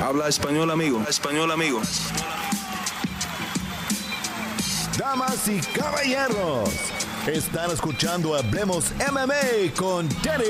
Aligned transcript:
Habla 0.00 0.28
español, 0.28 0.70
amigo. 0.70 1.02
Español, 1.08 1.50
amigo. 1.50 1.80
Damas 4.96 5.48
y 5.48 5.60
caballeros, 5.76 6.70
están 7.26 7.72
escuchando 7.72 8.36
Hablemos 8.36 8.92
MMA 9.10 9.74
con 9.76 10.08
Danny 10.22 10.44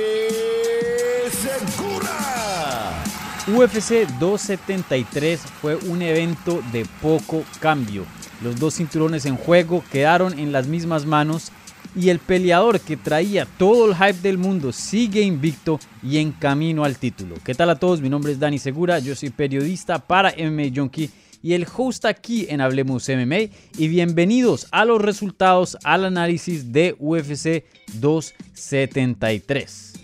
Segura. 1.30 3.02
UFC 3.46 4.06
273 4.18 5.40
fue 5.62 5.76
un 5.76 6.02
evento 6.02 6.60
de 6.70 6.84
poco 7.00 7.42
cambio. 7.58 8.04
Los 8.42 8.60
dos 8.60 8.74
cinturones 8.74 9.24
en 9.24 9.36
juego 9.36 9.82
quedaron 9.90 10.38
en 10.38 10.52
las 10.52 10.66
mismas 10.66 11.06
manos 11.06 11.52
y 11.98 12.10
el 12.10 12.18
peleador 12.20 12.80
que 12.80 12.96
traía 12.96 13.46
todo 13.58 13.90
el 13.90 13.96
hype 13.96 14.20
del 14.22 14.38
mundo 14.38 14.70
sigue 14.72 15.22
invicto 15.22 15.80
y 16.00 16.18
en 16.18 16.30
camino 16.30 16.84
al 16.84 16.96
título. 16.96 17.34
¿Qué 17.44 17.54
tal 17.54 17.70
a 17.70 17.76
todos? 17.76 18.00
Mi 18.00 18.08
nombre 18.08 18.30
es 18.30 18.38
Dani 18.38 18.60
Segura, 18.60 19.00
yo 19.00 19.16
soy 19.16 19.30
periodista 19.30 19.98
para 19.98 20.32
MMA 20.38 20.70
Junkie 20.74 21.10
y 21.42 21.54
el 21.54 21.66
host 21.76 22.04
aquí 22.04 22.46
en 22.48 22.60
Hablemos 22.60 23.08
MMA 23.08 23.50
y 23.76 23.88
bienvenidos 23.88 24.68
a 24.70 24.84
los 24.84 25.02
resultados 25.02 25.76
al 25.82 26.04
análisis 26.04 26.72
de 26.72 26.94
UFC 27.00 27.64
273. 27.94 29.94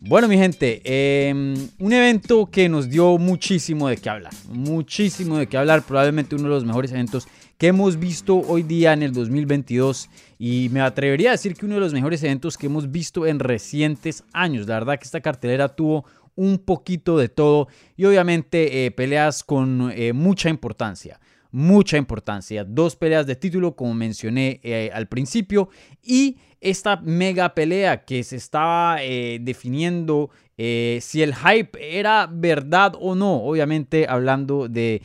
Bueno, 0.00 0.28
mi 0.28 0.36
gente, 0.36 0.80
em, 0.84 1.54
un 1.78 1.92
evento 1.92 2.48
que 2.50 2.68
nos 2.68 2.88
dio 2.88 3.18
muchísimo 3.18 3.88
de 3.88 3.98
qué 3.98 4.10
hablar, 4.10 4.32
muchísimo 4.48 5.38
de 5.38 5.46
qué 5.46 5.58
hablar, 5.58 5.82
probablemente 5.82 6.34
uno 6.34 6.44
de 6.44 6.50
los 6.50 6.64
mejores 6.64 6.90
eventos 6.92 7.28
que 7.62 7.68
hemos 7.68 7.96
visto 7.96 8.38
hoy 8.38 8.64
día 8.64 8.92
en 8.92 9.04
el 9.04 9.12
2022 9.12 10.10
y 10.36 10.68
me 10.72 10.80
atrevería 10.80 11.28
a 11.28 11.32
decir 11.34 11.54
que 11.54 11.64
uno 11.64 11.76
de 11.76 11.80
los 11.80 11.92
mejores 11.92 12.20
eventos 12.24 12.58
que 12.58 12.66
hemos 12.66 12.90
visto 12.90 13.24
en 13.24 13.38
recientes 13.38 14.24
años. 14.32 14.66
La 14.66 14.80
verdad 14.80 14.98
que 14.98 15.04
esta 15.04 15.20
cartelera 15.20 15.68
tuvo 15.68 16.04
un 16.34 16.58
poquito 16.58 17.16
de 17.16 17.28
todo 17.28 17.68
y 17.96 18.04
obviamente 18.04 18.84
eh, 18.84 18.90
peleas 18.90 19.44
con 19.44 19.92
eh, 19.94 20.12
mucha 20.12 20.48
importancia 20.48 21.20
mucha 21.52 21.98
importancia. 21.98 22.64
Dos 22.64 22.96
peleas 22.96 23.26
de 23.26 23.36
título, 23.36 23.76
como 23.76 23.92
mencioné 23.92 24.58
eh, 24.64 24.90
al 24.92 25.06
principio, 25.06 25.68
y 26.02 26.38
esta 26.62 26.96
mega 26.96 27.54
pelea 27.54 28.04
que 28.06 28.24
se 28.24 28.36
estaba 28.36 28.96
definiendo 28.96 30.30
si 30.56 31.22
el 31.22 31.34
hype 31.34 31.98
era 31.98 32.26
verdad 32.32 32.94
o 32.98 33.14
no. 33.14 33.44
Obviamente 33.44 34.06
hablando 34.08 34.66
de 34.66 35.02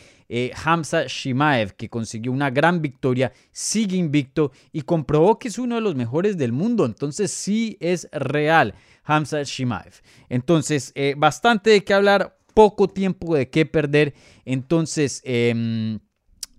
Hamza 0.63 1.05
Shimaev, 1.07 1.75
que 1.75 1.89
consiguió 1.89 2.31
una 2.31 2.49
gran 2.49 2.81
victoria, 2.81 3.31
sigue 3.51 3.97
invicto 3.97 4.51
y 4.71 4.81
comprobó 4.81 5.39
que 5.39 5.47
es 5.47 5.57
uno 5.57 5.75
de 5.75 5.81
los 5.81 5.95
mejores 5.95 6.37
del 6.37 6.51
mundo. 6.51 6.85
Entonces 6.85 7.31
sí 7.31 7.77
es 7.79 8.09
real 8.11 8.73
Hamza 9.03 9.43
Shimaev. 9.43 9.93
Entonces, 10.29 10.93
bastante 11.15 11.69
de 11.69 11.83
qué 11.83 11.93
hablar, 11.93 12.37
poco 12.53 12.87
tiempo 12.87 13.35
de 13.35 13.49
qué 13.49 13.65
perder. 13.65 14.13
Entonces, 14.43 15.21
em, 15.23 15.99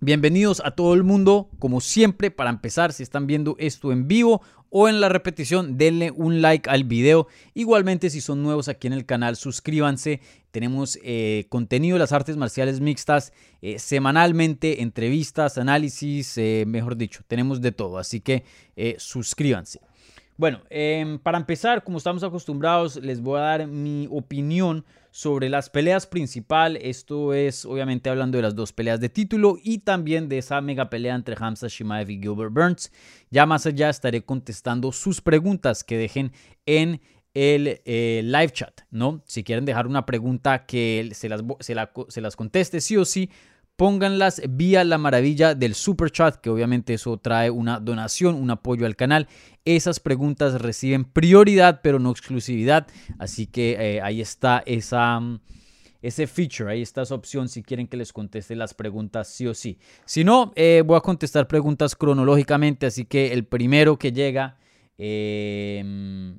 Bienvenidos 0.01 0.61
a 0.63 0.71
todo 0.71 0.93
el 0.93 1.03
mundo, 1.03 1.49
como 1.59 1.81
siempre, 1.81 2.31
para 2.31 2.49
empezar, 2.49 2.93
si 2.93 3.03
están 3.03 3.27
viendo 3.27 3.57
esto 3.59 3.91
en 3.91 4.07
vivo 4.07 4.41
o 4.69 4.87
en 4.87 5.01
la 5.01 5.09
repetición, 5.09 5.77
denle 5.77 6.11
un 6.11 6.41
like 6.41 6.69
al 6.69 6.83
video. 6.83 7.27
Igualmente, 7.53 8.09
si 8.09 8.21
son 8.21 8.43
nuevos 8.43 8.67
aquí 8.67 8.87
en 8.87 8.93
el 8.93 9.05
canal, 9.05 9.35
suscríbanse. 9.35 10.21
Tenemos 10.51 10.99
eh, 11.03 11.45
contenido 11.49 11.95
de 11.95 11.99
las 11.99 12.11
artes 12.11 12.37
marciales 12.37 12.79
mixtas 12.79 13.33
eh, 13.61 13.79
semanalmente, 13.79 14.81
entrevistas, 14.81 15.57
análisis, 15.57 16.37
eh, 16.37 16.63
mejor 16.67 16.97
dicho, 16.97 17.21
tenemos 17.27 17.61
de 17.61 17.71
todo. 17.71 17.97
Así 17.97 18.21
que 18.21 18.43
suscríbanse. 18.97 19.81
Bueno, 20.39 20.61
em, 20.69 21.19
para 21.19 21.37
empezar, 21.37 21.83
como 21.83 21.97
estamos 21.97 22.23
acostumbrados, 22.23 22.95
les 22.95 23.19
voy 23.19 23.39
a 23.39 23.43
dar 23.43 23.67
mi 23.67 24.07
opinión 24.09 24.85
sobre 25.11 25.49
las 25.49 25.69
peleas 25.69 26.07
principal. 26.07 26.77
Esto 26.77 27.33
es 27.33 27.65
obviamente 27.65 28.09
hablando 28.09 28.37
de 28.37 28.43
las 28.43 28.55
dos 28.55 28.71
peleas 28.71 29.01
de 29.01 29.09
título 29.09 29.57
y 29.61 29.79
también 29.79 30.29
de 30.29 30.37
esa 30.37 30.61
mega 30.61 30.89
pelea 30.89 31.15
entre 31.15 31.35
Hamza 31.37 31.67
Shimaev 31.67 32.09
y 32.09 32.21
Gilbert 32.21 32.53
Burns. 32.53 32.89
Ya 33.29 33.45
más 33.45 33.65
allá 33.65 33.89
estaré 33.89 34.23
contestando 34.23 34.93
sus 34.93 35.19
preguntas 35.19 35.83
que 35.83 35.97
dejen 35.97 36.31
en 36.65 37.01
el 37.33 37.81
eh, 37.83 38.21
live 38.23 38.51
chat, 38.53 38.79
¿no? 38.91 39.21
Si 39.25 39.43
quieren 39.43 39.65
dejar 39.65 39.87
una 39.87 40.05
pregunta 40.05 40.65
que 40.65 41.09
se 41.11 41.27
las, 41.27 41.43
se 41.59 42.21
las 42.21 42.35
conteste 42.37 42.79
sí 42.79 42.95
o 42.95 43.03
sí, 43.03 43.29
pónganlas 43.79 44.41
vía 44.49 44.83
la 44.83 44.97
maravilla 44.97 45.55
del 45.55 45.73
super 45.73 46.11
chat, 46.11 46.35
que 46.35 46.49
obviamente 46.49 46.93
eso 46.93 47.15
trae 47.15 47.49
una 47.49 47.79
donación, 47.79 48.35
un 48.35 48.51
apoyo 48.51 48.85
al 48.85 48.97
canal. 48.97 49.29
Esas 49.63 50.01
preguntas 50.01 50.61
reciben 50.61 51.05
prioridad, 51.05 51.79
pero 51.81 51.97
no 51.97 52.11
exclusividad. 52.11 52.87
Así 53.19 53.47
que 53.47 53.77
eh, 53.79 54.01
ahí 54.01 54.19
está 54.19 54.61
esa, 54.65 55.21
mm, 55.21 55.39
ese 56.01 56.27
feature, 56.27 56.69
ahí 56.69 56.81
está 56.81 57.03
esa 57.03 57.15
opción 57.15 57.47
si 57.47 57.63
quieren 57.63 57.87
que 57.87 57.95
les 57.95 58.11
conteste 58.11 58.53
las 58.53 58.73
preguntas 58.73 59.29
sí 59.29 59.47
o 59.47 59.53
sí. 59.53 59.79
Si 60.03 60.25
no, 60.25 60.51
eh, 60.57 60.83
voy 60.85 60.97
a 60.97 60.99
contestar 60.99 61.47
preguntas 61.47 61.95
cronológicamente, 61.95 62.85
así 62.85 63.05
que 63.05 63.31
el 63.31 63.45
primero 63.45 63.97
que 63.97 64.11
llega... 64.11 64.57
Em, 64.97 66.37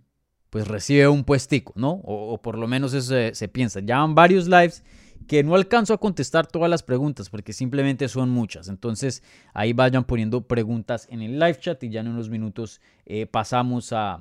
pues 0.51 0.69
recibe 0.69 1.07
un 1.09 1.25
puestico, 1.25 1.73
¿no? 1.77 1.93
O, 2.05 2.43
por 2.43 2.59
lo 2.59 2.67
menos 2.67 2.93
eso 2.93 3.11
se, 3.11 3.35
se 3.37 3.49
piensa. 3.49 3.79
Ya 3.81 4.01
van 4.01 4.17
varios 4.17 4.49
lives 4.49 4.83
que 5.27 5.43
no 5.43 5.55
alcanzo 5.55 5.95
a 5.95 5.99
contestar 5.99 6.47
todas 6.47 6.71
las 6.71 6.83
preguntas 6.83 7.31
porque 7.31 7.53
simplemente 7.53 8.09
son 8.09 8.31
muchas. 8.31 8.69
Entonces 8.69 9.23
ahí 9.55 9.73
vayan 9.73 10.05
poniendo 10.05 10.43
preguntas 10.43 11.07
en 11.11 11.23
el 11.23 11.39
live 11.39 11.59
chat 11.61 11.83
y 11.85 11.91
ya 11.91 12.01
en 12.01 12.09
unos 12.09 12.29
minutos 12.29 12.81
eh, 13.07 13.27
pasamos 13.27 13.93
a, 13.93 14.21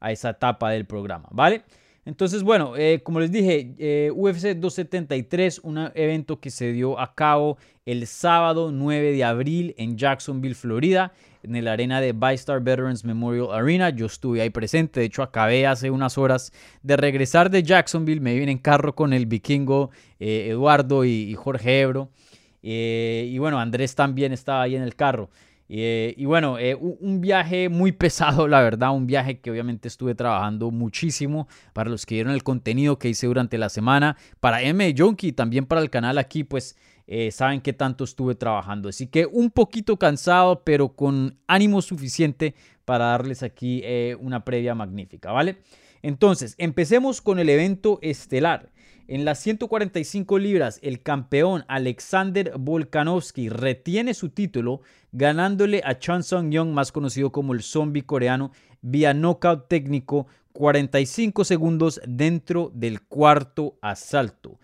a, 0.00 0.12
esa 0.12 0.30
etapa 0.30 0.70
del 0.70 0.84
programa, 0.84 1.28
¿vale? 1.30 1.64
Entonces, 2.08 2.42
bueno, 2.42 2.74
eh, 2.74 3.02
como 3.02 3.20
les 3.20 3.30
dije, 3.30 3.74
eh, 3.78 4.10
UFC 4.14 4.54
273, 4.56 5.60
un 5.62 5.90
evento 5.94 6.40
que 6.40 6.50
se 6.50 6.72
dio 6.72 6.98
a 6.98 7.14
cabo 7.14 7.58
el 7.84 8.06
sábado 8.06 8.72
9 8.72 9.12
de 9.12 9.24
abril 9.24 9.74
en 9.76 9.98
Jacksonville, 9.98 10.54
Florida, 10.54 11.12
en 11.48 11.64
la 11.64 11.72
arena 11.72 12.00
de 12.00 12.12
Bystar 12.12 12.60
Veterans 12.60 13.04
Memorial 13.04 13.48
Arena. 13.52 13.90
Yo 13.90 14.06
estuve 14.06 14.40
ahí 14.40 14.50
presente, 14.50 15.00
de 15.00 15.06
hecho 15.06 15.22
acabé 15.22 15.66
hace 15.66 15.90
unas 15.90 16.18
horas 16.18 16.52
de 16.82 16.96
regresar 16.96 17.50
de 17.50 17.62
Jacksonville, 17.62 18.20
me 18.20 18.34
vine 18.34 18.52
en 18.52 18.58
carro 18.58 18.94
con 18.94 19.12
el 19.12 19.26
vikingo 19.26 19.90
eh, 20.20 20.48
Eduardo 20.50 21.04
y, 21.04 21.34
Jorge 21.34 21.80
Ebro. 21.80 22.10
y 22.62 23.38
bueno, 23.38 23.58
Andrés 23.58 23.94
también 23.94 24.32
estaba 24.32 24.62
ahí 24.62 24.76
en 24.76 24.82
el 24.82 24.94
carro. 24.94 25.30
Eh, 25.70 26.14
y 26.16 26.24
bueno, 26.24 26.58
eh, 26.58 26.74
un 26.74 27.20
viaje 27.20 27.68
muy 27.68 27.92
pesado, 27.92 28.48
la 28.48 28.62
verdad, 28.62 28.94
un 28.94 29.06
viaje 29.06 29.40
que 29.40 29.50
obviamente 29.50 29.88
estuve 29.88 30.14
trabajando 30.14 30.70
muchísimo 30.70 31.46
para 31.74 31.90
los 31.90 32.06
que 32.06 32.14
vieron 32.14 32.32
el 32.32 32.42
contenido 32.42 32.98
que 32.98 33.10
hice 33.10 33.26
durante 33.26 33.58
la 33.58 33.68
semana, 33.68 34.16
para 34.40 34.62
M 34.62 34.94
Junkie, 34.96 35.32
también 35.32 35.66
para 35.66 35.82
el 35.82 35.90
canal 35.90 36.18
aquí, 36.18 36.44
pues 36.44 36.76
eh, 37.08 37.32
saben 37.32 37.60
qué 37.60 37.72
tanto 37.72 38.04
estuve 38.04 38.36
trabajando. 38.36 38.88
Así 38.88 39.08
que 39.08 39.26
un 39.26 39.50
poquito 39.50 39.96
cansado, 39.96 40.62
pero 40.62 40.90
con 40.90 41.36
ánimo 41.48 41.82
suficiente 41.82 42.54
para 42.84 43.06
darles 43.06 43.42
aquí 43.42 43.82
una 44.20 44.44
previa 44.44 44.74
magnífica, 44.74 45.32
¿vale? 45.32 45.56
Entonces, 46.02 46.54
empecemos 46.58 47.20
con 47.20 47.38
el 47.38 47.48
evento 47.48 47.98
estelar. 48.02 48.70
En 49.08 49.24
las 49.24 49.38
145 49.38 50.38
libras, 50.38 50.78
el 50.82 51.02
campeón 51.02 51.64
Alexander 51.66 52.52
Volkanovski 52.58 53.48
retiene 53.48 54.12
su 54.12 54.28
título 54.28 54.82
ganándole 55.12 55.80
a 55.84 55.98
Chan 55.98 56.22
Sung 56.22 56.50
Young, 56.50 56.72
más 56.72 56.92
conocido 56.92 57.32
como 57.32 57.54
el 57.54 57.62
zombie 57.62 58.02
coreano, 58.02 58.52
vía 58.82 59.14
knockout 59.14 59.66
técnico 59.66 60.26
45 60.52 61.44
segundos 61.44 62.00
dentro 62.06 62.70
del 62.74 63.00
cuarto 63.00 63.78
asalto. 63.80 64.58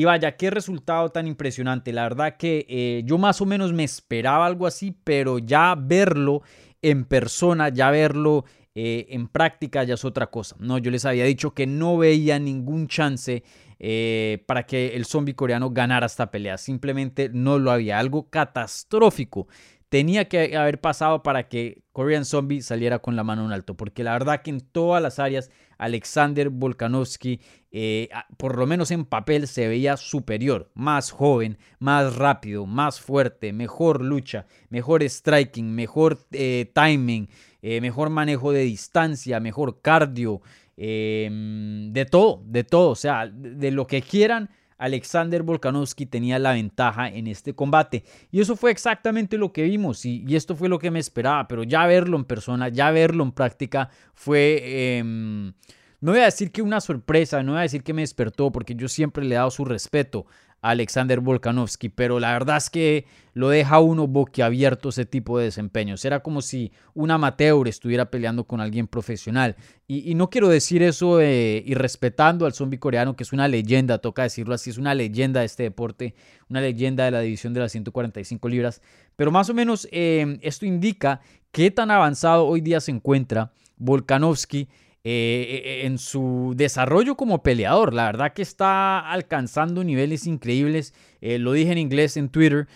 Y 0.00 0.04
vaya, 0.04 0.34
qué 0.34 0.48
resultado 0.48 1.10
tan 1.10 1.26
impresionante. 1.26 1.92
La 1.92 2.04
verdad 2.04 2.38
que 2.38 2.64
eh, 2.70 3.02
yo 3.04 3.18
más 3.18 3.42
o 3.42 3.44
menos 3.44 3.74
me 3.74 3.84
esperaba 3.84 4.46
algo 4.46 4.66
así, 4.66 4.96
pero 5.04 5.38
ya 5.38 5.74
verlo 5.78 6.40
en 6.80 7.04
persona, 7.04 7.68
ya 7.68 7.90
verlo 7.90 8.46
eh, 8.74 9.08
en 9.10 9.28
práctica 9.28 9.84
ya 9.84 9.92
es 9.92 10.04
otra 10.06 10.28
cosa. 10.28 10.56
No, 10.58 10.78
yo 10.78 10.90
les 10.90 11.04
había 11.04 11.26
dicho 11.26 11.52
que 11.52 11.66
no 11.66 11.98
veía 11.98 12.38
ningún 12.38 12.88
chance 12.88 13.44
eh, 13.78 14.42
para 14.46 14.62
que 14.62 14.96
el 14.96 15.04
zombie 15.04 15.34
coreano 15.34 15.68
ganara 15.68 16.06
esta 16.06 16.30
pelea. 16.30 16.56
Simplemente 16.56 17.28
no 17.30 17.58
lo 17.58 17.70
había. 17.70 17.98
Algo 17.98 18.30
catastrófico 18.30 19.48
tenía 19.90 20.30
que 20.30 20.56
haber 20.56 20.80
pasado 20.80 21.22
para 21.22 21.46
que 21.48 21.82
Korean 21.92 22.24
Zombie 22.24 22.62
saliera 22.62 23.00
con 23.00 23.16
la 23.16 23.22
mano 23.22 23.44
en 23.44 23.52
alto. 23.52 23.76
Porque 23.76 24.02
la 24.02 24.12
verdad 24.12 24.40
que 24.40 24.48
en 24.48 24.62
todas 24.62 25.02
las 25.02 25.18
áreas 25.18 25.50
Alexander 25.80 26.50
Volkanovski, 26.50 27.40
eh, 27.72 28.08
por 28.36 28.56
lo 28.56 28.66
menos 28.66 28.90
en 28.90 29.04
papel, 29.04 29.48
se 29.48 29.66
veía 29.66 29.96
superior, 29.96 30.70
más 30.74 31.10
joven, 31.10 31.58
más 31.78 32.16
rápido, 32.16 32.66
más 32.66 33.00
fuerte, 33.00 33.52
mejor 33.52 34.02
lucha, 34.02 34.46
mejor 34.68 35.02
striking, 35.02 35.74
mejor 35.74 36.18
eh, 36.32 36.70
timing, 36.74 37.28
mejor 37.62 38.08
manejo 38.08 38.52
de 38.52 38.62
distancia, 38.62 39.38
mejor 39.38 39.82
cardio, 39.82 40.40
de 40.76 42.08
todo, 42.10 42.42
de 42.46 42.64
todo, 42.64 42.90
o 42.90 42.94
sea, 42.94 43.26
de 43.26 43.70
lo 43.70 43.86
que 43.86 44.00
quieran. 44.00 44.48
Alexander 44.80 45.42
Volkanovski 45.42 46.06
tenía 46.06 46.38
la 46.38 46.52
ventaja 46.52 47.08
en 47.08 47.26
este 47.26 47.54
combate. 47.54 48.02
Y 48.32 48.40
eso 48.40 48.56
fue 48.56 48.70
exactamente 48.70 49.36
lo 49.36 49.52
que 49.52 49.62
vimos 49.64 50.06
y, 50.06 50.24
esto 50.34 50.56
fue 50.56 50.70
lo 50.70 50.78
que 50.78 50.90
me 50.90 50.98
esperaba, 50.98 51.46
pero 51.46 51.64
ya 51.64 51.86
verlo 51.86 52.16
en 52.16 52.24
persona, 52.24 52.70
ya 52.70 52.90
verlo 52.90 53.22
en 53.22 53.32
práctica 53.32 53.90
fue, 54.14 54.96
em, 54.98 55.52
no 56.00 56.12
voy 56.12 56.20
a 56.20 56.24
decir 56.24 56.50
que 56.50 56.62
una 56.62 56.80
sorpresa, 56.80 57.42
no 57.42 57.52
voy 57.52 57.60
a 57.60 57.62
decir 57.62 57.82
que 57.82 57.92
me 57.92 58.02
despertó, 58.02 58.50
porque 58.50 58.74
yo 58.74 58.88
siempre 58.88 59.24
le 59.24 59.34
he 59.34 59.38
dado 59.38 59.50
su 59.50 59.64
respeto 59.64 60.26
Alexander 60.62 61.20
Volkanovski, 61.20 61.88
pero 61.88 62.20
la 62.20 62.32
verdad 62.32 62.58
es 62.58 62.68
que 62.68 63.06
lo 63.32 63.48
deja 63.48 63.80
uno 63.80 64.06
boquiabierto 64.06 64.90
ese 64.90 65.06
tipo 65.06 65.38
de 65.38 65.46
desempeños. 65.46 66.04
Era 66.04 66.20
como 66.20 66.42
si 66.42 66.72
un 66.94 67.10
amateur 67.10 67.66
estuviera 67.66 68.10
peleando 68.10 68.44
con 68.44 68.60
alguien 68.60 68.86
profesional. 68.86 69.56
Y, 69.86 70.14
no 70.14 70.28
quiero 70.28 70.48
decir 70.48 70.82
eso 70.82 71.20
eh, 71.20 71.62
irrespetando 71.66 72.44
al 72.44 72.52
zombie 72.52 72.78
coreano, 72.78 73.16
que 73.16 73.22
es 73.22 73.32
una 73.32 73.48
leyenda, 73.48 73.98
toca 73.98 74.22
decirlo 74.22 74.54
así, 74.54 74.70
es 74.70 74.78
una 74.78 74.94
leyenda 74.94 75.40
de 75.40 75.46
este 75.46 75.62
deporte, 75.62 76.14
una 76.48 76.60
leyenda 76.60 77.04
de 77.04 77.10
la 77.10 77.20
división 77.20 77.54
de 77.54 77.60
las 77.60 77.72
145 77.72 78.48
libras. 78.48 78.82
Pero 79.16 79.30
más 79.30 79.48
o 79.48 79.54
menos 79.54 79.88
eh, 79.92 80.38
esto 80.42 80.66
indica 80.66 81.20
qué 81.52 81.70
tan 81.70 81.90
avanzado 81.90 82.46
hoy 82.46 82.60
día 82.60 82.80
se 82.80 82.90
encuentra 82.90 83.52
Volkanovski 83.78 84.68
eh, 85.02 85.62
eh, 85.64 85.86
en 85.86 85.96
su 85.96 86.52
desarrollo 86.56 87.16
como 87.16 87.42
peleador. 87.42 87.94
La 87.94 88.04
verdad 88.04 88.34
que 88.34 88.42
está 88.42 88.98
alcanzando 88.98 89.82
niveles 89.82 90.26
increíbles. 90.26 90.92
Eh, 91.22 91.38
lo 91.38 91.52
dije 91.52 91.72
en 91.72 91.78
inglés 91.78 92.18
en 92.18 92.28
Twitter. 92.28 92.68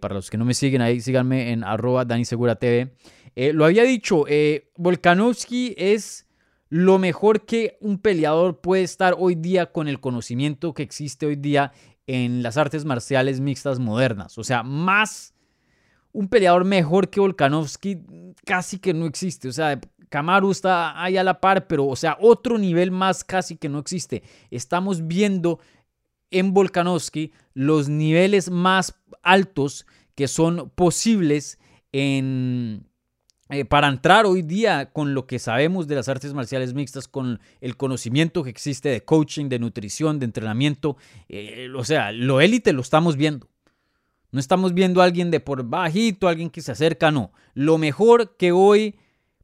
para 0.00 0.14
los 0.14 0.28
que 0.28 0.36
no 0.36 0.44
me 0.44 0.54
siguen 0.54 0.82
ahí, 0.82 1.00
síganme 1.00 1.52
en 1.52 1.64
arroba 1.64 2.06
TV. 2.06 2.92
lo 3.54 3.64
había 3.64 3.84
dicho, 3.84 4.26
Volkanovski 4.76 5.74
es 5.78 6.26
lo 6.68 6.98
mejor 6.98 7.46
que 7.46 7.78
un 7.80 7.98
peleador 7.98 8.60
puede 8.60 8.82
estar 8.82 9.16
hoy 9.18 9.34
día 9.34 9.72
con 9.72 9.88
el 9.88 10.00
conocimiento 10.00 10.74
que 10.74 10.82
existe 10.82 11.26
hoy 11.26 11.36
día 11.36 11.72
en 12.06 12.42
las 12.42 12.58
artes 12.58 12.84
marciales 12.84 13.40
mixtas 13.40 13.78
modernas. 13.78 14.36
O 14.36 14.44
sea, 14.44 14.62
más 14.62 15.34
un 16.12 16.28
peleador 16.28 16.64
mejor 16.64 17.08
que 17.08 17.20
Volkanovski 17.20 18.02
casi 18.44 18.78
que 18.78 18.92
no 18.92 19.06
existe. 19.06 19.48
O 19.48 19.52
sea, 19.52 19.80
Kamaru 20.10 20.50
está 20.50 21.02
ahí 21.02 21.16
a 21.16 21.24
la 21.24 21.40
par, 21.40 21.66
pero 21.66 21.86
o 21.86 21.96
sea, 21.96 22.18
otro 22.20 22.58
nivel 22.58 22.90
más 22.90 23.24
casi 23.24 23.56
que 23.56 23.68
no 23.68 23.78
existe. 23.78 24.22
Estamos 24.50 25.06
viendo 25.06 25.60
en 26.30 26.52
Volkanovski 26.52 27.32
los 27.54 27.88
niveles 27.88 28.50
más 28.50 29.00
altos 29.22 29.86
que 30.14 30.28
son 30.28 30.70
posibles 30.74 31.58
en, 31.92 32.86
eh, 33.50 33.64
para 33.64 33.88
entrar 33.88 34.26
hoy 34.26 34.42
día 34.42 34.92
con 34.92 35.14
lo 35.14 35.26
que 35.26 35.38
sabemos 35.38 35.86
de 35.86 35.94
las 35.94 36.08
artes 36.08 36.34
marciales 36.34 36.74
mixtas, 36.74 37.08
con 37.08 37.40
el 37.60 37.76
conocimiento 37.76 38.42
que 38.42 38.50
existe 38.50 38.88
de 38.88 39.04
coaching, 39.04 39.48
de 39.48 39.58
nutrición, 39.58 40.18
de 40.18 40.26
entrenamiento. 40.26 40.96
Eh, 41.28 41.68
o 41.76 41.84
sea, 41.84 42.12
lo 42.12 42.40
élite 42.40 42.72
lo 42.72 42.82
estamos 42.82 43.16
viendo. 43.16 43.48
No 44.32 44.38
estamos 44.38 44.74
viendo 44.74 45.00
a 45.00 45.04
alguien 45.04 45.30
de 45.30 45.40
por 45.40 45.64
bajito, 45.64 46.28
alguien 46.28 46.50
que 46.50 46.62
se 46.62 46.72
acerca, 46.72 47.10
no. 47.10 47.32
Lo 47.54 47.78
mejor 47.78 48.36
que 48.36 48.52
hoy 48.52 48.96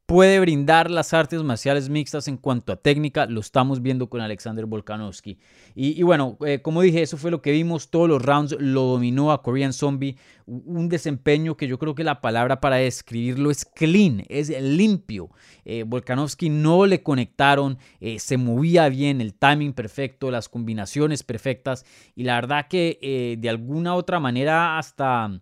puede 0.06 0.38
brindar 0.38 0.88
las 0.88 1.12
artes 1.12 1.42
marciales 1.42 1.88
mixtas 1.88 2.28
en 2.28 2.36
cuanto 2.36 2.72
a 2.72 2.76
técnica, 2.76 3.26
lo 3.26 3.40
estamos 3.40 3.82
viendo 3.82 4.08
con 4.08 4.20
Alexander 4.20 4.64
Volkanovski. 4.64 5.38
Y, 5.74 6.00
bueno, 6.04 6.38
eh, 6.46 6.62
como 6.62 6.80
dije, 6.80 7.02
eso 7.02 7.16
fue 7.16 7.32
lo 7.32 7.42
que 7.42 7.50
vimos, 7.50 7.90
todos 7.90 8.08
los 8.08 8.22
rounds 8.22 8.56
lo 8.60 8.82
dominó 8.82 9.32
a 9.32 9.42
Korean 9.42 9.72
Zombie, 9.72 10.16
un 10.46 10.88
desempeño 10.88 11.56
que 11.56 11.66
yo 11.66 11.78
creo 11.80 11.96
que 11.96 12.04
la 12.04 12.20
palabra 12.20 12.60
para 12.60 12.76
describirlo 12.76 13.50
es 13.50 13.64
clean, 13.64 14.22
es 14.28 14.48
limpio. 14.48 15.28
Eh, 15.64 15.82
Volkanovski 15.84 16.50
no 16.50 16.86
le 16.86 17.02
conectaron, 17.02 17.76
eh, 18.00 18.20
se 18.20 18.36
movía 18.36 18.88
bien, 18.88 19.20
el 19.20 19.34
timing 19.34 19.72
perfecto, 19.72 20.30
las 20.30 20.48
combinaciones 20.48 21.24
perfectas 21.24 21.84
y 22.14 22.22
la 22.22 22.36
verdad 22.36 22.68
que 22.68 23.36
de 23.40 23.50
alguna 23.50 23.96
otra 23.96 24.20
manera 24.20 24.78
hasta 24.78 25.40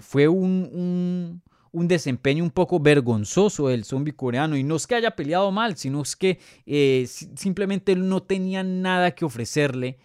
fue 0.00 0.28
un 0.28 1.42
desempeño 1.84 2.42
un 2.42 2.50
poco 2.50 2.80
vergonzoso 2.80 3.68
del 3.68 3.84
zombie 3.84 4.14
coreano. 4.14 4.56
Y 4.56 4.64
no 4.64 4.76
es 4.76 4.86
que 4.86 4.94
haya 4.94 5.12
peleado 5.12 5.52
mal, 5.52 5.76
sino 5.76 6.02
es 6.02 6.16
que 6.16 6.38
eh, 6.64 7.06
simplemente 7.06 7.94
no 7.94 8.22
tenía 8.22 8.62
nada 8.62 9.10
que 9.10 9.24
ofrecerle 9.24 9.98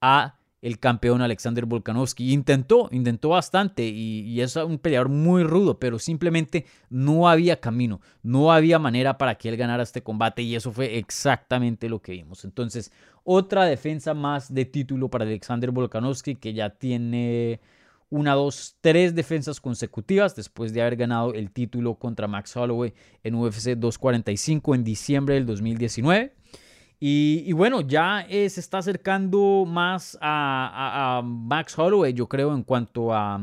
a 0.00 0.36
el 0.62 0.78
campeón 0.78 1.22
Alexander 1.22 1.64
Volkanovski. 1.64 2.32
Intentó, 2.32 2.88
intentó 2.92 3.30
bastante 3.30 3.86
y, 3.86 4.20
y, 4.20 4.40
es 4.40 4.56
un 4.56 4.78
peleador 4.78 5.08
muy 5.08 5.42
rudo, 5.42 5.78
pero 5.78 5.98
simplemente 5.98 6.66
no 6.90 7.28
había 7.28 7.60
camino, 7.60 8.00
no 8.22 8.52
había 8.52 8.78
manera 8.78 9.16
para 9.16 9.36
que 9.36 9.48
él 9.48 9.56
ganara 9.56 9.82
este 9.82 10.02
combate 10.02 10.42
y 10.42 10.54
eso 10.54 10.72
fue 10.72 10.98
exactamente 10.98 11.88
lo 11.88 12.00
que 12.00 12.12
vimos. 12.12 12.44
Entonces, 12.44 12.92
otra 13.24 13.64
defensa 13.64 14.14
más 14.14 14.52
de 14.52 14.64
título 14.64 15.08
para 15.08 15.24
Alexander 15.24 15.70
Volkanovski 15.70 16.36
que 16.36 16.52
ya 16.52 16.70
tiene 16.70 17.60
una, 18.10 18.34
dos, 18.34 18.76
tres 18.80 19.14
defensas 19.14 19.60
consecutivas 19.60 20.34
después 20.34 20.72
de 20.72 20.82
haber 20.82 20.96
ganado 20.96 21.32
el 21.32 21.50
título 21.50 21.94
contra 21.94 22.26
Max 22.28 22.56
Holloway 22.56 22.92
en 23.22 23.36
UFC 23.36 23.70
245 23.76 24.74
en 24.74 24.84
diciembre 24.84 25.34
del 25.36 25.46
2019. 25.46 26.34
Y, 27.02 27.50
bueno, 27.54 27.80
ya 27.80 28.26
eh, 28.28 28.50
se 28.50 28.60
está 28.60 28.78
acercando 28.78 29.64
más 29.66 30.18
a, 30.20 31.22
Max 31.24 31.78
Holloway, 31.78 32.12
yo 32.12 32.28
creo, 32.28 32.54
en 32.54 32.62
cuanto 32.62 33.14
a, 33.14 33.40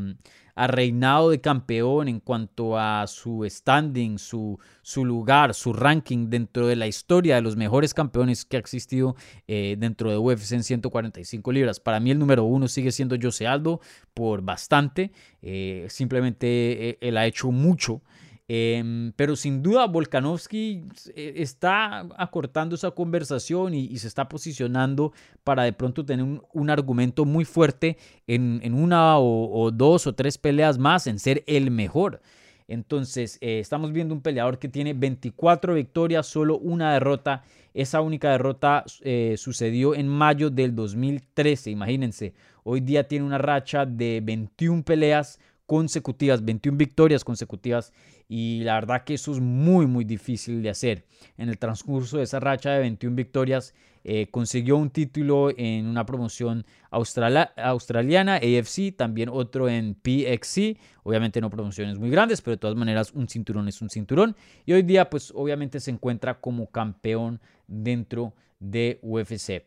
a 0.57 0.65
reinado 0.65 1.29
de 1.29 1.39
campeón, 1.39 2.07
en 2.07 2.19
cuanto 2.19 2.79
a 2.79 3.05
su 3.05 3.45
standing, 3.47 4.17
su, 4.17 4.57
su 4.81 5.05
lugar, 5.05 5.53
su 5.53 5.71
ranking 5.71 6.31
dentro 6.31 6.65
de 6.65 6.75
la 6.75 6.87
historia 6.87 7.35
de 7.35 7.41
los 7.41 7.55
mejores 7.55 7.93
campeones 7.93 8.43
que 8.43 8.57
ha 8.57 8.59
existido 8.59 9.15
eh, 9.47 9.75
dentro 9.77 10.09
de 10.09 10.17
UFC 10.17 10.53
en 10.53 10.63
145 10.63 11.51
libras. 11.51 11.79
Para 11.79 11.99
mí 11.99 12.09
el 12.09 12.17
número 12.17 12.43
uno 12.43 12.67
sigue 12.67 12.91
siendo 12.91 13.15
Jose 13.21 13.45
Aldo 13.45 13.81
por 14.15 14.41
bastante. 14.41 15.11
Eh, 15.43 15.85
simplemente 15.89 16.97
él 17.07 17.17
ha 17.17 17.27
hecho 17.27 17.51
mucho. 17.51 18.01
Em, 18.49 19.11
pero 19.17 19.35
sin 19.35 19.61
duda 19.61 19.87
Volkanovski 19.87 20.85
eh, 21.13 21.33
está 21.35 22.07
acortando 22.17 22.75
esa 22.75 22.91
conversación 22.91 23.73
y, 23.73 23.97
se 23.97 24.07
está 24.07 24.29
posicionando 24.29 25.11
para 25.43 25.63
de 25.63 25.73
pronto 25.73 26.05
tener 26.05 26.25
un, 26.53 26.69
argumento 26.69 27.25
muy 27.25 27.43
fuerte 27.43 27.97
en, 28.25 28.73
una 28.73 29.19
o, 29.19 29.69
dos 29.71 30.07
o 30.07 30.15
tres 30.15 30.37
peleas 30.37 30.77
más 30.77 31.07
en 31.07 31.19
ser 31.19 31.43
el 31.45 31.71
mejor. 31.71 32.21
Entonces, 32.69 33.37
eh, 33.41 33.59
estamos 33.59 33.91
viendo 33.91 34.13
un 34.13 34.21
peleador 34.21 34.59
que 34.59 34.69
tiene 34.69 34.93
24 34.93 35.73
victorias, 35.73 36.27
solo 36.27 36.57
una 36.57 36.93
derrota. 36.93 37.43
Esa 37.73 38.01
única 38.01 38.31
derrota 38.31 38.85
eh, 39.01 39.35
sucedió 39.37 39.93
en 39.93 40.07
mayo 40.07 40.49
del 40.49 40.73
2013, 40.75 41.69
imagínense. 41.71 42.33
Hoy 42.63 42.81
día 42.81 43.07
tiene 43.07 43.25
una 43.25 43.37
racha 43.37 43.85
de 43.85 44.21
21 44.23 44.83
peleas 44.83 45.39
consecutivas, 45.67 46.43
21 46.43 46.77
victorias 46.77 47.23
consecutivas 47.23 47.93
y 48.27 48.61
la 48.63 48.75
verdad 48.75 49.03
que 49.03 49.13
eso 49.13 49.33
es 49.33 49.39
muy 49.39 49.85
muy 49.85 50.05
difícil 50.05 50.63
de 50.63 50.69
hacer. 50.69 51.05
En 51.37 51.49
el 51.49 51.59
transcurso 51.59 52.17
de 52.17 52.23
esa 52.23 52.39
racha 52.39 52.71
de 52.71 52.79
21 52.79 53.15
victorias 53.15 53.75
eh, 54.05 54.27
consiguió 54.31 54.77
un 54.77 54.89
título 54.89 55.49
en 55.55 55.85
una 55.85 56.05
promoción 56.05 56.65
australiana, 56.89 58.35
AFC, 58.35 58.95
también 58.95 59.29
otro 59.29 59.67
en 59.67 59.93
PXC, 59.95 60.77
obviamente 61.03 61.41
no 61.41 61.49
promociones 61.49 61.99
muy 61.99 62.09
grandes, 62.09 62.41
pero 62.41 62.55
de 62.55 62.59
todas 62.59 62.77
maneras 62.77 63.11
un 63.13 63.27
cinturón 63.27 63.67
es 63.67 63.81
un 63.81 63.89
cinturón 63.89 64.35
y 64.65 64.71
hoy 64.71 64.83
día 64.83 65.09
pues 65.09 65.33
obviamente 65.35 65.81
se 65.81 65.91
encuentra 65.91 66.39
como 66.39 66.71
campeón 66.71 67.41
dentro 67.67 68.33
de 68.59 68.99
UFC. 69.03 69.63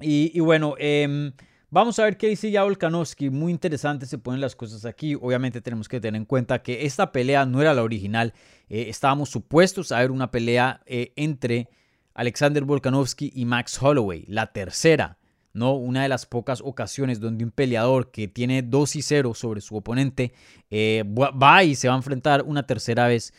Y, 0.00 0.40
bueno, 0.40 0.74
eh, 0.78 1.32
Vamos 1.74 1.98
a 1.98 2.04
ver 2.04 2.18
qué 2.18 2.28
dice 2.28 2.50
ya 2.50 2.64
Volkanovski. 2.64 3.30
Muy 3.30 3.50
interesante 3.50 4.04
se 4.04 4.18
ponen 4.18 4.42
las 4.42 4.54
cosas 4.54 4.84
aquí. 4.84 5.14
Obviamente 5.14 5.62
tenemos 5.62 5.88
que 5.88 6.00
tener 6.00 6.18
en 6.18 6.26
cuenta 6.26 6.62
que 6.62 6.84
esta 6.84 7.12
pelea 7.12 7.46
no 7.46 7.62
era 7.62 7.72
la 7.72 7.82
original. 7.82 8.34
Eh, 8.68 8.90
estábamos 8.90 9.30
supuestos 9.30 9.90
a 9.90 10.00
ver 10.00 10.10
una 10.10 10.30
pelea 10.30 10.82
eh, 10.84 11.14
entre 11.16 11.70
Alexander 12.12 12.62
Volkanovski 12.64 13.32
y 13.34 13.46
Max 13.46 13.82
Holloway. 13.82 14.26
La 14.28 14.52
tercera, 14.52 15.16
¿no? 15.54 15.72
Una 15.72 16.02
de 16.02 16.10
las 16.10 16.26
pocas 16.26 16.60
ocasiones 16.60 17.20
donde 17.20 17.42
un 17.42 17.50
peleador 17.50 18.10
que 18.10 18.28
tiene 18.28 18.60
2 18.60 18.96
y 18.96 19.00
0 19.00 19.32
sobre 19.32 19.62
su 19.62 19.74
oponente 19.74 20.34
eh, 20.70 21.04
va 21.06 21.64
y 21.64 21.74
se 21.74 21.88
va 21.88 21.94
a 21.94 21.96
enfrentar 21.96 22.42
una 22.42 22.66
tercera 22.66 23.06
vez 23.06 23.32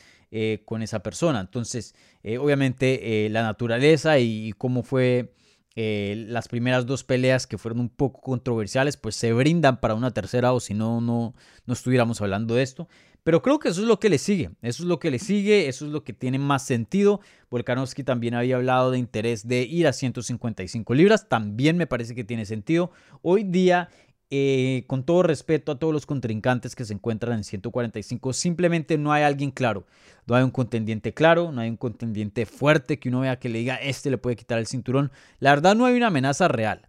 con 0.66 0.82
esa 0.82 1.04
persona. 1.04 1.40
Entonces, 1.40 1.94
obviamente 2.40 3.30
la 3.30 3.44
naturaleza 3.44 4.18
y 4.18 4.52
cómo 4.58 4.82
fue 4.82 5.32
eh, 5.76 6.26
las 6.28 6.48
primeras 6.48 6.86
dos 6.86 7.04
peleas 7.04 7.48
que 7.48 7.58
fueron 7.58 7.80
un 7.80 7.90
poco 7.90 8.22
controversiales, 8.22 8.98
pues 8.98 9.16
se 9.16 9.34
brindan 9.34 9.80
para 9.80 9.96
una 9.96 10.12
tercera 10.12 10.54
o 10.54 10.60
si 10.60 10.74
no, 10.74 11.02
no, 11.02 11.34
no 11.66 11.74
estuviéramos 11.74 12.22
hablando 12.22 12.56
de 12.56 12.64
esto. 12.64 12.88
Pero 13.24 13.42
creo 13.42 13.58
que 13.58 13.70
eso 13.70 13.82
es 13.82 13.88
lo 13.88 14.00
que 14.00 14.10
le 14.10 14.18
sigue, 14.18 14.52
eso 14.62 14.84
es 14.84 14.90
lo 14.90 15.00
que 15.00 15.10
le 15.10 15.18
sigue, 15.18 15.70
eso 15.70 15.86
es 15.86 15.92
lo 15.92 16.04
que 16.04 16.12
tiene 16.12 16.40
más 16.40 16.66
sentido. 16.66 17.22
Volkanovski 17.50 18.04
también 18.04 18.34
había 18.34 18.58
hablado 18.58 18.92
de 18.92 18.98
interés 18.98 19.48
de 19.48 19.62
ir 19.62 19.88
a 19.88 19.94
155 19.94 20.94
libras, 20.94 21.30
también 21.30 21.78
me 21.78 21.88
parece 21.88 22.16
que 22.16 22.26
tiene 22.26 22.46
sentido. 22.46 22.92
Hoy 23.22 23.46
día 23.46 23.90
eh, 24.36 24.86
con 24.88 25.04
todo 25.04 25.22
respeto 25.22 25.72
a 25.72 25.78
todos 25.78 25.94
los 25.94 26.08
contrincantes 26.08 26.76
que 26.76 26.86
se 26.86 26.94
encuentran 26.96 27.38
en 27.38 27.44
145, 27.44 28.34
simplemente 28.34 28.98
no 28.98 29.14
hay 29.14 29.22
alguien 29.22 29.52
claro. 29.52 29.86
No 30.26 30.34
hay 30.34 30.44
un 30.44 30.50
contendiente 30.50 31.14
claro, 31.14 31.52
no 31.52 31.62
hay 31.62 31.70
un 31.70 31.78
contendiente 31.78 32.48
fuerte 32.48 32.98
que 32.98 33.10
uno 33.10 33.20
vea 33.20 33.38
que 33.38 33.48
le 33.50 33.60
diga, 33.60 33.76
este 33.76 34.10
le 34.10 34.18
puede 34.18 34.36
quitar 34.36 34.58
el 34.58 34.66
cinturón. 34.66 35.12
La 35.38 35.52
verdad 35.52 35.76
no 35.76 35.86
hay 35.86 35.96
una 35.96 36.08
amenaza 36.08 36.48
real. 36.48 36.88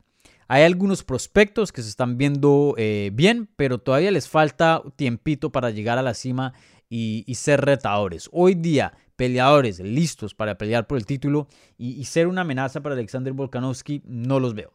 Hay 0.49 0.63
algunos 0.63 1.05
prospectos 1.05 1.71
que 1.71 1.83
se 1.83 1.91
están 1.91 2.17
viendo 2.17 2.77
eh, 2.79 3.11
bien, 3.13 3.51
pero 3.57 3.77
todavía 3.77 4.11
les 4.11 4.27
falta 4.27 4.83
tiempito 4.97 5.53
para 5.53 5.69
llegar 5.69 5.99
a 5.99 6.03
la 6.03 6.15
cima 6.15 6.55
y, 6.89 7.27
ser 7.35 7.61
retadores. 7.61 8.31
Hoy 8.33 8.55
día, 8.55 8.95
peleadores 9.17 9.81
listos 9.81 10.33
para 10.33 10.57
pelear 10.57 10.87
por 10.87 10.97
el 10.97 11.05
título 11.05 11.49
y, 11.77 12.03
ser 12.07 12.27
una 12.27 12.41
amenaza 12.41 12.81
para 12.81 12.95
Alexander 12.95 13.35
Volkanovski, 13.35 14.01
no 14.07 14.41
los 14.41 14.55
veo. 14.55 14.73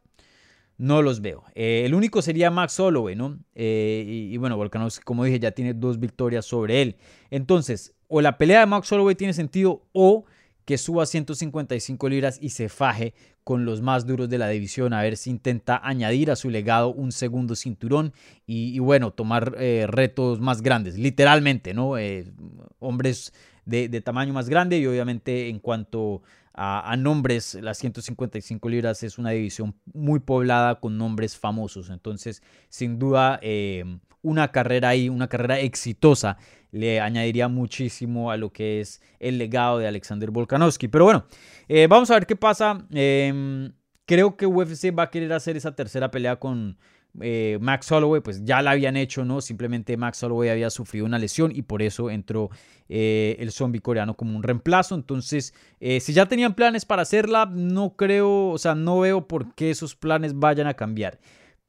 No 0.80 1.02
los 1.02 1.20
veo. 1.20 1.44
Eh, 1.56 1.84
el 1.86 1.94
único 1.94 2.22
sería 2.22 2.50
Max 2.50 2.80
Holloway, 2.80 3.14
¿no? 3.14 3.38
Eh, 3.54 4.06
y, 4.08 4.38
bueno, 4.38 4.56
Volkanovski, 4.56 5.04
como 5.04 5.26
dije, 5.26 5.38
ya 5.38 5.52
tiene 5.52 5.74
dos 5.74 6.00
victorias 6.00 6.46
sobre 6.46 6.82
él. 6.82 6.96
Entonces, 7.30 7.94
o 8.08 8.22
la 8.22 8.38
pelea 8.38 8.62
de 8.62 8.66
Max 8.66 8.90
Holloway 8.90 9.16
tiene 9.16 9.34
sentido 9.34 9.84
o 9.92 10.24
que 10.64 10.78
suba 10.78 11.06
155 11.06 12.08
libras 12.08 12.40
y 12.42 12.52
se 12.52 12.70
faje 12.70 13.14
con 13.44 13.66
los 13.66 13.82
más 13.82 14.06
duros 14.06 14.30
de 14.30 14.38
la 14.38 14.48
división, 14.48 14.94
a 14.94 15.02
ver 15.02 15.18
si 15.18 15.32
intenta 15.32 15.82
añadir 15.84 16.32
a 16.32 16.38
su 16.38 16.50
legado 16.50 16.94
un 16.94 17.12
segundo 17.12 17.56
cinturón 17.56 18.14
y, 18.46 18.80
bueno, 18.80 19.12
tomar 19.12 19.56
eh, 19.60 19.86
retos 19.86 20.40
más 20.40 20.62
grandes, 20.62 20.98
literalmente, 20.98 21.74
¿no? 21.74 21.96
Hombres 22.80 23.34
de, 23.66 24.02
tamaño 24.02 24.32
más 24.32 24.48
grande 24.48 24.80
y 24.80 24.88
obviamente 24.88 25.50
en 25.50 25.60
cuanto 25.60 26.22
a, 26.62 26.96
nombres, 26.98 27.58
las 27.62 27.78
155 27.78 28.68
libras 28.68 29.02
es 29.04 29.18
una 29.18 29.30
división 29.30 29.76
muy 29.94 30.20
poblada 30.20 30.82
con 30.82 30.98
nombres 30.98 31.38
famosos, 31.38 31.90
entonces 31.90 32.44
sin 32.68 33.00
duda 33.00 33.40
eh, 33.42 33.86
una 34.22 34.52
carrera 34.52 34.90
ahí, 34.90 35.08
una 35.08 35.30
carrera 35.30 35.60
exitosa 35.60 36.38
le 36.72 37.00
añadiría 37.00 37.48
muchísimo 37.48 38.30
a 38.30 38.38
lo 38.38 38.52
que 38.52 38.82
es 38.82 39.02
el 39.20 39.38
legado 39.38 39.80
de 39.80 39.88
Alexander 39.88 40.32
Volkanovski. 40.32 40.88
Pero 40.90 41.06
bueno, 41.06 41.26
eh, 41.68 41.88
vamos 41.88 42.12
a 42.12 42.16
ver 42.16 42.28
qué 42.28 42.36
pasa. 42.36 42.86
Em, 42.92 43.72
creo 44.06 44.36
que 44.36 44.46
UFC 44.46 44.92
va 44.98 45.04
a 45.04 45.10
querer 45.10 45.32
hacer 45.34 45.58
esa 45.58 45.76
tercera 45.76 46.12
pelea 46.12 46.36
con 46.36 46.78
eh, 47.22 47.58
Max 47.62 47.92
Holloway, 47.92 48.22
pues 48.22 48.44
ya 48.44 48.62
la 48.62 48.72
habían 48.72 48.98
hecho, 48.98 49.26
¿no? 49.26 49.42
Simplemente 49.42 49.98
Max 49.98 50.24
Holloway 50.24 50.50
había 50.50 50.70
sufrido 50.70 51.06
una 51.06 51.20
lesión 51.20 51.52
y 51.54 51.62
por 51.62 51.82
eso 51.82 52.10
entró 52.10 52.50
eh, 52.88 53.36
el 53.40 53.52
zombie 53.52 53.82
coreano 53.82 54.16
como 54.16 54.36
un 54.36 54.44
reemplazo. 54.44 54.96
Entonces, 54.96 55.54
si 55.80 56.14
ya 56.14 56.26
tenían 56.28 56.56
planes 56.56 56.86
para 56.86 57.02
hacerla, 57.02 57.46
no 57.46 57.96
creo, 57.96 58.50
o 58.50 58.58
sea, 58.58 58.76
no 58.76 59.00
veo 59.00 59.28
por 59.28 59.56
qué 59.56 59.72
esos 59.72 59.96
planes 59.96 60.38
vayan 60.38 60.68
a 60.68 60.74
cambiar. 60.74 61.20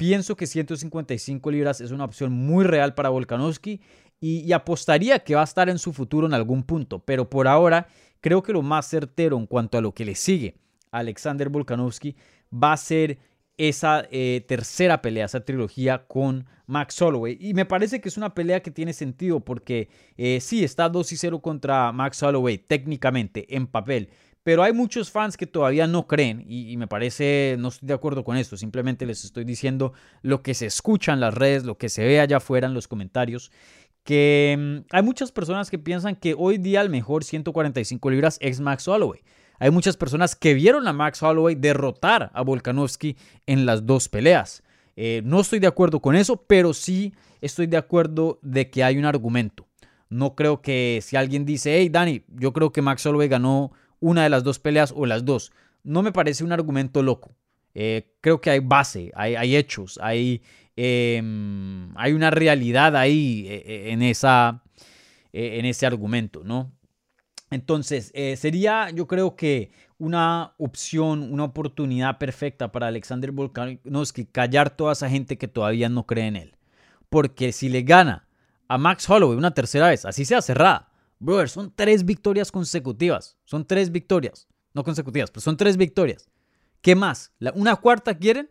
Pienso 0.00 0.34
que 0.34 0.46
155 0.46 1.50
libras 1.50 1.82
es 1.82 1.90
una 1.90 2.06
opción 2.06 2.32
muy 2.32 2.64
real 2.64 2.94
para 2.94 3.10
Volkanovski 3.10 3.82
y, 4.18 4.52
apostaría 4.52 5.18
que 5.18 5.34
va 5.34 5.42
a 5.42 5.44
estar 5.44 5.68
en 5.68 5.78
su 5.78 5.92
futuro 5.92 6.26
en 6.26 6.34
algún 6.34 6.62
punto, 6.62 7.00
pero 7.00 7.28
por 7.28 7.48
ahora 7.48 7.86
creo 8.20 8.42
que 8.42 8.54
lo 8.54 8.62
más 8.62 8.88
certero 8.88 9.36
en 9.36 9.46
cuanto 9.46 9.76
a 9.76 9.80
lo 9.80 9.92
que 9.92 10.04
le 10.04 10.14
sigue 10.14 10.54
a 10.90 11.00
Alexander 11.00 11.48
Volkanovski 11.48 12.16
va 12.50 12.72
a 12.72 12.76
ser 12.76 13.18
esa 13.68 14.06
eh, 14.10 14.44
tercera 14.48 15.02
pelea, 15.02 15.26
esa 15.26 15.44
trilogía 15.44 16.06
con 16.06 16.46
Max 16.66 17.00
Holloway. 17.02 17.36
Y 17.38 17.52
me 17.52 17.66
parece 17.66 18.00
que 18.00 18.08
es 18.08 18.16
una 18.16 18.32
pelea 18.32 18.62
que 18.62 18.70
tiene 18.70 18.92
sentido 18.94 19.40
porque 19.40 19.88
eh, 20.16 20.40
sí, 20.40 20.64
está 20.64 20.88
2 20.88 21.12
y 21.12 21.16
0 21.16 21.40
contra 21.40 21.92
Max 21.92 22.22
Holloway 22.22 22.58
técnicamente 22.58 23.54
en 23.54 23.66
papel. 23.66 24.08
Pero 24.42 24.62
hay 24.62 24.72
muchos 24.72 25.10
fans 25.10 25.36
que 25.36 25.46
todavía 25.46 25.86
no 25.86 26.06
creen 26.06 26.42
y, 26.48 26.72
y, 26.72 26.78
me 26.78 26.86
parece, 26.86 27.56
no 27.58 27.68
estoy 27.68 27.88
de 27.88 27.94
acuerdo 27.94 28.24
con 28.24 28.38
esto, 28.38 28.56
simplemente 28.56 29.04
les 29.04 29.22
estoy 29.26 29.44
diciendo 29.44 29.92
lo 30.22 30.42
que 30.42 30.54
se 30.54 30.64
escucha 30.64 31.12
en 31.12 31.20
las 31.20 31.34
redes, 31.34 31.64
lo 31.64 31.76
que 31.76 31.90
se 31.90 32.06
ve 32.06 32.20
allá 32.20 32.38
afuera 32.38 32.66
en 32.66 32.72
los 32.72 32.88
comentarios 32.88 33.52
que 34.04 34.56
mm, 34.58 34.86
hay 34.90 35.02
muchas 35.02 35.30
personas 35.32 35.70
que 35.70 35.78
piensan 35.78 36.16
que 36.16 36.34
hoy 36.36 36.58
día 36.58 36.80
el 36.80 36.88
mejor 36.88 37.24
145 37.24 38.10
libras 38.10 38.38
es 38.40 38.60
Max 38.60 38.88
Holloway. 38.88 39.20
Hay 39.60 39.70
muchas 39.70 39.96
personas 39.96 40.34
que 40.34 40.54
vieron 40.54 40.88
a 40.88 40.92
Max 40.92 41.22
Holloway 41.22 41.54
derrotar 41.54 42.32
a 42.34 42.42
Volkanovski 42.42 43.16
en 43.46 43.64
las 43.66 43.86
dos 43.86 44.08
peleas. 44.08 44.64
Eh, 44.96 45.22
no 45.24 45.40
estoy 45.40 45.60
de 45.60 45.68
acuerdo 45.68 46.00
con 46.00 46.16
eso, 46.16 46.42
pero 46.42 46.74
sí 46.74 47.14
estoy 47.40 47.68
de 47.68 47.76
acuerdo 47.76 48.40
de 48.42 48.68
que 48.68 48.82
hay 48.82 48.98
un 48.98 49.04
argumento. 49.04 49.68
No 50.08 50.34
creo 50.34 50.60
que 50.60 50.98
si 51.02 51.14
alguien 51.14 51.44
dice, 51.44 51.76
hey 51.78 51.88
Dani, 51.88 52.24
yo 52.26 52.52
creo 52.52 52.72
que 52.72 52.82
Max 52.82 53.06
Holloway 53.06 53.28
ganó 53.28 53.70
una 54.00 54.24
de 54.24 54.30
las 54.30 54.42
dos 54.42 54.58
peleas 54.58 54.92
o 54.96 55.06
las 55.06 55.24
dos, 55.24 55.52
no 55.84 56.02
me 56.02 56.10
parece 56.10 56.42
un 56.42 56.50
argumento 56.50 57.02
loco. 57.02 57.36
Eh, 57.74 58.16
creo 58.20 58.40
que 58.40 58.50
hay 58.50 58.58
base, 58.58 59.12
hay, 59.14 59.54
hechos, 59.54 60.00
hay 60.02 60.42
Em, 60.82 61.92
hay 61.94 62.14
una 62.14 62.30
realidad 62.30 62.96
ahí 62.96 63.44
eh, 63.48 63.90
en, 63.90 64.00
esa, 64.00 64.62
en 65.30 65.66
ese 65.66 65.84
argumento, 65.84 66.42
¿no? 66.42 66.72
Entonces, 67.50 68.12
sería 68.36 68.90
yo 68.90 69.06
creo 69.06 69.34
que 69.34 69.72
una 69.98 70.54
opción, 70.56 71.32
una 71.32 71.44
oportunidad 71.44 72.18
perfecta 72.18 72.72
para 72.72 72.86
Alexander 72.86 73.32
Volkanovski 73.32 74.24
callar 74.26 74.70
toda 74.70 74.92
esa 74.92 75.10
gente 75.10 75.36
que 75.36 75.48
todavía 75.48 75.88
no 75.88 76.06
cree 76.06 76.28
en 76.28 76.36
él. 76.36 76.56
Porque 77.08 77.52
si 77.52 77.68
le 77.68 77.82
gana 77.82 78.28
a 78.68 78.78
Max 78.78 79.10
Holloway 79.10 79.36
una 79.36 79.52
tercera 79.52 79.88
vez, 79.88 80.04
así 80.04 80.24
sea 80.24 80.40
cerrada, 80.40 80.92
brother, 81.18 81.48
son 81.48 81.72
tres 81.74 82.04
victorias 82.04 82.52
consecutivas. 82.52 83.36
Son 83.44 83.66
tres 83.66 83.90
victorias. 83.90 84.46
No 84.72 84.84
consecutivas, 84.84 85.30
pero 85.32 85.40
son 85.40 85.56
tres 85.56 85.76
victorias. 85.76 86.28
¿Qué 86.80 86.94
más? 86.94 87.32
¿Una 87.54 87.74
cuarta 87.76 88.16
quieren? 88.16 88.48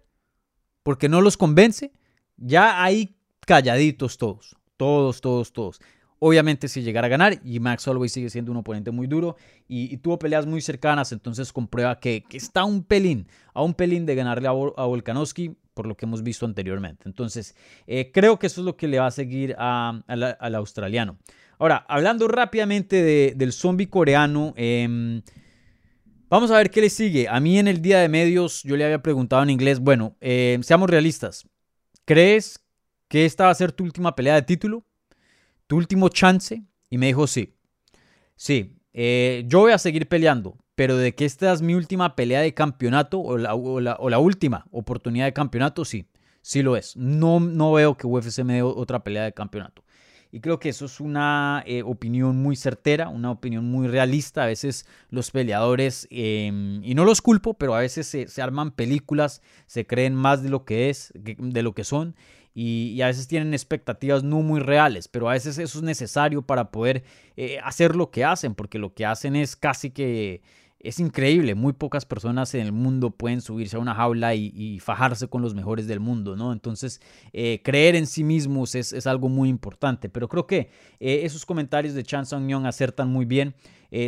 Porque 0.84 1.08
no 1.08 1.22
los 1.22 1.38
convence. 1.38 1.94
Ya 2.36 2.84
ahí 2.84 3.18
calladitos 3.40 4.18
todos, 4.18 4.56
todos, 4.78 5.22
todos, 5.22 5.54
todos. 5.54 5.80
Obviamente 6.22 6.68
si 6.68 6.82
llegara 6.82 7.08
a 7.08 7.10
ganar 7.10 7.40
y 7.46 7.60
Max 7.62 7.88
Holloway 7.88 8.10
sigue 8.10 8.30
siendo 8.30 8.52
un 8.52 8.58
oponente 8.58 8.92
muy 8.92 9.08
duro 9.08 9.38
y, 9.70 9.96
tuvo 9.98 10.20
peleas 10.20 10.46
muy 10.46 10.62
cercanas, 10.62 11.14
entonces 11.14 11.54
comprueba 11.54 12.00
que, 12.00 12.26
está 12.32 12.66
un 12.66 12.84
pelín, 12.84 13.28
a 13.54 13.64
un 13.64 13.74
pelín 13.74 14.06
de 14.06 14.16
ganarle 14.16 14.50
a, 14.50 14.52
Volkanovski 14.52 15.56
por 15.74 15.88
lo 15.88 15.96
que 15.96 16.06
hemos 16.06 16.22
visto 16.22 16.46
anteriormente. 16.46 17.04
Entonces 17.06 17.56
eh, 17.88 18.12
creo 18.14 18.38
que 18.38 18.48
eso 18.48 18.60
es 18.60 18.66
lo 18.66 18.76
que 18.76 18.90
le 18.90 19.00
va 19.00 19.08
a 19.08 19.12
seguir 19.12 19.56
al 19.58 20.56
australiano. 20.56 21.18
Ahora, 21.58 21.86
hablando 21.88 22.28
rápidamente 22.28 23.34
del 23.36 23.54
zombie 23.54 23.90
coreano, 23.90 24.54
em, 24.58 25.22
vamos 26.30 26.52
a 26.52 26.58
ver 26.58 26.70
qué 26.70 26.82
le 26.82 26.90
sigue. 26.90 27.30
A 27.30 27.40
mí 27.40 27.60
en 27.60 27.70
el 27.70 27.82
día 27.82 28.00
de 28.00 28.10
medios 28.10 28.64
yo 28.64 28.76
le 28.76 28.84
había 28.84 29.02
preguntado 29.02 29.44
en 29.44 29.52
inglés, 29.52 29.80
bueno, 29.80 30.18
eh, 30.20 30.60
seamos 30.64 30.90
realistas, 30.90 31.48
¿crees 32.04 32.66
que 33.08 33.26
esta 33.26 33.46
va 33.46 33.52
a 33.52 33.56
ser 33.56 33.72
tu 33.72 33.86
última 33.86 34.16
pelea 34.16 34.36
de 34.36 34.42
título? 34.42 34.86
¿Tu 35.70 35.78
último 35.78 36.10
chance? 36.10 36.64
Y 36.90 36.98
me 36.98 37.06
dijo, 37.06 37.28
sí. 37.28 37.54
Sí, 38.36 38.82
eh, 38.92 39.44
yo 39.46 39.60
voy 39.60 39.72
a 39.72 39.78
seguir 39.78 40.08
peleando, 40.08 40.58
pero 40.74 40.98
de 40.98 41.14
que 41.14 41.26
esta 41.26 41.54
es 41.54 41.62
mi 41.62 41.76
última 41.76 42.16
pelea 42.16 42.42
de 42.42 42.56
campeonato 42.56 43.20
o 43.20 43.38
la, 43.38 43.54
última 44.18 44.66
oportunidad 44.72 45.26
de 45.26 45.34
campeonato, 45.34 45.86
sí, 45.86 46.08
sí 46.42 46.64
lo 46.64 46.76
es. 46.76 46.98
No, 46.98 47.40
no 47.40 47.72
veo 47.74 47.96
que 47.98 48.08
UFC 48.08 48.40
me 48.40 48.56
dé 48.56 48.62
otra 48.64 49.04
pelea 49.04 49.26
de 49.26 49.34
campeonato. 49.34 49.84
Y 50.32 50.40
creo 50.40 50.60
que 50.60 50.70
eso 50.70 50.86
es 50.86 51.00
una 51.00 51.64
eh, 51.68 51.84
opinión 51.84 52.38
muy 52.38 52.56
certera, 52.56 53.10
una 53.10 53.30
opinión 53.30 53.66
muy 53.66 53.88
realista. 53.88 54.46
A 54.46 54.48
veces 54.48 54.88
los 55.12 55.30
peleadores, 55.30 56.08
em, 56.10 56.84
y 56.84 56.96
no 56.96 57.06
los 57.06 57.22
culpo, 57.22 57.54
pero 57.54 57.76
a 57.76 57.80
veces 57.80 58.08
se, 58.08 58.42
arman 58.42 58.72
películas, 58.72 59.44
se 59.68 59.86
creen 59.86 60.16
más 60.16 60.42
de 60.42 60.50
lo 60.50 60.66
que 60.66 60.90
es, 60.90 61.12
de 61.16 61.62
lo 61.62 61.74
que 61.74 61.84
son. 61.84 62.16
Y, 62.54 63.02
a 63.02 63.08
veces 63.08 63.28
tienen 63.28 63.54
expectativas 63.54 64.24
no 64.24 64.42
muy 64.42 64.60
reales, 64.60 65.08
pero 65.08 65.30
a 65.30 65.34
veces 65.34 65.58
eso 65.58 65.80
es 65.80 65.84
necesario 65.84 66.42
para 66.42 66.72
poder 66.72 67.04
eh, 67.38 67.60
hacer 67.64 67.96
lo 67.96 68.12
que 68.12 68.26
hacen, 68.26 68.56
porque 68.56 68.80
lo 68.80 68.94
que 68.94 69.06
hacen 69.06 69.36
es 69.36 69.56
casi 69.56 69.92
que 69.92 70.42
es 70.80 71.00
increíble, 71.00 71.56
muy 71.56 71.74
pocas 71.74 72.06
personas 72.06 72.54
en 72.56 72.62
el 72.62 72.72
mundo 72.72 73.12
pueden 73.12 73.42
subirse 73.42 73.76
a 73.76 73.80
una 73.80 73.94
jaula 73.94 74.34
y, 74.34 74.80
fajarse 74.80 75.28
con 75.28 75.42
los 75.42 75.54
mejores 75.54 75.88
del 75.88 76.00
mundo, 76.00 76.38
¿no? 76.38 76.54
Entonces, 76.54 77.02
eh, 77.34 77.62
creer 77.64 77.96
en 77.96 78.08
sí 78.08 78.24
mismos 78.24 78.76
es, 78.76 79.06
algo 79.06 79.28
muy 79.28 79.50
importante, 79.50 80.08
pero 80.08 80.30
creo 80.30 80.48
que 80.48 80.70
eh, 81.02 81.22
esos 81.24 81.46
comentarios 81.46 81.94
de 81.96 82.04
Chan 82.04 82.26
Sung 82.26 82.48
Young 82.48 82.66
acertan 82.66 83.10
muy 83.10 83.26
bien. 83.26 83.56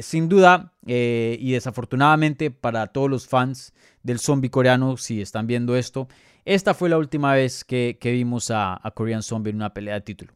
Sin 0.04 0.30
duda, 0.30 0.74
y 0.86 1.54
desafortunadamente 1.54 2.52
para 2.52 2.86
todos 2.86 3.10
los 3.10 3.28
fans 3.28 3.74
del 4.04 4.20
zombie 4.20 4.52
coreano, 4.52 4.96
si 4.96 5.22
están 5.22 5.48
viendo 5.48 5.76
esto, 5.76 6.08
esta 6.46 6.74
fue 6.74 6.90
la 6.90 6.98
última 6.98 7.34
vez 7.34 7.64
que, 7.64 7.98
vimos 8.02 8.52
a, 8.52 8.80
a 8.82 8.92
Korean 8.92 9.24
Zombie 9.24 9.52
en 9.52 9.58
una 9.58 9.74
pelea 9.74 9.96
de 9.96 10.02
título. 10.02 10.34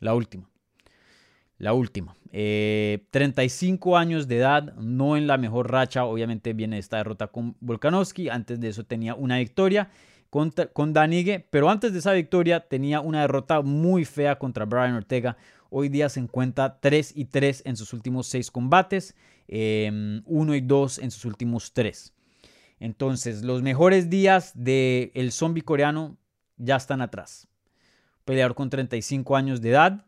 La 0.00 0.14
última. 0.14 0.48
La 1.58 1.74
última. 1.74 2.16
35 2.32 3.96
eh, 3.96 4.00
años 4.00 4.26
de 4.26 4.38
edad, 4.38 4.74
no 4.74 5.16
en 5.16 5.28
la 5.28 5.36
mejor 5.36 5.70
racha. 5.70 6.04
Obviamente 6.04 6.54
viene 6.54 6.78
esta 6.78 6.96
derrota 6.96 7.28
con 7.28 7.56
Volkanovski. 7.60 8.28
Antes 8.30 8.58
de 8.58 8.68
eso 8.68 8.84
tenía 8.84 9.14
una 9.14 9.38
victoria 9.38 9.90
contra, 10.28 10.66
con 10.66 10.92
Danigue. 10.92 11.46
Pero 11.50 11.70
antes 11.70 11.92
de 11.92 12.00
esa 12.00 12.14
victoria 12.14 12.60
tenía 12.60 13.00
una 13.00 13.20
derrota 13.20 13.60
muy 13.60 14.04
fea 14.04 14.38
contra 14.38 14.64
Brian 14.64 14.94
Ortega. 14.94 15.36
Hoy 15.70 15.88
día 15.88 16.08
se 16.08 16.20
encuentra 16.20 16.80
3 16.80 17.12
y 17.16 17.26
3 17.26 17.62
en 17.66 17.76
sus 17.76 17.92
últimos 17.92 18.26
6 18.26 18.50
combates. 18.50 19.14
1 19.46 19.54
em, 19.54 20.54
y 20.54 20.60
2 20.62 20.98
en 20.98 21.10
sus 21.10 21.26
últimos 21.26 21.72
3. 21.72 22.12
Entonces, 22.82 23.42
los 23.42 23.62
mejores 23.62 24.10
días 24.10 24.52
del 24.54 25.10
el 25.14 25.32
zombie 25.32 25.62
coreano 25.62 26.16
ya 26.56 26.76
están 26.76 27.00
atrás. 27.00 27.48
Peleador 28.24 28.54
con 28.54 28.70
35 28.70 29.36
años 29.36 29.60
de 29.60 29.70
edad, 29.70 30.06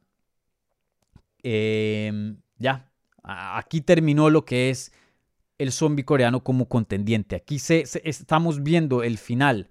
Em, 1.45 2.38
ya, 2.59 2.90
aquí 3.23 3.83
terminó 3.83 4.31
lo 4.31 4.47
que 4.47 4.71
es 4.71 4.93
el 5.59 5.73
zombie 5.73 6.04
coreano 6.04 6.43
como 6.43 6.69
contendiente. 6.69 7.37
Aquí 7.37 7.59
se, 7.59 7.85
estamos 8.02 8.62
viendo 8.62 9.02
el 9.02 9.19
final 9.19 9.69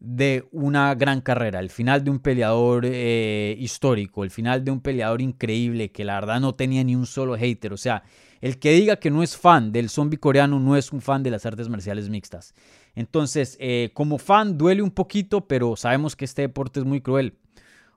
de 0.00 0.46
una 0.52 0.94
gran 0.94 1.20
carrera, 1.20 1.58
el 1.58 1.70
final 1.70 2.04
de 2.04 2.10
un 2.10 2.20
peleador 2.20 2.84
eh, 2.86 3.56
histórico, 3.58 4.22
el 4.22 4.30
final 4.30 4.64
de 4.64 4.70
un 4.70 4.80
peleador 4.80 5.20
increíble 5.20 5.90
que 5.90 6.04
la 6.04 6.14
verdad 6.14 6.40
no 6.40 6.54
tenía 6.54 6.84
ni 6.84 6.94
un 6.94 7.06
solo 7.06 7.36
hater. 7.36 7.72
O 7.72 7.76
sea, 7.76 8.04
el 8.40 8.58
que 8.58 8.72
diga 8.72 8.96
que 8.96 9.10
no 9.10 9.22
es 9.22 9.36
fan 9.36 9.72
del 9.72 9.88
zombie 9.88 10.18
coreano 10.18 10.60
no 10.60 10.76
es 10.76 10.92
un 10.92 11.00
fan 11.00 11.22
de 11.22 11.30
las 11.30 11.44
artes 11.46 11.68
marciales 11.68 12.08
mixtas. 12.08 12.54
Entonces, 12.94 13.56
eh, 13.60 13.90
como 13.94 14.18
fan 14.18 14.56
duele 14.56 14.82
un 14.82 14.92
poquito, 14.92 15.46
pero 15.46 15.76
sabemos 15.76 16.14
que 16.14 16.24
este 16.24 16.42
deporte 16.42 16.78
es 16.80 16.86
muy 16.86 17.00
cruel, 17.00 17.34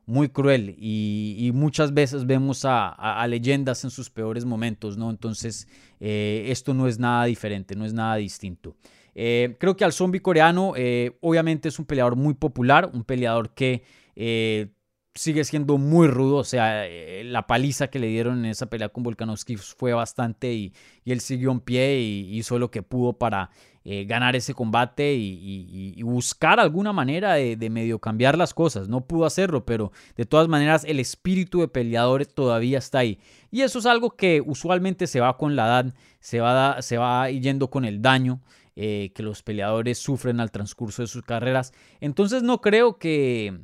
muy 0.07 0.29
cruel 0.29 0.75
y, 0.79 1.51
muchas 1.53 1.93
veces 1.93 2.25
vemos 2.25 2.63
a, 2.65 3.25
leyendas 3.27 3.83
en 3.83 3.91
sus 3.91 4.09
peores 4.09 4.45
momentos, 4.45 4.97
¿no? 4.97 5.11
Entonces, 5.11 5.67
eh, 5.99 6.45
esto 6.47 6.73
no 6.73 6.87
es 6.87 6.97
nada 6.97 7.25
diferente, 7.25 7.75
no 7.75 7.85
es 7.85 7.93
nada 7.93 8.15
distinto. 8.15 8.75
Eh, 9.15 9.55
creo 9.59 9.75
que 9.75 9.85
al 9.85 9.93
zombie 9.93 10.21
coreano, 10.21 10.73
eh, 10.75 11.17
obviamente 11.21 11.69
es 11.69 11.79
un 11.79 11.85
peleador 11.85 12.15
muy 12.15 12.33
popular, 12.33 12.89
un 12.93 13.03
peleador 13.03 13.53
que 13.53 13.83
eh, 14.15 14.73
sigue 15.13 15.43
siendo 15.43 15.77
muy 15.77 16.07
rudo. 16.07 16.37
O 16.37 16.43
sea, 16.43 16.85
la 17.23 17.47
paliza 17.47 17.89
que 17.89 17.99
le 17.99 18.07
dieron 18.07 18.39
en 18.39 18.51
esa 18.51 18.67
pelea 18.67 18.89
con 18.89 19.03
Volkanovski 19.03 19.57
fue 19.57 19.93
bastante 19.93 20.53
y, 20.53 20.73
él 21.05 21.19
siguió 21.19 21.51
en 21.51 21.59
pie 21.59 21.99
y 21.99 22.37
hizo 22.37 22.59
lo 22.59 22.71
que 22.71 22.83
pudo 22.83 23.13
para 23.13 23.49
ganar 23.83 24.35
ese 24.35 24.53
combate 24.53 25.15
y, 25.15 26.01
buscar 26.03 26.59
alguna 26.59 26.93
manera 26.93 27.33
de, 27.33 27.69
medio 27.69 27.99
cambiar 27.99 28.37
las 28.37 28.53
cosas. 28.53 28.87
No 28.87 29.05
pudo 29.05 29.25
hacerlo, 29.25 29.65
pero 29.65 29.91
de 30.15 30.25
todas 30.25 30.47
maneras 30.47 30.85
el 30.85 30.99
espíritu 30.99 31.59
de 31.59 31.67
peleador 31.67 32.25
todavía 32.27 32.77
está 32.77 32.99
ahí. 32.99 33.19
Y 33.49 33.61
eso 33.61 33.79
es 33.79 33.85
algo 33.85 34.15
que 34.15 34.41
usualmente 34.45 35.07
se 35.07 35.19
va 35.19 35.35
con 35.37 35.57
la 35.57 35.65
edad, 35.65 35.93
se 36.19 36.39
va, 36.39 36.81
se 36.81 36.97
va 36.97 37.29
yendo 37.29 37.69
con 37.69 37.83
el 37.83 38.01
daño. 38.01 38.39
Eh, 38.83 39.11
que 39.13 39.21
los 39.21 39.43
peleadores 39.43 39.99
sufren 39.99 40.39
al 40.39 40.49
transcurso 40.49 41.03
de 41.03 41.07
sus 41.07 41.21
carreras. 41.21 41.71
Entonces 41.99 42.41
no 42.41 42.61
creo 42.61 42.97
que, 42.97 43.59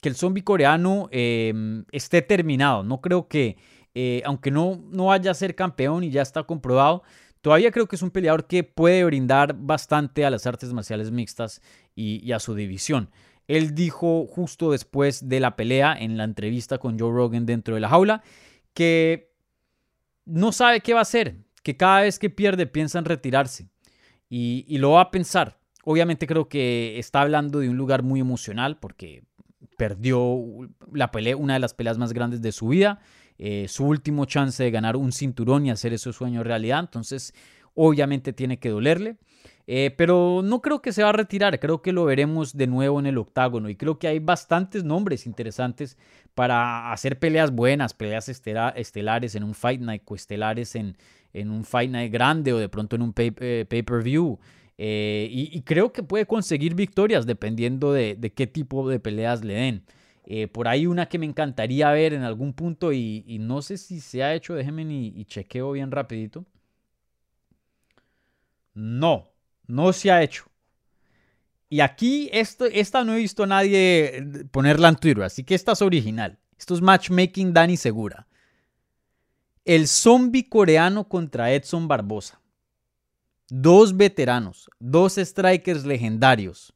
que 0.00 0.08
el 0.08 0.16
zombie 0.16 0.42
coreano 0.42 1.08
em, 1.12 1.84
esté 1.92 2.20
terminado. 2.20 2.82
No 2.82 3.00
creo 3.00 3.28
que, 3.28 3.58
eh, 3.94 4.22
aunque 4.24 4.50
no, 4.50 4.82
no 4.90 5.04
vaya 5.04 5.30
a 5.30 5.34
ser 5.34 5.54
campeón 5.54 6.02
y 6.02 6.10
ya 6.10 6.20
está 6.20 6.42
comprobado, 6.42 7.04
todavía 7.42 7.70
creo 7.70 7.86
que 7.86 7.94
es 7.94 8.02
un 8.02 8.10
peleador 8.10 8.48
que 8.48 8.64
puede 8.64 9.04
brindar 9.04 9.54
bastante 9.56 10.26
a 10.26 10.30
las 10.30 10.48
artes 10.48 10.72
marciales 10.72 11.12
mixtas 11.12 11.62
y, 11.94 12.32
a 12.32 12.40
su 12.40 12.56
división. 12.56 13.10
Él 13.46 13.72
dijo 13.72 14.26
justo 14.26 14.72
después 14.72 15.28
de 15.28 15.38
la 15.38 15.54
pelea 15.54 15.94
en 15.96 16.16
la 16.16 16.24
entrevista 16.24 16.78
con 16.78 16.98
Joe 16.98 17.12
Rogan 17.12 17.46
dentro 17.46 17.76
de 17.76 17.82
la 17.82 17.88
jaula 17.88 18.24
que 18.72 19.32
no 20.24 20.50
sabe 20.50 20.80
qué 20.80 20.92
va 20.92 20.98
a 20.98 21.02
hacer, 21.02 21.36
que 21.62 21.76
cada 21.76 22.00
vez 22.00 22.18
que 22.18 22.30
pierde 22.30 22.66
piensa 22.66 22.98
en 22.98 23.04
retirarse 23.04 23.68
y, 24.28 24.78
lo 24.78 24.92
va 24.92 25.02
a 25.02 25.10
pensar. 25.10 25.58
Obviamente 25.84 26.26
creo 26.26 26.48
que 26.48 26.98
está 26.98 27.20
hablando 27.20 27.60
de 27.60 27.68
un 27.68 27.76
lugar 27.76 28.02
muy 28.02 28.20
emocional 28.20 28.78
porque 28.78 29.24
perdió 29.76 30.38
la 30.92 31.10
pelea, 31.10 31.36
una 31.36 31.54
de 31.54 31.60
las 31.60 31.74
peleas 31.74 31.98
más 31.98 32.12
grandes 32.12 32.40
de 32.40 32.52
su 32.52 32.68
vida, 32.68 33.00
eh, 33.38 33.66
su 33.68 33.84
último 33.84 34.24
chance 34.24 34.62
de 34.62 34.70
ganar 34.70 34.96
un 34.96 35.12
cinturón 35.12 35.66
y 35.66 35.70
hacer 35.70 35.92
ese 35.92 36.12
sueño 36.12 36.42
realidad. 36.42 36.80
Entonces, 36.80 37.34
obviamente 37.74 38.32
tiene 38.32 38.58
que 38.58 38.70
dolerle. 38.70 39.16
Eh, 39.66 39.94
pero 39.96 40.42
no 40.44 40.60
creo 40.60 40.82
que 40.82 40.92
se 40.92 41.02
va 41.02 41.08
a 41.08 41.12
retirar, 41.12 41.58
creo 41.58 41.80
que 41.80 41.92
lo 41.92 42.04
veremos 42.04 42.54
de 42.54 42.66
nuevo 42.66 43.00
en 43.00 43.06
el 43.06 43.16
octágono 43.16 43.70
y 43.70 43.76
creo 43.76 43.98
que 43.98 44.08
hay 44.08 44.18
bastantes 44.18 44.84
nombres 44.84 45.24
interesantes 45.24 45.96
para 46.34 46.92
hacer 46.92 47.18
peleas 47.18 47.50
buenas, 47.50 47.94
peleas 47.94 48.28
estelares 48.28 49.34
en 49.34 49.42
un 49.42 49.54
Fight 49.54 49.80
Night, 49.80 50.02
estelares 50.10 50.74
en, 50.74 50.98
en 51.34 51.50
un 51.50 51.64
Fight 51.64 51.90
Night 51.90 52.12
grande 52.12 52.52
o 52.52 52.58
de 52.58 52.68
pronto 52.68 52.96
en 52.96 53.02
un 53.02 53.12
eh, 53.16 53.66
pay-per-view. 53.68 54.38
Eh, 54.78 55.28
y, 55.30 55.60
creo 55.62 55.92
que 55.92 56.02
puede 56.02 56.26
conseguir 56.26 56.74
victorias 56.74 57.26
dependiendo 57.26 57.92
de, 57.92 58.32
qué 58.34 58.46
tipo 58.46 58.88
de 58.88 58.98
peleas 58.98 59.44
le 59.44 59.54
den. 59.54 59.84
Eh, 60.26 60.48
por 60.48 60.68
ahí 60.68 60.86
una 60.86 61.06
que 61.06 61.18
me 61.18 61.26
encantaría 61.26 61.90
ver 61.90 62.14
en 62.14 62.22
algún 62.22 62.54
punto 62.54 62.92
y, 62.92 63.36
no 63.40 63.62
sé 63.62 63.76
si 63.76 64.00
se 64.00 64.22
ha 64.22 64.34
hecho, 64.34 64.54
déjenme 64.54 64.82
y, 64.82 65.24
chequeo 65.26 65.72
bien 65.72 65.90
rapidito. 65.90 66.44
No, 68.72 69.28
no 69.66 69.92
se 69.92 70.10
ha 70.10 70.22
hecho. 70.22 70.46
Y 71.68 71.80
aquí 71.80 72.28
esto, 72.32 72.66
esta 72.66 73.04
no 73.04 73.14
he 73.14 73.18
visto 73.18 73.44
a 73.44 73.46
nadie 73.46 74.46
ponerla 74.50 74.88
en 74.88 74.96
Twitter, 74.96 75.24
así 75.24 75.42
que 75.42 75.54
esta 75.54 75.72
es 75.72 75.82
original. 75.82 76.38
Esto 76.56 76.74
es 76.74 76.80
matchmaking 76.80 77.52
Dani 77.52 77.76
Segura. 77.76 78.26
El 79.64 79.88
zombie 79.88 80.46
coreano 80.46 81.08
contra 81.08 81.50
Edson 81.52 81.88
Barbosa. 81.88 82.38
Dos 83.48 83.96
veteranos, 83.96 84.68
dos 84.78 85.14
strikers 85.14 85.86
legendarios. 85.86 86.74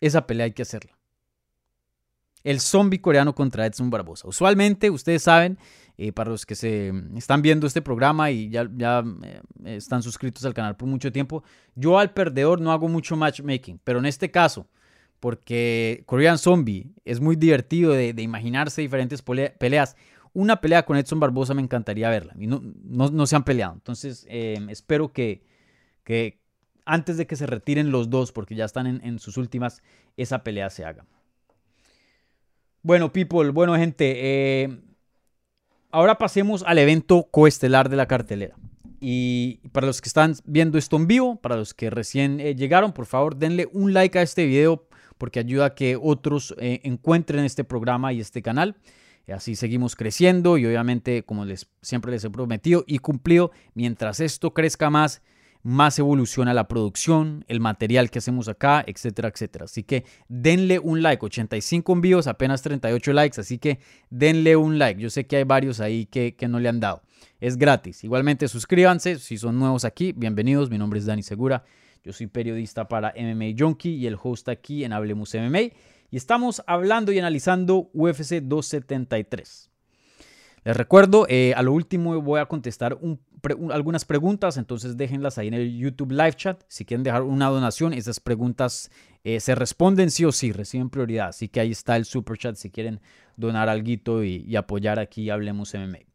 Esa 0.00 0.26
pelea 0.26 0.46
hay 0.46 0.52
que 0.52 0.62
hacerla. 0.62 0.98
El 2.42 2.58
zombie 2.58 3.00
coreano 3.00 3.34
contra 3.36 3.66
Edson 3.66 3.88
Barbosa. 3.90 4.26
Usualmente, 4.26 4.90
ustedes 4.90 5.22
saben, 5.22 5.58
eh, 5.96 6.10
para 6.10 6.30
los 6.30 6.44
que 6.44 6.56
se 6.56 6.92
están 7.16 7.42
viendo 7.42 7.68
este 7.68 7.82
programa 7.82 8.32
y 8.32 8.48
ya, 8.48 8.68
ya 8.74 9.04
eh, 9.22 9.40
están 9.64 10.02
suscritos 10.02 10.44
al 10.44 10.54
canal 10.54 10.76
por 10.76 10.88
mucho 10.88 11.12
tiempo, 11.12 11.44
yo 11.76 11.98
al 11.98 12.12
perdedor 12.14 12.60
no 12.60 12.72
hago 12.72 12.88
mucho 12.88 13.14
matchmaking, 13.14 13.78
pero 13.84 13.98
en 14.00 14.06
este 14.06 14.30
caso, 14.30 14.66
porque 15.20 16.02
Korean 16.06 16.38
Zombie 16.38 16.90
es 17.04 17.20
muy 17.20 17.36
divertido 17.36 17.92
de 17.92 18.22
imaginarse 18.22 18.80
diferentes 18.80 19.22
peleas 19.22 19.94
una 20.32 20.60
pelea 20.60 20.84
con 20.84 20.96
Edson 20.96 21.20
Barbosa 21.20 21.54
me 21.54 21.62
encantaría 21.62 22.08
verla. 22.10 22.34
Y 22.38 22.46
no, 22.46 22.60
no, 22.60 23.26
se 23.26 23.36
han 23.36 23.44
peleado. 23.44 23.74
Entonces, 23.74 24.26
em, 24.28 24.68
espero 24.70 25.12
que, 25.12 25.42
que, 26.04 26.40
antes 26.84 27.16
de 27.16 27.26
que 27.26 27.36
se 27.36 27.46
retiren 27.46 27.90
los 27.90 28.10
dos, 28.10 28.32
porque 28.32 28.54
ya 28.54 28.64
están 28.64 28.86
en, 28.86 29.18
sus 29.18 29.36
últimas, 29.36 29.82
esa 30.16 30.42
pelea 30.42 30.70
se 30.70 30.84
haga. 30.84 31.04
Bueno, 32.82 33.12
people, 33.12 33.50
bueno, 33.50 33.74
gente. 33.76 34.62
Em, 34.62 34.82
ahora 35.90 36.18
pasemos 36.18 36.62
al 36.66 36.78
evento 36.78 37.28
coestelar 37.30 37.88
de 37.88 37.96
la 37.96 38.06
cartelera. 38.06 38.56
Y 39.00 39.60
para 39.72 39.86
los 39.86 40.00
que 40.02 40.08
están 40.08 40.34
viendo 40.44 40.76
esto 40.76 40.96
en 40.96 41.06
vivo, 41.06 41.36
para 41.36 41.56
los 41.56 41.72
que 41.72 41.88
recién 41.88 42.38
eh, 42.38 42.54
llegaron, 42.54 42.92
por 42.92 43.06
favor, 43.06 43.36
denle 43.36 43.68
un 43.72 43.94
like 43.94 44.18
a 44.18 44.22
este 44.22 44.44
video 44.44 44.86
porque 45.16 45.38
ayuda 45.38 45.66
a 45.66 45.74
que 45.74 45.98
otros 46.00 46.54
eh, 46.58 46.80
encuentren 46.84 47.44
este 47.44 47.64
programa 47.64 48.12
y 48.12 48.20
este 48.20 48.42
canal. 48.42 48.76
Así 49.32 49.56
seguimos 49.56 49.96
creciendo 49.96 50.58
y 50.58 50.66
obviamente, 50.66 51.22
como 51.22 51.44
les, 51.44 51.68
siempre 51.82 52.12
les 52.12 52.24
he 52.24 52.30
prometido 52.30 52.84
y 52.86 52.98
cumplido, 52.98 53.50
mientras 53.74 54.20
esto 54.20 54.52
crezca 54.52 54.90
más, 54.90 55.22
más 55.62 55.98
evoluciona 55.98 56.54
la 56.54 56.68
producción, 56.68 57.44
el 57.48 57.60
material 57.60 58.10
que 58.10 58.18
hacemos 58.18 58.48
acá, 58.48 58.82
etcétera, 58.86 59.28
etcétera. 59.28 59.66
Así 59.66 59.82
que 59.82 60.04
denle 60.28 60.78
un 60.78 61.02
like, 61.02 61.24
85 61.24 61.92
envíos, 61.92 62.26
apenas 62.26 62.62
38 62.62 63.12
likes, 63.12 63.40
así 63.40 63.58
que 63.58 63.78
denle 64.08 64.56
un 64.56 64.78
like. 64.78 65.00
Yo 65.00 65.10
sé 65.10 65.26
que 65.26 65.36
hay 65.36 65.44
varios 65.44 65.80
ahí 65.80 66.06
que, 66.06 66.34
que 66.34 66.48
no 66.48 66.58
le 66.60 66.68
han 66.68 66.80
dado. 66.80 67.02
Es 67.40 67.56
gratis. 67.56 68.04
Igualmente 68.04 68.48
suscríbanse 68.48 69.18
si 69.18 69.36
son 69.36 69.58
nuevos 69.58 69.84
aquí. 69.84 70.12
Bienvenidos, 70.12 70.70
mi 70.70 70.78
nombre 70.78 70.98
es 70.98 71.06
Dani 71.06 71.22
Segura. 71.22 71.64
Yo 72.02 72.12
soy 72.14 72.26
periodista 72.26 72.88
para 72.88 73.12
MMA 73.14 73.54
Junkie 73.58 73.94
y 73.96 74.06
el 74.06 74.16
host 74.20 74.48
aquí 74.48 74.84
en 74.84 74.94
Hablemos 74.94 75.34
MMA 75.34 75.70
y 76.10 76.16
estamos 76.16 76.62
hablando 76.66 77.12
y 77.12 77.18
analizando 77.18 77.90
UFC 77.92 78.40
273. 78.42 79.70
Les 80.64 80.76
recuerdo, 80.76 81.26
eh, 81.28 81.54
a 81.56 81.62
lo 81.62 81.72
último 81.72 82.20
voy 82.20 82.40
a 82.40 82.46
contestar 82.46 82.98
algunas 83.72 84.04
preguntas, 84.04 84.58
entonces 84.58 84.96
déjenlas 84.96 85.38
ahí 85.38 85.48
en 85.48 85.54
el 85.54 85.78
YouTube 85.78 86.12
Live 86.12 86.34
Chat. 86.34 86.62
Si 86.68 86.84
quieren 86.84 87.02
dejar 87.02 87.22
una 87.22 87.48
donación, 87.48 87.94
esas 87.94 88.20
preguntas 88.20 88.90
eh, 89.24 89.40
se 89.40 89.54
responden 89.54 90.10
sí 90.10 90.26
o 90.26 90.32
sí, 90.32 90.52
reciben 90.52 90.90
prioridad. 90.90 91.28
Así 91.28 91.48
que 91.48 91.60
ahí 91.60 91.70
está 91.70 91.96
el 91.96 92.04
Super 92.04 92.36
Chat 92.36 92.56
si 92.56 92.70
quieren 92.70 93.00
donar 93.36 93.70
algo 93.70 94.22
y, 94.22 94.44
y 94.46 94.56
apoyar 94.56 94.98
aquí 94.98 95.30
Hablemos 95.30 95.72
MMA. 95.72 96.09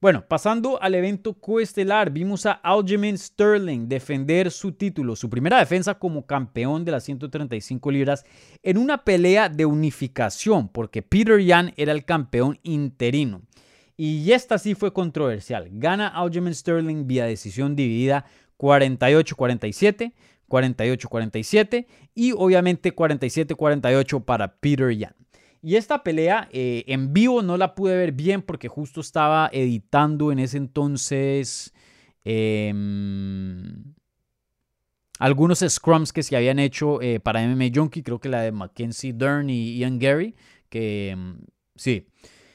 Bueno, 0.00 0.24
pasando 0.28 0.80
al 0.80 0.94
evento 0.94 1.34
coestelar, 1.34 2.12
vimos 2.12 2.46
a 2.46 2.52
Aljamain 2.52 3.18
Sterling 3.18 3.88
defender 3.88 4.52
su 4.52 4.70
título, 4.70 5.16
su 5.16 5.28
primera 5.28 5.58
defensa 5.58 5.98
como 5.98 6.24
campeón 6.24 6.84
de 6.84 6.92
las 6.92 7.02
135 7.02 7.90
libras 7.90 8.24
en 8.62 8.78
una 8.78 9.02
pelea 9.02 9.48
de 9.48 9.66
unificación, 9.66 10.68
porque 10.68 11.02
Peter 11.02 11.40
Yan 11.40 11.72
era 11.76 11.90
el 11.90 12.04
campeón 12.04 12.60
interino. 12.62 13.42
Y 13.96 14.30
esta 14.30 14.58
sí 14.58 14.76
fue 14.76 14.92
controversial. 14.92 15.68
Gana 15.72 16.06
Aljamain 16.06 16.54
Sterling 16.54 17.08
vía 17.08 17.24
decisión 17.24 17.74
dividida 17.74 18.24
48-47, 18.56 20.12
48-47 20.48 21.86
y 22.14 22.30
obviamente 22.36 22.94
47-48 22.94 24.24
para 24.24 24.54
Peter 24.60 24.96
Yan. 24.96 25.16
Y 25.62 25.76
esta 25.76 26.02
pelea 26.02 26.48
eh, 26.52 26.84
en 26.86 27.12
vivo 27.12 27.42
no 27.42 27.56
la 27.56 27.74
pude 27.74 27.96
ver 27.96 28.12
bien 28.12 28.42
porque 28.42 28.68
justo 28.68 29.00
estaba 29.00 29.50
editando 29.52 30.30
en 30.30 30.38
ese 30.38 30.56
entonces 30.56 31.74
em, 32.24 33.94
algunos 35.18 35.64
scrums 35.66 36.12
que 36.12 36.22
se 36.22 36.36
habían 36.36 36.60
hecho 36.60 37.02
eh, 37.02 37.18
para 37.18 37.42
MMA 37.42 37.70
Junkie, 37.74 38.02
creo 38.02 38.20
que 38.20 38.28
la 38.28 38.42
de 38.42 38.52
Mackenzie 38.52 39.12
Dern 39.12 39.50
y 39.50 39.78
Ian 39.78 39.98
Gary, 39.98 40.36
que 40.68 41.10
em, 41.10 41.40
sí. 41.74 42.06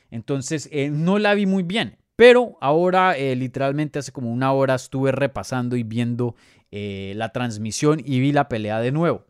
Entonces 0.09 0.69
eh, 0.71 0.89
no 0.89 1.19
la 1.19 1.33
vi 1.33 1.45
muy 1.45 1.63
bien, 1.63 1.97
pero 2.15 2.57
ahora 2.61 3.17
literalmente 3.17 3.99
hace 3.99 4.11
como 4.11 4.31
una 4.31 4.53
hora 4.53 4.75
estuve 4.75 5.11
repasando 5.11 5.75
y 5.75 5.83
viendo 5.83 6.35
la 6.71 7.29
transmisión 7.29 7.99
y 8.03 8.19
vi 8.19 8.31
la 8.31 8.47
pelea 8.47 8.79
de 8.79 8.91
nuevo. 8.91 9.25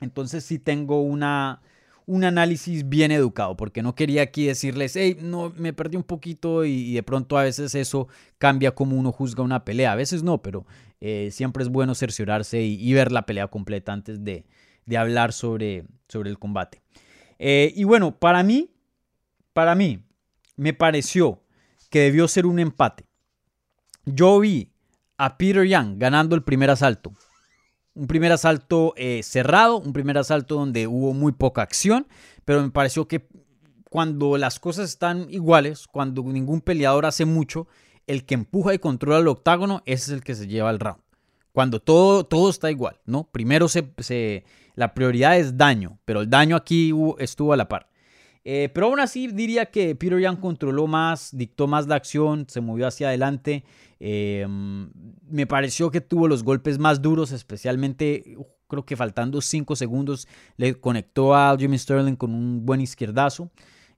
Entonces 0.00 0.44
sí 0.44 0.58
tengo 0.58 1.00
una, 1.00 1.62
un 2.06 2.24
análisis 2.24 2.88
bien 2.88 3.12
educado, 3.12 3.56
porque 3.56 3.82
no 3.82 3.94
quería 3.94 4.22
aquí 4.22 4.46
decirles, 4.46 4.96
hey, 4.96 5.16
no, 5.20 5.52
me 5.56 5.72
perdí 5.72 5.96
un 5.96 6.02
poquito 6.02 6.64
y, 6.64 6.94
de 6.94 7.02
pronto 7.02 7.38
a 7.38 7.44
veces 7.44 7.74
eso 7.74 8.08
cambia 8.38 8.74
como 8.74 8.96
uno 8.96 9.12
juzga 9.12 9.42
una 9.42 9.64
pelea. 9.64 9.92
A 9.92 9.96
veces 9.96 10.22
no, 10.22 10.42
pero 10.42 10.66
eh, 11.00 11.30
siempre 11.32 11.62
es 11.62 11.68
bueno 11.68 11.94
cerciorarse 11.94 12.62
y, 12.62 12.92
ver 12.92 13.12
la 13.12 13.26
pelea 13.26 13.48
completa 13.48 13.92
antes 13.92 14.24
de, 14.24 14.44
hablar 14.96 15.32
sobre, 15.32 15.84
sobre 16.08 16.30
el 16.30 16.38
combate. 16.38 16.82
Eh, 17.38 17.72
y 17.74 17.84
bueno, 17.84 18.18
para 18.18 18.42
mí, 18.42 18.70
para 19.52 19.74
mí, 19.74 20.04
me 20.56 20.72
pareció 20.72 21.42
que 21.90 22.00
debió 22.00 22.28
ser 22.28 22.46
un 22.46 22.58
empate. 22.58 23.04
Yo 24.04 24.40
vi 24.40 24.72
a 25.18 25.36
Peter 25.36 25.64
Young 25.64 25.98
ganando 25.98 26.34
el 26.34 26.42
primer 26.42 26.70
asalto. 26.70 27.12
Un 27.94 28.06
primer 28.06 28.32
asalto 28.32 28.94
eh, 28.96 29.22
cerrado, 29.22 29.78
un 29.78 29.92
primer 29.92 30.18
asalto 30.18 30.54
donde 30.54 30.86
hubo 30.86 31.12
muy 31.12 31.32
poca 31.32 31.62
acción, 31.62 32.06
pero 32.44 32.62
me 32.62 32.70
pareció 32.70 33.06
que 33.06 33.28
cuando 33.90 34.38
las 34.38 34.58
cosas 34.58 34.88
están 34.88 35.26
iguales, 35.28 35.86
cuando 35.86 36.22
ningún 36.22 36.62
peleador 36.62 37.04
hace 37.04 37.26
mucho, 37.26 37.68
el 38.06 38.24
que 38.24 38.34
empuja 38.34 38.74
y 38.74 38.78
controla 38.78 39.18
el 39.18 39.28
octágono, 39.28 39.82
ese 39.84 40.04
es 40.04 40.08
el 40.10 40.24
que 40.24 40.34
se 40.34 40.46
lleva 40.46 40.70
el 40.70 40.80
round. 40.80 41.00
Cuando 41.52 41.80
todo, 41.80 42.24
todo 42.24 42.48
está 42.48 42.70
igual, 42.70 42.98
¿no? 43.04 43.24
Primero 43.24 43.68
se, 43.68 44.44
la 44.74 44.94
prioridad 44.94 45.36
es 45.36 45.58
daño, 45.58 45.98
pero 46.06 46.22
el 46.22 46.30
daño 46.30 46.56
aquí 46.56 46.92
estuvo 47.18 47.52
a 47.52 47.56
la 47.56 47.68
par. 47.68 47.90
Eh, 48.44 48.70
pero 48.74 48.86
aún 48.86 48.98
así 48.98 49.28
diría 49.28 49.66
que 49.66 49.94
Peter 49.94 50.18
Young 50.18 50.40
controló 50.40 50.86
más, 50.86 51.36
dictó 51.36 51.68
más 51.68 51.86
la 51.86 51.96
acción, 51.96 52.46
se 52.48 52.60
movió 52.60 52.86
hacia 52.86 53.08
adelante. 53.08 53.64
Eh, 54.04 54.44
me 54.48 55.46
pareció 55.46 55.92
que 55.92 56.00
tuvo 56.00 56.26
los 56.26 56.42
golpes 56.42 56.80
más 56.80 57.00
duros, 57.00 57.30
especialmente 57.30 58.36
creo 58.66 58.84
que 58.84 58.96
faltando 58.96 59.40
5 59.40 59.76
segundos 59.76 60.26
le 60.56 60.74
conectó 60.80 61.36
a 61.36 61.56
Jimmy 61.56 61.78
Sterling 61.78 62.16
con 62.16 62.34
un 62.34 62.66
buen 62.66 62.80
izquierdazo. 62.80 63.52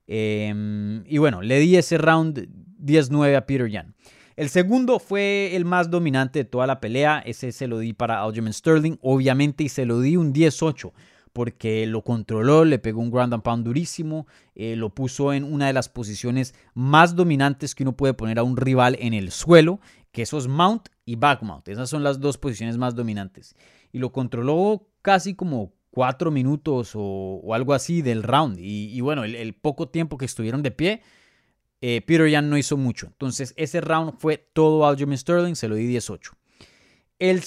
Eh, 0.05 1.01
y 1.07 1.17
bueno, 1.17 1.41
le 1.41 1.57
di 1.57 1.75
ese 1.75 1.97
round 1.97 2.47
10-9 2.79 3.35
a 3.35 3.47
Peter 3.47 3.67
Young. 3.67 3.93
El 4.35 4.49
segundo 4.49 4.99
fue 4.99 5.55
el 5.55 5.65
más 5.65 5.89
dominante 5.89 6.39
de 6.39 6.45
toda 6.45 6.67
la 6.67 6.79
pelea. 6.79 7.23
Ese 7.25 7.51
se 7.51 7.65
lo 7.65 7.79
di 7.79 7.93
para 7.93 8.21
Aljamain 8.21 8.53
Sterling, 8.53 8.97
obviamente, 9.01 9.63
y 9.63 9.69
se 9.69 9.87
lo 9.87 10.01
di 10.01 10.17
un 10.17 10.33
18 10.33 10.93
porque 11.35 11.85
lo 11.85 12.01
controló, 12.01 12.63
le 12.63 12.79
pegó 12.79 13.01
un 13.01 13.11
ground 13.11 13.33
and 13.33 13.43
pound 13.43 13.65
durísimo, 13.65 14.25
eh, 14.55 14.77
lo 14.77 14.95
puso 14.95 15.33
en 15.33 15.43
una 15.43 15.67
de 15.67 15.73
las 15.73 15.89
posiciones 15.89 16.55
más 16.73 17.13
dominantes 17.13 17.75
que 17.75 17.83
uno 17.83 17.97
puede 17.97 18.13
poner 18.13 18.39
a 18.39 18.43
un 18.43 18.55
rival 18.55 18.95
en 19.01 19.13
el 19.13 19.31
suelo, 19.31 19.81
que 20.13 20.21
eso 20.21 20.37
es 20.37 20.47
mount 20.47 20.87
y 21.03 21.17
back 21.17 21.41
mount. 21.41 21.67
Esas 21.67 21.89
son 21.89 22.03
las 22.03 22.21
dos 22.21 22.37
posiciones 22.37 22.77
más 22.77 22.95
dominantes. 22.95 23.53
Y 23.91 23.99
lo 23.99 24.13
controló 24.13 24.87
casi 25.01 25.35
como 25.35 25.73
cuatro 25.91 26.31
minutos 26.31 26.93
o, 26.95 27.41
algo 27.53 27.73
así 27.73 28.01
del 28.01 28.23
round. 28.23 28.55
Y, 28.57 29.01
bueno, 29.01 29.25
el, 29.25 29.53
poco 29.55 29.89
tiempo 29.89 30.17
que 30.17 30.23
estuvieron 30.23 30.63
de 30.63 30.71
pie, 30.71 31.01
eh, 31.81 31.99
Peter 32.07 32.29
Yan 32.29 32.49
no 32.49 32.57
hizo 32.57 32.77
mucho. 32.77 33.07
Entonces 33.07 33.53
ese 33.57 33.81
round 33.81 34.13
fue 34.19 34.37
todo 34.37 34.87
Aljamain 34.87 35.17
Sterling, 35.17 35.55
se 35.55 35.67
lo 35.67 35.75
di 35.75 35.85
18. 35.85 36.31
El, 37.17 37.41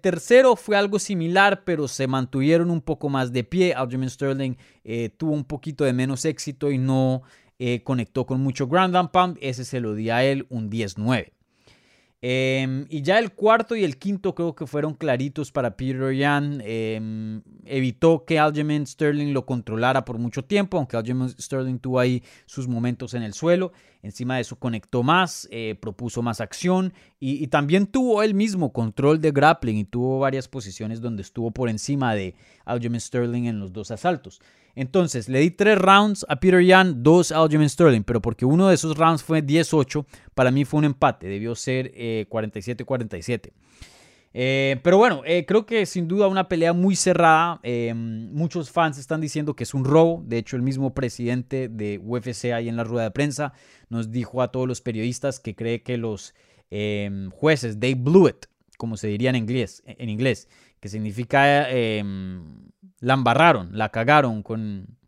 tercero 0.00 0.56
fue 0.56 0.76
algo 0.76 0.98
similar, 0.98 1.64
pero 1.64 1.88
se 1.88 2.06
mantuvieron 2.06 2.70
un 2.70 2.80
poco 2.80 3.08
más 3.08 3.32
de 3.32 3.44
pie. 3.44 3.74
Aljamain 3.74 4.08
Sterling 4.08 4.54
eh, 4.84 5.10
tuvo 5.10 5.32
un 5.32 5.44
poquito 5.44 5.84
de 5.84 5.92
menos 5.92 6.24
éxito 6.24 6.70
y 6.70 6.78
no 6.78 7.22
eh, 7.58 7.82
conectó 7.82 8.24
con 8.24 8.40
mucho 8.40 8.66
ground 8.66 8.96
and 8.96 9.10
pound. 9.10 9.38
Ese 9.42 9.64
se 9.64 9.80
lo 9.80 9.94
di 9.94 10.08
a 10.10 10.24
él 10.24 10.46
un 10.48 10.70
10-9. 10.70 11.32
Em, 12.22 12.84
y 12.90 13.00
ya 13.00 13.18
el 13.18 13.32
cuarto 13.32 13.74
y 13.74 13.82
el 13.82 13.96
quinto 13.96 14.34
creo 14.34 14.54
que 14.54 14.66
fueron 14.66 14.92
claritos 14.92 15.50
para 15.50 15.76
Peter 15.76 16.12
Yan. 16.14 16.60
Em, 16.64 17.42
evitó 17.64 18.24
que 18.26 18.38
Aljamain 18.38 18.86
Sterling 18.86 19.32
lo 19.32 19.46
controlara 19.46 20.04
por 20.04 20.18
mucho 20.18 20.44
tiempo, 20.44 20.76
aunque 20.76 20.98
Aljamain 20.98 21.30
Sterling 21.30 21.78
tuvo 21.78 21.98
ahí 21.98 22.22
sus 22.44 22.68
momentos 22.68 23.14
en 23.14 23.22
el 23.22 23.32
suelo. 23.32 23.72
Encima 24.02 24.36
de 24.36 24.42
eso 24.42 24.56
conectó 24.56 25.02
más, 25.02 25.48
eh, 25.50 25.76
propuso 25.80 26.22
más 26.22 26.40
acción 26.40 26.92
y, 27.18 27.46
también 27.48 27.86
tuvo 27.86 28.22
él 28.22 28.34
mismo 28.34 28.72
control 28.72 29.20
de 29.20 29.30
grappling 29.30 29.76
y 29.76 29.84
tuvo 29.84 30.18
varias 30.18 30.48
posiciones 30.48 31.00
donde 31.00 31.22
estuvo 31.22 31.50
por 31.50 31.68
encima 31.68 32.14
de 32.14 32.34
Aljamain 32.64 33.00
Sterling 33.00 33.44
en 33.44 33.60
los 33.60 33.72
dos 33.72 33.90
asaltos. 33.90 34.40
Entonces, 34.74 35.28
le 35.28 35.40
di 35.40 35.50
tres 35.50 35.78
rounds 35.78 36.24
a 36.28 36.38
Peter 36.40 36.62
Yan, 36.62 37.02
dos 37.02 37.32
a 37.32 37.38
Aljamain 37.38 37.68
Sterling, 37.68 38.02
pero 38.02 38.20
porque 38.20 38.44
uno 38.44 38.68
de 38.68 38.74
esos 38.74 38.96
rounds 38.96 39.22
fue 39.22 39.42
18, 39.42 40.06
para 40.34 40.50
mí 40.50 40.64
fue 40.64 40.78
un 40.78 40.84
empate, 40.84 41.26
debió 41.26 41.54
ser 41.54 41.92
47-47. 41.92 43.46
Eh, 43.46 43.52
eh, 44.32 44.80
pero 44.84 44.96
bueno, 44.96 45.22
eh, 45.26 45.44
creo 45.44 45.66
que 45.66 45.86
sin 45.86 46.06
duda 46.06 46.28
una 46.28 46.48
pelea 46.48 46.72
muy 46.72 46.94
cerrada. 46.94 47.60
muchos 47.94 48.70
fans 48.70 48.96
están 48.98 49.20
diciendo 49.20 49.54
que 49.54 49.64
es 49.64 49.74
un 49.74 49.84
robo. 49.84 50.22
De 50.24 50.38
hecho, 50.38 50.56
el 50.56 50.62
mismo 50.62 50.94
presidente 50.94 51.68
de 51.68 51.98
UFC 51.98 52.52
ahí 52.52 52.68
en 52.68 52.76
la 52.76 52.84
rueda 52.84 53.04
de 53.04 53.10
prensa 53.10 53.52
nos 53.88 54.12
dijo 54.12 54.40
a 54.40 54.52
todos 54.52 54.68
los 54.68 54.80
periodistas 54.80 55.40
que 55.40 55.56
cree 55.56 55.82
que 55.82 55.96
los 55.96 56.34
jueces, 57.32 57.80
they 57.80 57.94
blew 57.94 58.28
it, 58.28 58.46
como 58.78 58.96
se 58.96 59.08
diría 59.08 59.30
en 59.30 59.36
inglés, 59.36 59.82
en 59.84 60.08
inglés 60.08 60.48
que 60.80 60.88
significa 60.88 61.68
la 63.00 63.14
embarraron, 63.14 63.76
la 63.76 63.90
cagaron 63.90 64.42
con, 64.42 64.98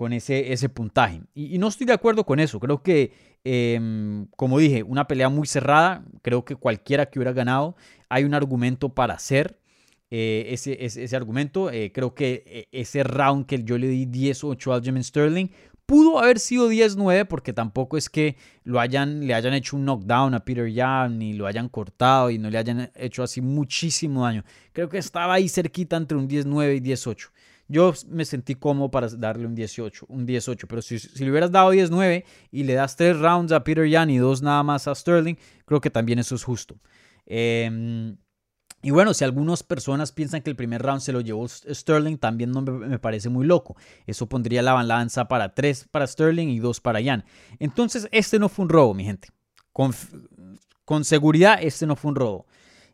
con 0.00 0.12
ese, 0.12 0.54
ese 0.54 0.68
puntaje. 0.68 1.20
Y, 1.34 1.58
no 1.58 1.68
estoy 1.68 1.86
de 1.86 1.92
acuerdo 1.92 2.24
con 2.24 2.40
eso. 2.40 2.58
Creo 2.58 2.82
que, 2.82 3.12
em, 3.44 4.26
como 4.36 4.58
dije, 4.58 4.82
una 4.82 5.06
pelea 5.06 5.28
muy 5.28 5.46
cerrada. 5.46 6.04
Creo 6.22 6.44
que 6.44 6.56
cualquiera 6.56 7.06
que 7.06 7.18
hubiera 7.18 7.32
ganado, 7.32 7.76
hay 8.08 8.24
un 8.24 8.32
argumento 8.34 8.94
para 8.94 9.12
hacer 9.12 9.58
eh, 10.10 10.46
ese, 10.48 10.84
ese, 10.84 11.14
argumento. 11.16 11.70
Eh, 11.70 11.92
creo 11.92 12.14
que 12.14 12.42
eh, 12.46 12.68
ese 12.72 13.04
round 13.04 13.44
que 13.44 13.62
yo 13.62 13.78
le 13.78 13.88
di 13.88 14.06
10-8 14.06 14.74
al 14.74 14.82
Jimmy 14.82 15.04
Sterling 15.04 15.48
Pudo 15.90 16.20
haber 16.20 16.38
sido 16.38 16.70
10-9 16.70 17.26
porque 17.26 17.52
tampoco 17.52 17.96
es 17.96 18.08
que 18.08 18.36
lo 18.62 18.78
hayan, 18.78 19.26
le 19.26 19.34
hayan 19.34 19.54
hecho 19.54 19.76
un 19.76 19.84
knockdown 19.84 20.34
a 20.34 20.44
Peter 20.44 20.68
Young 20.68 21.18
ni 21.18 21.32
lo 21.32 21.48
hayan 21.48 21.68
cortado 21.68 22.30
y 22.30 22.38
no 22.38 22.48
le 22.48 22.58
hayan 22.58 22.92
hecho 22.94 23.24
así 23.24 23.40
muchísimo 23.40 24.22
daño. 24.22 24.44
Creo 24.72 24.88
que 24.88 24.98
estaba 24.98 25.34
ahí 25.34 25.48
cerquita 25.48 25.96
entre 25.96 26.16
un 26.16 26.28
10-9 26.28 26.76
y 26.76 26.78
18. 26.78 27.30
Yo 27.66 27.92
me 28.08 28.24
sentí 28.24 28.54
cómodo 28.54 28.92
para 28.92 29.08
darle 29.08 29.46
un 29.46 29.56
18, 29.56 30.06
un 30.08 30.26
18, 30.26 30.68
pero 30.68 30.80
si, 30.80 31.00
si 31.00 31.24
le 31.24 31.30
hubieras 31.32 31.50
dado 31.50 31.74
10-9 31.74 32.22
y 32.52 32.62
le 32.62 32.74
das 32.74 32.94
3 32.94 33.18
rounds 33.18 33.50
a 33.50 33.64
Peter 33.64 33.84
Young 33.84 34.10
y 34.10 34.18
2 34.18 34.42
nada 34.42 34.62
más 34.62 34.86
a 34.86 34.94
Sterling, 34.94 35.34
creo 35.64 35.80
que 35.80 35.90
también 35.90 36.20
eso 36.20 36.36
es 36.36 36.44
justo. 36.44 36.78
Eh, 37.26 38.14
y 38.82 38.90
bueno, 38.90 39.12
si 39.12 39.24
algunas 39.24 39.62
personas 39.62 40.10
piensan 40.12 40.40
que 40.40 40.48
el 40.48 40.56
primer 40.56 40.82
round 40.82 41.02
se 41.02 41.12
lo 41.12 41.20
llevó 41.20 41.46
Sterling, 41.46 42.16
también 42.16 42.50
no 42.50 42.62
me, 42.62 42.98
parece 42.98 43.28
muy 43.28 43.46
loco. 43.46 43.76
Eso 44.06 44.26
pondría 44.26 44.62
la 44.62 44.72
balanza 44.72 45.28
para 45.28 45.54
3 45.54 45.88
para 45.90 46.06
Sterling 46.06 46.48
y 46.48 46.60
2 46.60 46.80
para 46.80 47.02
Jan. 47.02 47.24
Entonces, 47.58 48.08
este 48.10 48.38
no 48.38 48.48
fue 48.48 48.64
un 48.64 48.70
robo, 48.70 48.94
mi 48.94 49.04
gente. 49.04 49.28
Con, 49.72 49.92
con 50.86 51.04
seguridad, 51.04 51.58
este 51.60 51.86
no 51.86 51.94
fue 51.94 52.10
un 52.10 52.14
robo. 52.16 52.46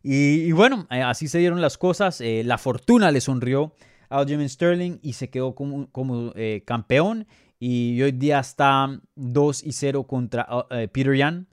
Y, 0.02 0.52
bueno, 0.52 0.86
eh, 0.90 1.02
así 1.02 1.28
se 1.28 1.38
dieron 1.38 1.60
las 1.60 1.78
cosas. 1.78 2.20
Eh, 2.20 2.42
la 2.44 2.58
fortuna 2.58 3.10
le 3.10 3.20
sonrió 3.20 3.72
a 4.08 4.18
Aljamain 4.18 4.48
Sterling 4.48 4.98
y 5.02 5.14
se 5.14 5.30
quedó 5.30 5.54
como, 5.54 6.32
eh, 6.34 6.62
campeón. 6.64 7.26
Y 7.58 8.02
hoy 8.02 8.12
día 8.12 8.40
está 8.40 9.00
2 9.14 9.64
y 9.64 9.72
0 9.72 10.04
contra 10.06 10.46
Peter 10.92 11.16
Jan. 11.16 11.48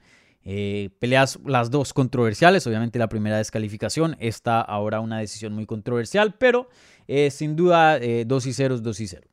Eh, 0.46 0.90
peleas 1.00 1.40
las 1.46 1.72
dos 1.72 1.94
controversiales, 1.94 2.68
obviamente 2.68 3.00
la 3.00 3.08
primera 3.08 3.38
descalificación, 3.38 4.18
esta 4.20 4.60
ahora 4.60 5.00
una 5.00 5.20
decisión 5.20 5.54
muy 5.54 5.66
controversial, 5.66 6.36
pero 6.38 6.68
eh, 7.08 7.32
sin 7.32 7.56
duda 7.56 7.98
2 7.98 8.02
eh, 8.02 8.50
y 8.50 8.54
0 8.54 8.80
2 8.80 9.00
y 9.00 9.08
0. 9.08 9.28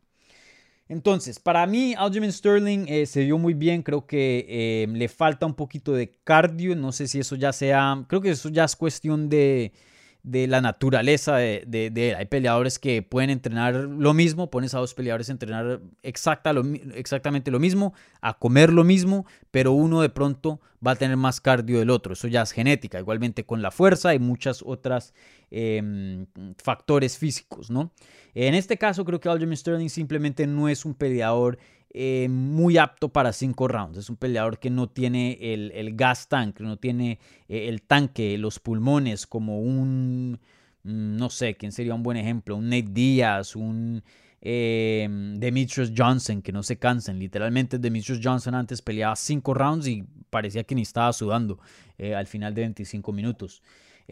Entonces, 0.89 1.39
para 1.39 1.67
mí, 1.67 1.95
Aljamain 1.97 2.33
Sterling 2.33 3.07
se 3.07 3.23
vio 3.23 3.39
muy 3.39 3.55
bien. 3.55 3.85
Creo 3.85 4.09
que 4.09 4.89
le 4.93 5.09
falta 5.09 5.47
un 5.47 5.55
poquito 5.55 5.93
de 5.93 6.11
cardio. 6.25 6.75
No 6.75 6.91
sé 6.91 7.07
si 7.07 7.21
eso 7.21 7.37
ya 7.37 7.53
sea. 7.53 8.05
Creo 8.09 8.21
que 8.21 8.31
eso 8.31 8.49
ya 8.49 8.65
es 8.65 8.75
cuestión 8.75 9.29
de, 9.29 9.73
de 10.23 10.47
la 10.47 10.61
naturaleza 10.61 11.37
de, 11.37 11.65
de, 11.67 12.15
Hay 12.15 12.27
peleadores 12.27 12.79
que 12.79 13.03
pueden 13.03 13.31
entrenar 13.31 13.75
lo 13.75 14.13
mismo, 14.15 14.51
pones 14.51 14.75
a 14.75 14.79
dos 14.79 14.95
peleadores 14.95 15.29
a 15.29 15.33
entrenar 15.33 15.81
exacta 16.03 16.53
exactamente 16.95 17.51
lo 17.51 17.59
mismo, 17.59 17.95
a 18.21 18.39
comer 18.39 18.73
lo 18.73 18.85
mismo, 18.85 19.27
pero 19.51 19.73
uno 19.73 20.03
de 20.03 20.11
pronto 20.11 20.61
va 20.87 20.93
a 20.93 20.97
tener 20.97 21.17
más 21.17 21.41
cardio 21.41 21.79
del 21.79 21.91
otro. 21.91 22.13
Eso 22.13 22.29
ya 22.29 22.43
es 22.43 22.53
genética. 22.53 22.99
Igualmente 22.99 23.45
con 23.45 23.63
la 23.63 23.71
fuerza 23.71 24.15
y 24.15 24.19
muchas 24.19 24.63
otras 24.65 25.15
em, 25.51 26.27
factores 26.63 27.19
físicos, 27.19 27.71
¿no? 27.71 27.93
En 28.35 28.55
este 28.55 28.77
caso 28.79 29.05
creo 29.05 29.21
que 29.21 29.29
Aljamain 29.29 29.57
Sterling 29.57 29.89
simplemente 29.89 30.47
no 30.47 30.69
es 30.69 30.85
un 30.85 30.95
peleador 30.95 31.59
eh, 31.93 32.29
muy 32.31 32.79
apto 32.79 33.09
para 33.09 33.33
cinco 33.33 33.69
rounds. 33.69 33.99
Es 33.99 34.11
un 34.11 34.17
peleador 34.17 34.59
que 34.59 34.71
no 34.71 34.89
tiene 34.89 35.39
el, 35.41 35.97
gas 35.97 36.29
tank, 36.29 36.61
no 36.61 36.77
tiene 36.77 37.19
eh, 37.49 37.69
el 37.69 37.83
tanque, 37.83 38.39
los 38.39 38.59
pulmones 38.59 39.27
como 39.27 39.61
un, 39.61 40.39
mm, 40.85 41.17
no 41.17 41.31
sé, 41.31 41.57
¿quién 41.57 41.73
sería 41.73 41.95
un 41.95 42.03
buen 42.03 42.17
ejemplo? 42.17 42.57
Un 42.57 42.69
Nate 42.69 42.91
Diaz, 42.91 43.57
un 43.57 44.03
eh, 44.41 45.09
Demetrius 45.37 45.93
Johnson, 45.97 46.43
que 46.43 46.53
no 46.53 46.63
se 46.63 46.79
cansen. 46.79 47.19
Literalmente 47.19 47.79
Demetrius 47.79 48.21
Johnson 48.23 48.55
antes 48.55 48.83
peleaba 48.83 49.17
cinco 49.17 49.55
rounds 49.55 49.87
y 49.87 50.05
parecía 50.31 50.65
que 50.65 50.75
ni 50.75 50.83
estaba 50.83 51.13
sudando 51.13 51.59
al 52.17 52.27
final 52.27 52.55
de 52.55 52.63
25 52.63 53.13
minutos. 53.13 53.63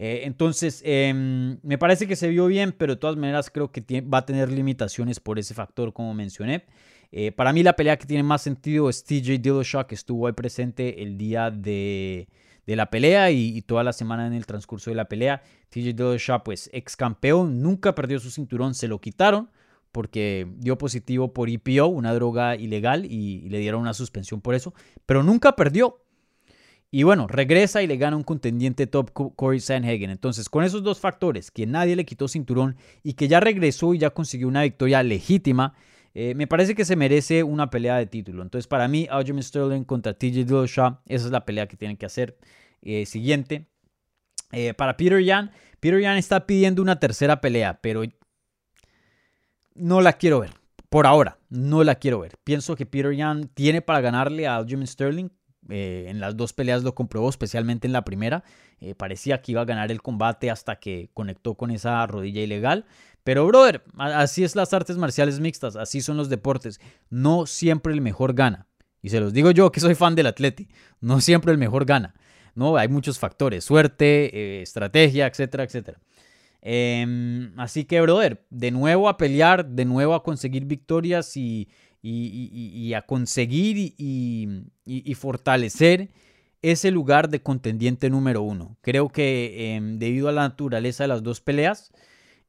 Eh, 0.01 0.21
entonces, 0.23 0.81
em, 0.85 1.59
me 1.61 1.77
parece 1.77 2.07
que 2.07 2.15
se 2.15 2.29
vio 2.29 2.47
bien, 2.47 2.71
pero 2.71 2.95
de 2.95 2.99
todas 3.01 3.17
maneras 3.17 3.49
creo 3.49 3.69
que 3.69 3.99
va 3.99 4.19
a 4.19 4.25
tener 4.25 4.49
limitaciones 4.49 5.19
por 5.19 5.37
ese 5.39 5.53
factor, 5.53 5.91
como 5.91 6.13
mencioné. 6.13 6.63
Eh, 7.11 7.31
para 7.31 7.53
mí 7.53 7.63
la 7.63 7.73
pelea 7.73 7.97
que 7.97 8.05
tiene 8.05 8.23
más 8.23 8.41
sentido 8.41 8.89
es 8.89 9.03
TJ 9.03 9.39
Dillashaw, 9.39 9.87
que 9.87 9.95
estuvo 9.95 10.27
ahí 10.27 10.33
presente 10.33 11.01
el 11.01 11.17
día 11.17 11.49
de, 11.49 12.27
la 12.65 12.89
pelea 12.89 13.31
y, 13.31 13.61
toda 13.63 13.83
la 13.83 13.93
semana 13.93 14.27
en 14.27 14.33
el 14.33 14.45
transcurso 14.45 14.91
de 14.91 14.95
la 14.95 15.05
pelea. 15.05 15.41
TJ 15.69 15.93
Dillashaw, 15.93 16.43
pues 16.43 16.69
ex 16.73 16.95
campeón, 16.95 17.61
nunca 17.61 17.95
perdió 17.95 18.19
su 18.19 18.29
cinturón, 18.29 18.73
se 18.73 18.87
lo 18.87 18.99
quitaron 18.99 19.49
porque 19.91 20.47
dio 20.57 20.77
positivo 20.77 21.33
por 21.33 21.49
EPO, 21.49 21.87
una 21.87 22.13
droga 22.13 22.55
ilegal, 22.55 23.05
y 23.05 23.49
le 23.49 23.57
dieron 23.57 23.81
una 23.81 23.93
suspensión 23.93 24.39
por 24.39 24.53
eso, 24.53 24.73
pero 25.05 25.23
nunca 25.23 25.55
perdió. 25.55 26.03
Y 26.91 27.03
bueno, 27.03 27.27
regresa 27.27 27.83
y 27.83 27.87
le 27.87 27.97
gana 27.97 28.17
un 28.17 28.23
contendiente 28.23 28.87
top 28.87 29.11
Corey 29.11 29.59
Sanhagen. 29.59 30.09
Entonces, 30.09 30.49
con 30.49 30.63
esos 30.63 30.81
dos 30.81 30.99
factores, 30.99 31.51
que 31.51 31.67
nadie 31.67 31.95
le 31.95 32.05
quitó 32.05 32.27
cinturón 32.27 32.77
y 33.03 33.13
que 33.13 33.27
ya 33.27 33.39
regresó 33.39 33.93
y 33.93 33.99
ya 33.99 34.09
consiguió 34.09 34.47
una 34.47 34.63
victoria 34.63 35.03
legítima, 35.03 35.75
eh, 36.13 36.33
me 36.35 36.47
parece 36.47 36.75
que 36.75 36.85
se 36.85 36.95
merece 36.95 37.43
una 37.43 37.69
pelea 37.69 37.97
de 37.97 38.05
título. 38.05 38.41
Entonces, 38.41 38.67
para 38.67 38.87
mí, 38.87 39.07
Aljamain 39.09 39.43
Sterling 39.43 39.83
contra 39.83 40.13
TJ 40.13 40.45
Dillashaw, 40.45 40.99
esa 41.07 41.25
es 41.25 41.31
la 41.31 41.45
pelea 41.45 41.67
que 41.67 41.77
tienen 41.77 41.97
que 41.97 42.05
hacer. 42.05 42.37
Eh, 42.81 43.05
siguiente. 43.05 43.67
Eh, 44.51 44.73
para 44.73 44.97
Peter 44.97 45.21
Yan, 45.21 45.51
Peter 45.79 45.99
Yan 45.99 46.17
está 46.17 46.47
pidiendo 46.47 46.81
una 46.81 46.99
tercera 46.99 47.39
pelea, 47.39 47.79
pero 47.81 48.03
no 49.75 50.01
la 50.01 50.13
quiero 50.13 50.39
ver. 50.39 50.51
Por 50.89 51.05
ahora, 51.05 51.37
no 51.49 51.83
la 51.83 51.95
quiero 51.95 52.19
ver. 52.19 52.37
Pienso 52.43 52.75
que 52.75 52.87
Peter 52.87 53.13
Yan 53.13 53.49
tiene 53.53 53.81
para 53.81 54.01
ganarle 54.01 54.47
a 54.47 54.55
Aljamain 54.55 54.87
Sterling. 54.87 55.29
En 55.71 56.19
las 56.19 56.35
dos 56.35 56.51
peleas 56.53 56.81
lo 56.81 56.95
comprobó, 56.95 57.29
especialmente 57.29 57.85
en 57.85 57.93
la 57.93 58.03
primera. 58.03 58.43
Eh, 58.81 58.95
parecía 58.95 59.41
que 59.41 59.51
iba 59.51 59.61
a 59.61 59.65
ganar 59.65 59.91
el 59.91 60.01
combate 60.01 60.49
hasta 60.49 60.77
que 60.77 61.09
conectó 61.13 61.55
con 61.55 61.69
esa 61.71 62.05
rodilla 62.07 62.41
ilegal. 62.41 62.85
Pero, 63.23 63.45
brother, 63.45 63.83
así 63.97 64.43
es 64.43 64.55
las 64.55 64.73
artes 64.73 64.97
marciales 64.97 65.39
mixtas, 65.39 65.75
así 65.75 66.01
son 66.01 66.17
los 66.17 66.29
deportes. 66.29 66.79
No 67.09 67.45
siempre 67.45 67.93
el 67.93 68.01
mejor 68.01 68.33
gana. 68.33 68.67
Y 69.01 69.09
se 69.09 69.19
los 69.19 69.33
digo 69.33 69.51
yo 69.51 69.71
que 69.71 69.79
soy 69.79 69.95
fan 69.95 70.15
del 70.15 70.27
Atleti. 70.27 70.67
No 70.99 71.21
siempre 71.21 71.51
el 71.51 71.57
mejor 71.57 71.85
gana. 71.85 72.15
No, 72.55 72.75
hay 72.77 72.87
muchos 72.87 73.19
factores, 73.19 73.63
suerte, 73.63 74.35
eh, 74.35 74.61
estrategia, 74.61 75.27
etcétera, 75.27 75.63
etcétera. 75.63 75.99
Em, 76.61 77.53
así 77.57 77.85
que, 77.85 78.01
brother, 78.01 78.45
de 78.49 78.71
nuevo 78.71 79.07
a 79.07 79.17
pelear, 79.17 79.65
de 79.65 79.85
nuevo 79.85 80.13
a 80.13 80.23
conseguir 80.23 80.65
victorias 80.65 81.37
y, 81.37 81.69
a 82.93 83.01
conseguir 83.03 83.93
y, 83.97 85.15
fortalecer 85.15 86.09
ese 86.61 86.91
lugar 86.91 87.29
de 87.29 87.41
contendiente 87.41 88.09
número 88.09 88.41
uno. 88.41 88.77
Creo 88.81 89.09
que 89.09 89.75
em, 89.75 89.97
debido 89.97 90.27
a 90.27 90.33
la 90.33 90.41
naturaleza 90.41 91.05
de 91.05 91.07
las 91.07 91.23
dos 91.23 91.39
peleas, 91.39 91.93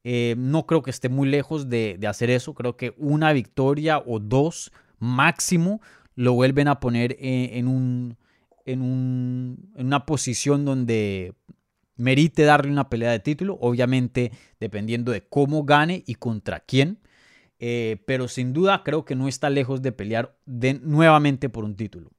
eh, 0.03 0.35
no 0.37 0.65
creo 0.65 0.81
que 0.81 0.91
esté 0.91 1.09
muy 1.09 1.29
lejos 1.29 1.69
de, 1.69 1.99
hacer 2.07 2.29
eso. 2.29 2.53
Creo 2.53 2.77
que 2.77 2.93
una 2.97 3.33
victoria 3.33 3.99
o 3.99 4.19
dos 4.19 4.71
máximo 4.99 5.81
lo 6.15 6.33
vuelven 6.33 6.67
a 6.67 6.79
poner 6.79 7.17
en 7.19 8.17
una 8.65 10.05
posición 10.05 10.65
donde 10.65 11.33
merite 12.01 12.43
darle 12.43 12.71
una 12.71 12.89
pelea 12.89 13.11
de 13.11 13.19
título, 13.19 13.57
obviamente 13.61 14.31
dependiendo 14.59 15.11
de 15.11 15.21
cómo 15.27 15.63
gane 15.63 16.03
y 16.05 16.15
contra 16.15 16.59
quién. 16.59 16.99
Eh, 17.59 18.01
pero 18.07 18.27
sin 18.27 18.53
duda 18.53 18.81
creo 18.83 19.05
que 19.05 19.15
no 19.15 19.27
está 19.27 19.51
lejos 19.51 19.83
de 19.83 19.91
pelear 19.91 20.35
de, 20.45 20.73
nuevamente 20.73 21.47
por 21.47 21.63
un 21.63 21.75
título. 21.75 22.11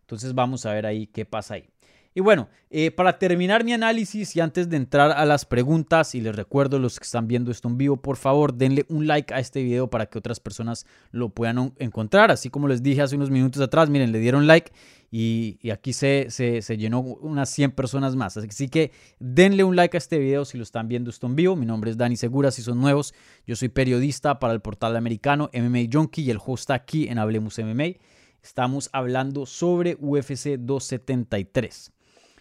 Entonces 0.00 0.34
vamos 0.34 0.64
a 0.64 0.72
ver 0.72 0.86
ahí 0.86 1.06
qué 1.06 1.26
pasa 1.26 1.54
ahí. 1.54 1.68
Y 2.12 2.20
bueno, 2.20 2.48
eh, 2.70 2.90
para 2.90 3.20
terminar 3.20 3.62
mi 3.64 3.72
análisis 3.72 4.34
y 4.34 4.40
antes 4.40 4.68
de 4.68 4.76
entrar 4.76 5.12
a 5.12 5.24
las 5.24 5.44
preguntas, 5.44 6.16
y 6.16 6.20
les 6.20 6.34
recuerdo 6.34 6.80
los 6.80 6.98
que 6.98 7.04
están 7.04 7.28
viendo 7.28 7.52
esto 7.52 7.68
en 7.68 7.78
vivo, 7.78 7.98
por 7.98 8.16
favor 8.16 8.52
denle 8.52 8.84
un 8.88 9.06
like 9.06 9.32
a 9.32 9.38
este 9.38 9.62
video 9.62 9.88
para 9.88 10.06
que 10.06 10.18
otras 10.18 10.40
personas 10.40 10.86
lo 11.12 11.28
puedan 11.28 11.72
encontrar. 11.78 12.32
Así 12.32 12.50
como 12.50 12.66
les 12.66 12.82
dije 12.82 13.02
hace 13.02 13.14
unos 13.14 13.30
minutos 13.30 13.62
atrás, 13.62 13.88
miren, 13.90 14.10
le 14.10 14.18
dieron 14.18 14.48
like 14.48 14.72
y, 15.12 15.58
aquí 15.70 15.92
se, 15.92 16.26
se, 16.30 16.76
llenó 16.76 16.98
unas 17.00 17.48
100 17.50 17.72
personas 17.72 18.16
más. 18.16 18.36
Así 18.36 18.68
que 18.68 18.90
denle 19.20 19.62
un 19.62 19.76
like 19.76 19.96
a 19.96 19.98
este 19.98 20.18
video 20.18 20.44
si 20.44 20.58
lo 20.58 20.64
están 20.64 20.88
viendo 20.88 21.10
esto 21.10 21.28
en 21.28 21.36
vivo. 21.36 21.54
Mi 21.54 21.66
nombre 21.66 21.92
es 21.92 21.96
Dani 21.96 22.16
Segura, 22.16 22.50
si 22.50 22.62
son 22.62 22.80
nuevos, 22.80 23.14
yo 23.46 23.54
soy 23.54 23.68
periodista 23.68 24.40
para 24.40 24.52
el 24.52 24.60
portal 24.60 24.96
americano 24.96 25.48
MMA 25.52 25.88
Junkie 25.92 26.22
y 26.22 26.30
el 26.30 26.38
host 26.44 26.72
aquí 26.72 27.06
en 27.06 27.18
Hablemos 27.18 27.56
MMA. 27.56 28.00
Estamos 28.42 28.90
hablando 28.92 29.46
sobre 29.46 29.96
UFC 30.00 30.56
273. 30.58 31.92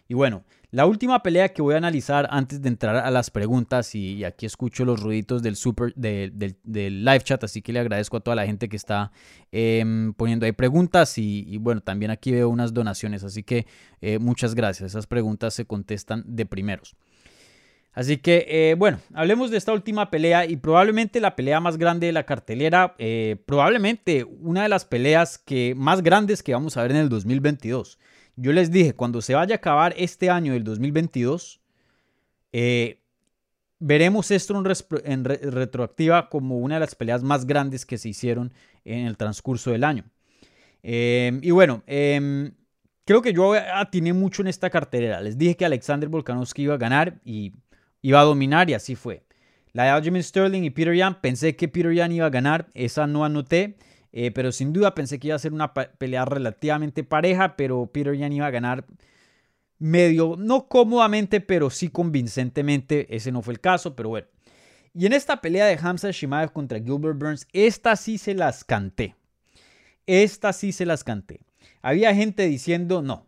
Y 0.09 0.15
bueno, 0.15 0.43
la 0.71 0.87
última 0.87 1.21
pelea 1.21 1.49
que 1.49 1.61
voy 1.61 1.75
a 1.75 1.77
analizar 1.77 2.27
antes 2.31 2.63
de 2.63 2.67
entrar 2.67 2.95
a 2.95 3.11
las 3.11 3.29
preguntas, 3.29 3.93
y, 3.93 4.23
aquí 4.23 4.47
escucho 4.47 4.83
los 4.83 4.99
ruiditos 4.99 5.43
del, 5.43 5.55
super, 5.55 5.93
del, 5.93 7.05
live 7.05 7.21
chat, 7.21 7.43
así 7.43 7.61
que 7.61 7.71
le 7.71 7.79
agradezco 7.79 8.17
a 8.17 8.19
toda 8.19 8.35
la 8.35 8.47
gente 8.47 8.69
que 8.69 8.75
está 8.75 9.11
em, 9.51 10.11
poniendo 10.13 10.47
ahí 10.47 10.51
preguntas 10.51 11.15
y, 11.19 11.57
bueno, 11.59 11.81
también 11.81 12.09
aquí 12.09 12.31
veo 12.31 12.49
unas 12.49 12.73
donaciones, 12.73 13.23
así 13.23 13.43
que 13.43 13.67
eh, 14.01 14.17
muchas 14.17 14.55
gracias. 14.55 14.89
Esas 14.89 15.05
preguntas 15.05 15.53
se 15.53 15.65
contestan 15.65 16.23
de 16.25 16.47
primeros. 16.47 16.95
Así 17.93 18.17
que, 18.17 18.45
eh, 18.49 18.75
bueno, 18.75 18.99
hablemos 19.13 19.51
de 19.51 19.57
esta 19.57 19.73
última 19.73 20.09
pelea 20.09 20.45
y 20.45 20.57
probablemente 20.57 21.19
la 21.19 21.35
pelea 21.35 21.59
más 21.59 21.77
grande 21.77 22.07
de 22.07 22.13
la 22.13 22.25
cartelera, 22.25 22.95
eh, 22.97 23.35
probablemente 23.45 24.23
una 24.23 24.63
de 24.63 24.69
las 24.69 24.85
peleas 24.85 25.37
que, 25.37 25.75
más 25.75 26.01
grandes 26.01 26.41
que 26.41 26.53
vamos 26.53 26.77
a 26.77 26.81
ver 26.81 26.91
en 26.91 26.97
el 26.97 27.09
2022. 27.09 27.99
Yo 28.41 28.53
les 28.53 28.71
dije, 28.71 28.93
cuando 28.93 29.21
se 29.21 29.35
vaya 29.35 29.55
a 29.55 29.57
acabar 29.57 29.93
este 29.97 30.29
año 30.29 30.53
del 30.53 30.63
2022, 30.63 31.59
eh, 32.53 33.01
veremos 33.79 34.31
esto 34.31 34.57
en, 35.03 35.25
retroactiva 35.25 36.29
como 36.29 36.59
una 36.59 36.75
de 36.75 36.79
las 36.79 36.95
peleas 36.95 37.21
más 37.21 37.45
grandes 37.45 37.85
que 37.85 37.97
se 37.97 38.07
hicieron 38.07 38.53
en 38.85 39.07
el 39.07 39.17
transcurso 39.17 39.71
del 39.71 39.83
año. 39.83 40.05
Em, 40.83 41.41
y 41.43 41.51
bueno, 41.51 41.83
em, 41.85 42.53
creo 43.03 43.21
que 43.21 43.33
yo 43.33 43.53
atiné 43.53 44.13
mucho 44.13 44.41
en 44.41 44.47
esta 44.47 44.69
cartelera. 44.69 45.19
Les 45.19 45.37
dije 45.37 45.57
que 45.57 45.65
Alexander 45.65 46.07
Volkanovski 46.07 46.63
iba 46.63 46.75
a 46.75 46.77
ganar 46.77 47.19
y 47.25 47.51
iba 48.01 48.21
a 48.21 48.23
dominar 48.23 48.69
y 48.69 48.73
así 48.73 48.95
fue. 48.95 49.23
La 49.73 49.83
de 49.83 49.89
Aljamain 49.89 50.23
Sterling 50.23 50.63
y 50.63 50.69
Peter 50.69 50.95
Yan, 50.95 51.19
pensé 51.19 51.57
que 51.57 51.67
Peter 51.67 51.93
Yan 51.93 52.13
iba 52.13 52.25
a 52.25 52.29
ganar, 52.29 52.69
esa 52.73 53.05
no 53.05 53.25
anoté. 53.25 53.75
Eh, 54.11 54.31
pero 54.31 54.51
sin 54.51 54.73
duda 54.73 54.95
pensé 54.95 55.19
que 55.19 55.27
iba 55.27 55.35
a 55.35 55.39
ser 55.39 55.53
una 55.53 55.73
pelea 55.73 56.25
relativamente 56.25 57.03
pareja, 57.03 57.55
pero 57.55 57.87
Peter 57.87 58.15
Yan 58.15 58.33
iba 58.33 58.47
a 58.47 58.51
ganar 58.51 58.85
medio, 59.77 60.35
no 60.37 60.67
cómodamente, 60.67 61.41
pero 61.41 61.69
sí 61.69 61.89
convincentemente. 61.89 63.15
Ese 63.15 63.31
no 63.31 63.41
fue 63.41 63.53
el 63.53 63.59
caso, 63.59 63.95
pero 63.95 64.09
bueno. 64.09 64.27
Y 64.93 65.05
en 65.05 65.13
esta 65.13 65.41
pelea 65.41 65.65
de 65.65 65.79
Hamza 65.81 66.11
Shimaev 66.11 66.51
contra 66.51 66.79
Gilbert 66.79 67.17
Burns, 67.17 67.47
esta 67.53 67.95
sí 67.95 68.17
se 68.17 68.33
las 68.33 68.63
canté. 68.63 69.15
Esta 70.07 70.53
sí 70.53 70.71
se 70.71 70.85
las 70.85 71.03
canté. 71.03 71.41
Había 71.81 72.13
gente 72.15 72.47
diciendo, 72.47 73.01
no, 73.01 73.27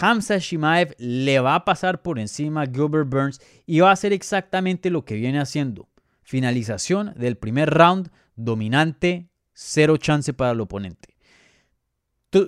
Hamza 0.00 0.38
Shimaev 0.38 0.94
le 0.98 1.40
va 1.40 1.54
a 1.54 1.64
pasar 1.64 2.02
por 2.02 2.18
encima 2.18 2.62
a 2.62 2.66
Gilbert 2.66 3.08
Burns 3.08 3.40
y 3.66 3.80
va 3.80 3.90
a 3.90 3.92
hacer 3.92 4.12
exactamente 4.12 4.90
lo 4.90 5.04
que 5.04 5.14
viene 5.14 5.38
haciendo. 5.38 5.88
Finalización 6.22 7.14
del 7.16 7.36
primer 7.36 7.70
round, 7.70 8.10
dominante, 8.34 9.28
cero 9.54 9.96
chance 9.96 10.32
para 10.34 10.50
el 10.50 10.60
oponente. 10.60 11.14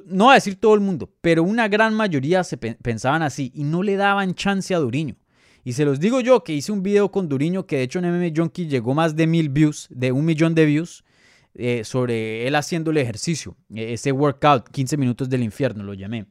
No 0.06 0.26
va 0.26 0.32
a 0.32 0.34
decir 0.34 0.56
todo 0.56 0.74
el 0.74 0.80
mundo, 0.80 1.12
pero 1.20 1.44
una 1.44 1.68
gran 1.68 1.94
mayoría 1.94 2.42
se 2.42 2.56
pensaban 2.56 3.22
así 3.22 3.52
y 3.54 3.62
no 3.62 3.84
le 3.84 3.94
daban 3.96 4.34
chance 4.34 4.74
a 4.74 4.78
Duriño. 4.78 5.16
Y 5.62 5.72
se 5.74 5.84
los 5.84 6.00
digo 6.00 6.20
yo 6.20 6.42
que 6.42 6.52
hice 6.52 6.72
un 6.72 6.82
video 6.82 7.10
con 7.10 7.28
Duriño 7.28 7.66
que 7.66 7.76
de 7.76 7.82
hecho 7.84 8.00
en 8.00 8.10
MMA 8.10 8.32
Junkie 8.36 8.66
llegó 8.66 8.94
más 8.94 9.14
de 9.14 9.26
mil 9.26 9.48
views, 9.48 9.86
de 9.90 10.10
un 10.12 10.24
millón 10.24 10.54
de 10.54 10.66
views, 10.66 11.04
eh, 11.54 11.84
sobre 11.84 12.46
él 12.46 12.54
haciendo 12.56 12.90
el 12.90 12.98
ejercicio, 12.98 13.56
e-, 13.74 13.94
ese 13.94 14.12
workout, 14.12 14.68
15 14.68 14.96
minutos 14.96 15.28
del 15.28 15.42
infierno 15.42 15.84
lo 15.84 15.94
llamé. 15.94 16.26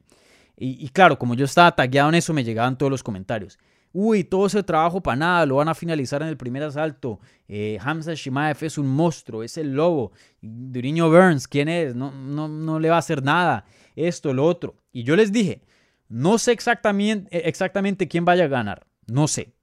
Y, 0.56 0.84
y 0.84 0.88
claro, 0.90 1.18
como 1.18 1.34
yo 1.34 1.44
estaba 1.46 1.74
tagueado 1.74 2.10
en 2.10 2.14
eso, 2.16 2.32
me 2.32 2.44
llegaban 2.44 2.78
todos 2.78 2.90
los 2.90 3.02
comentarios 3.02 3.58
uy, 3.98 4.24
todo 4.24 4.46
ese 4.46 4.62
trabajo 4.62 5.02
para 5.02 5.16
nada, 5.16 5.46
lo 5.46 5.56
van 5.56 5.68
a 5.68 5.74
finalizar 5.74 6.20
en 6.20 6.28
el 6.28 6.36
primer 6.36 6.62
asalto. 6.62 7.18
Eh, 7.48 7.78
Hamza 7.80 8.12
Shimaev 8.12 8.58
es 8.60 8.76
un 8.76 8.86
monstruo, 8.86 9.42
es 9.42 9.56
el 9.56 9.72
lobo. 9.72 10.12
Duriño 10.42 11.08
Burns, 11.08 11.48
¿quién 11.48 11.70
es? 11.70 11.94
No, 11.94 12.12
no, 12.12 12.46
no 12.46 12.78
le 12.78 12.90
va 12.90 12.96
a 12.96 12.98
hacer 12.98 13.22
nada. 13.22 13.64
Esto, 13.94 14.34
lo 14.34 14.44
otro. 14.44 14.76
Y 14.92 15.02
yo 15.04 15.16
les 15.16 15.32
dije, 15.32 15.62
no 16.10 16.36
sé 16.36 16.52
exactamente, 16.52 17.34
eh, 17.34 17.44
exactamente 17.46 18.06
quién 18.06 18.26
vaya 18.26 18.44
a 18.44 18.48
ganar. 18.48 18.86
No 19.06 19.28
sé. 19.28 19.54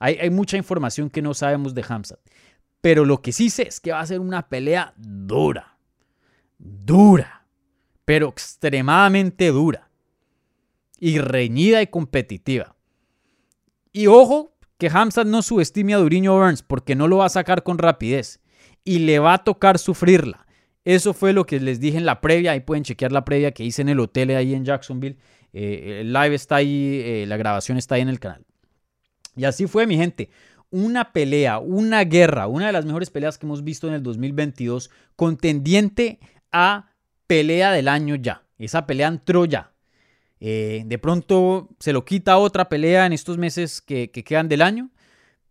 Hay, 0.00 0.16
hay 0.16 0.30
mucha 0.30 0.56
información 0.56 1.08
que 1.08 1.22
no 1.22 1.32
sabemos 1.32 1.72
de 1.72 1.84
Hamza. 1.88 2.18
Pero 2.80 3.04
lo 3.04 3.22
que 3.22 3.30
sí 3.30 3.50
sé 3.50 3.68
es 3.68 3.78
que 3.78 3.92
va 3.92 4.00
a 4.00 4.06
ser 4.06 4.18
una 4.18 4.48
pelea 4.48 4.94
dura. 4.96 5.78
Dura. 6.58 7.46
Pero 8.04 8.30
extremadamente 8.30 9.46
dura. 9.48 9.90
Y 10.98 11.18
reñida 11.18 11.82
y 11.82 11.86
competitiva. 11.86 12.74
Y 13.92 14.06
ojo 14.06 14.56
que 14.78 14.88
Hamza 14.92 15.24
no 15.24 15.42
subestime 15.42 15.94
a 15.94 15.98
Duriño 15.98 16.34
Burns 16.34 16.62
porque 16.62 16.94
no 16.94 17.08
lo 17.08 17.18
va 17.18 17.26
a 17.26 17.30
sacar 17.30 17.62
con 17.62 17.78
rapidez 17.78 18.40
y 18.84 19.00
le 19.00 19.18
va 19.18 19.34
a 19.34 19.44
tocar 19.44 19.78
sufrirla. 19.78 20.46
Eso 20.84 21.12
fue 21.12 21.32
lo 21.32 21.44
que 21.44 21.60
les 21.60 21.80
dije 21.80 21.98
en 21.98 22.06
la 22.06 22.20
previa. 22.20 22.52
Ahí 22.52 22.60
pueden 22.60 22.84
chequear 22.84 23.12
la 23.12 23.24
previa 23.24 23.52
que 23.52 23.64
hice 23.64 23.82
en 23.82 23.90
el 23.90 24.00
hotel 24.00 24.30
ahí 24.30 24.54
en 24.54 24.64
Jacksonville. 24.64 25.18
Eh, 25.52 25.98
el 26.00 26.12
live 26.12 26.34
está 26.34 26.56
ahí, 26.56 27.02
eh, 27.04 27.24
la 27.26 27.36
grabación 27.36 27.76
está 27.76 27.96
ahí 27.96 28.02
en 28.02 28.08
el 28.08 28.18
canal. 28.18 28.44
Y 29.36 29.44
así 29.44 29.66
fue, 29.66 29.86
mi 29.86 29.96
gente. 29.96 30.30
Una 30.70 31.12
pelea, 31.12 31.58
una 31.58 32.04
guerra, 32.04 32.46
una 32.46 32.66
de 32.66 32.72
las 32.72 32.86
mejores 32.86 33.10
peleas 33.10 33.38
que 33.38 33.46
hemos 33.46 33.64
visto 33.64 33.88
en 33.88 33.94
el 33.94 34.02
2022, 34.02 34.90
contendiente 35.16 36.20
a 36.52 36.92
pelea 37.26 37.72
del 37.72 37.88
año 37.88 38.14
ya. 38.14 38.44
Esa 38.58 38.86
pelea 38.86 39.08
entró 39.08 39.44
ya. 39.44 39.69
Eh, 40.40 40.82
de 40.86 40.98
pronto 40.98 41.68
se 41.78 41.92
lo 41.92 42.04
quita 42.04 42.38
otra 42.38 42.68
pelea 42.68 43.06
en 43.06 43.12
estos 43.12 43.36
meses 43.38 43.80
que, 43.80 44.10
que 44.10 44.24
quedan 44.24 44.48
del 44.48 44.62
año, 44.62 44.90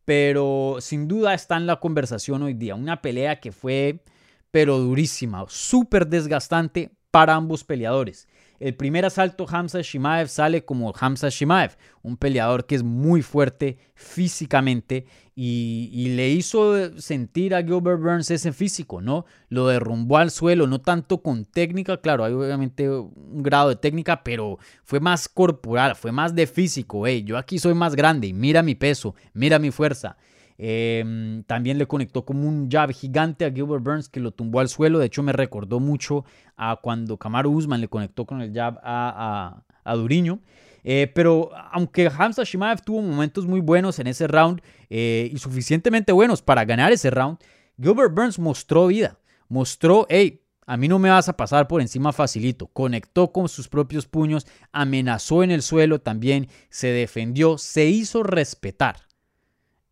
pero 0.03 0.77
sin 0.79 1.07
duda 1.07 1.33
está 1.33 1.57
en 1.57 1.67
la 1.67 1.79
conversación 1.79 2.41
hoy 2.41 2.55
día. 2.55 2.75
Una 2.75 3.01
pelea 3.01 3.39
que 3.39 3.51
fue, 3.51 4.03
pero 4.51 4.79
durísima, 4.79 5.45
súper 5.47 6.07
desgastante 6.07 6.91
para 7.11 7.35
ambos 7.35 7.63
peleadores. 7.63 8.27
El 8.59 8.75
primer 8.75 9.05
asalto, 9.05 9.45
Hamza 9.49 9.81
Shimaev 9.81 10.27
sale 10.27 10.65
como 10.65 10.93
Hamza 10.99 11.29
Shimaev, 11.29 11.77
un 12.01 12.17
peleador 12.17 12.65
que 12.65 12.75
es 12.75 12.83
muy 12.83 13.21
fuerte 13.21 13.77
físicamente 13.95 15.05
y, 15.33 16.13
le 16.17 16.29
hizo 16.31 16.99
sentir 16.99 17.55
a 17.55 17.63
Gilbert 17.63 18.01
Burns 18.01 18.29
ese 18.29 18.51
físico, 18.51 18.99
¿no? 18.99 19.25
Lo 19.47 19.67
derrumbó 19.67 20.17
al 20.17 20.31
suelo, 20.31 20.67
no 20.67 20.81
tanto 20.81 21.21
con 21.21 21.45
técnica, 21.45 22.01
claro, 22.01 22.25
hay 22.25 22.33
obviamente 22.33 22.89
un 22.89 23.41
grado 23.41 23.69
de 23.69 23.77
técnica, 23.77 24.21
pero 24.21 24.59
fue 24.83 24.99
más 24.99 25.29
corporal, 25.29 25.95
fue 25.95 26.11
más 26.11 26.35
de 26.35 26.45
físico. 26.45 27.07
Hey, 27.07 27.23
yo 27.23 27.37
aquí 27.37 27.57
soy 27.57 27.73
más 27.73 27.95
grande, 27.95 28.33
mira 28.33 28.61
mi 28.61 28.75
peso, 28.75 29.15
mira 29.33 29.59
mi 29.59 29.71
fuerza. 29.71 30.17
Em, 30.61 31.43
también 31.43 31.77
le 31.77 31.87
conectó 31.87 32.25
como 32.25 32.45
un 32.45 32.69
jab 32.69 32.91
gigante 32.91 33.45
a 33.45 33.51
Gilbert 33.51 33.81
Burns 33.81 34.09
que 34.09 34.19
lo 34.19 34.31
tumbó 34.31 34.59
al 34.59 34.67
suelo. 34.67 34.99
De 34.99 35.05
hecho, 35.05 35.23
me 35.23 35.31
recordó 35.31 35.79
mucho 35.79 36.25
a 36.57 36.75
cuando 36.81 37.15
Kamaru 37.15 37.49
Usman 37.49 37.79
le 37.79 37.87
conectó 37.87 38.25
con 38.25 38.41
el 38.41 38.53
jab 38.53 38.77
a, 38.83 39.63
a, 39.85 39.95
Duriño. 39.95 40.41
Eh, 40.83 41.09
pero 41.15 41.51
aunque 41.71 42.11
Hamza 42.15 42.43
Shimaev 42.43 42.81
tuvo 42.81 43.01
momentos 43.01 43.45
muy 43.45 43.61
buenos 43.61 43.99
en 43.99 44.07
ese 44.07 44.27
round 44.27 44.61
eh, 44.89 45.29
y 45.31 45.37
suficientemente 45.37 46.11
buenos 46.11 46.41
para 46.41 46.65
ganar 46.65 46.91
ese 46.91 47.09
round, 47.09 47.37
Gilbert 47.81 48.13
Burns 48.13 48.37
mostró 48.37 48.87
vida. 48.87 49.17
Mostró, 49.47 50.07
hey, 50.09 50.41
a 50.65 50.75
mí 50.75 50.89
no 50.89 50.99
me 50.99 51.09
vas 51.09 51.29
a 51.29 51.37
pasar 51.37 51.69
por 51.69 51.79
encima 51.79 52.11
facilito. 52.11 52.67
Conectó 52.67 53.31
con 53.31 53.47
sus 53.47 53.69
propios 53.69 54.07
puños, 54.07 54.45
amenazó 54.73 55.41
en 55.41 55.51
el 55.51 55.61
suelo 55.61 56.01
también, 56.01 56.49
se 56.69 56.87
defendió, 56.87 57.57
se 57.57 57.85
hizo 57.85 58.23
respetar. 58.23 59.08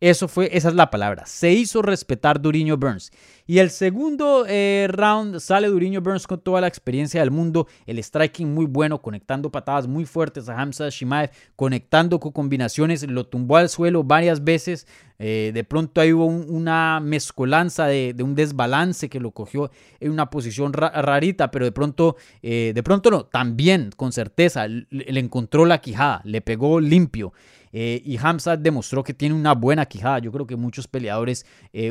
Eso 0.00 0.28
fue, 0.28 0.48
esa 0.56 0.68
es 0.68 0.74
la 0.74 0.90
palabra. 0.90 1.26
Se 1.26 1.50
hizo 1.50 1.82
respetar 1.82 2.40
Duriño 2.40 2.76
Burns. 2.76 3.10
Y 3.48 3.58
el 3.58 3.70
segundo 3.70 4.44
eh, 4.46 4.86
round 4.88 5.40
sale 5.40 5.66
Duriño 5.66 6.00
Burns 6.00 6.26
con 6.28 6.40
toda 6.40 6.60
la 6.60 6.68
experiencia 6.68 7.20
del 7.20 7.32
mundo, 7.32 7.66
el 7.84 7.98
striking 7.98 8.54
muy 8.54 8.66
bueno, 8.66 9.02
conectando 9.02 9.50
patadas 9.50 9.88
muy 9.88 10.04
fuertes 10.04 10.48
a 10.48 10.56
Hamza 10.56 10.88
Shimaev, 10.88 11.30
conectando 11.56 12.20
con 12.20 12.30
combinaciones, 12.30 13.02
lo 13.08 13.26
tumbó 13.26 13.56
al 13.56 13.68
suelo 13.68 14.04
varias 14.04 14.44
veces. 14.44 14.86
Eh, 15.20 15.50
de 15.52 15.64
pronto 15.64 16.00
ahí 16.00 16.12
hubo 16.12 16.26
una 16.26 17.00
mezcolanza 17.00 17.86
de, 17.86 18.14
un 18.22 18.36
desbalance 18.36 19.08
que 19.08 19.18
lo 19.18 19.32
cogió 19.32 19.70
en 19.98 20.12
una 20.12 20.30
posición 20.30 20.72
rarita, 20.72 21.50
pero 21.50 21.64
de 21.64 21.72
pronto, 21.72 22.16
eh, 22.42 22.72
de 22.74 22.82
pronto 22.84 23.10
no, 23.10 23.24
también 23.24 23.90
con 23.96 24.12
certeza 24.12 24.68
le 24.68 25.20
encontró 25.20 25.66
la 25.66 25.80
quijada, 25.80 26.20
le 26.24 26.40
pegó 26.40 26.80
limpio. 26.80 27.32
Eh, 27.72 28.00
y 28.04 28.16
Hamzat 28.16 28.60
demostró 28.60 29.02
que 29.02 29.12
tiene 29.12 29.34
una 29.34 29.54
buena 29.54 29.86
quijada. 29.86 30.20
Yo 30.20 30.32
creo 30.32 30.46
que 30.46 30.56
muchos 30.56 30.86
peleadores 30.86 31.44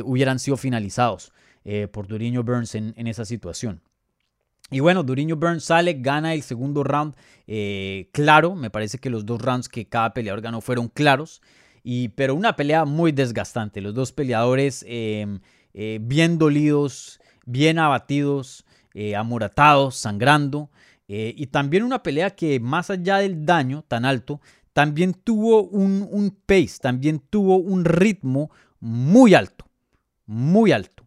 hubieran 0.04 0.38
sido 0.38 0.56
finalizados 0.56 1.32
por 1.92 2.06
Duriño 2.06 2.42
Burns 2.42 2.74
en, 2.74 3.06
esa 3.06 3.24
situación. 3.24 3.82
Y 4.70 4.80
bueno, 4.80 5.02
Duriño 5.02 5.36
Burns 5.36 5.64
sale, 5.64 5.94
gana 5.94 6.34
el 6.34 6.42
segundo 6.42 6.82
round 6.82 7.14
claro. 8.10 8.54
Me 8.54 8.70
parece 8.70 8.98
que 8.98 9.10
los 9.10 9.26
dos 9.26 9.40
rounds 9.40 9.68
que 9.68 9.86
cada 9.86 10.14
peleador 10.14 10.40
ganó 10.40 10.60
fueron 10.62 10.88
claros. 10.88 11.42
Y, 11.90 12.08
pero 12.10 12.34
una 12.34 12.54
pelea 12.54 12.84
muy 12.84 13.12
desgastante. 13.12 13.80
Los 13.80 13.94
dos 13.94 14.12
peleadores 14.12 14.84
em, 14.86 15.40
bien 15.72 16.36
dolidos, 16.36 17.18
bien 17.46 17.78
abatidos, 17.78 18.66
amoratados, 19.16 19.96
sangrando. 19.96 20.70
y 21.06 21.46
también 21.46 21.84
una 21.84 22.02
pelea 22.02 22.30
que 22.30 22.60
más 22.60 22.90
allá 22.90 23.18
del 23.18 23.46
daño 23.46 23.84
tan 23.88 24.04
alto, 24.04 24.40
también 24.78 25.12
tuvo 25.12 25.64
un, 25.64 26.38
pace, 26.46 26.78
también 26.80 27.18
tuvo 27.18 27.56
un 27.56 27.84
ritmo 27.84 28.48
muy 28.78 29.34
alto, 29.34 29.68
muy 30.24 30.70
alto. 30.70 31.04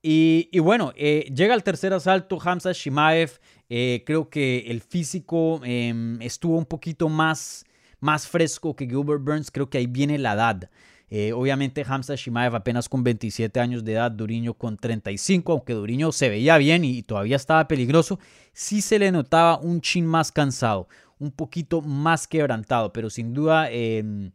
Y, 0.00 0.56
bueno, 0.60 0.92
eh, 0.94 1.28
llega 1.34 1.56
el 1.56 1.64
tercer 1.64 1.92
asalto, 1.92 2.38
Hamza 2.40 2.70
Shimaev, 2.70 3.40
eh, 3.68 4.04
creo 4.06 4.30
que 4.30 4.60
el 4.68 4.80
físico 4.80 5.60
em, 5.64 6.22
estuvo 6.22 6.56
un 6.56 6.66
poquito 6.66 7.08
más, 7.08 7.64
más 8.00 8.26
fresco 8.26 8.74
que 8.74 8.86
Gilbert 8.86 9.22
Burns, 9.22 9.50
creo 9.50 9.70
que 9.70 9.78
ahí 9.78 9.86
viene 9.86 10.18
la 10.18 10.34
edad. 10.34 10.70
Eh, 11.12 11.32
obviamente 11.32 11.84
Hamza 11.86 12.14
Shimaev 12.14 12.54
apenas 12.54 12.88
con 12.88 13.02
27 13.02 13.58
años 13.58 13.84
de 13.84 13.94
edad, 13.94 14.12
Duriño 14.12 14.54
con 14.54 14.76
35, 14.76 15.52
aunque 15.52 15.72
Duriño 15.72 16.12
se 16.12 16.28
veía 16.28 16.56
bien 16.56 16.84
y, 16.84 17.02
todavía 17.02 17.34
estaba 17.34 17.66
peligroso, 17.66 18.20
sí 18.52 18.80
se 18.80 18.98
le 19.00 19.10
notaba 19.10 19.58
un 19.58 19.80
chin 19.80 20.06
más 20.06 20.30
cansado, 20.30 20.88
un 21.18 21.32
poquito 21.32 21.82
más 21.82 22.28
quebrantado, 22.28 22.92
pero 22.92 23.10
sin 23.10 23.34
duda 23.34 23.68
em, 23.72 24.30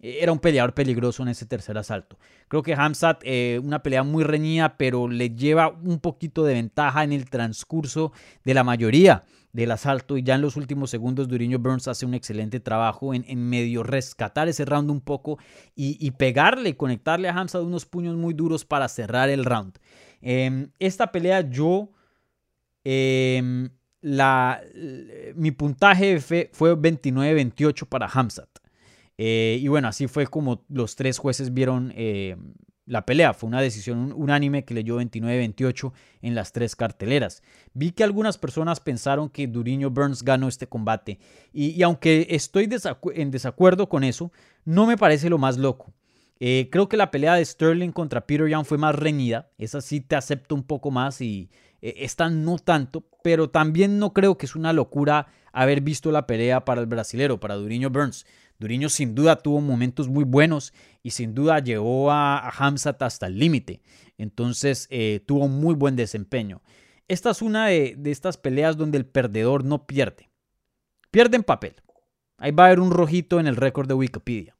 era 0.00 0.30
un 0.30 0.38
peleador 0.38 0.74
peligroso 0.74 1.22
en 1.22 1.30
ese 1.30 1.46
tercer 1.46 1.78
asalto. 1.78 2.18
Creo 2.48 2.62
que 2.62 2.74
Hamzat, 2.74 3.22
eh, 3.24 3.58
una 3.64 3.82
pelea 3.82 4.02
muy 4.02 4.22
reñida, 4.22 4.76
pero 4.76 5.08
le 5.08 5.30
lleva 5.30 5.70
un 5.70 5.98
poquito 5.98 6.44
de 6.44 6.54
ventaja 6.54 7.04
en 7.04 7.14
el 7.14 7.30
transcurso 7.30 8.12
de 8.44 8.52
la 8.52 8.64
mayoría 8.64 9.24
del 9.52 9.70
asalto 9.70 10.16
y 10.16 10.22
ya 10.22 10.34
en 10.34 10.42
los 10.42 10.56
últimos 10.56 10.90
segundos 10.90 11.28
Duriño 11.28 11.58
Burns 11.58 11.88
hace 11.88 12.06
un 12.06 12.14
excelente 12.14 12.60
trabajo 12.60 13.14
en, 13.14 13.48
medio 13.48 13.82
rescatar 13.82 14.48
ese 14.48 14.64
round 14.64 14.90
un 14.90 15.00
poco 15.00 15.38
y, 15.74 16.10
pegarle, 16.12 16.76
conectarle 16.76 17.28
a 17.28 17.32
Hamzat 17.32 17.62
unos 17.62 17.86
puños 17.86 18.16
muy 18.16 18.34
duros 18.34 18.64
para 18.64 18.88
cerrar 18.88 19.30
el 19.30 19.44
round. 19.44 19.78
Em, 20.20 20.70
esta 20.78 21.10
pelea 21.12 21.48
yo 21.48 21.90
em, 22.84 23.70
la, 24.00 24.60
mi 25.34 25.50
puntaje 25.50 26.20
fue, 26.20 26.50
29-28 26.52 27.86
para 27.88 28.06
Hamzat. 28.06 28.48
Eh, 29.16 29.58
y 29.60 29.66
bueno, 29.66 29.88
así 29.88 30.06
fue 30.06 30.26
como 30.28 30.64
los 30.68 30.94
tres 30.94 31.18
jueces 31.18 31.52
vieron 31.52 31.92
eh, 31.96 32.36
la 32.88 33.06
pelea. 33.06 33.34
Fue 33.34 33.48
una 33.48 33.60
decisión 33.60 34.12
unánime 34.16 34.64
que 34.64 34.74
le 34.74 34.82
dio 34.82 35.00
29-28 35.00 35.92
en 36.22 36.34
las 36.34 36.52
tres 36.52 36.74
carteleras. 36.74 37.42
Vi 37.74 37.92
que 37.92 38.02
algunas 38.02 38.38
personas 38.38 38.80
pensaron 38.80 39.28
que 39.28 39.46
Duriño 39.46 39.90
Burns 39.90 40.22
ganó 40.22 40.48
este 40.48 40.66
combate. 40.66 41.18
Y, 41.52 41.80
aunque 41.82 42.26
estoy 42.30 42.68
en 43.14 43.30
desacuerdo 43.30 43.88
con 43.88 44.04
eso, 44.04 44.32
no 44.64 44.86
me 44.86 44.96
parece 44.96 45.30
lo 45.30 45.38
más 45.38 45.56
loco. 45.58 45.92
Eh, 46.40 46.68
creo 46.70 46.88
que 46.88 46.96
la 46.96 47.10
pelea 47.10 47.34
de 47.34 47.44
Sterling 47.44 47.90
contra 47.90 48.26
Peter 48.26 48.48
Young 48.48 48.64
fue 48.64 48.78
más 48.78 48.94
reñida. 48.94 49.50
Esa 49.58 49.80
sí 49.80 50.00
te 50.00 50.16
acepto 50.16 50.54
un 50.54 50.62
poco 50.62 50.90
más 50.90 51.20
y 51.20 51.50
esta 51.80 52.28
no 52.28 52.58
tanto 52.58 53.04
pero 53.22 53.50
también 53.50 53.98
no 53.98 54.12
creo 54.14 54.38
que 54.38 54.46
es 54.46 54.56
una 54.56 54.72
locura 54.72 55.26
haber 55.52 55.80
visto 55.80 56.10
la 56.10 56.26
pelea 56.26 56.64
para 56.64 56.80
el 56.80 56.86
brasilero, 56.86 57.40
para 57.40 57.56
Duriño 57.56 57.90
Burns. 57.90 58.26
Duriño 58.58 58.88
sin 58.88 59.14
duda 59.14 59.36
tuvo 59.36 59.60
momentos 59.60 60.08
muy 60.08 60.24
buenos 60.24 60.72
y 61.08 61.10
sin 61.10 61.34
duda 61.34 61.58
llevó 61.58 62.10
a, 62.10 62.50
Hamzat 62.50 63.00
hasta 63.00 63.28
el 63.28 63.38
límite. 63.38 63.80
Entonces 64.18 64.86
eh, 64.90 65.20
tuvo 65.24 65.48
muy 65.48 65.74
buen 65.74 65.96
desempeño. 65.96 66.60
Esta 67.08 67.30
es 67.30 67.40
una 67.40 67.68
de, 67.68 67.98
estas 68.04 68.36
peleas 68.36 68.76
donde 68.76 68.98
el 68.98 69.06
perdedor 69.06 69.64
no 69.64 69.86
pierde. 69.86 70.28
Pierde 71.10 71.36
en 71.36 71.44
papel. 71.44 71.76
Ahí 72.36 72.50
va 72.50 72.64
a 72.64 72.66
haber 72.66 72.80
un 72.80 72.90
rojito 72.90 73.40
en 73.40 73.46
el 73.46 73.56
récord 73.56 73.88
de 73.88 73.94
Wikipedia. 73.94 74.54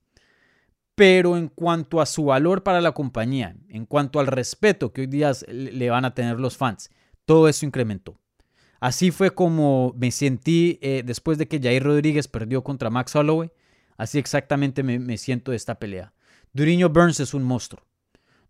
Pero 0.94 1.36
en 1.36 1.48
cuanto 1.48 2.00
a 2.00 2.06
su 2.06 2.24
valor 2.24 2.62
para 2.62 2.80
la 2.80 2.92
compañía, 2.92 3.54
en 3.68 3.84
cuanto 3.84 4.18
al 4.18 4.26
respeto 4.26 4.94
que 4.94 5.02
hoy 5.02 5.06
día 5.06 5.32
le 5.48 5.90
van 5.90 6.06
a 6.06 6.14
tener 6.14 6.40
los 6.40 6.56
fans, 6.56 6.90
todo 7.26 7.46
eso 7.46 7.66
incrementó. 7.66 8.18
Así 8.80 9.10
fue 9.10 9.32
como 9.32 9.94
me 9.98 10.10
sentí 10.12 10.78
eh, 10.80 11.02
después 11.04 11.36
de 11.36 11.46
que 11.46 11.60
Jair 11.60 11.82
Rodríguez 11.82 12.26
perdió 12.26 12.64
contra 12.64 12.88
Max 12.88 13.14
Holloway. 13.14 13.50
Así 13.98 14.18
exactamente 14.18 14.84
me, 14.84 15.18
siento 15.18 15.50
de 15.50 15.56
esta 15.56 15.80
pelea. 15.80 16.14
Duriño 16.52 16.88
Burns 16.88 17.20
es 17.20 17.34
un 17.34 17.42
monstruo. 17.42 17.82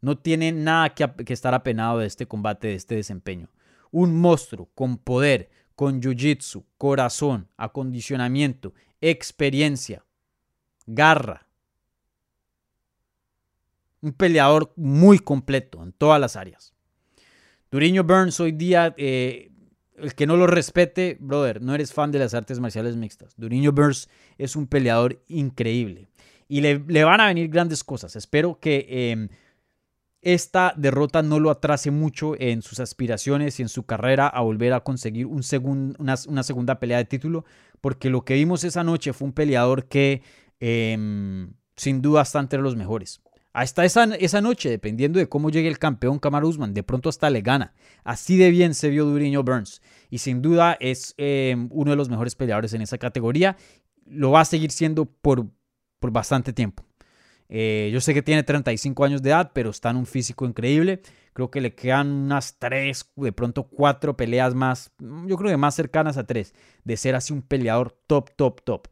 No 0.01 0.19
tiene 0.19 0.53
nada 0.53 0.95
que, 0.95 1.33
estar 1.33 1.55
apenado 1.55 1.99
de 1.99 2.07
este 2.07 2.27
combate, 2.27 2.69
de 2.69 2.75
este 2.75 2.95
desempeño. 2.95 3.49
Un 3.91 4.21
monstruo 4.21 4.69
con 4.75 4.99
poder, 4.99 5.51
con 5.75 6.01
jiu-jitsu, 6.01 6.65
corazón, 6.77 7.49
acondicionamiento, 7.57 8.75
experiencia, 9.01 10.05
garra. 10.87 11.47
Un 14.01 14.13
peleador 14.13 14.73
muy 14.77 15.19
completo 15.19 15.83
en 15.83 15.93
todas 15.93 16.21
las 16.21 16.37
áreas. 16.37 16.75
Duriño 17.71 18.05
Burns 18.05 18.39
hoy 18.41 18.53
día 18.53 18.95
eh, 18.97 19.51
el 20.01 20.15
que 20.15 20.27
no 20.27 20.37
lo 20.37 20.47
respete, 20.47 21.17
brother, 21.21 21.61
no 21.61 21.75
eres 21.75 21.93
fan 21.93 22.13
de 22.13 22.19
las 22.19 22.35
artes 22.35 22.61
marciales 22.61 22.97
mixtas. 22.97 23.35
Duriño 23.37 23.73
Burns 23.73 24.09
es 24.39 24.57
un 24.57 24.67
peleador 24.67 25.23
increíble. 25.29 26.09
Y 26.49 26.63
le, 26.63 27.05
van 27.05 27.21
a 27.21 27.27
venir 27.27 27.49
grandes 27.49 27.85
cosas. 27.85 28.17
Espero 28.17 28.59
que 28.59 28.87
em, 28.89 29.29
esta 30.23 30.73
derrota 30.77 31.23
no 31.23 31.39
lo 31.39 31.51
atrase 31.51 31.91
mucho 31.91 32.35
en 32.41 32.63
sus 32.63 32.81
aspiraciones 32.81 33.59
y 33.59 33.63
en 33.63 33.69
su 33.69 33.85
carrera 33.85 34.27
a 34.27 34.41
volver 34.41 34.73
a 34.73 34.81
conseguir 34.81 35.27
un 35.27 35.43
una, 35.99 36.43
segunda 36.43 36.81
pelea 36.81 36.99
de 36.99 37.05
título. 37.05 37.45
Porque 37.81 38.09
lo 38.11 38.25
que 38.25 38.35
vimos 38.35 38.65
esa 38.65 38.83
noche 38.83 39.13
fue 39.13 39.27
un 39.27 39.35
peleador 39.35 39.87
que 39.87 40.23
em, 40.59 41.53
sin 41.77 42.01
duda 42.01 42.23
está 42.23 42.41
entre 42.41 42.61
los 42.61 42.77
mejores. 42.77 43.21
Hasta 43.53 43.85
esa, 43.85 44.05
esa 44.05 44.41
noche, 44.41 44.71
dependiendo 44.71 45.19
de 45.19 45.29
cómo 45.29 45.51
llegue 45.51 45.69
el 45.69 45.79
campeón 45.79 46.19
Kamaru 46.19 46.49
Usman, 46.49 46.75
de 46.75 46.83
pronto 46.83 47.09
hasta 47.09 47.29
le 47.29 47.41
gana. 47.41 47.75
Así 48.05 48.37
de 48.37 48.51
bien 48.51 48.73
se 48.73 48.89
vio 48.89 49.05
Duriño 49.05 49.43
Burns. 49.43 49.83
Y 50.11 50.19
sin 50.19 50.43
duda 50.43 50.77
es 50.81 51.15
eh, 51.19 51.57
uno 51.71 51.91
de 51.91 51.97
los 51.97 52.09
mejores 52.09 52.35
peleadores 52.35 52.73
en 52.75 52.83
esa 52.83 52.99
categoría. 52.99 53.57
Lo 54.07 54.31
va 54.31 54.43
a 54.43 54.45
seguir 54.45 54.71
siendo 54.71 55.07
por, 55.07 55.47
por 55.99 56.11
bastante 56.11 56.53
tiempo. 56.53 56.85
Eh, 57.49 57.91
yo 57.93 58.01
sé 58.01 58.13
que 58.13 58.23
tiene 58.23 58.43
35 58.43 59.05
años 59.05 59.23
de 59.23 59.31
edad, 59.31 59.53
pero 59.55 59.71
está 59.71 59.91
en 59.91 59.97
un 59.97 60.07
físico 60.07 60.45
increíble. 60.45 61.01
Creo 61.33 61.51
que 61.51 61.61
le 61.61 61.75
quedan 61.75 62.11
unas 62.11 62.59
3, 62.59 63.13
de 63.17 63.33
pronto 63.33 63.65
4 63.65 64.17
peleas 64.17 64.55
más, 64.55 64.93
yo 64.99 65.37
creo 65.37 65.51
que 65.51 65.57
más 65.57 65.75
cercanas 65.75 66.19
a 66.19 66.27
3, 66.27 66.55
de 66.85 66.97
ser 66.97 67.15
así 67.15 67.33
un 67.33 67.43
peleador 67.43 67.97
top, 68.07 68.31
top, 68.37 68.61
top. 68.63 68.89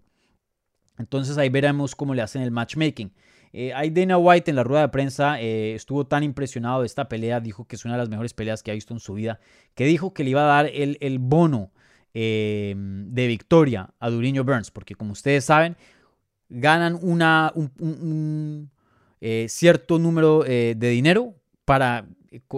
Entonces 0.99 1.37
ahí 1.37 1.51
veremos 1.51 1.95
cómo 1.95 2.15
le 2.15 2.23
hacen 2.23 2.43
el 2.43 2.51
matchmaking. 2.51 3.13
Eh, 3.53 3.73
hay 3.75 3.91
Dana 3.91 4.19
White 4.19 4.51
en 4.51 4.57
la 4.57 4.65
rueda 4.65 4.83
de 4.83 4.89
prensa 4.89 5.41
eh, 5.41 5.75
estuvo 5.75 6.07
tan 6.07 6.23
impresionado 6.23 6.81
de 6.81 6.87
esta 6.87 7.09
pelea, 7.09 7.41
dijo 7.41 7.67
que 7.67 7.77
es 7.77 7.85
una 7.85 7.95
de 7.95 7.99
las 7.99 8.09
mejores 8.09 8.35
peleas 8.35 8.63
que 8.63 8.71
ha 8.71 8.75
visto 8.75 8.93
en 8.93 9.01
su 9.01 9.15
vida, 9.15 9.41
que 9.75 9.87
dijo 9.87 10.13
que 10.13 10.25
le 10.25 10.31
iba 10.31 10.43
a 10.43 10.63
dar 10.63 10.67
el, 10.67 10.99
el 11.01 11.19
bono 11.19 11.73
eh, 12.13 12.75
de 12.77 13.27
victoria 13.27 13.91
a 13.99 14.11
Duriño 14.11 14.43
Burns, 14.43 14.71
porque 14.71 14.95
como 14.95 15.13
ustedes 15.13 15.45
saben, 15.45 15.77
ganan 16.49 16.99
un, 17.01 18.71
cierto 19.49 19.99
número 19.99 20.43
de 20.45 20.75
dinero 20.75 21.35
para 21.65 22.07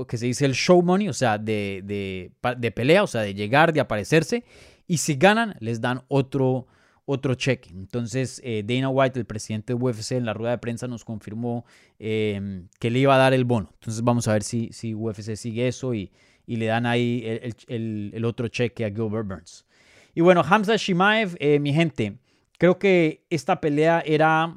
que 0.08 0.18
se 0.18 0.26
dice 0.26 0.44
el 0.44 0.54
show 0.54 0.82
money, 0.82 1.08
o 1.08 1.12
sea, 1.12 1.38
de, 1.38 1.82
de, 1.84 2.70
pelea, 2.72 3.02
o 3.02 3.06
sea, 3.06 3.22
de 3.22 3.34
llegar, 3.34 3.72
de 3.72 3.80
aparecerse, 3.80 4.44
y 4.86 4.98
si 4.98 5.14
ganan, 5.14 5.56
les 5.60 5.80
dan 5.80 6.02
otro 6.08 6.66
otro 7.10 7.34
cheque. 7.34 7.70
Entonces, 7.70 8.38
eh, 8.44 8.62
Dana 8.66 8.90
White, 8.90 9.18
el 9.18 9.24
presidente 9.24 9.72
de 9.72 9.78
UFC, 9.82 10.12
en 10.12 10.26
la 10.26 10.34
rueda 10.34 10.50
de 10.50 10.58
prensa 10.58 10.86
nos 10.88 11.06
confirmó 11.06 11.64
em, 11.98 12.68
que 12.78 12.90
le 12.90 12.98
iba 12.98 13.14
a 13.14 13.18
dar 13.18 13.32
el 13.32 13.46
bono. 13.46 13.70
Entonces, 13.72 14.04
vamos 14.04 14.28
a 14.28 14.34
ver 14.34 14.42
si, 14.42 14.68
si 14.72 14.94
UFC 14.94 15.34
sigue 15.34 15.68
eso 15.68 15.94
y, 15.94 16.12
le 16.46 16.66
dan 16.66 16.84
ahí 16.86 17.22
el, 17.68 18.24
otro 18.26 18.48
cheque 18.48 18.84
a 18.84 18.90
Gilbert 18.90 19.26
Burns. 19.26 19.66
Y 20.14 20.20
bueno, 20.20 20.42
Hamza 20.46 20.76
Shimaev, 20.76 21.36
eh, 21.40 21.58
mi 21.58 21.72
gente, 21.72 22.18
creo 22.58 22.78
que 22.78 23.24
esta 23.30 23.60
pelea 23.60 24.02
era, 24.04 24.54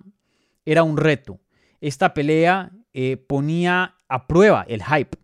era 0.66 0.84
un 0.84 0.98
reto. 0.98 1.40
Esta 1.80 2.14
pelea 2.14 2.72
eh, 2.94 3.18
ponía 3.18 3.96
a 4.10 4.28
prueba 4.28 4.66
el 4.68 4.84
hype, 4.84 5.18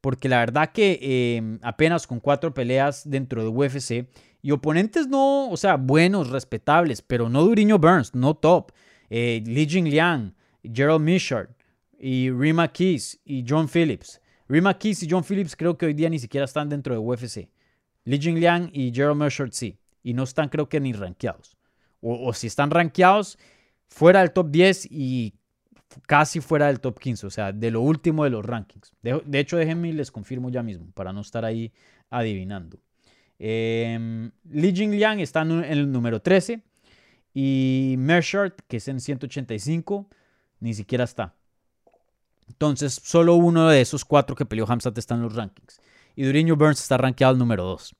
porque 0.00 0.28
la 0.28 0.38
verdad 0.38 0.70
que 0.72 1.36
em, 1.36 1.58
apenas 1.62 2.06
con 2.06 2.20
cuatro 2.20 2.52
peleas 2.52 3.08
dentro 3.08 3.42
de 3.42 3.48
UFC, 3.48 4.06
y 4.42 4.50
oponentes 4.50 5.08
no, 5.08 5.48
o 5.48 5.56
sea, 5.56 5.76
buenos, 5.76 6.28
respetables, 6.28 7.00
pero 7.00 7.30
no 7.30 7.42
Duriño 7.42 7.78
Burns, 7.78 8.14
no 8.14 8.34
top. 8.34 8.72
Eh, 9.08 9.42
Li 9.46 9.66
Jingliang, 9.66 10.34
Gerald 10.62 11.00
Mishard 11.00 11.48
y 11.98 12.30
Rima 12.30 12.70
Keys 12.70 13.18
y 13.24 13.42
John 13.48 13.66
Phillips. 13.66 14.20
Rima 14.46 14.76
Keys 14.76 15.02
y 15.02 15.08
John 15.10 15.24
Phillips 15.24 15.56
creo 15.56 15.78
que 15.78 15.86
hoy 15.86 15.94
día 15.94 16.10
ni 16.10 16.18
siquiera 16.18 16.44
están 16.44 16.68
dentro 16.68 16.92
de 16.92 17.00
UFC. 17.00 17.48
Li 18.04 18.18
Jingliang 18.18 18.68
y 18.70 18.92
Gerald 18.92 19.16
Mishard 19.22 19.52
sí. 19.52 19.78
Y 20.02 20.12
no 20.12 20.24
están 20.24 20.50
creo 20.50 20.68
que 20.68 20.78
ni 20.78 20.92
rankeados. 20.92 21.56
O, 22.06 22.32
si 22.34 22.48
están 22.48 22.70
rankeados, 22.70 23.38
fuera 23.88 24.20
del 24.20 24.32
top 24.32 24.50
10 24.50 24.88
y 24.90 25.34
casi 26.06 26.40
fuera 26.40 26.66
del 26.66 26.80
top 26.80 26.98
15. 26.98 27.26
O 27.26 27.30
sea, 27.30 27.52
de 27.52 27.70
lo 27.70 27.80
último 27.80 28.24
de 28.24 28.30
los 28.30 28.44
rankings. 28.44 28.92
De, 29.02 29.38
hecho, 29.38 29.56
déjenme 29.56 29.88
y 29.88 29.92
les 29.92 30.10
confirmo 30.10 30.50
ya 30.50 30.62
mismo 30.62 30.90
para 30.92 31.12
no 31.12 31.22
estar 31.22 31.44
ahí 31.44 31.72
adivinando. 32.10 32.78
Eh, 33.38 34.30
Li 34.50 34.72
Jingliang 34.74 35.20
está 35.20 35.42
en 35.42 35.64
el 35.64 35.90
número 35.90 36.20
13 36.20 36.62
y 37.32 37.96
Mershart, 37.98 38.60
que 38.68 38.76
es 38.76 38.88
en 38.88 39.00
185, 39.00 40.08
ni 40.60 40.74
siquiera 40.74 41.04
está. 41.04 41.34
Entonces, 42.48 43.00
solo 43.02 43.34
uno 43.34 43.68
de 43.68 43.80
esos 43.80 44.04
cuatro 44.04 44.36
que 44.36 44.44
peleó 44.44 44.66
Hamzat 44.68 44.96
está 44.98 45.14
en 45.14 45.22
los 45.22 45.34
rankings. 45.34 45.80
Y 46.14 46.24
Duriño 46.24 46.56
Burns 46.56 46.80
está 46.80 46.96
rankeado 46.96 47.32
al 47.32 47.38
número 47.38 47.64
2. 47.64 47.96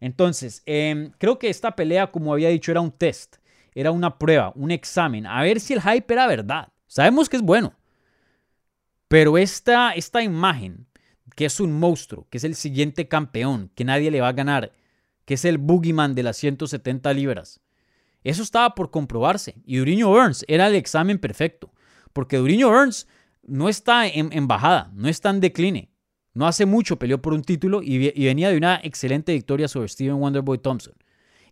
Entonces, 0.00 0.62
em, 0.64 1.12
creo 1.18 1.38
que 1.38 1.50
esta 1.50 1.76
pelea, 1.76 2.10
como 2.10 2.32
había 2.32 2.48
dicho, 2.48 2.70
era 2.70 2.80
un 2.80 2.90
test, 2.90 3.36
era 3.74 3.90
una 3.90 4.18
prueba, 4.18 4.52
un 4.54 4.70
examen, 4.70 5.26
a 5.26 5.42
ver 5.42 5.60
si 5.60 5.74
el 5.74 5.82
hype 5.82 6.12
era 6.12 6.26
verdad. 6.26 6.68
Sabemos 6.86 7.28
que 7.28 7.36
es 7.36 7.42
bueno. 7.42 7.74
Pero 9.08 9.38
esta, 9.38 9.92
esta 9.92 10.22
imagen 10.22 10.86
que 11.36 11.44
es 11.44 11.60
un 11.60 11.72
monstruo, 11.72 12.26
que 12.30 12.38
es 12.38 12.44
el 12.44 12.54
siguiente 12.54 13.08
campeón, 13.08 13.70
que 13.74 13.84
nadie 13.84 14.10
le 14.10 14.20
va 14.20 14.28
a 14.28 14.32
ganar, 14.32 14.72
que 15.24 15.34
es 15.34 15.44
el 15.44 15.58
boogeyman 15.58 16.14
de 16.14 16.22
las 16.22 16.36
170 16.36 17.12
libras. 17.14 17.60
Eso 18.24 18.42
estaba 18.42 18.74
por 18.74 18.90
comprobarse. 18.90 19.54
Y 19.64 19.78
Duriño 19.78 20.08
Burns 20.08 20.44
era 20.48 20.66
el 20.66 20.74
examen 20.74 21.18
perfecto. 21.18 21.72
Porque 22.12 22.36
Duriño 22.36 22.68
Burns 22.68 23.06
no 23.42 23.68
está 23.68 24.06
en, 24.06 24.46
bajada, 24.46 24.90
no 24.94 25.08
está 25.08 25.30
en 25.30 25.40
decline. 25.40 25.90
No 26.34 26.46
hace 26.46 26.66
mucho 26.66 26.98
peleó 26.98 27.20
por 27.20 27.32
un 27.32 27.42
título 27.42 27.82
y, 27.82 28.10
venía 28.24 28.50
de 28.50 28.56
una 28.56 28.80
excelente 28.82 29.32
victoria 29.32 29.68
sobre 29.68 29.88
Steven 29.88 30.16
Wonderboy 30.16 30.58
Thompson. 30.58 30.94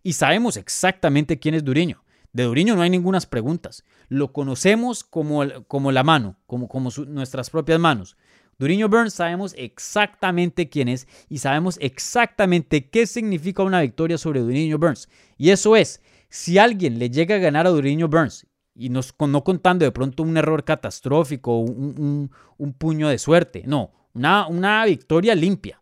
Y 0.03 0.13
sabemos 0.13 0.55
exactamente 0.55 1.39
quién 1.39 1.55
es 1.55 1.63
Duriño. 1.63 2.03
De 2.33 2.43
Duriño 2.43 2.75
no 2.75 2.81
hay 2.81 2.89
ninguna 2.89 3.19
preguntas. 3.21 3.83
Lo 4.07 4.31
conocemos 4.31 5.03
como, 5.03 5.43
como 5.67 5.91
la 5.91 6.03
mano, 6.03 6.37
como, 6.45 6.67
como 6.67 6.89
nuestras 7.07 7.49
propias 7.49 7.79
manos. 7.79 8.17
Duriño 8.59 8.89
Burns 8.89 9.13
sabemos 9.13 9.55
exactamente 9.57 10.69
quién 10.69 10.89
es 10.89 11.07
y 11.29 11.37
sabemos 11.37 11.77
exactamente 11.81 12.89
qué 12.89 13.07
significa 13.07 13.63
una 13.63 13.81
victoria 13.81 14.17
sobre 14.17 14.41
Duriño 14.41 14.77
Burns. 14.77 15.07
Y 15.37 15.51
eso 15.51 15.77
es, 15.77 16.01
si 16.29 16.57
alguien 16.57 16.99
le 16.99 17.09
llega 17.09 17.35
a 17.35 17.39
ganar 17.39 17.65
a 17.65 17.69
Duriño 17.69 18.09
Burns, 18.09 18.45
y 18.75 18.89
no, 18.89 19.01
no 19.27 19.43
contando 19.43 19.85
de 19.85 19.91
pronto 19.91 20.23
un 20.23 20.37
error 20.37 20.63
catastrófico, 20.63 21.57
un, 21.59 22.31
un, 22.57 22.73
puño 22.73 23.09
de 23.09 23.17
suerte, 23.17 23.63
no, 23.65 23.91
una, 24.13 24.47
una 24.47 24.85
victoria 24.85 25.35
limpia. 25.35 25.81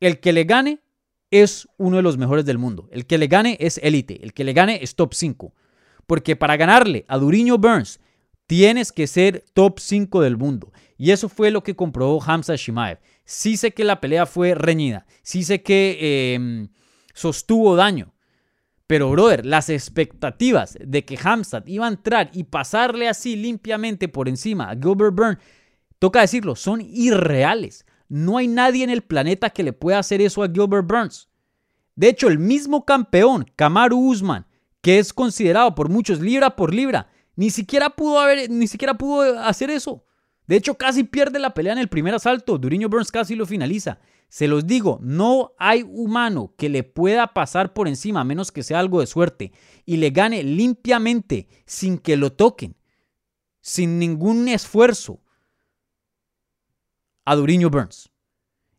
El 0.00 0.20
que 0.20 0.32
le 0.32 0.44
gane 0.44 0.80
es 1.42 1.68
uno 1.78 1.96
de 1.96 2.02
los 2.02 2.18
mejores 2.18 2.44
del 2.44 2.58
mundo. 2.58 2.88
El 2.90 3.06
que 3.06 3.18
le 3.18 3.26
gane 3.26 3.56
es 3.60 3.78
élite. 3.82 4.22
El 4.22 4.32
que 4.32 4.44
le 4.44 4.52
gane 4.52 4.78
es 4.82 4.94
top 4.94 5.14
5. 5.14 5.54
Porque 6.06 6.36
para 6.36 6.56
ganarle 6.56 7.04
a 7.08 7.18
Duriño 7.18 7.58
Burns 7.58 8.00
Tienes 8.46 8.92
que 8.92 9.06
ser 9.06 9.44
top 9.54 9.78
5 9.80 10.20
del 10.20 10.36
mundo. 10.36 10.72
Y 10.98 11.10
eso 11.12 11.28
fue 11.28 11.50
lo 11.50 11.62
que 11.62 11.76
comprobó 11.76 12.22
Hamza 12.22 12.56
Shimaev. 12.56 12.98
Sí 13.24 13.56
sé 13.56 13.72
que 13.72 13.84
la 13.84 14.00
pelea 14.00 14.26
fue 14.26 14.54
reñida. 14.54 15.06
Sí 15.22 15.44
sé 15.44 15.62
que 15.62 16.34
em, 16.34 16.68
sostuvo 17.14 17.74
daño. 17.74 18.12
Pero, 18.86 19.10
brother, 19.10 19.46
las 19.46 19.70
expectativas 19.70 20.76
de 20.78 21.06
que 21.06 21.18
Hamza 21.22 21.62
iba 21.66 21.86
a 21.86 21.88
entrar 21.88 22.30
y 22.34 22.44
pasarle 22.44 23.08
así 23.08 23.34
limpiamente 23.34 24.08
por 24.08 24.28
encima 24.28 24.68
a 24.68 24.76
Gilbert 24.76 25.14
Burns, 25.14 25.38
toca 25.98 26.20
decirlo, 26.20 26.54
son 26.54 26.82
irreales. 26.82 27.86
No 28.14 28.38
hay 28.38 28.46
nadie 28.46 28.84
en 28.84 28.90
el 28.90 29.02
planeta 29.02 29.50
que 29.50 29.64
le 29.64 29.72
pueda 29.72 29.98
hacer 29.98 30.20
eso 30.20 30.44
a 30.44 30.46
Gilbert 30.48 30.86
Burns. 30.86 31.28
De 31.96 32.08
hecho, 32.08 32.28
el 32.28 32.38
mismo 32.38 32.84
campeón, 32.84 33.50
Kamaru 33.56 33.98
Usman, 33.98 34.46
que 34.82 35.00
es 35.00 35.12
considerado 35.12 35.74
por 35.74 35.88
muchos 35.88 36.20
libra 36.20 36.54
por 36.54 36.72
libra, 36.72 37.10
ni 37.34 37.50
siquiera 37.50 37.90
pudo 37.90 38.20
haber, 38.20 38.48
ni 38.48 38.68
siquiera 38.68 38.94
pudo 38.94 39.40
hacer 39.40 39.68
eso. 39.68 40.04
De 40.46 40.54
hecho, 40.54 40.76
casi 40.76 41.02
pierde 41.02 41.40
la 41.40 41.54
pelea 41.54 41.72
en 41.72 41.80
el 41.80 41.88
primer 41.88 42.14
asalto. 42.14 42.56
Duriño 42.56 42.88
Burns 42.88 43.10
casi 43.10 43.34
lo 43.34 43.46
finaliza. 43.46 43.98
Se 44.28 44.46
los 44.46 44.64
digo, 44.64 45.00
no 45.02 45.50
hay 45.58 45.82
humano 45.82 46.54
que 46.56 46.68
le 46.68 46.84
pueda 46.84 47.34
pasar 47.34 47.72
por 47.72 47.88
encima, 47.88 48.20
a 48.20 48.24
menos 48.24 48.52
que 48.52 48.62
sea 48.62 48.78
algo 48.78 49.00
de 49.00 49.08
suerte, 49.08 49.50
y 49.84 49.96
le 49.96 50.10
gane 50.10 50.44
limpiamente, 50.44 51.48
sin 51.66 51.98
que 51.98 52.16
lo 52.16 52.30
toquen, 52.32 52.76
sin 53.60 53.98
ningún 53.98 54.46
esfuerzo, 54.46 55.23
a 57.24 57.36
Duriño 57.36 57.70
Burns. 57.70 58.10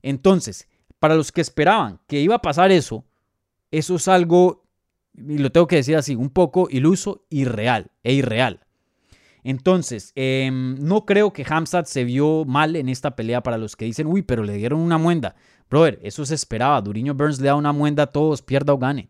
Entonces, 0.01 0.67
para 0.99 1.15
los 1.15 1.31
que 1.31 1.41
esperaban 1.41 1.99
que 2.07 2.21
iba 2.21 2.35
a 2.35 2.41
pasar 2.41 2.71
eso, 2.71 3.05
eso 3.71 3.95
es 3.95 4.07
algo 4.07 4.65
y 5.17 5.37
lo 5.37 5.51
tengo 5.51 5.67
que 5.67 5.77
decir 5.77 5.95
así, 5.95 6.15
un 6.15 6.29
poco 6.29 6.67
iluso, 6.69 7.25
irreal 7.29 7.91
e 8.03 8.13
irreal. 8.13 8.61
Entonces, 9.43 10.11
em, 10.15 10.75
no 10.79 11.05
creo 11.05 11.31
que 11.31 11.45
Hamzat 11.47 11.85
se 11.85 12.03
vio 12.03 12.45
mal 12.45 12.75
en 12.75 12.89
esta 12.89 13.15
pelea 13.15 13.43
para 13.43 13.57
los 13.57 13.75
que 13.75 13.85
dicen, 13.85 14.07
uy, 14.07 14.23
pero 14.23 14.43
le 14.43 14.53
dieron 14.53 14.79
una 14.79 14.97
muenda. 14.97 15.35
Brother, 15.69 15.99
eso 16.03 16.25
se 16.25 16.35
esperaba. 16.35 16.81
Duriño 16.81 17.13
Burns 17.13 17.39
le 17.39 17.47
da 17.47 17.55
una 17.55 17.71
muenda 17.71 18.03
a 18.03 18.07
todos, 18.07 18.41
pierda 18.41 18.73
o 18.73 18.79
gane. 18.79 19.09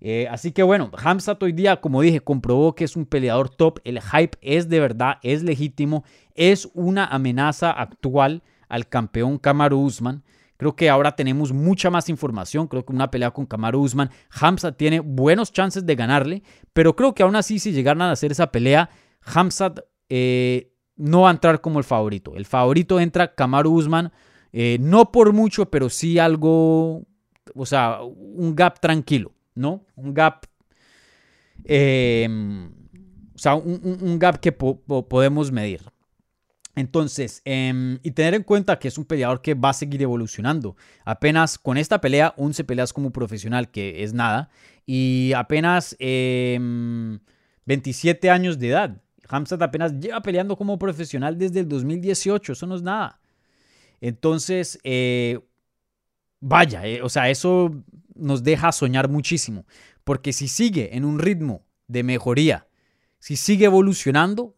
Eh, 0.00 0.26
así 0.30 0.52
que 0.52 0.62
bueno, 0.62 0.90
Hamzat 0.96 1.42
hoy 1.42 1.52
día, 1.52 1.80
como 1.80 2.00
dije, 2.00 2.20
comprobó 2.20 2.74
que 2.74 2.84
es 2.84 2.96
un 2.96 3.06
peleador 3.06 3.50
top. 3.50 3.80
El 3.84 4.00
hype 4.00 4.38
es 4.40 4.68
de 4.68 4.80
verdad, 4.80 5.18
es 5.22 5.42
legítimo, 5.42 6.04
es 6.34 6.68
una 6.74 7.06
amenaza 7.06 7.70
actual 7.70 8.42
al 8.68 8.88
campeón 8.88 9.38
Kamaru 9.38 9.80
Usman. 9.80 10.24
Creo 10.56 10.76
que 10.76 10.90
ahora 10.90 11.16
tenemos 11.16 11.52
mucha 11.52 11.90
más 11.90 12.08
información. 12.08 12.66
Creo 12.66 12.84
que 12.84 12.92
una 12.92 13.10
pelea 13.10 13.30
con 13.30 13.46
Kamaru 13.46 13.80
Usman, 13.80 14.10
Hamza 14.30 14.72
tiene 14.72 15.00
buenos 15.00 15.52
chances 15.52 15.86
de 15.86 15.94
ganarle. 15.94 16.42
Pero 16.72 16.94
creo 16.94 17.14
que 17.14 17.22
aún 17.22 17.36
así, 17.36 17.58
si 17.58 17.72
llegaran 17.72 18.02
a 18.02 18.12
hacer 18.12 18.32
esa 18.32 18.52
pelea, 18.52 18.90
Hamza 19.22 19.74
eh, 20.10 20.74
no 20.96 21.22
va 21.22 21.28
a 21.28 21.32
entrar 21.32 21.60
como 21.60 21.78
el 21.78 21.84
favorito. 21.84 22.34
El 22.36 22.44
favorito 22.44 23.00
entra 23.00 23.34
Kamaru 23.34 23.72
Usman, 23.72 24.12
eh, 24.52 24.76
no 24.80 25.10
por 25.10 25.32
mucho, 25.32 25.70
pero 25.70 25.88
sí 25.88 26.18
algo, 26.18 27.06
o 27.54 27.66
sea, 27.66 28.00
un 28.02 28.54
gap 28.54 28.80
tranquilo, 28.80 29.32
¿no? 29.54 29.84
Un 29.96 30.14
gap, 30.14 30.46
em, 31.64 32.70
o 33.34 33.38
sea, 33.38 33.54
un, 33.54 34.18
gap 34.18 34.40
que 34.40 34.52
podemos 34.52 35.50
medir. 35.52 35.82
Entonces, 36.76 37.42
em, 37.44 37.98
y 38.02 38.12
tener 38.12 38.34
en 38.34 38.42
cuenta 38.42 38.78
que 38.78 38.88
es 38.88 38.96
un 38.96 39.04
peleador 39.04 39.42
que 39.42 39.54
va 39.54 39.70
a 39.70 39.72
seguir 39.74 40.02
evolucionando. 40.02 40.76
Apenas 41.04 41.58
con 41.58 41.76
esta 41.76 42.00
pelea, 42.00 42.34
11 42.36 42.64
peleas 42.64 42.92
como 42.92 43.10
profesional, 43.10 43.70
que 43.70 44.02
es 44.02 44.12
nada, 44.14 44.50
y 44.86 45.32
apenas 45.34 45.96
27 45.98 46.58
em, 48.28 48.32
años 48.32 48.58
de 48.58 48.68
edad. 48.68 49.02
Hamzat 49.28 49.62
apenas 49.62 49.98
lleva 50.00 50.20
peleando 50.22 50.56
como 50.56 50.78
profesional 50.78 51.38
desde 51.38 51.60
el 51.60 51.68
2018, 51.68 52.52
eso 52.52 52.66
no 52.66 52.74
es 52.74 52.82
nada. 52.82 53.20
Entonces, 54.00 54.78
eh, 54.82 55.38
vaya, 56.40 56.86
eh, 56.86 57.02
o 57.02 57.08
sea, 57.08 57.30
eso 57.30 57.70
nos 58.20 58.42
deja 58.42 58.72
soñar 58.72 59.08
muchísimo, 59.08 59.66
porque 60.04 60.32
si 60.32 60.48
sigue 60.48 60.96
en 60.96 61.04
un 61.04 61.18
ritmo 61.18 61.66
de 61.88 62.02
mejoría, 62.02 62.68
si 63.18 63.36
sigue 63.36 63.66
evolucionando, 63.66 64.54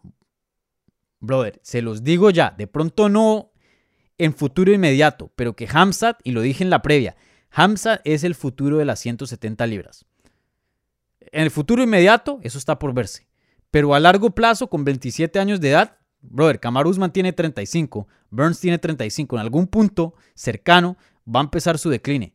brother, 1.21 1.61
se 1.63 1.83
los 1.83 2.05
digo 2.05 2.31
ya, 2.31 2.55
de 2.57 2.67
pronto 2.67 3.09
no 3.09 3.53
en 4.19 4.35
futuro 4.35 4.73
inmediato, 4.73 5.33
pero 5.35 5.57
que 5.57 5.69
Hamzat, 5.71 6.21
y 6.23 6.33
lo 6.33 6.43
dije 6.43 6.63
en 6.63 6.71
la 6.71 6.83
previa, 6.83 7.17
Hamzat 7.51 8.01
es 8.05 8.25
el 8.25 8.35
futuro 8.35 8.79
de 8.79 8.85
las 8.85 9.01
170 9.01 9.67
libras. 9.67 10.05
En 11.21 11.43
el 11.43 11.51
futuro 11.51 11.83
inmediato, 11.83 12.39
eso 12.43 12.59
está 12.59 12.79
por 12.79 12.95
verse. 12.95 13.27
Pero 13.71 13.95
a 13.95 14.01
largo 14.01 14.31
plazo, 14.31 14.69
con 14.69 14.85
27 14.85 15.39
años 15.39 15.61
de 15.61 15.71
edad, 15.71 15.99
brother, 16.21 16.61
Kamaru 16.61 16.91
Usman 16.91 17.13
tiene 17.13 17.33
35, 17.33 18.07
Burns 18.31 18.61
tiene 18.61 18.79
35. 18.79 19.37
En 19.37 19.41
algún 19.41 19.67
punto 19.67 20.15
cercano 20.35 20.97
va 21.27 21.41
a 21.41 21.45
empezar 21.45 21.79
su 21.79 21.91
decline. 21.91 22.35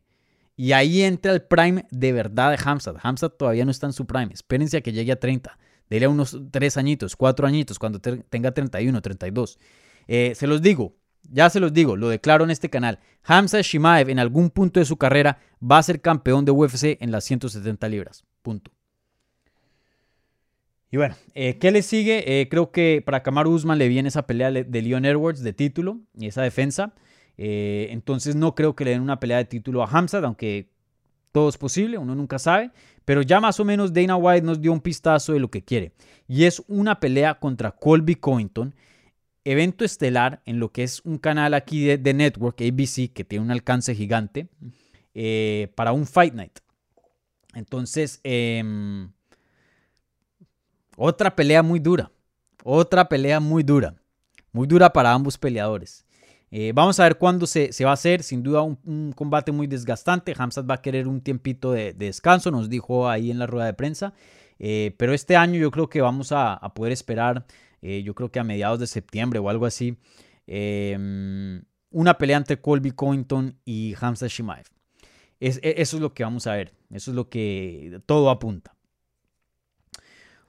Y 0.58 0.72
ahí 0.72 1.02
entra 1.02 1.32
el 1.32 1.40
prime 1.40 1.86
de 1.92 2.12
verdad 2.12 2.50
de 2.50 2.58
Hamzat. 2.62 2.96
Hamzat 3.00 3.36
todavía 3.36 3.64
no 3.64 3.70
está 3.70 3.86
en 3.86 3.92
su 3.92 4.06
prime. 4.06 4.30
Espérense 4.34 4.76
a 4.76 4.80
que 4.80 4.92
llegue 4.92 5.12
a 5.12 5.20
30. 5.20 5.56
Dele 5.88 6.06
a 6.06 6.08
unos 6.08 6.36
3 6.50 6.76
añitos, 6.76 7.14
4 7.14 7.46
añitos, 7.46 7.78
cuando 7.78 8.00
tenga 8.00 8.50
31, 8.50 9.00
32. 9.00 9.60
Eh, 10.08 10.32
se 10.34 10.48
los 10.48 10.60
digo, 10.60 10.96
ya 11.30 11.48
se 11.48 11.60
los 11.60 11.72
digo, 11.72 11.94
lo 11.94 12.08
declaro 12.08 12.42
en 12.42 12.50
este 12.50 12.70
canal. 12.70 12.98
Hamza 13.22 13.60
Shimaev 13.60 14.10
en 14.10 14.18
algún 14.18 14.50
punto 14.50 14.80
de 14.80 14.84
su 14.84 14.96
carrera 14.96 15.38
va 15.62 15.78
a 15.78 15.82
ser 15.84 16.00
campeón 16.00 16.44
de 16.44 16.50
UFC 16.50 17.00
en 17.00 17.12
las 17.12 17.22
170 17.22 17.88
libras. 17.88 18.24
Punto. 18.42 18.72
Y 20.90 20.96
bueno, 20.96 21.14
eh, 21.34 21.56
¿qué 21.58 21.70
le 21.70 21.82
sigue? 21.82 22.40
Eh, 22.40 22.48
creo 22.48 22.72
que 22.72 23.00
para 23.06 23.22
Kamaru 23.22 23.52
Usman 23.52 23.78
le 23.78 23.86
viene 23.86 24.08
esa 24.08 24.26
pelea 24.26 24.50
de 24.50 24.82
Leon 24.82 25.04
Edwards 25.04 25.40
de 25.40 25.52
título 25.52 26.00
y 26.18 26.26
esa 26.26 26.42
defensa. 26.42 26.94
Eh, 27.38 27.88
entonces 27.90 28.34
no 28.36 28.54
creo 28.54 28.74
que 28.74 28.84
le 28.84 28.90
den 28.90 29.00
una 29.00 29.20
pelea 29.20 29.38
de 29.38 29.44
título 29.44 29.82
a 29.82 29.86
Hamzat, 29.86 30.24
aunque 30.24 30.68
todo 31.32 31.48
es 31.48 31.56
posible, 31.56 31.96
uno 31.96 32.14
nunca 32.14 32.38
sabe. 32.38 32.72
Pero 33.04 33.22
ya 33.22 33.40
más 33.40 33.58
o 33.60 33.64
menos 33.64 33.92
Dana 33.92 34.16
White 34.16 34.44
nos 34.44 34.60
dio 34.60 34.72
un 34.72 34.80
pistazo 34.80 35.32
de 35.32 35.40
lo 35.40 35.50
que 35.50 35.64
quiere. 35.64 35.92
Y 36.26 36.44
es 36.44 36.62
una 36.68 37.00
pelea 37.00 37.38
contra 37.38 37.70
Colby 37.70 38.16
Covington, 38.16 38.74
evento 39.44 39.84
estelar 39.84 40.42
en 40.44 40.58
lo 40.58 40.72
que 40.72 40.82
es 40.82 41.00
un 41.04 41.16
canal 41.16 41.54
aquí 41.54 41.96
de, 41.96 42.12
Network, 42.12 42.60
ABC, 42.60 43.10
que 43.10 43.24
tiene 43.24 43.44
un 43.44 43.50
alcance 43.50 43.94
gigante, 43.94 44.48
para 45.74 45.92
un 45.92 46.06
Fight 46.06 46.34
Night. 46.34 46.58
Entonces, 47.54 48.20
em, 48.24 49.10
otra 50.96 51.34
pelea 51.34 51.62
muy 51.62 51.78
dura. 51.78 52.10
Otra 52.64 53.08
pelea 53.08 53.40
muy 53.40 53.62
dura. 53.62 53.94
Muy 54.52 54.66
dura 54.66 54.92
para 54.92 55.12
ambos 55.12 55.38
peleadores. 55.38 56.04
Eh, 56.50 56.72
vamos 56.74 56.98
a 56.98 57.04
ver 57.04 57.18
cuándo 57.18 57.46
se, 57.46 57.70
va 57.84 57.90
a 57.90 57.94
hacer. 57.94 58.22
Sin 58.22 58.42
duda 58.42 58.62
un, 58.62 59.12
combate 59.14 59.52
muy 59.52 59.66
desgastante. 59.66 60.34
Hamzat 60.36 60.68
va 60.68 60.74
a 60.74 60.82
querer 60.82 61.08
un 61.08 61.20
tiempito 61.20 61.72
de, 61.72 61.92
descanso, 61.92 62.50
nos 62.50 62.68
dijo 62.68 63.08
ahí 63.08 63.30
en 63.30 63.38
la 63.38 63.46
rueda 63.46 63.66
de 63.66 63.74
prensa. 63.74 64.14
Eh, 64.58 64.94
pero 64.98 65.12
este 65.14 65.36
año 65.36 65.58
yo 65.58 65.70
creo 65.70 65.88
que 65.88 66.00
vamos 66.00 66.32
a, 66.32 66.60
poder 66.74 66.92
esperar, 66.92 67.46
eh, 67.82 68.02
yo 68.02 68.14
creo 68.14 68.30
que 68.30 68.40
a 68.40 68.44
mediados 68.44 68.80
de 68.80 68.86
septiembre 68.86 69.38
o 69.38 69.48
algo 69.48 69.66
así, 69.66 69.96
em, 70.46 71.62
una 71.90 72.18
pelea 72.18 72.38
entre 72.38 72.60
Colby 72.60 72.90
Covington 72.90 73.56
y 73.64 73.94
Hamzat 74.00 74.30
Shimaev. 74.30 74.66
E, 75.40 75.60
eso 75.76 75.96
es 75.96 76.02
lo 76.02 76.12
que 76.12 76.24
vamos 76.24 76.46
a 76.46 76.54
ver. 76.54 76.74
Eso 76.90 77.10
es 77.10 77.14
lo 77.14 77.28
que 77.28 78.00
todo 78.06 78.30
apunta. 78.30 78.74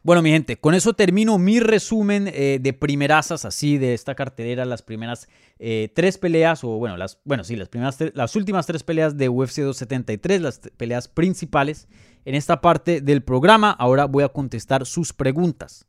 Bueno, 0.01 0.21
mi 0.21 0.29
gente, 0.29 0.57
con 0.57 0.75
eso 0.75 0.93
termino 0.93 1.37
mi 1.37 1.59
resumen 1.59 2.29
eh, 2.33 2.59
de 2.61 2.71
primerazas 2.71 3.43
así 3.43 3.77
de 3.77 3.93
esta 3.93 4.15
cartelera, 4.15 4.63
las 4.63 4.81
primeras 4.81 5.27
eh, 5.59 5.91
tres 5.93 6.17
peleas, 6.17 6.63
o 6.63 6.69
bueno, 6.77 6.95
las, 6.95 7.19
bueno, 7.25 7.43
sí, 7.43 7.57
las, 7.57 7.67
primeras 7.67 7.97
las 8.13 8.35
últimas 8.37 8.65
tres 8.65 8.83
peleas 8.83 9.17
de 9.17 9.27
UFC 9.27 9.57
273, 9.57 10.41
las 10.41 10.59
peleas 10.77 11.09
principales 11.09 11.89
en 12.23 12.35
esta 12.35 12.61
parte 12.61 13.01
del 13.01 13.23
programa. 13.23 13.71
Ahora 13.71 14.05
voy 14.05 14.23
a 14.23 14.29
contestar 14.29 14.85
sus 14.85 15.11
preguntas. 15.11 15.88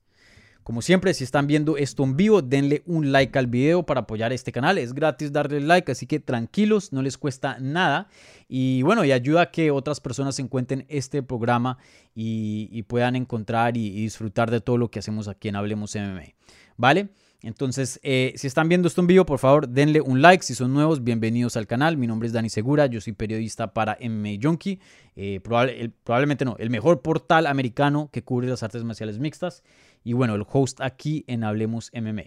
Como 0.62 0.82
siempre, 0.82 1.14
si 1.14 1.24
están 1.24 1.46
viendo 1.46 1.76
esto 1.76 2.04
en 2.04 2.16
vivo, 2.16 2.42
denle 2.42 2.82
un 2.86 3.12
like 3.12 3.38
al 3.38 3.46
video 3.46 3.84
para 3.84 4.00
apoyar 4.00 4.32
este 4.32 4.52
canal. 4.52 4.78
Es 4.78 4.92
gratis 4.92 5.32
darle 5.32 5.61
like, 5.61 5.90
así 5.90 6.06
que 6.06 6.20
tranquilos, 6.20 6.92
no 6.92 7.02
les 7.02 7.16
cuesta 7.16 7.58
nada. 7.58 8.08
Y 8.48 8.82
bueno, 8.82 9.04
y 9.04 9.12
ayuda 9.12 9.42
a 9.42 9.50
que 9.50 9.70
otras 9.70 10.00
personas 10.00 10.38
encuentren 10.38 10.84
este 10.88 11.22
programa 11.22 11.78
y, 12.14 12.82
puedan 12.82 13.16
encontrar 13.16 13.76
y, 13.76 13.90
disfrutar 13.90 14.50
de 14.50 14.61
todo 14.61 14.76
lo 14.76 14.90
que 14.90 14.98
hacemos 14.98 15.28
aquí 15.28 15.48
en 15.48 15.56
Hablemos 15.56 15.94
MMA. 15.94 16.34
¿Vale? 16.76 17.08
Entonces, 17.43 17.99
eh, 18.03 18.34
si 18.36 18.47
están 18.47 18.68
viendo 18.68 18.86
esto 18.86 19.01
en 19.01 19.07
vivo, 19.07 19.24
por 19.24 19.38
favor, 19.38 19.66
denle 19.66 20.03
un 20.03 20.20
like. 20.20 20.45
Si 20.45 20.55
son 20.55 20.74
nuevos, 20.74 21.03
bienvenidos 21.03 21.57
al 21.57 21.66
canal. 21.66 21.97
Mi 21.97 22.07
nombre 22.07 22.26
es 22.26 22.34
Dani 22.34 22.51
Segura, 22.51 22.84
yo 22.86 23.01
soy 23.01 23.14
periodista 23.14 23.72
para 23.72 23.97
MMA 24.01 24.38
Junkie. 24.43 24.78
Eh, 25.16 25.41
probablemente 25.41 26.45
no, 26.45 26.57
el 26.59 26.68
mejor 26.68 27.01
portal 27.01 27.47
americano 27.47 28.11
que 28.12 28.22
cubre 28.22 28.47
las 28.49 28.62
artes 28.62 28.84
marciales 28.84 29.18
mixtas 29.18 29.62
y 30.05 30.12
bueno, 30.12 30.34
el 30.34 30.45
host 30.51 30.82
aquí 30.82 31.24
en 31.28 31.45
Hablemos 31.45 31.91
MMA. 31.95 32.24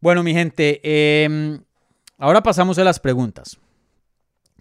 Bueno, 0.00 0.22
mi 0.22 0.32
gente, 0.32 0.80
em, 1.24 1.60
ahora 2.16 2.42
pasamos 2.42 2.78
a 2.78 2.84
las 2.84 3.00
preguntas. 3.00 3.58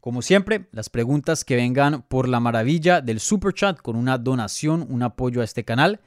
Como 0.01 0.21
siempre, 0.21 0.67
las 0.71 0.89
preguntas 0.89 1.45
que 1.45 1.55
vengan 1.55 2.01
por 2.01 2.27
la 2.27 2.41
maravilla 2.41 2.99
del 2.99 3.21
super 3.21 3.53
chat 3.53 3.77
con 3.77 3.95
una 3.95 4.17
donación, 4.17 4.85
un 4.89 5.01
apoyo 5.01 5.39
a 5.39 5.45
este 5.45 5.63
canal, 5.63 6.01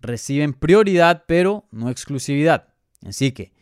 reciben 0.00 0.52
prioridad, 0.52 1.24
pero 1.26 1.66
no 1.70 1.90
exclusividad. 1.90 2.68
Así 3.06 3.32
que, 3.32 3.52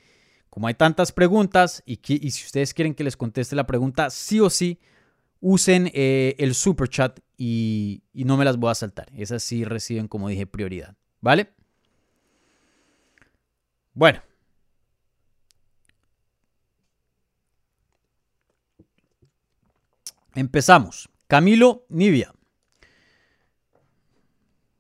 como 0.51 0.67
hay 0.67 0.75
tantas 0.75 1.13
preguntas 1.13 1.83
y, 1.87 1.97
si 2.31 2.45
ustedes 2.47 2.75
quieren 2.75 2.95
que 2.95 3.05
les 3.05 3.17
conteste 3.17 3.57
la 3.57 3.67
pregunta, 3.67 4.11
sí 4.11 4.41
o 4.41 4.51
sí, 4.51 4.79
usen 5.41 5.91
eh, 5.95 6.35
el 6.39 6.55
super 6.55 6.89
chat 6.89 7.21
y, 7.37 8.03
y 8.13 8.25
no 8.25 8.37
me 8.37 8.45
las 8.45 8.57
voy 8.57 8.71
a 8.71 8.75
saltar. 8.75 9.09
Esas 9.15 9.43
sí 9.43 9.65
reciben, 9.65 10.09
como 10.09 10.29
dije, 10.29 10.47
prioridad. 10.47 10.97
¿Vale? 11.21 11.51
Bueno. 13.95 14.23
Empezamos. 20.35 21.09
Camilo 21.27 21.85
Nivia. 21.89 22.33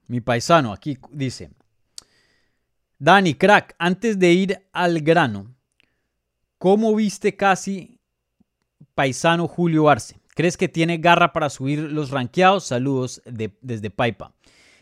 Mi 0.08 0.20
paisano 0.20 0.72
aquí 0.72 0.98
dice. 1.12 1.50
Dani, 2.98 3.34
crack, 3.34 3.76
antes 3.78 4.18
de 4.18 4.32
ir 4.32 4.66
al 4.72 5.00
grano, 5.00 5.54
¿cómo 6.58 6.94
viste 6.96 7.36
casi 7.36 8.00
paisano 8.94 9.46
Julio 9.46 9.88
Arce? 9.88 10.18
¿Crees 10.34 10.56
que 10.56 10.68
tiene 10.68 10.98
garra 10.98 11.32
para 11.32 11.50
subir 11.50 11.78
los 11.78 12.10
ranqueados? 12.10 12.64
Saludos 12.64 13.22
desde 13.24 13.90
Paipa. 13.90 14.32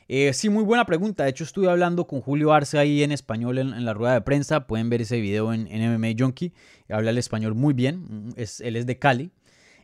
Eh, 0.08 0.32
sí, 0.32 0.48
muy 0.48 0.62
buena 0.62 0.86
pregunta. 0.86 1.24
De 1.24 1.30
hecho, 1.30 1.44
estuve 1.44 1.68
hablando 1.68 2.06
con 2.06 2.20
Julio 2.20 2.52
Arce 2.52 2.78
ahí 2.78 3.02
en 3.02 3.10
español 3.10 3.58
en, 3.58 3.84
la 3.84 3.92
rueda 3.92 4.14
de 4.14 4.20
prensa. 4.20 4.66
Pueden 4.66 4.88
ver 4.88 5.02
ese 5.02 5.20
video 5.20 5.52
en, 5.52 5.64
MMA 5.64 6.08
Junkie. 6.18 6.52
Habla 6.88 7.10
el 7.10 7.18
español 7.18 7.54
muy 7.54 7.74
bien. 7.74 8.32
Es, 8.36 8.60
él 8.60 8.76
es 8.76 8.86
de 8.86 8.98
Cali. 8.98 9.30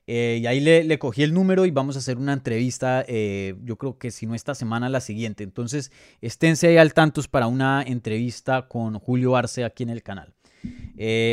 Eh, 0.07 0.41
y 0.43 0.47
ahí 0.47 0.61
le, 0.61 0.99
cogí 0.99 1.23
el 1.23 1.33
número 1.33 1.65
y 1.65 1.71
vamos 1.71 1.97
a 1.97 2.01
hacer 2.01 2.19
una 2.19 2.33
entrevista, 2.33 3.05
eh, 3.07 3.55
yo 3.63 3.77
creo 3.77 3.99
que 3.99 4.11
si 4.11 4.27
no 4.27 4.35
esta 4.35 4.55
semana, 4.55 4.89
la 4.89 5.01
siguiente. 5.01 5.45
Entonces, 5.45 5.93
esténse 6.21 6.69
ahí 6.69 6.77
al 6.77 6.95
tantos 6.95 7.29
para 7.29 7.47
una 7.47 7.83
entrevista 7.83 8.69
con 8.69 8.99
Julio 8.99 9.37
Arce 9.37 9.65
aquí 9.65 9.83
en 9.83 9.91
el 9.91 10.03
canal. 10.03 10.35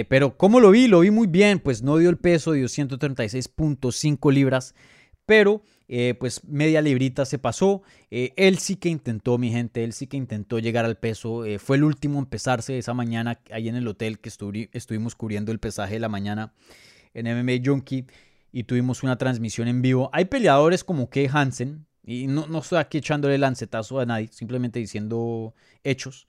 pero 0.07 0.37
¿cómo 0.37 0.59
lo 0.59 0.71
vi? 0.71 0.87
Lo 0.87 1.01
vi 1.01 1.11
muy 1.11 1.27
bien, 1.27 1.59
pues 1.59 1.83
no 1.83 1.97
dio 1.97 2.09
el 2.09 2.17
peso, 2.17 2.53
dio 2.53 2.67
136.5 2.67 4.31
libras, 4.31 4.75
pero 5.25 5.61
eh, 5.91 6.13
pues 6.19 6.43
media 6.43 6.83
librita 6.83 7.25
se 7.25 7.39
pasó. 7.39 7.81
Eh, 8.11 8.31
él 8.37 8.59
sí 8.59 8.75
que 8.75 8.89
intentó, 8.89 9.39
mi 9.39 9.49
gente, 9.49 9.83
él 9.83 9.91
sí 9.93 10.05
que 10.05 10.17
intentó 10.17 10.59
llegar 10.59 10.85
al 10.85 10.97
peso. 10.97 11.45
Eh, 11.45 11.57
fue 11.57 11.77
el 11.77 11.83
último 11.83 12.19
a 12.19 12.21
empezarse 12.21 12.77
esa 12.77 12.93
mañana 12.93 13.41
ahí 13.51 13.69
en 13.69 13.75
el 13.75 13.87
hotel 13.87 14.19
que 14.19 14.29
estuvimos 14.29 15.15
cubriendo 15.15 15.51
el 15.51 15.59
pesaje 15.59 15.95
de 15.95 15.99
la 15.99 16.07
mañana 16.07 16.53
en 17.15 17.25
MMA 17.25 17.63
Junkie 17.65 18.05
y 18.51 18.63
tuvimos 18.63 19.03
una 19.03 19.17
transmisión 19.17 19.67
en 19.67 19.81
vivo. 19.81 20.09
Hay 20.13 20.25
peleadores 20.25 20.83
como 20.83 21.09
Kay 21.09 21.29
Hansen, 21.31 21.85
y 22.03 22.27
no, 22.27 22.47
no 22.47 22.59
estoy 22.59 22.79
aquí 22.79 22.97
echándole 22.97 23.37
lancetazo 23.37 23.99
a 23.99 24.05
nadie, 24.05 24.29
simplemente 24.31 24.79
diciendo 24.79 25.53
hechos, 25.83 26.27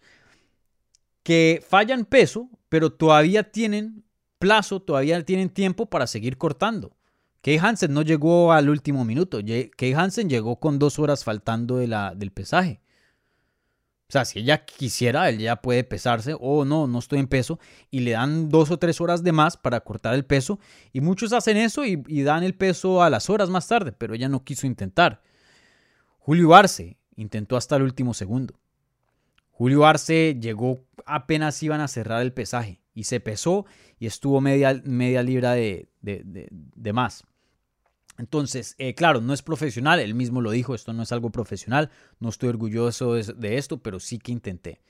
que 1.23 1.63
fallan 1.67 2.05
peso, 2.05 2.51
pero 2.69 2.93
todavía 2.93 3.51
tienen 3.51 4.05
plazo, 4.39 4.81
todavía 4.81 5.23
tienen 5.25 5.51
tiempo 5.51 5.87
para 5.87 6.07
seguir 6.07 6.39
cortando. 6.39 6.97
Kay 7.43 7.59
Hansen 7.59 7.95
no 7.95 8.03
llegó 8.03 8.53
al 8.53 8.69
último 8.69 9.05
minuto. 9.05 9.39
Kay 9.77 9.93
Hansen 9.95 10.29
llegó 10.29 10.61
con 10.61 10.79
dos 10.79 10.99
horas 10.99 11.25
faltando 11.25 11.77
de 11.79 11.87
la, 11.87 12.15
del 12.15 12.33
pesaje. 12.33 12.81
O 14.11 14.13
sea, 14.13 14.25
si 14.25 14.41
ella 14.41 14.65
quisiera, 14.65 15.29
él 15.29 15.39
ya 15.39 15.63
puede 15.63 15.85
pesarse 15.85 16.35
o 16.41 16.65
no, 16.65 16.89
no 16.89 16.99
estoy 16.99 17.21
en 17.21 17.29
peso 17.29 17.61
y 17.93 18.01
le 18.01 18.11
dan 18.11 18.49
dos 18.49 18.73
o 18.73 18.77
tres 18.77 19.01
horas 19.01 19.23
de 19.23 19.31
más 19.31 19.57
para 19.57 19.79
cortar 19.83 20.15
el 20.15 20.25
peso 20.25 20.59
y 20.93 21.01
muchos 21.01 21.33
hacen 21.33 21.57
eso 21.57 21.85
y, 21.85 21.95
dan 22.25 22.43
el 22.43 22.57
peso 22.57 23.05
a 23.05 23.09
las 23.09 23.31
horas 23.31 23.51
más 23.51 23.69
tarde, 23.69 23.93
pero 23.93 24.15
ella 24.15 24.29
no 24.29 24.43
quiso 24.43 24.67
intentar. 24.67 25.23
Julio 26.19 26.57
Arce 26.57 26.97
intentó 27.15 27.57
hasta 27.57 27.77
el 27.77 27.83
último 27.83 28.13
segundo. 28.13 28.59
Julio 29.53 29.87
Arce 29.87 30.37
llegó 30.41 30.81
apenas 31.07 31.63
iban 31.63 31.81
a 31.81 31.87
cerrar 31.87 32.21
el 32.23 32.33
pesaje 32.33 32.81
y 32.93 33.05
se 33.05 33.21
pesó 33.21 33.65
y 34.01 34.07
estuvo 34.07 34.41
media, 34.41 34.83
media 34.85 35.23
libra 35.23 35.53
de, 35.53 35.89
de 36.01 36.93
más. 36.93 37.23
Entonces, 38.21 38.75
eh, 38.77 38.95
claro, 38.95 39.23
no 39.23 39.33
es 39.33 39.41
profesional, 39.41 39.99
él 39.99 40.15
mismo 40.15 40.43
lo 40.43 40.51
dijo, 40.51 40.75
esto 40.75 40.93
no 40.93 41.03
es 41.03 41.11
algo 41.11 41.31
profesional, 41.31 41.91
no 42.19 42.29
estoy 42.29 42.51
orgulloso 42.51 43.15
de, 43.15 43.57
esto, 43.57 43.79
pero 43.79 43.99
sí 43.99 44.19
que 44.19 44.31
intenté. 44.31 44.83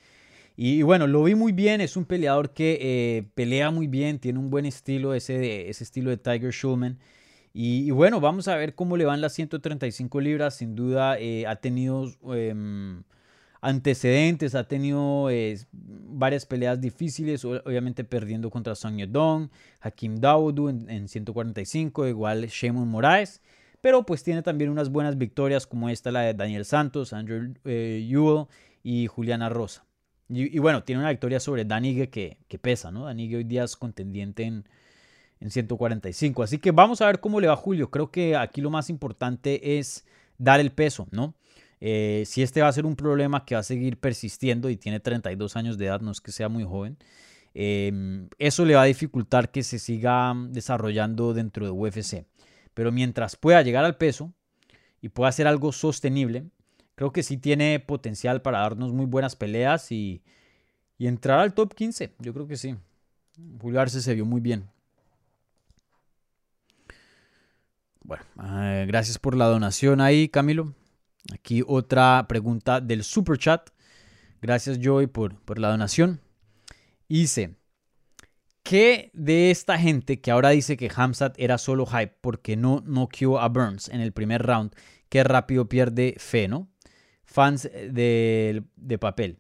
Y, 0.57 0.83
bueno, 0.83 1.07
lo 1.07 1.23
vi 1.23 1.37
muy 1.37 1.53
bien, 1.53 1.81
es 1.81 1.97
un 1.97 2.07
peleador 2.07 2.53
que 2.53 2.79
eh, 2.81 3.29
pelea 3.35 3.71
muy 3.71 3.87
bien, 3.87 4.19
tiene 4.19 4.41
un 4.41 4.51
buen 4.51 4.67
estilo, 4.67 5.15
ese, 5.15 5.71
ese 5.71 5.85
estilo 5.85 6.11
de 6.11 6.17
Tiger 6.17 6.53
Schulman. 6.53 6.99
Y, 7.53 7.93
bueno, 7.93 8.21
vamos 8.21 8.49
a 8.49 8.57
ver 8.57 8.75
cómo 8.75 8.97
le 8.97 9.05
van 9.05 9.21
las 9.21 9.33
135 9.35 10.21
libras, 10.21 10.57
sin 10.57 10.75
duda 10.75 11.17
eh, 11.21 11.47
ha 11.47 11.55
tenido 11.55 12.11
em, 12.35 13.05
antecedentes, 13.61 14.55
ha 14.55 14.65
tenido 14.65 15.29
varias 15.73 16.47
peleas 16.47 16.81
difíciles, 16.81 17.45
obviamente 17.45 18.05
perdiendo 18.05 18.51
contra 18.51 18.75
Song 18.75 18.97
Yedong, 18.97 19.51
Hakim 19.81 20.17
Dawodu 20.17 20.69
en, 20.69 21.09
145, 21.09 22.07
igual 22.07 22.47
Shimon 22.47 22.89
Moraes, 22.89 23.43
pero 23.81 24.05
pues 24.05 24.23
tiene 24.23 24.43
también 24.43 24.71
unas 24.71 24.91
buenas 24.91 25.17
victorias 25.17 25.67
como 25.67 25.89
esta, 25.89 26.11
la 26.11 26.21
de 26.21 26.35
Daniel 26.35 26.65
Santos, 26.65 27.13
Andrew 27.13 27.55
eh, 27.65 28.07
y 28.83 29.07
Juliana 29.07 29.49
Rosa. 29.49 29.85
Y, 30.33 30.61
bueno, 30.61 30.85
tiene 30.85 31.01
una 31.01 31.11
victoria 31.11 31.41
sobre 31.41 31.65
Danigue 31.65 32.09
que, 32.09 32.39
pesa, 32.61 32.93
¿no? 32.93 33.07
Danigue 33.07 33.39
hoy 33.39 33.45
día 33.45 33.65
es 33.65 33.75
contendiente 33.75 34.45
en, 34.45 34.65
en 35.41 35.51
145. 35.51 36.45
Así 36.45 36.59
que 36.59 36.71
vamos 36.71 37.01
a 37.01 37.07
ver 37.07 37.19
cómo 37.19 37.41
le 37.41 37.49
va 37.49 37.57
Julio. 37.57 37.91
Creo 37.91 38.13
que 38.13 38.37
aquí 38.37 38.61
lo 38.61 38.71
más 38.71 38.91
importante 38.91 39.79
es 39.79 40.07
dar 40.39 40.61
el 40.61 40.71
peso, 40.71 41.09
¿no? 41.11 41.35
Eh, 41.81 42.25
si 42.27 42.43
este 42.43 42.61
va 42.61 42.69
a 42.69 42.73
ser 42.73 42.85
un 42.85 42.95
problema 42.95 43.45
que 43.45 43.55
va 43.55 43.61
a 43.61 43.65
seguir 43.65 43.99
persistiendo 43.99 44.69
y 44.69 44.77
tiene 44.77 45.01
32 45.01 45.57
años 45.57 45.79
de 45.79 45.87
edad, 45.87 46.01
no 46.01 46.11
es 46.11 46.21
que 46.21 46.31
sea 46.31 46.49
muy 46.49 46.65
joven, 46.65 46.99
em, 47.55 48.29
eso 48.39 48.65
le 48.65 48.75
va 48.75 48.83
a 48.83 48.85
dificultar 48.85 49.51
que 49.51 49.63
se 49.63 49.79
siga 49.79 50.35
desarrollando 50.51 51.33
dentro 51.35 51.65
de 51.65 51.73
UFC. 51.73 52.27
Pero 52.75 52.93
mientras 52.93 53.37
pueda 53.37 53.63
llegar 53.63 53.85
al 53.85 53.97
peso 53.97 54.33
y 55.01 55.09
pueda 55.09 55.31
hacer 55.31 55.47
algo 55.47 55.73
sostenible, 55.73 56.45
creo 56.95 57.13
que 57.13 57.23
sí 57.23 57.39
tiene 57.39 57.81
potencial 57.81 58.43
para 58.43 58.61
darnos 58.61 58.93
muy 58.93 59.07
buenas 59.07 59.37
peleas 59.37 59.91
y, 59.93 60.23
entrar 60.99 61.41
al 61.41 61.55
top 61.55 61.75
15. 61.75 62.15
Yo 62.19 62.35
creo 62.35 62.47
que 62.47 62.57
sí. 62.57 62.77
Julio 63.61 63.87
se 63.89 64.15
vio 64.15 64.27
muy 64.27 64.41
bien. 64.43 64.69
Bueno, 68.03 68.25
eh, 68.45 68.85
gracias 68.87 69.19
por 69.19 69.35
la 69.35 69.47
donación 69.47 70.01
ahí, 70.03 70.29
Camilo. 70.29 70.75
Aquí 71.33 71.63
otra 71.67 72.27
pregunta 72.29 72.81
del 72.81 73.05
super 73.05 73.39
chat. 73.39 73.71
Gracias 74.41 74.79
Joy 74.81 75.07
por, 75.07 75.37
por 75.43 75.59
la 75.59 75.71
donación. 75.71 76.21
Dice, 77.09 77.57
¿qué 78.63 79.11
de 79.13 79.51
esta 79.51 79.79
gente 79.79 80.21
que 80.21 80.31
ahora 80.31 80.51
dice 80.51 80.77
que 80.77 80.91
Hamzat 80.95 81.35
era 81.39 81.59
solo 81.59 81.87
hype 81.87 82.15
porque 82.21 82.57
no 82.57 82.83
noqueó 82.87 83.41
a 83.41 83.49
Burns 83.49 83.89
en 83.89 84.01
el 84.01 84.13
primer 84.13 84.43
round, 84.43 84.73
que 85.09 85.25
rápido 85.25 85.69
pierde 85.69 86.15
fe, 86.19 86.49
¿no? 86.49 86.69
Fans 87.25 87.65
de, 87.65 88.65
papel. 89.01 89.39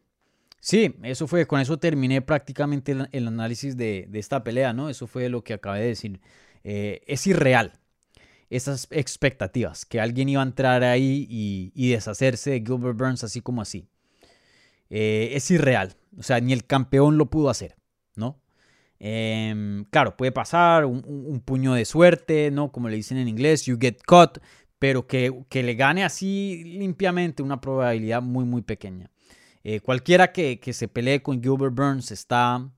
Sí, 0.61 0.95
eso 1.03 1.27
fue, 1.27 1.47
con 1.47 1.61
eso 1.61 1.79
terminé 1.79 2.23
prácticamente 2.23 2.97
el, 3.13 3.27
análisis 3.27 3.77
de, 3.77 4.09
esta 4.13 4.45
pelea, 4.45 4.73
¿no? 4.73 4.91
Eso 4.91 5.07
fue 5.07 5.29
lo 5.29 5.43
que 5.43 5.55
acabé 5.55 5.81
de 5.81 5.87
decir. 5.87 6.21
Eh, 6.63 7.01
es 7.07 7.27
irreal 7.27 7.80
esas 8.51 8.89
expectativas, 8.91 9.87
que 9.87 10.01
alguien 10.01 10.29
iba 10.29 10.43
a 10.43 10.45
entrar 10.45 10.83
ahí 10.83 11.27
y, 11.31 11.91
deshacerse 11.91 12.51
de 12.51 12.61
Gilbert 12.61 12.99
Burns 12.99 13.25
así 13.25 13.41
como 13.41 13.63
así. 13.63 13.89
Eh, 14.91 15.31
es 15.35 15.51
irreal, 15.53 15.95
o 16.19 16.23
sea, 16.25 16.41
ni 16.41 16.53
el 16.53 16.67
campeón 16.67 17.17
lo 17.17 17.31
pudo 17.31 17.49
hacer, 17.49 17.77
¿no? 18.17 18.41
Em, 18.99 19.85
claro, 19.85 20.17
puede 20.17 20.33
pasar 20.33 20.85
un, 20.85 21.41
puño 21.45 21.75
de 21.75 21.85
suerte, 21.85 22.51
¿no? 22.51 22.73
Como 22.73 22.89
le 22.89 22.97
dicen 22.97 23.19
en 23.19 23.29
inglés, 23.29 23.65
you 23.65 23.79
get 23.81 23.99
caught, 24.07 24.39
pero 24.81 25.07
que, 25.07 25.33
le 25.51 25.75
gane 25.75 26.05
así 26.05 26.65
limpiamente 26.65 27.43
una 27.43 27.61
probabilidad 27.61 28.21
muy, 28.21 28.45
muy 28.45 28.63
pequeña. 28.63 29.11
Eh, 29.63 29.81
cualquiera 29.81 30.33
que, 30.33 30.59
que, 30.59 30.73
se 30.73 30.89
pelee 30.89 31.23
con 31.23 31.41
Gilbert 31.43 31.75
Burns 31.75 32.11
está, 32.11 32.69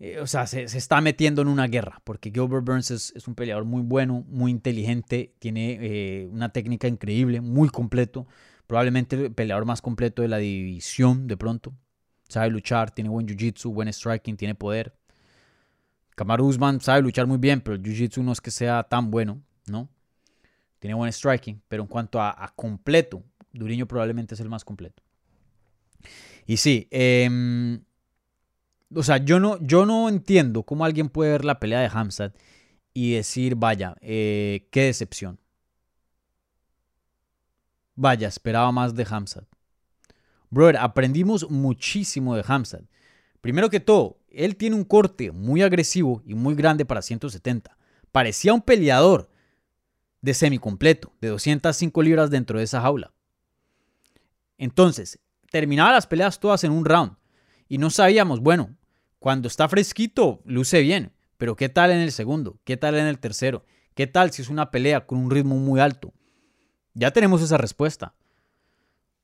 eh, 0.00 0.20
o 0.20 0.26
sea, 0.28 0.46
se, 0.46 0.62
está 0.62 1.00
metiendo 1.00 1.42
en 1.42 1.48
una 1.48 1.66
guerra, 1.66 2.00
porque 2.04 2.30
Gilbert 2.30 2.64
Burns 2.64 2.90
es, 2.90 3.26
un 3.26 3.34
peleador 3.34 3.64
muy 3.64 3.82
bueno, 3.82 4.24
muy 4.28 4.50
inteligente, 4.52 5.34
tiene 5.40 5.78
eh, 5.80 6.28
una 6.30 6.50
técnica 6.50 6.86
increíble, 6.86 7.40
muy 7.40 7.68
completo, 7.68 8.26
probablemente 8.68 9.16
el 9.16 9.32
peleador 9.32 9.64
más 9.64 9.82
completo 9.82 10.22
de 10.22 10.28
la 10.28 10.38
división 10.38 11.26
de 11.26 11.36
pronto. 11.36 11.72
Sabe 12.28 12.50
luchar, 12.50 12.90
tiene 12.92 13.10
buen 13.10 13.26
jiu-jitsu, 13.26 13.72
buen 13.72 13.92
striking, 13.92 14.36
tiene 14.36 14.54
poder. 14.54 14.94
Kamaru 16.14 16.46
Usman 16.46 16.80
sabe 16.80 17.00
luchar 17.02 17.26
muy 17.26 17.38
bien, 17.38 17.60
pero 17.60 17.74
el 17.74 17.82
jiu-jitsu 17.82 18.22
no 18.22 18.32
es 18.32 18.40
que 18.40 18.50
sea 18.50 18.84
tan 18.84 19.10
bueno, 19.10 19.42
¿no? 19.66 19.88
Tiene 20.78 20.94
buen 20.94 21.12
striking, 21.12 21.60
pero 21.66 21.82
en 21.82 21.88
cuanto 21.88 22.20
a, 22.20 22.52
completo, 22.54 23.24
Duriño 23.52 23.88
probablemente 23.88 24.34
es 24.34 24.40
el 24.40 24.48
más 24.48 24.64
completo. 24.64 25.02
Y 26.46 26.58
sí, 26.58 26.86
eh, 26.90 27.80
o 28.94 29.02
sea, 29.02 29.18
yo 29.18 29.38
no, 29.40 29.58
yo 29.60 29.86
no 29.86 30.08
entiendo 30.08 30.62
cómo 30.62 30.84
alguien 30.84 31.08
puede 31.08 31.32
ver 31.32 31.44
la 31.44 31.60
pelea 31.60 31.80
de 31.80 31.90
Hamzat 31.92 32.34
y 32.94 33.14
decir, 33.14 33.54
vaya, 33.54 33.96
eh, 34.00 34.68
qué 34.70 34.84
decepción. 34.84 35.38
Vaya, 37.94 38.28
esperaba 38.28 38.72
más 38.72 38.94
de 38.94 39.06
Hamzat. 39.08 39.44
Brother, 40.50 40.78
aprendimos 40.78 41.50
muchísimo 41.50 42.34
de 42.34 42.44
Hamzat. 42.46 42.82
Primero 43.40 43.70
que 43.70 43.80
todo, 43.80 44.18
él 44.30 44.56
tiene 44.56 44.76
un 44.76 44.84
corte 44.84 45.32
muy 45.32 45.62
agresivo 45.62 46.22
y 46.24 46.34
muy 46.34 46.54
grande 46.54 46.84
para 46.84 47.02
170. 47.02 47.76
Parecía 48.10 48.54
un 48.54 48.62
peleador 48.62 49.30
de 50.22 50.34
semicompleto, 50.34 51.12
de 51.20 51.28
205 51.28 52.02
libras 52.02 52.30
dentro 52.30 52.58
de 52.58 52.64
esa 52.64 52.80
jaula. 52.80 53.12
Entonces, 54.56 55.18
terminaba 55.50 55.92
las 55.92 56.06
peleas 56.06 56.40
todas 56.40 56.64
en 56.64 56.72
un 56.72 56.84
round. 56.84 57.16
Y 57.68 57.78
no 57.78 57.90
sabíamos, 57.90 58.40
bueno, 58.40 58.76
cuando 59.18 59.48
está 59.48 59.68
fresquito, 59.68 60.40
luce 60.44 60.80
bien, 60.80 61.12
pero 61.36 61.56
¿qué 61.56 61.68
tal 61.68 61.90
en 61.90 61.98
el 61.98 62.12
segundo? 62.12 62.58
¿Qué 62.64 62.76
tal 62.76 62.96
en 62.96 63.06
el 63.06 63.18
tercero? 63.18 63.64
¿Qué 63.94 64.06
tal 64.06 64.30
si 64.30 64.42
es 64.42 64.48
una 64.48 64.70
pelea 64.70 65.06
con 65.06 65.18
un 65.18 65.30
ritmo 65.30 65.56
muy 65.56 65.80
alto? 65.80 66.12
Ya 66.94 67.10
tenemos 67.12 67.42
esa 67.42 67.58
respuesta. 67.58 68.14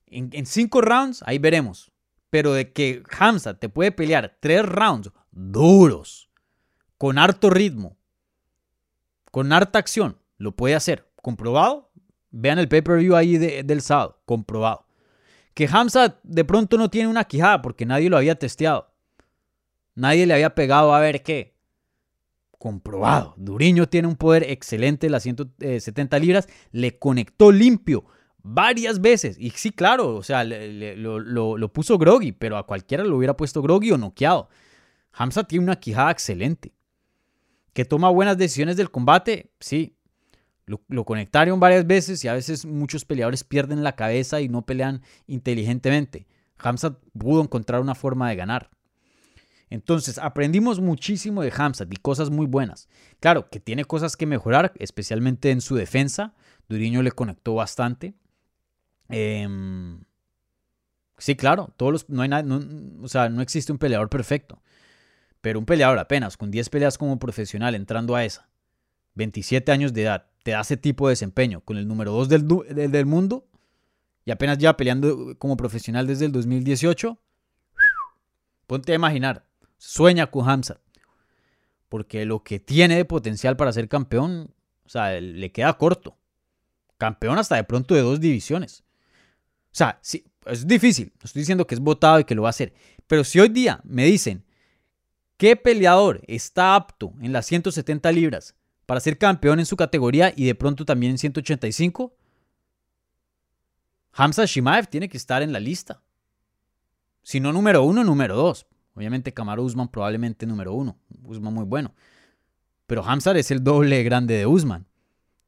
En, 0.07 0.47
cinco 0.47 0.81
rounds, 0.81 1.23
ahí 1.27 1.39
veremos. 1.39 1.93
Pero 2.31 2.53
de 2.53 2.73
que 2.73 3.03
Hamza 3.19 3.59
te 3.59 3.69
puede 3.69 3.93
pelear 3.93 4.37
tres 4.41 4.65
rounds 4.65 5.11
duros, 5.31 6.31
con 6.99 7.19
harto 7.19 7.51
ritmo, 7.51 7.97
con 9.31 9.53
harta 9.53 9.79
acción, 9.79 10.19
lo 10.39 10.55
puede 10.57 10.75
hacer. 10.75 11.11
¿Comprobado? 11.17 11.91
Vean 12.31 12.59
el 12.59 12.69
pay-per-view 12.69 13.15
ahí 13.17 13.39
del 13.39 13.81
sábado. 13.81 14.21
Comprobado. 14.25 14.87
Que 15.55 15.69
Hamza 15.71 16.19
de 16.23 16.45
pronto 16.45 16.77
no 16.77 16.91
tiene 16.91 17.09
una 17.09 17.25
quijada 17.25 17.63
porque 17.63 17.87
nadie 17.87 18.11
lo 18.11 18.17
había 18.17 18.37
testeado. 18.37 18.94
Nadie 19.95 20.27
le 20.27 20.35
había 20.35 20.55
pegado 20.55 20.95
a 20.95 21.01
ver 21.01 21.23
qué. 21.23 21.55
Comprobado. 22.59 23.35
Duriño 23.37 23.89
tiene 23.89 24.09
un 24.09 24.17
poder 24.17 24.45
excelente, 24.51 25.11
las 25.11 25.23
170 25.23 26.19
libras. 26.19 26.49
Le 26.73 26.99
conectó 26.99 27.53
limpio 27.53 28.05
varias 28.45 29.01
veces. 29.01 29.37
Y 29.39 29.51
sí, 29.51 29.71
claro, 29.71 30.17
o 30.17 30.23
sea, 30.23 30.45
lo, 30.45 31.73
puso 31.73 31.99
groggy, 31.99 32.33
pero 32.33 32.57
a 32.57 32.67
cualquiera 32.67 33.05
lo 33.05 33.17
hubiera 33.17 33.37
puesto 33.37 33.63
groggy 33.63 33.91
o 33.91 33.99
noqueado. 33.99 34.49
Hamza 35.13 35.45
tiene 35.45 35.65
una 35.65 35.77
quijada 35.77 36.11
excelente. 36.11 36.73
Que 37.73 37.85
toma 37.85 38.09
buenas 38.11 38.39
decisiones 38.39 38.77
del 38.77 38.91
combate, 38.91 39.51
sí. 39.59 39.97
Lo, 40.67 40.81
lo, 40.89 41.05
conectaron 41.05 41.61
varias 41.61 41.87
veces 41.87 42.25
y 42.25 42.29
a 42.29 42.33
veces 42.33 42.65
muchos 42.65 43.05
peleadores 43.05 43.45
pierden 43.45 43.85
la 43.85 43.97
cabeza 43.97 44.41
y 44.41 44.49
no 44.49 44.65
pelean 44.65 45.03
inteligentemente. 45.27 46.27
Hamza 46.57 46.99
pudo 47.19 47.43
encontrar 47.43 47.81
una 47.81 47.95
forma 47.95 48.31
de 48.31 48.37
ganar. 48.37 48.71
Entonces, 49.71 50.19
aprendimos 50.19 50.81
muchísimo 50.81 51.43
de 51.43 51.53
Hamzat 51.57 51.93
y 51.93 51.97
cosas 51.97 52.31
muy 52.31 52.47
buenas. 52.47 52.89
Claro, 53.21 53.49
que 53.51 53.61
tiene 53.61 53.85
cosas 53.85 54.17
que 54.17 54.27
mejorar, 54.27 54.73
especialmente 54.79 55.51
en 55.51 55.61
su 55.61 55.75
defensa. 55.75 56.35
Duriño 56.69 57.03
le 57.03 57.13
conectó 57.13 57.55
bastante. 57.55 58.15
Em, 59.09 60.01
sí, 61.19 61.37
claro, 61.37 61.73
todos 61.77 61.93
los, 61.93 62.09
no 62.09 62.23
hay 62.23 62.29
nada, 62.29 62.45
o 63.03 63.09
sea, 63.09 63.29
no 63.29 63.43
existe 63.43 63.73
un 63.73 63.79
peleador 63.79 64.09
perfecto. 64.09 64.63
Pero 65.41 65.59
un 65.59 65.67
peleador 65.67 65.99
apenas 65.99 66.37
con 66.37 66.51
10 66.51 66.71
peleas 66.71 66.97
como 66.97 67.19
profesional 67.19 67.75
entrando 67.75 68.17
a 68.17 68.25
esa, 68.25 68.49
27 69.15 69.73
años 69.73 69.93
de 69.93 70.03
edad, 70.03 70.27
te 70.43 70.53
da 70.53 70.61
ese 70.61 70.77
tipo 70.77 71.09
de 71.09 71.13
desempeño 71.13 71.61
con 71.61 71.77
el 71.77 71.87
número 71.87 72.13
2 72.13 72.29
del, 72.29 72.49
del 72.91 73.07
mundo, 73.07 73.47
y 74.25 74.31
apenas 74.31 74.59
ya 74.59 74.77
peleando 74.77 75.37
como 75.39 75.57
profesional 75.57 76.07
desde 76.07 76.27
el 76.27 76.33
2018. 76.33 77.19
Ponte 78.67 78.93
a 78.93 78.95
imaginar, 78.95 79.45
sueña 79.85 80.31
con 80.31 80.49
Hamza. 80.49 80.81
Porque 81.89 82.25
lo 82.25 82.43
que 82.43 82.59
tiene 82.59 82.97
de 82.97 83.05
potencial 83.05 83.57
para 83.57 83.73
ser 83.73 83.89
campeón, 83.89 84.55
o 84.85 84.89
sea, 84.89 85.21
le 85.21 85.53
queda 85.53 85.77
corto. 85.79 86.17
Campeón 86.97 87.39
hasta 87.39 87.57
de 87.57 87.65
pronto 87.65 87.95
de 87.95 88.01
dos 88.01 88.21
divisiones. 88.21 88.85
O 89.67 89.77
sea, 89.77 89.99
sí, 90.03 90.25
es 90.47 90.67
difícil. 90.67 91.13
No 91.17 91.25
estoy 91.25 91.41
diciendo 91.41 91.67
que 91.67 91.75
es 91.75 91.81
votado 91.81 92.21
y 92.21 92.25
que 92.25 92.35
lo 92.35 92.43
va 92.43 92.49
a 92.49 92.51
hacer. 92.51 92.73
Pero 93.07 93.25
si 93.25 93.39
hoy 93.41 93.49
día 93.49 93.81
me 93.85 94.05
dicen 94.05 94.45
qué 95.37 95.57
peleador 95.57 96.23
está 96.27 96.75
apto 96.75 97.13
en 97.21 97.33
las 97.33 97.47
170 97.47 98.11
libras 98.13 98.55
para 98.87 99.01
ser 99.01 99.19
campeón 99.19 99.59
en 99.59 99.67
su 99.67 99.77
categoría 99.77 100.33
y 100.35 100.47
de 100.47 100.55
pronto 100.55 100.85
también 100.85 101.13
en 101.13 101.19
185, 101.19 102.17
Hamza 104.13 104.45
Shimaev 104.45 104.89
tiene 104.89 105.09
que 105.09 105.17
estar 105.17 105.43
en 105.43 105.53
la 105.53 105.61
lista. 105.61 106.03
Si 107.23 107.41
no 107.41 107.53
número 107.53 107.83
uno, 107.83 108.05
número 108.05 108.37
dos. 108.37 108.67
Obviamente 108.95 109.35
Kamaru 109.35 109.65
Usman 109.65 109.89
probablemente 109.89 110.47
número 110.47 110.73
uno. 110.73 110.97
Usman 111.25 111.53
muy 111.53 111.65
bueno. 111.65 111.95
Pero 112.87 113.05
Hamza 113.05 113.33
es 113.33 113.51
el 113.51 113.63
doble 113.65 114.03
grande 114.03 114.35
de 114.35 114.47
Usman. 114.47 114.87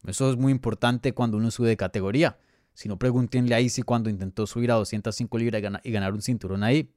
Eso 0.06 0.30
es 0.30 0.36
muy 0.36 0.52
importante 0.52 1.12
cuando 1.12 1.36
uno 1.36 1.50
sube 1.50 1.68
de 1.68 1.76
categoría. 1.76 2.38
Si 2.74 2.88
no, 2.88 2.98
pregúntenle 2.98 3.54
ahí 3.54 3.68
si 3.68 3.82
cuando 3.82 4.10
intentó 4.10 4.46
subir 4.46 4.70
a 4.70 4.74
205 4.74 5.38
libras 5.38 5.62
y 5.82 5.90
ganar 5.90 6.12
un 6.12 6.22
cinturón 6.22 6.62
ahí. 6.62 6.92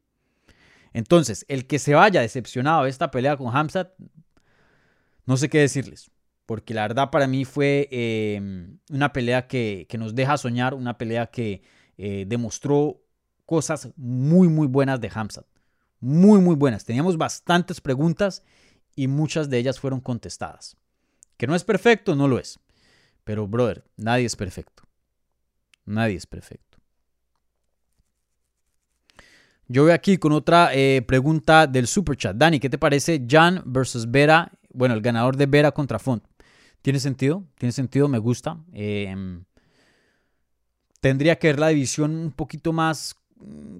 Entonces, 0.93 1.45
el 1.47 1.67
que 1.67 1.79
se 1.79 1.93
vaya 1.93 2.21
decepcionado 2.21 2.83
de 2.83 2.89
esta 2.89 3.11
pelea 3.11 3.37
con 3.37 3.55
Hamza, 3.55 3.91
no 5.25 5.37
sé 5.37 5.49
qué 5.49 5.59
decirles. 5.59 6.11
Porque 6.45 6.73
la 6.73 6.81
verdad 6.81 7.11
para 7.11 7.27
mí 7.27 7.45
fue 7.45 7.87
em, 7.91 8.79
una 8.89 9.13
pelea 9.13 9.47
que, 9.47 9.87
nos 9.97 10.15
deja 10.15 10.37
soñar, 10.37 10.73
una 10.73 10.97
pelea 10.97 11.27
que 11.27 11.61
eh, 11.97 12.25
demostró 12.27 13.01
cosas 13.45 13.89
muy, 13.95 14.47
muy 14.47 14.67
buenas 14.67 14.99
de 14.99 15.11
Hamza. 15.13 15.45
Muy, 15.99 16.39
muy 16.39 16.55
buenas. 16.55 16.85
Teníamos 16.85 17.17
bastantes 17.17 17.81
preguntas 17.81 18.43
y 18.95 19.07
muchas 19.07 19.49
de 19.49 19.57
ellas 19.57 19.79
fueron 19.79 19.99
contestadas. 19.99 20.77
Que 21.37 21.47
no 21.47 21.55
es 21.55 21.63
perfecto, 21.63 22.15
no 22.15 22.27
lo 22.27 22.39
es. 22.39 22.59
Pero, 23.23 23.47
brother, 23.47 23.83
nadie 23.97 24.25
es 24.25 24.35
perfecto. 24.35 24.83
Nadie 25.85 26.15
es 26.15 26.25
perfecto. 26.25 26.69
Yo 29.67 29.83
voy 29.83 29.91
aquí 29.91 30.17
con 30.17 30.31
otra 30.31 30.73
eh, 30.73 31.03
pregunta 31.03 31.67
del 31.67 31.85
super 31.85 32.17
chat. 32.17 32.35
Dani, 32.35 32.59
¿qué 32.59 32.69
te 32.69 32.79
parece 32.79 33.23
Jan 33.29 33.61
versus 33.65 34.09
Vera? 34.09 34.51
Bueno, 34.73 34.95
el 34.95 35.01
ganador 35.01 35.37
de 35.37 35.45
Vera 35.45 35.71
contra 35.71 35.99
Font. 35.99 36.23
¿Tiene 36.81 36.99
sentido? 36.99 37.43
¿Tiene 37.57 37.71
sentido? 37.71 38.07
Me 38.07 38.17
gusta. 38.17 38.57
Em, 38.73 39.43
tendría 41.01 41.37
que 41.37 41.47
ver 41.47 41.59
la 41.59 41.67
división 41.67 42.15
un 42.15 42.31
poquito 42.31 42.73
más 42.73 43.15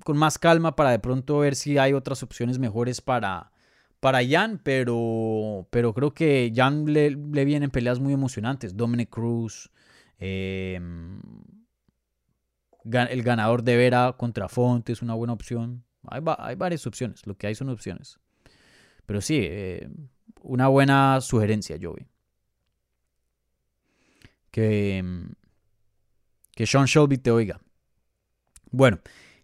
con 0.03 0.17
más 0.17 0.37
calma 0.37 0.75
para 0.75 0.91
de 0.91 0.99
pronto 0.99 1.39
ver 1.39 1.55
si 1.55 1.77
hay 1.77 1.93
otras 1.93 2.23
opciones 2.23 2.59
mejores 2.59 3.01
para, 3.01 3.51
para 3.99 4.25
Jan, 4.25 4.59
pero, 4.63 5.67
pero 5.69 5.93
creo 5.93 6.13
que 6.13 6.51
Jan 6.55 6.85
le, 6.85 7.15
vienen 7.15 7.69
peleas 7.69 7.99
muy 7.99 8.13
emocionantes. 8.13 8.75
Dominic 8.75 9.09
Cruz, 9.09 9.69
em, 10.17 11.21
el 12.83 13.23
ganador 13.23 13.63
de 13.63 13.77
Vera 13.77 14.15
contra 14.17 14.47
Fonte 14.47 14.93
es 14.93 15.01
una 15.01 15.13
buena 15.13 15.33
opción. 15.33 15.83
Hay, 16.07 16.21
hay, 16.37 16.55
varias 16.55 16.87
opciones, 16.87 17.27
lo 17.27 17.37
que 17.37 17.47
hay 17.47 17.55
son 17.55 17.69
opciones. 17.69 18.19
Pero 19.05 19.21
sí, 19.21 19.39
eh, 19.41 19.89
una 20.41 20.67
buena 20.67 21.19
sugerencia, 21.21 21.77
Joey. 21.81 22.07
Que, 24.51 24.97
em, 24.97 25.33
que 26.55 26.65
Sean 26.65 26.85
Shelby 26.85 27.17
te 27.17 27.31
oiga. 27.31 27.59
Bueno, 28.71 28.99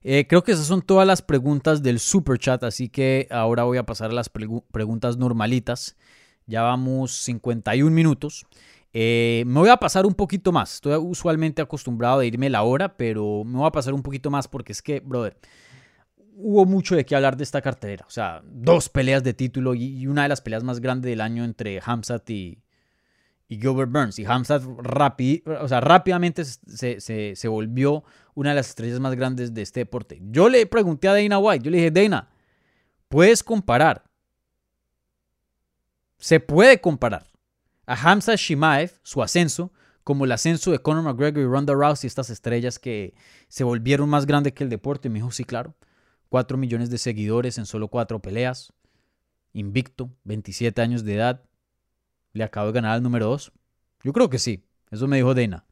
eh, 0.08 0.28
creo 0.28 0.44
que 0.44 0.52
esas 0.52 0.68
son 0.68 0.84
todas 0.84 1.08
las 1.08 1.24
preguntas 1.24 1.82
del 1.82 2.00
super 2.00 2.38
chat, 2.38 2.64
así 2.64 2.90
que 2.90 3.28
ahora 3.32 3.64
voy 3.64 3.80
a 3.80 3.88
pasar 3.88 4.12
a 4.12 4.14
las 4.14 4.30
preguntas 4.30 5.18
normalitas. 5.18 5.98
Ya 6.46 6.62
vamos 6.62 7.12
51 7.12 7.90
minutos. 7.90 8.46
Eh, 8.94 9.44
me 9.48 9.62
voy 9.62 9.70
a 9.70 9.78
pasar 9.78 10.06
un 10.06 10.14
poquito 10.14 10.52
más. 10.52 10.76
Estoy 10.76 10.96
usualmente 10.98 11.64
acostumbrado 11.64 12.20
a 12.20 12.26
irme 12.26 12.52
la 12.52 12.62
hora, 12.62 12.96
pero 12.96 13.44
me 13.44 13.58
voy 13.58 13.68
a 13.68 13.72
pasar 13.72 13.96
un 13.96 14.04
poquito 14.04 14.30
más 14.30 14.48
porque 14.48 14.74
es 14.74 14.84
que, 14.84 15.00
brother, 15.00 15.40
hubo 16.36 16.68
mucho 16.68 16.96
de 16.96 17.04
qué 17.04 17.16
hablar 17.16 17.36
de 17.36 17.44
esta 17.44 17.64
cartelera. 17.64 18.06
O 18.08 18.12
sea, 18.12 18.44
dos 18.46 18.90
peleas 18.90 19.24
de 19.24 19.34
título 19.34 19.74
y 19.74 20.06
una 20.06 20.22
de 20.22 20.30
las 20.30 20.42
peleas 20.42 20.64
más 20.64 20.82
grandes 20.82 21.10
del 21.10 21.22
año 21.22 21.44
entre 21.44 21.82
Hamzat 21.84 22.30
y, 22.30 22.60
y 23.48 23.58
Gilbert 23.58 23.92
Burns. 23.92 24.20
Y 24.20 24.26
Hamzat 24.26 24.64
o 24.64 25.68
sea, 25.68 25.82
rápidamente 25.82 26.46
se, 26.46 27.00
se, 27.00 27.36
se, 27.36 27.48
volvió 27.48 28.04
una 28.34 28.50
de 28.50 28.56
las 28.56 28.70
estrellas 28.70 29.00
más 29.00 29.16
grandes 29.16 29.54
de 29.54 29.62
este 29.62 29.82
deporte. 29.82 30.20
Yo 30.22 30.50
le 30.50 30.66
pregunté 30.66 31.08
a 31.08 31.14
Dana 31.14 31.40
White, 31.40 31.66
yo 31.66 31.72
le 31.72 31.78
dije, 31.78 31.92
Dana, 31.92 32.30
¿puedes 33.08 33.44
comparar? 33.44 34.04
Se 36.18 36.40
puede 36.40 36.82
comparar 36.82 37.28
a 37.86 37.94
Hamza 37.94 38.36
Shimaev, 38.36 38.92
su 39.04 39.22
ascenso, 39.22 39.72
como 40.04 40.26
el 40.26 40.32
ascenso 40.32 40.72
de 40.72 40.80
Conor 40.80 41.04
McGregor 41.04 41.42
y 41.42 41.48
Ronda 41.48 41.74
Rousey, 41.74 42.08
estas 42.08 42.30
estrellas 42.30 42.80
que 42.80 43.16
se 43.48 43.64
volvieron 43.64 44.08
más 44.10 44.26
grandes 44.26 44.54
que 44.54 44.64
el 44.64 44.70
deporte. 44.70 45.08
Y 45.08 45.12
me 45.12 45.20
dijo, 45.20 45.32
sí, 45.32 45.44
claro. 45.44 45.76
Cuatro 46.30 46.58
millones 46.58 46.90
de 46.90 46.98
seguidores 46.98 47.58
en 47.58 47.66
solo 47.66 47.88
cuatro 47.88 48.22
peleas. 48.22 48.72
Invicto, 49.54 50.12
27 50.26 50.80
años 50.82 51.04
de 51.06 51.16
edad 51.16 51.44
le 52.36 52.44
acabo 52.44 52.68
de 52.68 52.74
ganar 52.74 52.92
al 52.92 53.04
número 53.04 53.28
2? 53.28 53.52
Yo 54.04 54.14
creo 54.14 54.30
que 54.30 54.40
sí. 54.40 54.64
Eso 54.92 55.08
me 55.08 55.18
dijo 55.18 55.34
Dana. 55.34 55.66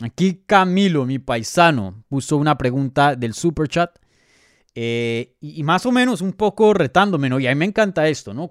Aquí 0.00 0.42
Camilo, 0.46 1.06
mi 1.06 1.18
paisano, 1.18 2.04
puso 2.08 2.36
una 2.36 2.58
pregunta 2.58 3.14
del 3.14 3.34
super 3.34 3.68
chat. 3.68 3.98
Eh, 4.74 5.36
y, 5.40 5.62
más 5.62 5.86
o 5.86 5.92
menos 5.92 6.20
un 6.20 6.32
poco 6.32 6.74
retándome, 6.74 7.28
¿no? 7.28 7.38
Y 7.38 7.46
a 7.46 7.50
mí 7.50 7.58
me 7.58 7.66
encanta 7.66 8.08
esto, 8.08 8.34
¿no? 8.34 8.50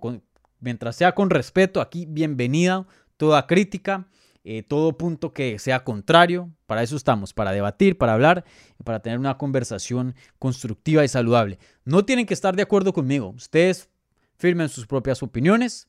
mientras 0.60 0.96
sea 0.96 1.14
con 1.14 1.30
respeto, 1.30 1.82
aquí 1.82 2.06
bienvenida 2.06 2.86
toda 3.18 3.48
crítica. 3.48 4.08
Eh, 4.44 4.64
todo 4.64 4.98
punto 4.98 5.34
que 5.34 5.60
sea 5.60 5.84
contrario. 5.84 6.50
Para 6.66 6.84
eso 6.84 6.96
estamos, 6.96 7.34
para 7.34 7.52
debatir, 7.52 7.98
para 7.98 8.14
hablar 8.14 8.44
para 8.84 9.02
tener 9.02 9.20
una 9.20 9.38
conversación 9.38 10.16
constructiva 10.40 11.04
y 11.04 11.08
saludable. 11.08 11.60
No 11.86 12.06
tienen 12.06 12.26
que 12.26 12.34
estar 12.34 12.56
de 12.56 12.64
acuerdo 12.64 12.94
conmigo. 12.94 13.30
Ustedes 13.30 13.90
firmen 14.38 14.70
sus 14.70 14.88
propias 14.88 15.22
opiniones 15.22 15.88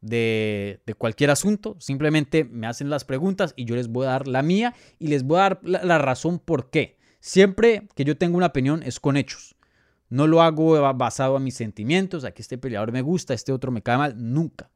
de, 0.00 0.82
cualquier 0.98 1.30
asunto. 1.30 1.76
Simplemente 1.80 2.44
me 2.44 2.66
hacen 2.66 2.90
las 2.90 3.04
preguntas 3.04 3.54
y 3.56 3.64
yo 3.64 3.74
les 3.74 3.88
voy 3.88 4.06
a 4.06 4.10
dar 4.10 4.28
la 4.28 4.42
mía 4.42 4.74
y 4.98 5.08
les 5.08 5.22
voy 5.22 5.38
a 5.38 5.42
dar 5.42 5.60
la, 5.62 5.98
razón 5.98 6.38
por 6.38 6.70
qué. 6.70 6.98
Siempre 7.20 7.88
que 7.94 8.04
yo 8.04 8.18
tengo 8.18 8.36
una 8.36 8.46
opinión 8.46 8.82
es 8.82 9.00
con 9.00 9.16
hechos. 9.16 9.56
No 10.10 10.26
lo 10.26 10.42
hago 10.42 10.80
basado 10.94 11.38
en 11.38 11.44
mis 11.44 11.54
sentimientos, 11.54 12.24
a 12.24 12.32
que 12.32 12.42
este 12.42 12.58
peleador 12.58 12.92
me 12.92 13.00
gusta, 13.00 13.32
este 13.32 13.52
otro 13.52 13.72
me 13.72 13.82
cae 13.82 13.96
mal, 13.96 14.14
nunca. 14.16 14.70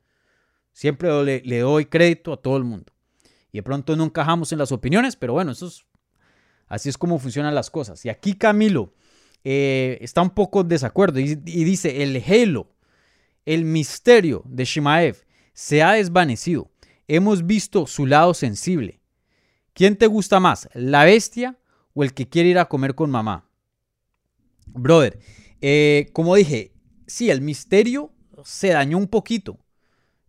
Siempre 0.72 1.42
le 1.42 1.58
doy 1.58 1.84
crédito 1.84 2.32
a 2.32 2.38
todo 2.38 2.56
el 2.56 2.64
mundo 2.64 2.92
de 3.58 3.62
pronto 3.64 3.96
no 3.96 4.04
encajamos 4.04 4.52
en 4.52 4.58
las 4.60 4.70
opiniones, 4.70 5.16
pero 5.16 5.32
bueno, 5.32 5.50
eso 5.50 5.66
es, 5.66 5.84
así 6.68 6.88
es 6.88 6.96
como 6.96 7.18
funcionan 7.18 7.56
las 7.56 7.70
cosas. 7.70 8.04
Y 8.04 8.08
aquí 8.08 8.34
Camilo 8.34 8.94
eh, 9.42 9.98
está 10.00 10.22
un 10.22 10.30
poco 10.30 10.62
desacuerdo 10.62 11.18
y, 11.18 11.34
dice, 11.34 12.04
el 12.04 12.22
halo, 12.24 12.70
el 13.44 13.64
misterio 13.64 14.44
de 14.46 14.64
Shimaev 14.64 15.24
se 15.54 15.82
ha 15.82 15.94
desvanecido. 15.94 16.70
Hemos 17.08 17.46
visto 17.46 17.88
su 17.88 18.06
lado 18.06 18.32
sensible. 18.32 19.00
¿Quién 19.72 19.96
te 19.96 20.06
gusta 20.06 20.38
más, 20.38 20.68
la 20.72 21.02
bestia 21.02 21.58
o 21.94 22.04
el 22.04 22.14
que 22.14 22.28
quiere 22.28 22.50
ir 22.50 22.60
a 22.60 22.68
comer 22.68 22.94
con 22.94 23.10
mamá? 23.10 23.50
Brother, 24.66 25.18
eh, 25.60 26.10
como 26.12 26.36
dije, 26.36 26.74
sí, 27.08 27.28
el 27.28 27.40
misterio 27.40 28.12
se 28.44 28.68
dañó 28.68 28.98
un 28.98 29.08
poquito. 29.08 29.58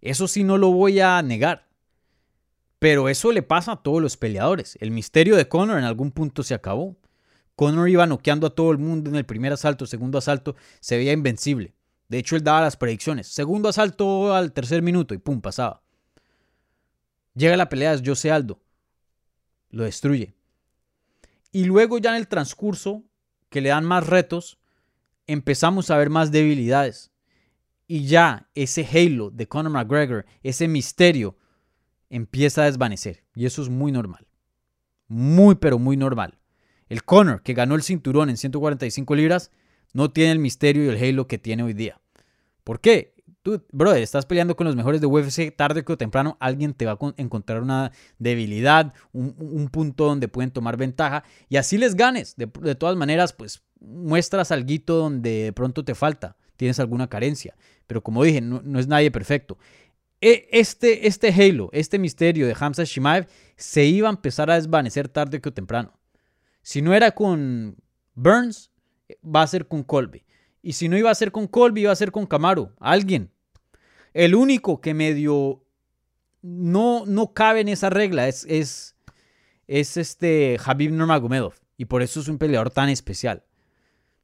Eso 0.01 0.27
sí 0.27 0.43
no 0.43 0.57
lo 0.57 0.71
voy 0.71 0.99
a 0.99 1.21
negar. 1.21 1.68
Pero 2.79 3.09
eso 3.09 3.31
le 3.31 3.43
pasa 3.43 3.73
a 3.73 3.83
todos 3.83 4.01
los 4.01 4.15
peleadores. 4.15 4.77
El 4.79 4.91
misterio 4.91 5.35
de 5.35 5.49
Conor 5.49 5.77
en 5.77 5.83
algún 5.83 6.11
punto 6.11 6.43
se 6.43 6.53
acabó. 6.53 6.97
Conor 7.55 7.89
iba 7.89 8.07
noqueando 8.07 8.47
a 8.47 8.55
todo 8.55 8.71
el 8.71 8.77
mundo 8.77 9.09
en 9.09 9.17
el 9.17 9.25
primer 9.25 9.51
asalto, 9.51 9.85
segundo 9.85 10.17
asalto, 10.17 10.55
se 10.79 10.95
veía 10.95 11.11
invencible. 11.11 11.73
De 12.07 12.17
hecho, 12.17 12.37
él 12.37 12.43
daba 12.43 12.61
las 12.61 12.77
predicciones. 12.77 13.27
Segundo 13.27 13.67
asalto 13.67 14.33
al 14.33 14.53
tercer 14.53 14.81
minuto 14.81 15.13
y 15.13 15.17
pum, 15.17 15.41
pasaba. 15.41 15.83
Llega 17.35 17.57
la 17.57 17.69
pelea 17.69 17.95
de 17.95 18.09
Jose 18.09 18.31
Aldo. 18.31 18.61
Lo 19.69 19.83
destruye. 19.83 20.33
Y 21.51 21.65
luego 21.65 21.97
ya 21.97 22.11
en 22.11 22.15
el 22.15 22.27
transcurso, 22.27 23.03
que 23.49 23.61
le 23.61 23.69
dan 23.69 23.85
más 23.85 24.07
retos, 24.07 24.57
empezamos 25.27 25.91
a 25.91 25.97
ver 25.97 26.09
más 26.09 26.31
debilidades. 26.31 27.11
Y 27.87 28.05
ya 28.05 28.49
ese 28.55 28.85
halo 28.85 29.31
de 29.31 29.47
Conor 29.47 29.71
McGregor, 29.71 30.25
ese 30.43 30.67
misterio, 30.67 31.37
empieza 32.09 32.63
a 32.63 32.65
desvanecer. 32.65 33.23
Y 33.35 33.45
eso 33.45 33.61
es 33.61 33.69
muy 33.69 33.91
normal. 33.91 34.27
Muy, 35.07 35.55
pero 35.55 35.79
muy 35.79 35.97
normal. 35.97 36.39
El 36.87 37.03
Conor, 37.03 37.41
que 37.41 37.53
ganó 37.53 37.75
el 37.75 37.83
cinturón 37.83 38.29
en 38.29 38.37
145 38.37 39.15
libras, 39.15 39.51
no 39.93 40.11
tiene 40.11 40.31
el 40.31 40.39
misterio 40.39 40.85
y 40.85 40.87
el 40.89 41.03
halo 41.03 41.27
que 41.27 41.37
tiene 41.37 41.63
hoy 41.63 41.73
día. 41.73 41.99
¿Por 42.63 42.79
qué? 42.79 43.13
actitud. 43.39 43.61
Brother, 43.71 44.01
estás 44.01 44.25
peleando 44.25 44.55
con 44.55 44.65
los 44.65 44.75
mejores 44.75 45.01
de 45.01 45.07
UFC, 45.07 45.55
tarde 45.55 45.83
o 45.87 45.97
temprano 45.97 46.37
alguien 46.39 46.73
te 46.73 46.85
va 46.85 46.93
a 46.93 47.13
encontrar 47.17 47.61
una 47.61 47.91
debilidad, 48.17 48.93
un, 49.13 49.69
punto 49.71 50.05
donde 50.05 50.27
pueden 50.27 50.51
tomar 50.51 50.77
ventaja 50.77 51.23
y 51.47 51.57
así 51.57 51.77
les 51.77 51.95
ganes. 51.95 52.35
De, 52.35 52.47
todas 52.75 52.95
maneras, 52.95 53.33
pues 53.33 53.63
muestras 53.79 54.51
algo 54.51 54.69
donde 54.85 55.43
de 55.45 55.53
pronto 55.53 55.83
te 55.83 55.95
falta, 55.95 56.35
tienes 56.57 56.79
alguna 56.79 57.07
carencia. 57.07 57.55
Pero 57.87 58.03
como 58.03 58.23
dije, 58.23 58.41
no, 58.41 58.79
es 58.79 58.87
nadie 58.87 59.11
perfecto. 59.11 59.57
E, 60.21 60.49
este, 60.51 61.07
este 61.07 61.29
Halo, 61.29 61.69
este 61.71 61.97
misterio 61.97 62.47
de 62.47 62.55
Hamza 62.59 62.83
Shimaev 62.83 63.27
se 63.55 63.85
iba 63.85 64.09
a 64.09 64.11
empezar 64.11 64.49
a 64.51 64.55
desvanecer 64.55 65.07
tarde 65.07 65.41
o 65.43 65.53
temprano. 65.53 65.97
Si 66.61 66.81
no 66.81 66.93
era 66.93 67.11
con 67.11 67.77
Burns, 68.15 68.71
va 69.23 69.43
a 69.43 69.47
ser 69.47 69.67
con 69.67 69.83
Colby. 69.83 70.23
Y 70.61 70.73
si 70.73 70.89
no 70.89 70.97
iba 70.97 71.09
a 71.09 71.15
ser 71.15 71.31
con 71.31 71.47
Colby, 71.47 71.81
iba 71.81 71.91
a 71.91 71.95
ser 71.95 72.11
con 72.11 72.25
Camaro, 72.25 72.73
alguien. 72.79 73.31
El 74.13 74.35
único 74.35 74.81
que 74.81 74.93
medio 74.93 75.63
no, 76.41 77.05
no 77.05 77.33
cabe 77.33 77.61
en 77.61 77.69
esa 77.69 77.89
regla 77.89 78.27
es, 78.27 78.45
es, 78.49 78.95
es 79.67 79.97
este 79.97 80.57
Habib. 80.63 80.91
Y 81.77 81.85
por 81.85 82.01
eso 82.01 82.19
es 82.19 82.27
un 82.27 82.37
peleador 82.37 82.71
tan 82.71 82.89
especial. 82.89 83.45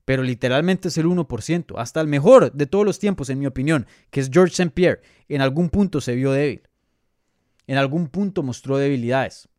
Pero 0.05 0.23
literalmente 0.23 0.87
es 0.87 0.97
el 0.97 1.07
1%. 1.07 1.73
Hasta 1.77 1.99
el 1.99 2.07
mejor 2.07 2.51
de 2.51 2.67
todos 2.67 2.85
los 2.85 2.99
tiempos, 2.99 3.29
en 3.29 3.39
mi 3.39 3.47
opinión, 3.47 3.87
que 4.11 4.19
es 4.19 4.29
George 4.31 4.53
St. 4.53 4.71
Pierre, 4.71 5.01
en 5.27 5.41
algún 5.41 5.69
punto 5.69 5.99
se 5.99 6.15
vio 6.15 6.31
débil. 6.31 6.61
En 7.67 7.77
algún 7.77 8.07
punto 8.07 8.43
mostró 8.43 8.77
debilidades. 8.77 9.49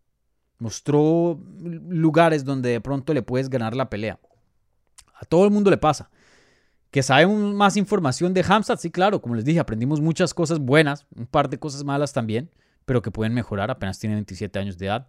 Mostró 0.59 1.39
lugares 1.61 2.45
donde 2.45 2.71
de 2.71 2.81
pronto 2.81 3.13
le 3.13 3.23
puedes 3.23 3.51
ganar 3.51 3.75
la 3.75 3.91
pelea. 3.91 4.19
A 5.15 5.25
todo 5.25 5.45
el 5.45 5.51
mundo 5.51 5.71
le 5.71 5.77
pasa. 5.77 6.11
Que 6.91 7.03
sabemos 7.03 7.55
más 7.55 7.77
información 7.77 8.33
de 8.33 8.45
Hamzat, 8.47 8.79
sí, 8.79 8.91
claro, 8.91 9.21
como 9.21 9.35
les 9.35 9.45
dije, 9.45 9.59
aprendimos 9.59 10.01
muchas 10.01 10.33
cosas 10.33 10.61
buenas, 10.61 11.07
un 11.15 11.27
par 11.27 11.51
de 11.51 11.59
cosas 11.59 11.85
malas 11.85 12.13
también, 12.13 12.51
pero 12.85 13.03
que 13.03 13.11
pueden 13.11 13.35
mejorar, 13.35 13.71
apenas 13.71 13.99
tiene 13.99 14.15
27 14.15 14.59
años 14.59 14.79
de 14.79 14.87
edad. 14.87 15.07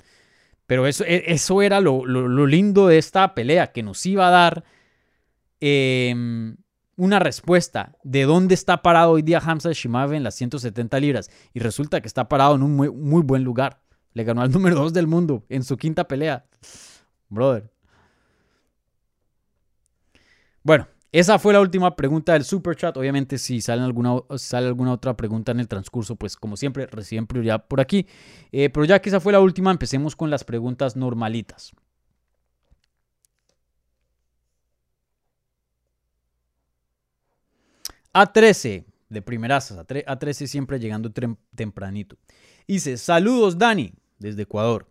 Pero 0.65 0.85
eso, 0.85 1.05
e, 1.05 1.23
eso 1.27 1.61
era 1.61 1.79
lo, 1.79 2.05
lindo 2.45 2.87
de 2.87 2.97
esta 2.97 3.33
pelea, 3.33 3.71
que 3.71 3.83
nos 3.83 4.05
iba 4.05 4.27
a 4.27 4.31
dar 4.31 4.63
em, 5.59 6.57
una 6.95 7.19
respuesta 7.19 7.95
de 8.03 8.23
dónde 8.23 8.53
está 8.53 8.81
parado 8.81 9.11
hoy 9.11 9.21
día 9.21 9.39
Hamza 9.39 9.71
Shimaev 9.71 10.13
en 10.13 10.23
las 10.23 10.35
170 10.35 10.99
libras. 10.99 11.29
Y 11.53 11.59
resulta 11.59 12.01
que 12.01 12.07
está 12.07 12.27
parado 12.27 12.55
en 12.55 12.63
un 12.63 12.75
muy, 12.75 12.91
muy 12.91 13.21
buen 13.21 13.43
lugar. 13.43 13.81
Le 14.13 14.23
ganó 14.23 14.41
al 14.41 14.51
número 14.51 14.75
2 14.75 14.93
del 14.93 15.07
mundo 15.07 15.45
en 15.49 15.63
su 15.63 15.77
quinta 15.77 16.07
pelea. 16.07 16.45
Brother. 17.29 17.71
Bueno, 20.63 20.87
esa 21.11 21.39
fue 21.39 21.53
la 21.53 21.61
última 21.61 21.95
pregunta 21.95 22.33
del 22.33 22.43
super 22.43 22.75
chat. 22.75 22.97
Obviamente, 22.97 23.37
si 23.37 23.61
sale 23.61 23.81
alguna, 23.83 24.17
sale 24.35 24.67
alguna 24.67 24.91
otra 24.91 25.15
pregunta 25.15 25.51
en 25.51 25.59
el 25.59 25.67
transcurso, 25.67 26.15
pues 26.15 26.35
como 26.35 26.57
siempre, 26.57 26.85
reciben 26.87 27.27
prioridad 27.27 27.67
por 27.67 27.79
aquí. 27.79 28.07
Eh, 28.51 28.69
pero 28.69 28.85
ya 28.85 28.99
que 28.99 29.09
esa 29.09 29.19
fue 29.19 29.31
la 29.31 29.39
última, 29.39 29.71
empecemos 29.71 30.15
con 30.15 30.29
las 30.29 30.43
preguntas 30.43 30.95
normalitas. 30.95 31.73
A13, 38.13 38.85
de 39.09 39.21
primeras, 39.21 39.75
A13 39.75 40.47
siempre 40.47 40.79
llegando 40.79 41.11
tempranito. 41.55 42.17
Dice, 42.67 42.97
saludos 42.97 43.57
Dani, 43.57 43.93
desde 44.19 44.43
Ecuador. 44.43 44.89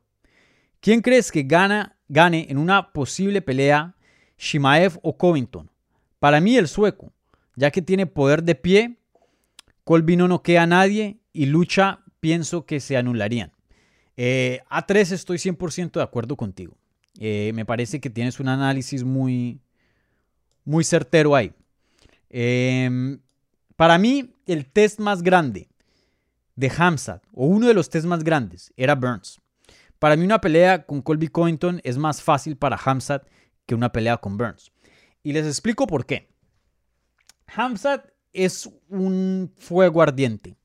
¿Quién 0.80 1.02
crees 1.02 1.30
que 1.32 1.42
gana, 1.42 1.96
gane 2.08 2.46
en 2.48 2.58
una 2.58 2.92
posible 2.92 3.42
pelea 3.42 3.96
Shimaev 4.38 4.98
o 5.02 5.16
Covington. 5.16 5.70
Para 6.18 6.40
mí 6.40 6.56
el 6.56 6.68
sueco, 6.68 7.12
ya 7.54 7.70
que 7.70 7.82
tiene 7.82 8.06
poder 8.06 8.42
de 8.42 8.54
pie, 8.54 8.98
Colby 9.84 10.16
no 10.16 10.28
noquea 10.28 10.62
a 10.62 10.66
nadie 10.66 11.18
y 11.32 11.46
lucha 11.46 12.00
pienso 12.20 12.66
que 12.66 12.80
se 12.80 12.96
anularían. 12.96 13.52
Eh, 14.16 14.60
A3 14.70 15.12
estoy 15.12 15.38
100% 15.38 15.92
de 15.92 16.02
acuerdo 16.02 16.36
contigo. 16.36 16.76
Eh, 17.18 17.52
me 17.54 17.64
parece 17.64 18.00
que 18.00 18.10
tienes 18.10 18.40
un 18.40 18.48
análisis 18.48 19.04
muy, 19.04 19.60
muy 20.64 20.84
certero 20.84 21.34
ahí. 21.34 21.52
Em, 22.30 23.20
para 23.76 23.98
mí, 23.98 24.34
el 24.46 24.66
test 24.66 24.98
más 25.00 25.22
grande 25.22 25.68
de 26.54 26.72
Hamzat, 26.76 27.22
o 27.32 27.46
uno 27.46 27.68
de 27.68 27.74
los 27.74 27.90
test 27.90 28.06
más 28.06 28.24
grandes, 28.24 28.72
era 28.76 28.94
Burns. 28.94 29.40
Para 29.98 30.16
mí, 30.16 30.24
una 30.24 30.40
pelea 30.40 30.84
con 30.84 31.02
Colby 31.02 31.28
Covington 31.28 31.80
es 31.84 31.98
más 31.98 32.22
fácil 32.22 32.56
para 32.56 32.78
Hamzat 32.82 33.26
que 33.66 33.74
una 33.74 33.92
pelea 33.92 34.16
con 34.18 34.36
Burns. 34.36 34.72
Y 35.22 35.32
les 35.32 35.46
explico 35.46 35.86
por 35.86 36.06
qué. 36.06 36.28
Hamzat 37.46 38.10
es 38.32 38.68
un 38.88 39.52
fuego 39.56 40.02
ardiente. 40.02 40.56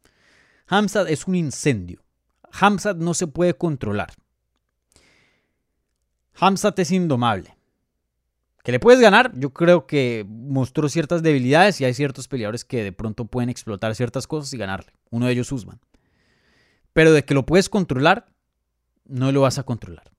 Hamzat 0.67 1.09
es 1.09 1.27
un 1.27 1.35
incendio. 1.35 2.03
Hamzat 2.51 2.97
no 2.97 3.13
se 3.13 3.27
puede 3.27 3.53
controlar. 3.53 4.13
Hamzat 6.35 6.77
es 6.79 6.91
indomable. 6.91 7.55
¿Que 8.63 8.71
le 8.71 8.79
puedes 8.79 9.01
ganar? 9.01 9.31
Yo 9.35 9.51
creo 9.51 9.87
que 9.87 10.25
mostró 10.27 10.87
ciertas 10.87 11.23
debilidades 11.23 11.81
y 11.81 11.85
hay 11.85 11.93
ciertos 11.93 12.27
peleadores 12.27 12.63
que 12.63 12.83
de 12.83 12.91
pronto 12.91 13.25
pueden 13.25 13.49
explotar 13.49 13.95
ciertas 13.95 14.27
cosas 14.27 14.53
y 14.53 14.57
ganarle. 14.57 14.93
Uno 15.09 15.25
de 15.25 15.33
ellos 15.33 15.51
Usman. 15.51 15.79
Pero 16.93 17.11
de 17.11 17.23
que 17.25 17.33
lo 17.33 17.45
puedes 17.45 17.69
controlar, 17.69 18.27
no 19.05 19.31
lo 19.31 19.41
vas 19.41 19.57
a 19.57 19.63
controlar. 19.63 20.11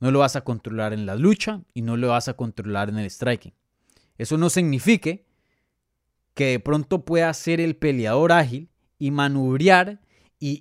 No 0.00 0.10
lo 0.10 0.18
vas 0.18 0.36
a 0.36 0.42
controlar 0.42 0.92
en 0.92 1.06
la 1.06 1.14
lucha 1.14 1.62
y 1.74 1.82
no 1.82 1.96
lo 1.96 2.08
vas 2.08 2.28
a 2.28 2.34
controlar 2.34 2.88
en 2.88 2.98
el 2.98 3.10
striking. 3.10 3.54
Eso 4.18 4.36
no 4.36 4.50
significa 4.50 5.18
que 6.34 6.46
de 6.46 6.60
pronto 6.60 7.04
pueda 7.04 7.32
ser 7.34 7.60
el 7.60 7.76
peleador 7.76 8.32
ágil 8.32 8.68
y 8.98 9.10
manubrear 9.10 10.00
y, 10.38 10.60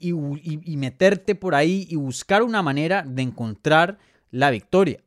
y, 0.00 0.76
meterte 0.76 1.34
por 1.34 1.56
ahí 1.56 1.86
y 1.90 1.96
buscar 1.96 2.42
una 2.42 2.62
manera 2.62 3.02
de 3.02 3.22
encontrar 3.22 3.98
la 4.30 4.50
victoria. 4.50 5.02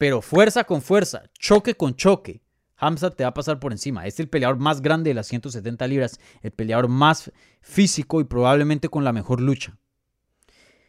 Pero 0.00 0.22
fuerza 0.22 0.64
con 0.64 0.80
fuerza, 0.80 1.24
choque 1.38 1.74
con 1.74 1.94
choque, 1.94 2.42
Hamza 2.74 3.10
te 3.10 3.22
va 3.22 3.28
a 3.28 3.34
pasar 3.34 3.60
por 3.60 3.70
encima. 3.70 4.06
Es 4.06 4.18
el 4.18 4.30
peleador 4.30 4.58
más 4.58 4.80
grande 4.80 5.10
de 5.10 5.14
las 5.14 5.26
170 5.26 5.86
libras, 5.88 6.18
el 6.40 6.52
peleador 6.52 6.88
más 6.88 7.30
físico 7.60 8.18
y 8.22 8.24
probablemente 8.24 8.88
con 8.88 9.04
la 9.04 9.12
mejor 9.12 9.42
lucha. 9.42 9.76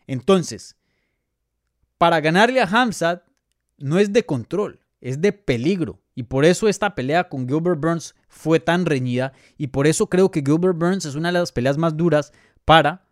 Entonces, 0.07 0.77
para 1.97 2.21
ganarle 2.21 2.61
a 2.61 2.65
Hamzat 2.65 3.25
no 3.77 3.99
es 3.99 4.13
de 4.13 4.25
control, 4.25 4.79
es 5.01 5.19
de 5.19 5.33
peligro. 5.33 6.01
Y 6.15 6.23
por 6.23 6.45
eso 6.45 6.69
esta 6.69 6.95
pelea 6.95 7.27
con 7.27 7.49
Gilbert 7.49 7.81
Burns 7.81 8.15
fue 8.29 8.61
tan 8.61 8.85
reñida. 8.85 9.33
Y 9.57 9.67
por 9.67 9.87
eso 9.87 10.07
creo 10.07 10.31
que 10.31 10.39
Gilbert 10.41 10.77
Burns 10.77 11.03
es 11.03 11.15
una 11.15 11.33
de 11.33 11.39
las 11.39 11.51
peleas 11.51 11.77
más 11.77 11.97
duras 11.97 12.31
para 12.63 13.09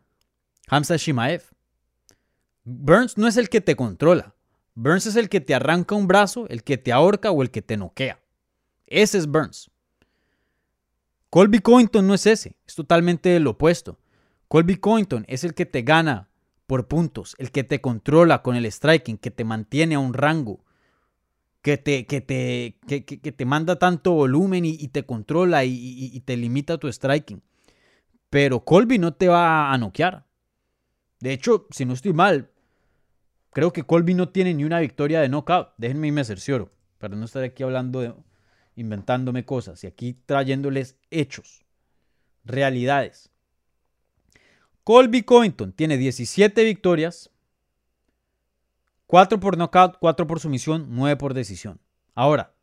Hamza 0.70 0.96
Shimaev. 0.96 1.44
Burns 2.64 3.18
no 3.18 3.28
es 3.28 3.36
el 3.36 3.50
que 3.50 3.60
te 3.60 3.76
controla. 3.76 4.34
Burns 4.82 5.08
es 5.08 5.18
el 5.18 5.28
que 5.28 5.42
te 5.42 5.54
arranca 5.54 5.94
un 5.94 6.08
brazo, 6.08 6.48
el 6.48 6.64
que 6.64 6.78
te 6.78 6.94
ahorca 6.94 7.32
o 7.32 7.42
el 7.42 7.52
que 7.52 7.62
te 7.62 7.76
noquea. 7.76 8.22
Ese 8.88 9.18
es 9.18 9.28
Burns. 9.28 9.70
Colby 11.30 11.60
Covington 11.60 12.08
no 12.08 12.14
es 12.14 12.26
ese, 12.26 12.56
es 12.66 12.76
totalmente 12.76 13.38
lo 13.42 13.52
opuesto. 13.52 14.00
Colby 14.48 14.78
Covington 14.78 15.26
es 15.28 15.44
el 15.44 15.54
que 15.54 15.66
te 15.66 15.82
gana 15.82 16.30
por 16.66 16.88
puntos, 16.88 17.36
el 17.40 17.52
que 17.52 17.66
te 17.66 17.82
controla 17.82 18.42
con 18.42 18.56
el 18.56 18.72
striking, 18.72 19.18
que 19.18 19.32
te 19.32 19.44
mantiene 19.44 19.96
a 19.96 20.00
un 20.00 20.14
rango, 20.14 20.64
que 21.62 21.78
te, 21.78 22.06
que 22.06 22.22
te, 22.22 22.78
que, 22.88 23.02
te 23.34 23.46
manda 23.46 23.78
tanto 23.80 24.14
volumen 24.14 24.64
y, 24.64 24.88
te 24.88 25.04
controla 25.06 25.66
y, 25.66 26.18
te 26.22 26.38
limita 26.38 26.78
tu 26.78 26.88
striking. 26.88 27.44
Pero 28.30 28.64
Colby 28.64 28.98
no 28.98 29.14
te 29.14 29.28
va 29.28 29.74
a 29.74 29.78
noquear. 29.78 30.26
De 31.20 31.34
hecho, 31.34 31.68
si 31.70 31.84
no 31.84 31.94
estoy 31.94 32.14
mal, 32.14 32.50
creo 33.52 33.74
que 33.74 33.84
Colby 33.84 34.14
no 34.14 34.30
tiene 34.30 34.54
ni 34.54 34.64
una 34.64 34.80
victoria 34.80 35.22
de 35.22 35.30
knockout. 35.30 35.70
Déjenme 35.78 36.08
irme 36.08 36.24
cercioro, 36.24 36.72
para 36.98 37.16
no 37.16 37.26
estar 37.26 37.44
aquí 37.44 37.64
hablando 37.64 38.02
de 38.02 38.14
inventándome 38.76 39.46
cosas 39.46 39.84
y 39.84 39.88
aquí 39.88 40.14
trayéndoles 40.26 40.98
hechos, 41.12 41.66
realidades. 42.46 43.30
Colby 44.84 45.24
Covington 45.24 45.74
tiene 45.74 45.98
17 45.98 46.64
victorias, 46.64 47.30
4 49.08 49.40
por 49.40 49.58
knockout, 49.58 49.98
4 50.00 50.28
por 50.28 50.40
sumisión, 50.40 50.88
9 50.90 51.18
por 51.18 51.34
decisión. 51.34 51.80
Ahora, 52.16 52.54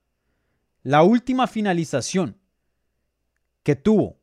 la 0.82 1.02
última 1.02 1.46
finalización 1.46 2.38
que 3.62 3.74
tuvo 3.74 4.18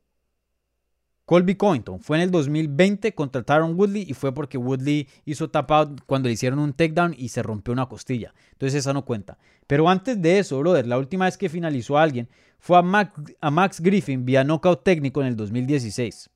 Colby 1.25 1.55
Covington 1.55 2.01
fue 2.01 2.17
en 2.17 2.23
el 2.23 2.31
2020 2.31 3.15
contra 3.15 3.43
Tyron 3.43 3.75
Woodley 3.79 4.05
y 4.07 4.13
fue 4.13 4.33
porque 4.33 4.57
Woodley 4.57 5.07
hizo 5.23 5.49
tap 5.49 5.71
out 5.71 6.01
cuando 6.05 6.27
le 6.27 6.33
hicieron 6.33 6.59
un 6.59 6.73
takedown 6.73 7.15
y 7.17 7.29
se 7.29 7.41
rompió 7.41 7.71
una 7.71 7.87
costilla. 7.87 8.33
Entonces 8.51 8.79
esa 8.79 8.91
no 8.91 9.05
cuenta. 9.05 9.37
Pero 9.65 9.87
antes 9.87 10.21
de 10.21 10.39
eso, 10.39 10.59
brother, 10.59 10.85
la 10.85 10.97
última 10.97 11.25
vez 11.25 11.37
que 11.37 11.47
finalizó 11.47 11.97
a 11.97 12.03
alguien 12.03 12.27
fue 12.59 12.77
a 12.77 12.81
Max, 12.81 13.13
a 13.39 13.51
Max 13.51 13.79
Griffin 13.79 14.25
vía 14.25 14.43
knockout 14.43 14.83
técnico 14.83 15.21
en 15.21 15.27
el 15.27 15.37
2016. 15.37 16.29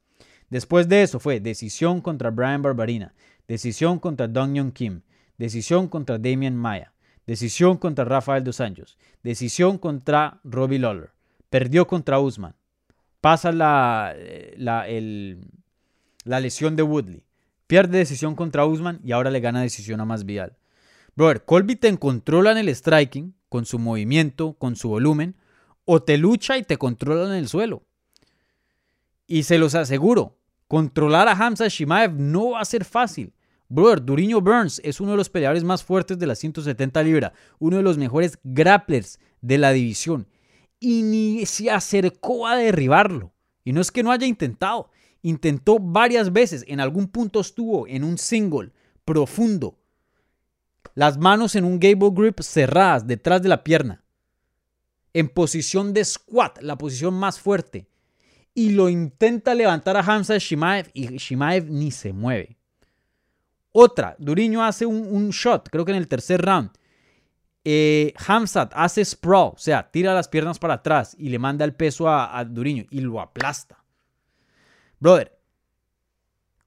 Después 0.50 0.88
de 0.88 1.04
eso 1.04 1.20
fue 1.20 1.42
decisión 1.42 2.00
contra 2.00 2.32
Brian 2.32 2.62
Barbarina, 2.62 3.14
decisión 3.48 4.00
contra 4.00 4.30
Dong 4.30 4.56
Young 4.56 4.72
Kim, 4.72 5.02
decisión 5.38 5.90
contra 5.90 6.18
Damian 6.18 6.56
Maya, 6.56 6.94
decisión 7.26 7.78
contra 7.78 8.06
Rafael 8.06 8.46
Dos 8.46 8.62
Anjos, 8.62 8.98
decisión 9.24 9.78
contra 9.78 10.40
Robbie 10.46 10.80
Lawler, 10.80 11.12
perdió 11.50 11.86
contra 11.88 12.20
Usman, 12.20 12.56
pasa 13.28 13.52
la, 13.52 14.16
la, 14.56 14.86
la 16.24 16.40
lesión 16.40 16.78
de 16.78 16.84
Woodley. 16.84 17.26
Pierde 17.68 17.98
decisión 17.98 18.36
contra 18.36 18.66
Usman 18.66 19.02
y 19.04 19.12
ahora 19.12 19.32
le 19.32 19.42
gana 19.42 19.62
decisión 19.62 20.00
a 20.00 20.06
Masvidal. 20.06 20.56
Brother, 21.14 21.44
Colby 21.44 21.76
te 21.76 21.98
controla 21.98 22.52
en 22.52 22.58
el 22.58 22.74
striking, 22.74 23.36
con 23.50 23.66
su 23.66 23.80
movimiento, 23.80 24.54
con 24.54 24.78
su 24.78 24.88
volumen, 24.88 25.36
o 25.84 26.02
te 26.02 26.18
lucha 26.18 26.58
y 26.58 26.64
te 26.64 26.78
controla 26.78 27.26
en 27.26 27.34
el 27.34 27.50
suelo. 27.50 27.84
Y 29.28 29.44
se 29.44 29.58
los 29.58 29.76
aseguro, 29.76 30.38
controlar 30.70 31.28
a 31.28 31.34
Hamza 31.34 31.68
Shimaev 31.68 32.14
no 32.14 32.52
va 32.52 32.62
a 32.62 32.66
ser 32.66 32.86
fácil. 32.86 33.34
Brother, 33.68 34.06
Duriño 34.06 34.40
Burns 34.40 34.80
es 34.86 35.02
uno 35.02 35.12
de 35.12 35.18
los 35.18 35.30
peleadores 35.30 35.66
más 35.66 35.84
fuertes 35.84 36.18
de 36.18 36.28
las 36.28 36.40
170 36.40 37.04
libras, 37.04 37.34
uno 37.60 37.76
de 37.76 37.84
los 37.84 37.98
mejores 37.98 38.40
grapplers 38.46 39.20
de 39.42 39.58
la 39.58 39.74
división. 39.74 40.28
Y 40.80 41.02
ni 41.02 41.46
se 41.46 41.72
acercó 41.72 42.48
a 42.48 42.56
derribarlo. 42.56 43.34
Y 43.64 43.74
no 43.74 43.82
es 43.82 43.92
que 43.92 44.04
no 44.04 44.12
haya 44.12 44.28
intentado, 44.28 44.90
intentó 45.22 45.80
varias 45.80 46.32
veces, 46.32 46.64
en 46.68 46.80
algún 46.80 47.08
punto 47.08 47.40
estuvo 47.42 47.88
en 47.88 48.04
un 48.04 48.18
single 48.18 48.72
profundo, 49.04 49.78
las 50.96 51.18
manos 51.18 51.56
en 51.56 51.64
un 51.64 51.80
gable 51.80 52.10
grip 52.12 52.40
cerradas 52.42 53.06
detrás 53.06 53.42
de 53.42 53.50
la 53.50 53.64
pierna, 53.64 54.04
en 55.14 55.30
posición 55.30 55.94
de 55.94 56.04
squat, 56.06 56.62
la 56.62 56.78
posición 56.78 57.14
más 57.14 57.40
fuerte, 57.40 57.88
y 58.54 58.72
lo 58.72 58.90
intenta 58.90 59.54
levantar 59.54 59.98
a 59.98 60.02
Hamza 60.02 60.38
Shimaev 60.38 60.90
y 60.94 61.18
Shimaev 61.18 61.70
ni 61.70 61.92
se 61.92 62.14
mueve. 62.14 62.58
Otra, 63.72 64.16
Duriño 64.18 64.64
hace 64.64 64.86
un, 64.86 65.30
shot, 65.30 65.70
creo 65.70 65.86
que 65.86 65.92
en 65.92 65.98
el 65.98 66.08
tercer 66.08 66.42
round. 66.42 66.72
Eh, 67.70 68.14
Hamzat 68.26 68.72
hace 68.76 69.04
sprawl, 69.04 69.52
o 69.54 69.58
sea, 69.58 69.92
tira 69.92 70.14
las 70.14 70.30
piernas 70.30 70.58
para 70.58 70.76
atrás 70.76 71.18
y 71.20 71.28
le 71.28 71.38
manda 71.38 71.66
el 71.66 71.74
peso 71.74 72.08
a, 72.08 72.40
a 72.40 72.46
Duriño 72.46 72.86
y 72.90 73.02
lo 73.02 73.20
aplasta. 73.20 73.84
Brother, 75.02 75.38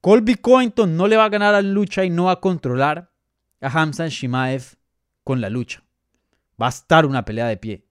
Colby 0.02 0.34
Covington 0.34 0.94
no 0.98 1.08
le 1.08 1.16
va 1.16 1.24
a 1.24 1.30
ganar 1.30 1.54
a 1.54 1.62
la 1.62 1.68
lucha 1.70 2.04
y 2.04 2.10
no 2.10 2.24
va 2.24 2.32
a 2.32 2.40
controlar 2.40 3.10
a 3.62 3.68
Hamza 3.68 4.08
Shimaev 4.08 4.76
con 5.24 5.40
la 5.40 5.48
lucha. 5.48 5.82
Va 6.60 6.66
a 6.66 6.68
estar 6.68 7.06
una 7.06 7.24
pelea 7.24 7.46
de 7.46 7.56
pie. 7.56 7.86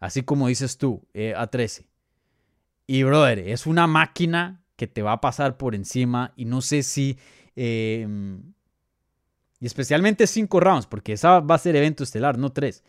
Así 0.00 0.24
como 0.24 0.48
dices 0.48 0.76
tú, 0.76 1.06
eh, 1.14 1.34
a 1.36 1.46
13. 1.46 1.86
Y 2.88 3.04
brother, 3.04 3.38
es 3.38 3.64
una 3.64 3.86
máquina 3.86 4.64
que 4.74 4.88
te 4.88 5.02
va 5.02 5.12
a 5.12 5.20
pasar 5.20 5.56
por 5.56 5.76
encima 5.76 6.32
y 6.34 6.46
no 6.46 6.62
sé 6.62 6.82
si... 6.82 7.16
Em, 7.54 8.54
y 9.60 9.66
especialmente 9.66 10.26
cinco 10.26 10.60
rounds, 10.60 10.86
porque 10.86 11.12
esa 11.12 11.40
va 11.40 11.56
a 11.56 11.58
ser 11.58 11.76
evento 11.76 12.04
estelar, 12.04 12.38
no 12.38 12.50
tres. 12.50 12.84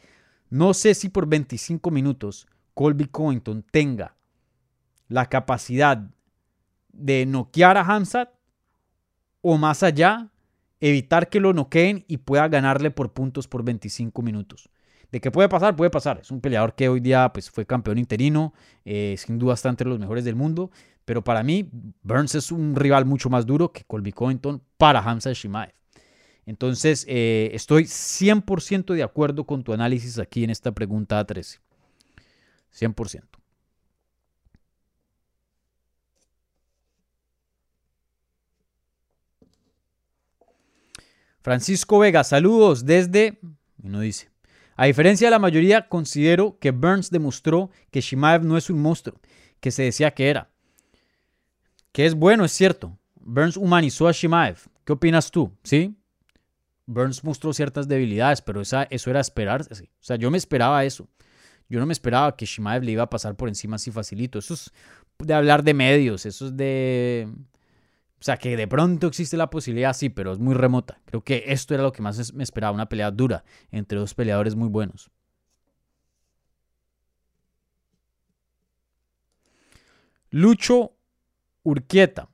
No 0.49 0.74
sé 0.74 0.95
si 0.95 1.09
por 1.09 1.28
25 1.28 1.91
minutos 1.91 2.47
Colby 2.74 3.05
Covington 3.05 3.63
tenga 3.63 4.15
la 5.07 5.28
capacidad 5.28 6.09
de 6.91 7.26
noquear 7.26 7.78
a 7.78 7.82
Hamzat 7.82 8.30
o 9.41 9.57
más 9.57 9.84
allá, 9.84 10.30
evitar 10.80 11.30
que 11.30 11.39
lo 11.39 11.53
noqueen 11.53 12.03
y 12.07 12.17
pueda 12.17 12.47
ganarle 12.47 12.91
por 12.91 13.13
puntos 13.13 13.47
por 13.47 13.63
25 13.63 14.22
minutos. 14.22 14.70
De 15.11 15.20
qué 15.20 15.32
puede 15.32 15.49
pasar, 15.49 15.76
puede 15.76 15.89
pasar. 15.89 16.20
Es 16.22 16.30
un 16.30 16.39
peleador 16.39 16.76
que 16.76 16.88
hoy 16.88 16.99
día 16.99 17.32
pues, 17.34 17.49
fue 17.49 17.65
campeón 17.65 17.97
interino, 17.97 18.53
eh, 18.86 19.15
sin 19.17 19.39
duda 19.39 19.55
está 19.55 19.70
entre 19.70 19.89
los 19.89 19.99
mejores 19.99 20.24
del 20.24 20.36
mundo. 20.36 20.72
Pero 21.05 21.24
para 21.24 21.41
mí, 21.41 21.70
Burns 22.03 22.36
es 22.36 22.51
un 22.51 22.76
rival 22.76 23.05
mucho 23.05 23.30
más 23.30 23.45
duro 23.45 23.72
que 23.72 23.84
Colby 23.84 24.11
Covington 24.11 24.61
para 24.78 24.99
Hamza 24.99 25.34
Shimaev. 25.34 25.78
Entonces, 26.50 27.06
eh, 27.08 27.52
estoy 27.54 27.84
100% 27.84 28.95
de 28.95 29.04
acuerdo 29.04 29.43
con 29.43 29.64
tu 29.64 29.72
análisis 29.72 30.18
aquí 30.18 30.43
en 30.43 30.50
esta 30.50 30.72
pregunta 30.72 31.24
13. 31.24 31.60
100%. 32.74 33.22
Francisco 41.41 42.00
Vega, 42.00 42.24
saludos 42.24 42.84
desde... 42.84 43.38
No 43.78 44.00
dice. 44.00 44.32
A 44.76 44.88
diferencia 44.88 45.28
de 45.28 45.32
la 45.32 45.38
mayoría, 45.38 45.88
considero 45.88 46.58
que 46.58 46.72
Burns 46.72 47.12
demostró 47.12 47.70
que 47.91 48.02
Shimaev 48.02 48.43
no 48.43 48.58
es 48.58 48.72
un 48.72 48.82
monstruo, 48.82 49.20
que 49.60 49.70
se 49.70 49.84
decía 49.84 50.16
que 50.16 50.32
era. 50.32 50.50
Que 51.91 52.08
es 52.08 52.16
bueno, 52.16 52.43
es 52.43 52.54
cierto. 52.54 52.97
Burns 53.20 53.56
humanizó 53.56 54.08
a 54.08 54.14
Shimaev. 54.14 54.58
¿Qué 54.84 54.93
opinas 54.93 55.30
tú? 55.30 55.56
¿Sí? 55.62 55.95
Burns 56.89 57.23
mostró 57.23 57.53
ciertas 57.53 57.87
debilidades, 57.87 58.41
pero 58.41 58.61
esa, 58.61 58.83
eso 58.83 59.09
era 59.09 59.19
esperarse. 59.19 59.83
O 59.83 60.03
sea, 60.03 60.15
yo 60.15 60.31
me 60.31 60.37
esperaba 60.37 60.83
eso. 60.83 61.07
Yo 61.69 61.79
no 61.79 61.85
me 61.85 61.93
esperaba 61.93 62.35
que 62.35 62.45
Shimaev 62.45 62.83
le 62.83 62.91
iba 62.91 63.03
a 63.03 63.09
pasar 63.09 63.35
por 63.35 63.47
encima 63.47 63.75
así 63.75 63.91
facilito. 63.91 64.39
Eso 64.39 64.55
es 64.55 64.71
de 65.19 65.33
hablar 65.33 65.63
de 65.63 65.73
medios, 65.73 66.25
eso 66.25 66.47
es 66.47 66.57
de 66.57 67.27
o 68.19 68.23
sea, 68.23 68.37
que 68.37 68.57
de 68.57 68.67
pronto 68.67 69.07
existe 69.07 69.37
la 69.37 69.49
posibilidad, 69.49 69.93
sí, 69.93 70.09
pero 70.09 70.33
es 70.33 70.39
muy 70.39 70.53
remota. 70.53 70.99
Creo 71.05 71.23
que 71.23 71.45
esto 71.47 71.73
era 71.73 71.83
lo 71.83 71.93
que 71.93 72.01
más 72.01 72.33
me 72.33 72.43
esperaba, 72.43 72.73
una 72.73 72.89
pelea 72.89 73.11
dura 73.11 73.45
entre 73.71 73.97
dos 73.97 74.13
peleadores 74.13 74.55
muy 74.55 74.67
buenos. 74.67 75.09
Lucho 80.31 80.93
Urquieta. 81.63 82.29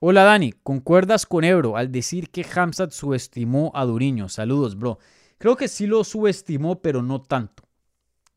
Hola 0.00 0.22
Dani, 0.22 0.52
¿concuerdas 0.52 1.26
con 1.26 1.42
Ebro 1.42 1.76
al 1.76 1.90
decir 1.90 2.30
que 2.30 2.46
Hamzat 2.54 2.92
subestimó 2.92 3.72
a 3.74 3.84
Duriño? 3.84 4.28
Saludos, 4.28 4.76
bro. 4.78 5.00
Creo 5.38 5.56
que 5.56 5.66
sí 5.66 5.88
lo 5.88 6.04
subestimó, 6.04 6.80
pero 6.80 7.02
no 7.02 7.20
tanto. 7.20 7.64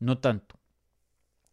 No 0.00 0.18
tanto. 0.18 0.56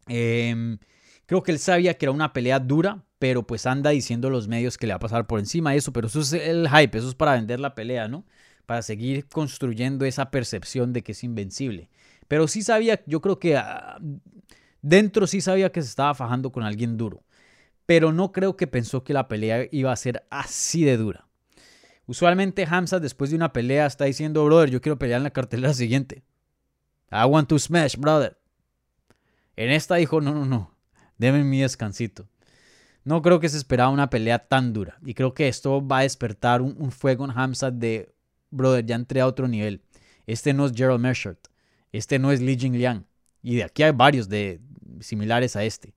Em, 0.08 0.78
creo 1.26 1.42
que 1.44 1.52
él 1.52 1.60
sabía 1.60 1.94
que 1.94 2.06
era 2.06 2.12
una 2.12 2.32
pelea 2.32 2.58
dura, 2.58 3.04
pero 3.20 3.46
pues 3.46 3.66
anda 3.66 3.90
diciendo 3.90 4.30
los 4.30 4.48
medios 4.48 4.78
que 4.78 4.88
le 4.88 4.94
va 4.94 4.96
a 4.96 5.00
pasar 5.00 5.28
por 5.28 5.38
encima 5.38 5.72
de 5.72 5.76
eso, 5.78 5.92
pero 5.92 6.08
eso 6.08 6.20
es 6.20 6.32
el 6.32 6.68
hype, 6.68 6.98
eso 6.98 7.08
es 7.08 7.14
para 7.14 7.34
vender 7.34 7.60
la 7.60 7.76
pelea, 7.76 8.08
¿no? 8.08 8.24
Para 8.66 8.82
seguir 8.82 9.28
construyendo 9.28 10.04
esa 10.04 10.30
percepción 10.32 10.92
de 10.92 11.02
que 11.02 11.12
es 11.12 11.22
invencible. 11.22 11.88
Pero 12.26 12.48
sí 12.48 12.62
sabía, 12.62 13.00
yo 13.06 13.20
creo 13.20 13.38
que 13.38 13.56
ah, 13.56 13.98
dentro 14.82 15.26
sí 15.28 15.40
sabía 15.40 15.70
que 15.70 15.82
se 15.82 15.88
estaba 15.88 16.14
fajando 16.14 16.50
con 16.50 16.64
alguien 16.64 16.96
duro, 16.96 17.22
pero 17.90 18.12
no 18.12 18.30
creo 18.30 18.56
que 18.56 18.68
pensó 18.68 19.02
que 19.02 19.12
la 19.12 19.26
pelea 19.26 19.66
iba 19.72 19.90
a 19.90 19.96
ser 19.96 20.24
así 20.30 20.84
de 20.84 20.96
dura. 20.96 21.26
Usualmente 22.06 22.64
Hamza 22.70 23.00
después 23.00 23.30
de 23.30 23.36
una 23.36 23.52
pelea 23.52 23.84
está 23.84 24.04
diciendo, 24.04 24.44
brother, 24.44 24.70
yo 24.70 24.80
quiero 24.80 24.96
pelear 24.96 25.18
en 25.18 25.24
la 25.24 25.32
cartelera 25.32 25.74
siguiente. 25.74 26.22
I 27.10 27.24
want 27.24 27.48
to 27.48 27.58
smash, 27.58 27.96
brother. 27.96 28.38
En 29.56 29.72
esta 29.72 29.96
dijo, 29.96 30.20
no, 30.20 30.32
no, 30.32 30.44
no, 30.44 30.72
déme 31.18 31.42
mi 31.42 31.62
descansito. 31.62 32.28
No 33.02 33.22
creo 33.22 33.40
que 33.40 33.48
se 33.48 33.56
esperaba 33.56 33.90
una 33.90 34.08
pelea 34.08 34.38
tan 34.38 34.72
dura. 34.72 34.96
Y 35.04 35.14
creo 35.14 35.34
que 35.34 35.48
esto 35.48 35.84
va 35.84 35.98
a 35.98 36.02
despertar 36.02 36.62
un, 36.62 36.92
fuego 36.92 37.24
en 37.24 37.32
Hamza 37.32 37.72
de, 37.72 38.14
brother, 38.52 38.86
ya 38.86 38.94
entré 38.94 39.20
a 39.20 39.26
otro 39.26 39.48
nivel. 39.48 39.82
Este 40.28 40.54
no 40.54 40.66
es 40.66 40.72
Gerald 40.76 41.00
Mershert. 41.00 41.48
Este 41.90 42.20
no 42.20 42.30
es 42.30 42.40
Li 42.40 42.56
Jingliang. 42.56 43.04
Y 43.42 43.56
de 43.56 43.64
aquí 43.64 43.82
hay 43.82 43.90
varios 43.90 44.28
de 44.28 44.60
similares 45.00 45.56
a 45.56 45.64
este. 45.64 45.92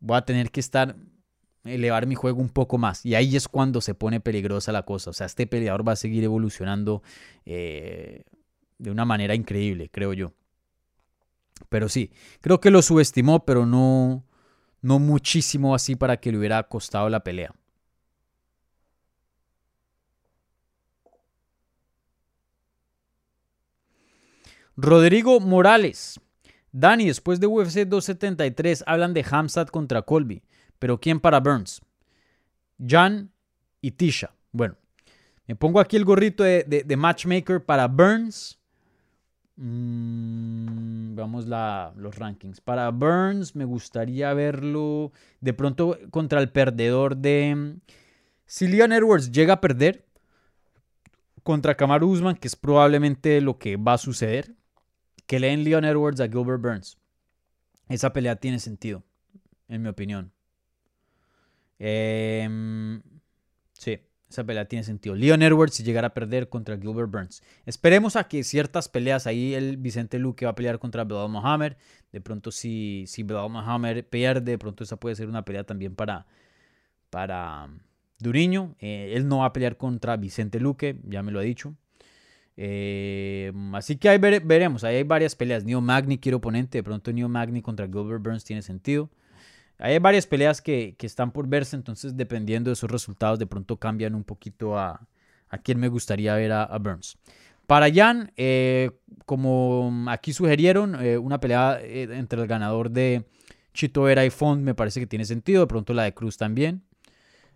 Voy 0.00 0.16
a 0.16 0.22
tener 0.22 0.50
que 0.50 0.60
estar, 0.60 0.96
elevar 1.64 2.06
mi 2.06 2.14
juego 2.14 2.40
un 2.40 2.48
poco 2.48 2.78
más. 2.78 3.04
Y 3.04 3.14
ahí 3.14 3.36
es 3.36 3.48
cuando 3.48 3.80
se 3.80 3.94
pone 3.94 4.20
peligrosa 4.20 4.72
la 4.72 4.84
cosa. 4.84 5.10
O 5.10 5.12
sea, 5.12 5.26
este 5.26 5.46
peleador 5.46 5.86
va 5.86 5.92
a 5.92 5.96
seguir 5.96 6.24
evolucionando 6.24 7.02
eh, 7.44 8.24
de 8.78 8.90
una 8.90 9.04
manera 9.04 9.34
increíble, 9.34 9.90
creo 9.90 10.12
yo. 10.12 10.32
Pero 11.68 11.88
sí, 11.88 12.10
creo 12.40 12.60
que 12.60 12.70
lo 12.70 12.82
subestimó, 12.82 13.44
pero 13.44 13.66
no, 13.66 14.24
no 14.80 14.98
muchísimo 14.98 15.74
así 15.74 15.96
para 15.96 16.18
que 16.18 16.32
le 16.32 16.38
hubiera 16.38 16.62
costado 16.64 17.08
la 17.08 17.22
pelea. 17.22 17.54
Rodrigo 24.76 25.40
Morales. 25.40 26.18
Dani, 26.72 27.06
después 27.06 27.40
de 27.40 27.46
UFC 27.46 27.86
273 27.86 28.84
hablan 28.86 29.14
de 29.14 29.24
Hamzat 29.28 29.70
contra 29.70 30.02
Colby, 30.02 30.42
pero 30.78 31.00
¿quién 31.00 31.20
para 31.20 31.40
Burns? 31.40 31.82
Jan 32.84 33.30
y 33.80 33.92
Tisha. 33.92 34.32
Bueno, 34.52 34.76
me 35.46 35.56
pongo 35.56 35.80
aquí 35.80 35.96
el 35.96 36.04
gorrito 36.04 36.44
de, 36.44 36.96
matchmaker 36.96 37.64
para 37.64 37.88
Burns. 37.88 38.58
Mm, 39.56 41.14
vamos 41.16 41.46
la, 41.46 41.92
los 41.96 42.16
rankings. 42.16 42.60
Para 42.60 42.90
Burns 42.90 43.54
me 43.56 43.64
gustaría 43.64 44.32
verlo 44.32 45.12
de 45.40 45.52
pronto 45.52 45.98
contra 46.10 46.40
el 46.40 46.50
perdedor 46.50 47.16
de... 47.16 47.76
Si 48.46 48.66
Leon 48.66 48.92
Edwards 48.92 49.30
llega 49.30 49.54
a 49.54 49.60
perder 49.60 50.04
contra 51.42 51.76
Kamaru 51.76 52.10
Usman, 52.10 52.36
que 52.36 52.48
es 52.48 52.56
probablemente 52.56 53.40
lo 53.40 53.58
que 53.58 53.76
va 53.76 53.94
a 53.94 53.98
suceder, 53.98 54.54
que 55.30 55.38
leen 55.38 55.62
Leon 55.62 55.84
Edwards 55.84 56.18
a 56.18 56.26
Gilbert 56.26 56.60
Burns. 56.60 56.98
Esa 57.88 58.12
pelea 58.12 58.34
tiene 58.34 58.58
sentido, 58.58 59.04
en 59.68 59.80
mi 59.80 59.88
opinión. 59.88 60.32
Em, 61.78 63.00
sí, 63.74 64.00
Esa 64.28 64.42
pelea 64.42 64.64
tiene 64.64 64.82
sentido. 64.82 65.14
Leon 65.14 65.40
Edwards 65.42 65.74
si 65.74 65.84
llegara 65.84 66.08
a 66.08 66.14
perder 66.14 66.48
contra 66.48 66.76
Gilbert 66.76 67.12
Burns. 67.12 67.44
Esperemos 67.64 68.16
a 68.16 68.26
que 68.26 68.42
ciertas 68.42 68.88
peleas 68.88 69.28
ahí 69.28 69.54
el 69.54 69.76
Vicente 69.76 70.18
Luque 70.18 70.46
va 70.46 70.50
a 70.50 70.54
pelear 70.56 70.80
contra 70.80 71.04
Belal 71.04 71.28
Mohamed. 71.28 71.74
De 72.10 72.20
pronto 72.20 72.50
si, 72.50 73.04
si 73.06 73.22
Belal 73.22 73.50
Mohamed 73.50 74.04
pierde, 74.06 74.50
de 74.50 74.58
pronto 74.58 74.82
esa 74.82 74.96
puede 74.96 75.14
ser 75.14 75.28
una 75.28 75.44
pelea 75.44 75.62
también 75.62 75.94
para, 75.94 76.26
para 77.08 77.68
Duriño. 78.18 78.74
Eh, 78.80 79.12
él 79.14 79.28
no 79.28 79.38
va 79.38 79.44
a 79.44 79.52
pelear 79.52 79.76
contra 79.76 80.16
Vicente 80.16 80.58
Luque, 80.58 80.98
ya 81.04 81.22
me 81.22 81.30
lo 81.30 81.38
ha 81.38 81.42
dicho. 81.42 81.76
Eh, 82.62 83.52
así 83.72 83.96
que 83.96 84.10
ahí 84.10 84.18
veremos. 84.18 84.84
Ahí 84.84 84.96
hay 84.96 85.02
varias 85.02 85.34
peleas. 85.34 85.64
Neo 85.64 85.80
Magni 85.80 86.18
quiere 86.18 86.36
oponente. 86.36 86.76
De 86.76 86.82
pronto 86.82 87.10
Neo 87.10 87.26
Magni 87.26 87.62
contra 87.62 87.86
Gilbert 87.86 88.22
Burns 88.22 88.44
tiene 88.44 88.60
sentido. 88.60 89.08
Hay 89.78 89.98
varias 89.98 90.26
peleas 90.26 90.60
que, 90.60 90.94
están 91.00 91.32
por 91.32 91.48
verse, 91.48 91.74
entonces 91.74 92.14
dependiendo 92.14 92.68
de 92.68 92.74
esos 92.74 92.90
resultados, 92.90 93.38
de 93.38 93.46
pronto 93.46 93.78
cambian 93.78 94.14
un 94.14 94.24
poquito 94.24 94.78
a, 94.78 95.08
a 95.48 95.58
quién 95.58 95.80
me 95.80 95.88
gustaría 95.88 96.34
ver 96.34 96.52
a, 96.52 96.76
Burns. 96.78 97.16
Para 97.66 97.90
Jan, 97.90 98.30
eh, 98.36 98.90
como 99.24 100.04
aquí 100.08 100.34
sugirieron, 100.34 101.02
eh, 101.02 101.16
una 101.16 101.40
pelea 101.40 101.78
eh, 101.80 102.08
entre 102.12 102.42
el 102.42 102.46
ganador 102.46 102.90
de 102.90 103.24
Chito 103.72 104.02
Vera 104.02 104.26
y 104.26 104.28
Font 104.28 104.62
me 104.62 104.74
parece 104.74 105.00
que 105.00 105.06
tiene 105.06 105.24
sentido, 105.24 105.62
de 105.62 105.66
pronto 105.66 105.94
la 105.94 106.02
de 106.02 106.12
Cruz 106.12 106.36
también. 106.36 106.82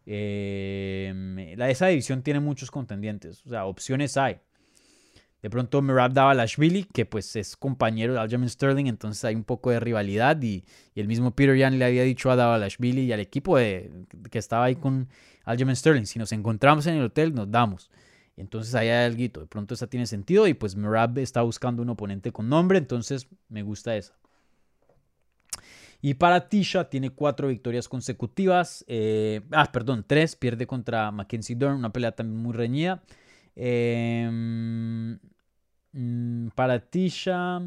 de 0.06 1.56
esa 1.68 1.88
división 1.88 2.22
tiene 2.22 2.40
muchos 2.40 2.70
contendientes, 2.70 3.44
o 3.44 3.50
sea, 3.50 3.66
opciones 3.66 4.16
hay. 4.16 4.38
De 5.44 5.50
pronto 5.50 5.82
Merab 5.82 6.14
Davalashvili, 6.14 6.84
que 6.84 7.04
pues 7.04 7.36
es 7.36 7.54
compañero 7.54 8.14
de 8.14 8.18
Aljamain 8.18 8.48
Sterling, 8.48 8.86
entonces 8.86 9.22
hay 9.26 9.34
un 9.34 9.44
poco 9.44 9.68
de 9.68 9.78
rivalidad 9.78 10.40
y, 10.40 10.64
el 10.94 11.06
mismo 11.06 11.36
Peter 11.36 11.54
Yan 11.54 11.78
le 11.78 11.84
había 11.84 12.02
dicho 12.02 12.30
a 12.30 12.36
Davalashvili 12.36 13.02
y 13.02 13.12
al 13.12 13.20
equipo 13.20 13.58
de, 13.58 13.90
que 14.30 14.38
estaba 14.38 14.64
ahí 14.64 14.74
con 14.74 15.06
Aljamain 15.44 15.76
Sterling, 15.76 16.06
si 16.06 16.18
nos 16.18 16.32
encontramos 16.32 16.86
en 16.86 16.94
el 16.94 17.02
hotel 17.02 17.34
nos 17.34 17.50
damos. 17.50 17.90
Entonces 18.38 18.74
ahí 18.74 18.88
hay 18.88 19.04
algo, 19.04 19.40
de 19.40 19.46
pronto 19.46 19.74
esa 19.74 19.86
tiene 19.86 20.06
sentido 20.06 20.48
y 20.48 20.54
pues 20.54 20.76
Merab 20.76 21.18
está 21.18 21.42
buscando 21.42 21.82
un 21.82 21.90
oponente 21.90 22.32
con 22.32 22.48
nombre, 22.48 22.78
entonces 22.78 23.28
me 23.50 23.62
gusta 23.62 23.94
esa. 23.98 24.14
Y 26.00 26.14
para 26.14 26.48
Tisha 26.48 26.88
tiene 26.88 27.10
cuatro 27.10 27.48
victorias 27.48 27.86
consecutivas. 27.86 28.82
Eh, 28.88 29.42
ah, 29.52 29.70
perdón, 29.72 30.04
tres. 30.06 30.36
Pierde 30.36 30.66
contra 30.66 31.10
Mackenzie 31.10 31.56
Dern, 31.56 31.76
una 31.76 31.92
pelea 31.92 32.12
también 32.12 32.42
muy 32.42 32.52
reñida. 32.52 33.02
Eh, 33.56 34.28
Mm, 35.94 36.48
para 36.56 36.80
Tisha, 36.80 37.60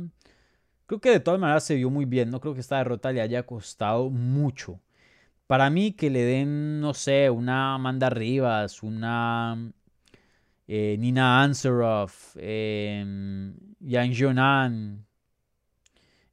creo 0.87 1.01
que 1.01 1.11
de 1.11 1.19
todas 1.19 1.39
maneras 1.39 1.63
se 1.65 1.75
vio 1.75 1.89
muy 1.89 2.05
bien. 2.05 2.29
No 2.31 2.39
creo 2.41 2.53
que 2.53 2.61
esta 2.61 2.77
derrota 2.77 3.11
le 3.11 3.21
haya 3.21 3.45
costado 3.45 4.09
mucho. 4.09 4.79
Para 5.47 5.69
mí, 5.71 5.93
que 5.93 6.09
le 6.11 6.23
den, 6.23 6.81
no 6.81 6.93
sé, 6.95 7.29
una 7.31 7.75
Amanda 7.75 8.09
Rivas, 8.09 8.83
una 8.83 9.71
eh, 10.67 10.97
Nina 10.99 11.43
Ansaroff, 11.43 12.35
eh, 12.39 13.05
Yang 13.81 14.13
Jonan, 14.19 15.05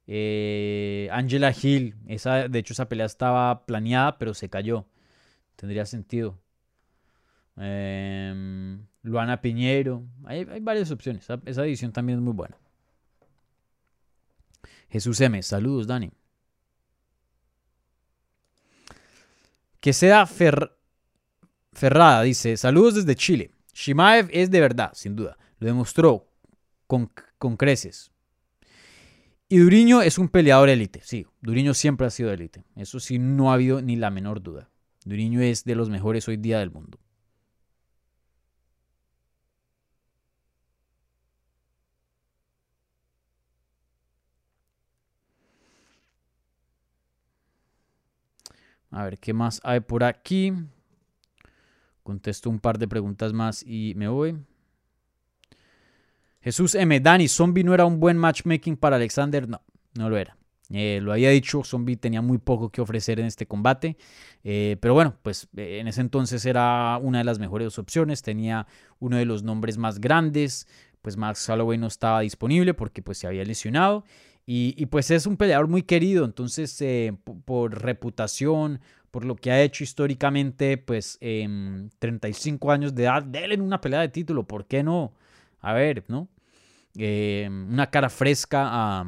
eh, 0.07 1.09
Angela 1.11 1.51
Hill. 1.51 1.95
Esa, 2.07 2.47
de 2.47 2.59
hecho, 2.59 2.73
esa 2.73 2.87
pelea 2.89 3.05
estaba 3.05 3.65
planeada, 3.65 4.17
pero 4.17 4.33
se 4.33 4.49
cayó. 4.49 4.85
Tendría 5.57 5.85
sentido. 5.85 6.39
Eh, 7.57 8.77
Luana 9.05 9.39
Piñero. 9.39 10.03
Hay, 10.25 10.43
varias 10.61 10.89
opciones. 10.89 11.27
Esa 11.45 11.65
edición 11.65 11.91
también 11.91 12.17
es 12.17 12.23
muy 12.23 12.33
buena. 12.33 12.57
Jesús 14.89 15.21
M. 15.21 15.41
Saludos, 15.43 15.85
Dani. 15.85 16.11
Que 19.79 19.93
sea 19.93 20.25
Ferrada, 20.25 22.23
dice. 22.23 22.57
Saludos 22.57 22.95
desde 22.95 23.15
Chile. 23.15 23.51
Shimaev 23.73 24.27
es 24.31 24.49
de 24.49 24.59
verdad, 24.59 24.91
sin 24.95 25.15
duda. 25.15 25.37
Lo 25.59 25.67
demostró 25.67 26.27
con, 26.87 27.11
con 27.37 27.57
creces. 27.57 28.11
Y 29.47 29.59
Duriño 29.59 30.01
es 30.01 30.17
un 30.17 30.29
peleador 30.29 30.69
élite. 30.69 31.01
Sí, 31.03 31.27
Duriño 31.41 31.75
siempre 31.75 32.07
ha 32.07 32.09
sido 32.09 32.31
élite. 32.31 32.63
Eso 32.75 32.99
sí, 32.99 33.19
no 33.19 33.51
ha 33.51 33.53
habido 33.53 33.83
ni 33.83 33.97
la 33.97 34.09
menor 34.09 34.41
duda. 34.41 34.71
Duriño 35.03 35.41
es 35.41 35.63
de 35.63 35.75
los 35.75 35.91
mejores 35.91 36.27
hoy 36.27 36.37
día 36.37 36.57
del 36.57 36.71
mundo. 36.71 36.97
A 48.95 49.03
ver, 49.03 49.19
¿qué 49.19 49.33
más 49.33 49.59
hay 49.65 49.81
por 49.81 50.05
aquí? 50.05 50.53
Contesto 52.01 52.49
un 52.49 52.59
par 52.59 52.79
de 52.79 52.87
preguntas 52.87 53.33
más 53.33 53.61
y 53.61 53.91
me 53.97 54.07
voy. 54.07 54.37
Jesús 56.39 56.75
M. 56.75 56.97
Dani, 57.01 57.27
Zombie 57.27 57.65
no 57.65 57.73
era 57.73 57.85
un 57.85 57.99
buen 57.99 58.17
matchmaking 58.17 58.77
para 58.77 58.95
Alexander. 58.95 59.49
No, 59.49 59.61
no 59.95 60.09
lo 60.09 60.15
era. 60.15 60.37
Eh, 60.69 60.99
lo 61.01 61.11
había 61.11 61.29
dicho, 61.31 61.61
Zombie 61.65 61.97
tenía 61.97 62.21
muy 62.21 62.37
poco 62.37 62.69
que 62.69 62.79
ofrecer 62.79 63.19
en 63.19 63.25
este 63.25 63.45
combate. 63.45 63.97
Eh, 64.45 64.77
pero 64.79 64.93
bueno, 64.93 65.17
pues 65.23 65.49
eh, 65.57 65.79
en 65.81 65.89
ese 65.89 65.99
entonces 65.99 66.45
era 66.45 66.97
una 67.01 67.17
de 67.17 67.25
las 67.25 67.37
mejores 67.37 67.77
opciones. 67.77 68.21
Tenía 68.21 68.65
uno 68.99 69.17
de 69.17 69.25
los 69.25 69.43
nombres 69.43 69.77
más 69.77 69.99
grandes. 69.99 70.69
Pues 71.01 71.17
Max 71.17 71.49
Holloway 71.49 71.77
no 71.77 71.87
estaba 71.87 72.21
disponible 72.21 72.73
porque 72.73 73.01
pues 73.01 73.17
se 73.17 73.27
había 73.27 73.43
lesionado. 73.43 74.05
Y, 74.47 74.85
pues 74.87 75.09
es 75.09 75.25
un 75.25 75.37
peleador 75.37 75.67
muy 75.67 75.81
querido, 75.81 76.23
entonces 76.23 76.79
eh, 76.81 77.17
por 77.45 77.81
reputación, 77.81 78.79
por 79.09 79.25
lo 79.25 79.35
que 79.35 79.51
ha 79.51 79.61
hecho 79.61 79.83
históricamente, 79.83 80.77
pues 80.77 81.17
35 81.19 82.71
años 82.71 82.93
de 82.93 83.03
edad, 83.03 83.25
en 83.33 83.61
una 83.61 83.81
pelea 83.81 84.01
de 84.01 84.09
título, 84.09 84.43
¿por 84.43 84.67
qué 84.67 84.83
no? 84.83 85.13
A 85.61 85.73
ver, 85.73 86.03
¿no? 86.09 86.27
Eh, 86.95 87.49
una 87.49 87.89
cara 87.89 88.09
fresca 88.09 88.67
a, 88.67 89.05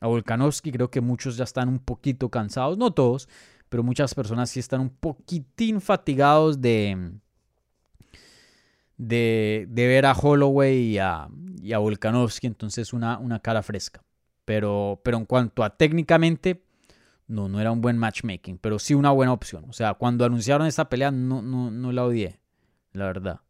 a 0.00 0.06
Volkanovski, 0.06 0.70
creo 0.70 0.90
que 0.90 1.00
muchos 1.00 1.36
ya 1.36 1.44
están 1.44 1.68
un 1.68 1.80
poquito 1.80 2.28
cansados, 2.28 2.78
no 2.78 2.92
todos, 2.92 3.28
pero 3.68 3.82
muchas 3.82 4.14
personas 4.14 4.50
sí 4.50 4.60
están 4.60 4.80
un 4.80 4.90
poquitín 4.90 5.80
fatigados 5.80 6.60
de, 6.60 7.12
de, 8.96 9.66
ver 9.68 10.06
a 10.06 10.12
Holloway 10.12 10.76
y 10.76 10.98
a, 10.98 11.28
y 11.60 11.72
a 11.72 11.78
Volkanovski, 11.78 12.46
entonces 12.46 12.92
una, 12.92 13.18
una 13.18 13.40
cara 13.40 13.62
fresca. 13.62 14.02
Pero, 14.44 15.00
pero 15.02 15.16
en 15.16 15.24
cuanto 15.24 15.64
a 15.64 15.76
técnicamente, 15.76 16.62
no, 17.26 17.48
no 17.48 17.60
era 17.60 17.72
un 17.72 17.80
buen 17.80 17.96
matchmaking, 17.96 18.58
pero 18.58 18.78
sí 18.78 18.94
una 18.94 19.10
buena 19.10 19.32
opción. 19.32 19.64
O 19.68 19.72
sea, 19.72 19.94
cuando 19.94 20.24
anunciaron 20.24 20.66
esta 20.66 20.88
pelea, 20.88 21.10
no, 21.10 21.42
no, 21.42 21.70
no 21.70 21.92
la 21.92 22.04
odié, 22.04 22.38
la 22.92 23.06
verdad. 23.06 23.40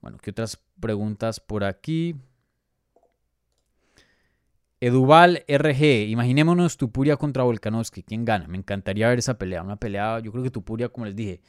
Bueno, 0.00 0.18
¿qué 0.18 0.30
otras 0.30 0.58
preguntas 0.80 1.40
por 1.40 1.64
aquí? 1.64 2.16
Eduval 4.82 5.44
RG, 5.46 6.08
imaginémonos 6.08 6.78
Tupuria 6.78 7.18
contra 7.18 7.42
Volkanovski, 7.42 8.02
¿quién 8.02 8.24
gana? 8.24 8.48
Me 8.48 8.56
encantaría 8.56 9.08
ver 9.10 9.18
esa 9.18 9.36
pelea, 9.36 9.62
una 9.62 9.76
pelea, 9.76 10.20
yo 10.20 10.32
creo 10.32 10.42
que 10.42 10.50
Tupuria, 10.50 10.88
como 10.88 11.04
les 11.04 11.14
dije, 11.14 11.42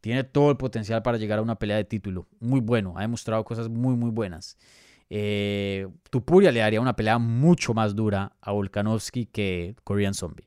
tiene 0.00 0.22
todo 0.22 0.52
el 0.52 0.56
potencial 0.56 1.02
para 1.02 1.18
llegar 1.18 1.40
a 1.40 1.42
una 1.42 1.58
pelea 1.58 1.78
de 1.78 1.84
título, 1.84 2.28
muy 2.38 2.60
bueno, 2.60 2.94
ha 2.96 3.00
demostrado 3.00 3.44
cosas 3.44 3.68
muy, 3.68 3.96
muy 3.96 4.10
buenas. 4.10 4.56
Eh, 5.08 5.86
Tupuria 6.10 6.50
le 6.52 6.60
daría 6.60 6.80
una 6.80 6.96
pelea 6.96 7.18
mucho 7.18 7.74
más 7.74 7.94
dura 7.94 8.32
a 8.40 8.52
Volkanovski 8.52 9.26
que 9.26 9.76
Korean 9.84 10.14
Zombie. 10.14 10.46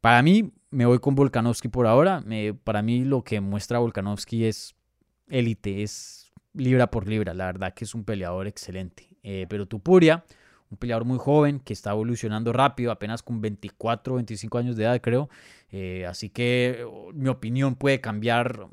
Para 0.00 0.22
mí, 0.22 0.52
me 0.70 0.86
voy 0.86 0.98
con 0.98 1.14
Volkanovski 1.14 1.68
por 1.68 1.86
ahora. 1.86 2.22
para 2.64 2.82
mí, 2.82 3.04
lo 3.04 3.22
que 3.24 3.40
muestra 3.40 3.78
Volkanovski 3.78 4.44
es 4.44 4.74
élite, 5.28 5.82
es 5.82 6.32
libra 6.54 6.90
por 6.90 7.08
libra. 7.08 7.34
La 7.34 7.46
verdad 7.46 7.74
que 7.74 7.84
es 7.84 7.94
un 7.94 8.04
peleador 8.04 8.46
excelente. 8.46 9.08
Eh, 9.22 9.46
pero 9.48 9.66
Tupuria, 9.66 10.24
un 10.70 10.78
peleador 10.78 11.04
muy 11.04 11.18
joven 11.18 11.60
que 11.60 11.72
está 11.72 11.90
evolucionando 11.90 12.52
rápido, 12.52 12.92
apenas 12.92 13.22
con 13.22 13.40
24 13.40 14.14
o 14.14 14.16
25 14.16 14.58
años 14.58 14.76
de 14.76 14.84
edad, 14.84 15.00
creo. 15.00 15.28
Eh, 15.70 16.06
así 16.06 16.30
que 16.30 16.86
mi 17.14 17.28
opinión 17.28 17.74
puede 17.74 18.00
cambiar 18.00 18.68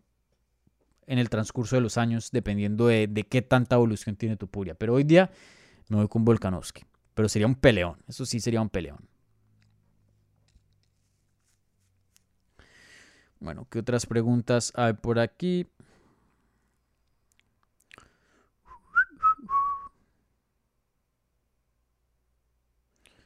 en 1.08 1.20
el 1.20 1.30
transcurso 1.30 1.76
de 1.76 1.82
los 1.82 1.98
años, 1.98 2.30
dependiendo 2.32 2.88
de, 2.88 3.28
qué 3.30 3.42
tanta 3.42 3.76
evolución 3.76 4.16
tiene 4.16 4.38
Tupuria. 4.38 4.76
Pero 4.76 4.94
hoy 4.94 5.04
día 5.04 5.32
me 5.90 5.98
voy 5.98 6.08
con 6.08 6.26
Volkanovski. 6.26 6.84
Pero 7.14 7.30
sería 7.30 7.48
un 7.48 7.56
peleón, 7.56 7.98
eso 8.08 8.26
sí 8.26 8.40
sería 8.40 8.62
un 8.62 8.70
peleón. 8.70 9.00
Bueno, 13.40 13.68
¿qué 13.70 13.80
otras 13.80 14.06
preguntas 14.06 14.72
hay 14.76 14.94
por 14.94 15.20
aquí? 15.20 15.68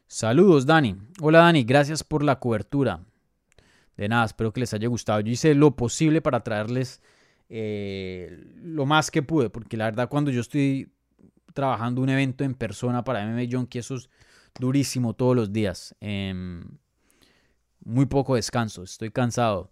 Saludos, 0.07 0.65
Dani. 0.65 0.95
Hola, 1.21 1.39
Dani. 1.39 1.63
Gracias 1.63 2.03
por 2.03 2.23
la 2.23 2.39
cobertura. 2.39 3.01
De 3.95 4.07
nada, 4.09 4.25
espero 4.25 4.51
que 4.51 4.61
les 4.61 4.73
haya 4.73 4.87
gustado. 4.87 5.19
Yo 5.19 5.31
hice 5.31 5.53
lo 5.53 5.75
posible 5.75 6.21
para 6.21 6.43
traerles 6.43 7.01
eh, 7.49 8.45
lo 8.61 8.85
más 8.85 9.11
que 9.11 9.23
pude, 9.23 9.49
porque 9.49 9.77
la 9.77 9.85
verdad 9.85 10.09
cuando 10.09 10.31
yo 10.31 10.41
estoy 10.41 10.91
trabajando 11.53 12.01
un 12.01 12.09
evento 12.09 12.43
en 12.43 12.53
persona 12.53 13.03
para 13.03 13.25
MMA 13.25 13.49
Junkie, 13.51 13.79
eso 13.79 13.95
es 13.95 14.09
durísimo 14.59 15.13
todos 15.13 15.35
los 15.35 15.51
días. 15.51 15.95
Em, 16.01 16.63
muy 17.83 18.05
poco 18.05 18.35
descanso, 18.35 18.83
estoy 18.83 19.11
cansado. 19.11 19.71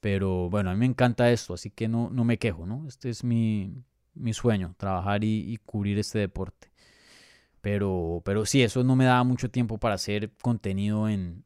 Pero 0.00 0.48
bueno, 0.50 0.70
a 0.70 0.74
mí 0.74 0.78
me 0.80 0.86
encanta 0.86 1.30
esto, 1.30 1.54
así 1.54 1.70
que 1.70 1.88
no, 1.88 2.10
no 2.10 2.24
me 2.24 2.38
quejo, 2.38 2.66
¿no? 2.66 2.86
Este 2.86 3.10
es 3.10 3.24
mi, 3.24 3.82
mi 4.14 4.32
sueño, 4.32 4.74
trabajar 4.76 5.24
y, 5.24 5.58
cubrir 5.64 5.98
este 5.98 6.18
deporte. 6.18 6.70
Pero, 7.60 8.22
pero 8.24 8.46
sí, 8.46 8.62
eso 8.62 8.84
no 8.84 8.96
me 8.96 9.04
daba 9.04 9.24
mucho 9.24 9.50
tiempo 9.50 9.78
para 9.78 9.96
hacer 9.96 10.30
contenido 10.42 11.08
en 11.08 11.44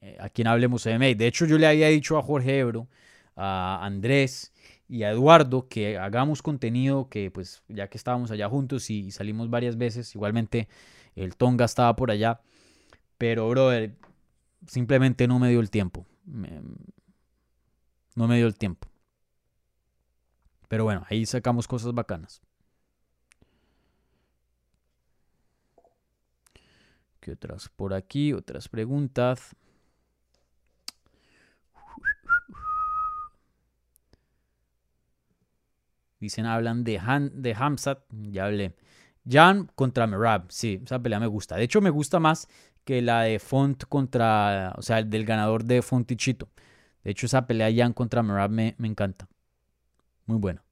eh, 0.00 0.16
a 0.20 0.28
quien 0.28 0.46
hablemos 0.46 0.86
MMA. 0.86 1.14
De 1.16 1.26
hecho, 1.26 1.46
yo 1.46 1.58
le 1.58 1.66
había 1.66 1.88
dicho 1.88 2.16
a 2.18 2.22
Jorge 2.22 2.58
Ebro, 2.58 2.88
a 3.34 3.84
Andrés 3.84 4.52
y 4.88 5.02
a 5.02 5.10
Eduardo 5.10 5.68
que 5.68 5.98
hagamos 5.98 6.42
contenido, 6.42 7.08
que 7.08 7.30
pues 7.30 7.62
ya 7.68 7.88
que 7.88 7.98
estábamos 7.98 8.30
allá 8.30 8.48
juntos 8.48 8.90
y, 8.90 9.10
salimos 9.10 9.50
varias 9.50 9.76
veces, 9.76 10.14
igualmente 10.14 10.68
el 11.14 11.36
Tonga 11.36 11.64
estaba 11.64 11.94
por 11.96 12.10
allá, 12.10 12.40
pero 13.18 13.48
brother, 13.48 13.96
simplemente 14.66 15.26
no 15.26 15.38
me 15.38 15.48
dio 15.50 15.60
el 15.60 15.70
tiempo. 15.70 16.06
no 18.14 18.28
me 18.28 18.36
dio 18.36 18.46
el 18.46 18.56
tiempo. 18.56 18.88
Pero 20.68 20.84
bueno, 20.84 21.04
ahí 21.08 21.26
sacamos 21.26 21.68
cosas 21.68 21.92
bacanas. 21.92 22.42
¿Qué 27.20 27.32
otras 27.32 27.68
por 27.68 27.94
aquí? 27.94 28.32
Otras 28.32 28.68
preguntas. 28.68 29.56
Dicen, 36.20 36.46
hablan 36.46 36.84
de, 36.84 36.98
Han, 36.98 37.42
de 37.42 37.54
Hamzat, 37.54 38.00
ya 38.10 38.46
hablé. 38.46 38.74
Jan 39.28 39.70
contra 39.74 40.06
Merab, 40.06 40.46
sí, 40.50 40.80
esa 40.84 41.02
pelea 41.02 41.20
me 41.20 41.26
gusta. 41.26 41.56
De 41.56 41.64
hecho, 41.64 41.80
me 41.80 41.90
gusta 41.90 42.20
más 42.20 42.48
que 42.84 43.02
la 43.02 43.22
de 43.22 43.38
Font 43.38 43.84
contra, 43.88 44.74
o 44.76 44.82
sea, 44.82 45.00
el 45.00 45.10
del 45.10 45.24
ganador 45.24 45.64
de 45.64 45.82
Font 45.82 46.10
y 46.10 46.16
Chito. 46.16 46.48
De 47.02 47.10
hecho, 47.10 47.26
esa 47.26 47.46
pelea 47.46 47.70
Jan 47.74 47.92
contra 47.92 48.22
Merab 48.22 48.50
me, 48.50 48.74
me 48.78 48.88
encanta. 48.88 49.28
Muy 50.26 50.38
buena. 50.38 50.64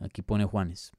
Aquí 0.00 0.22
pone 0.22 0.44
Juanes. 0.44 0.92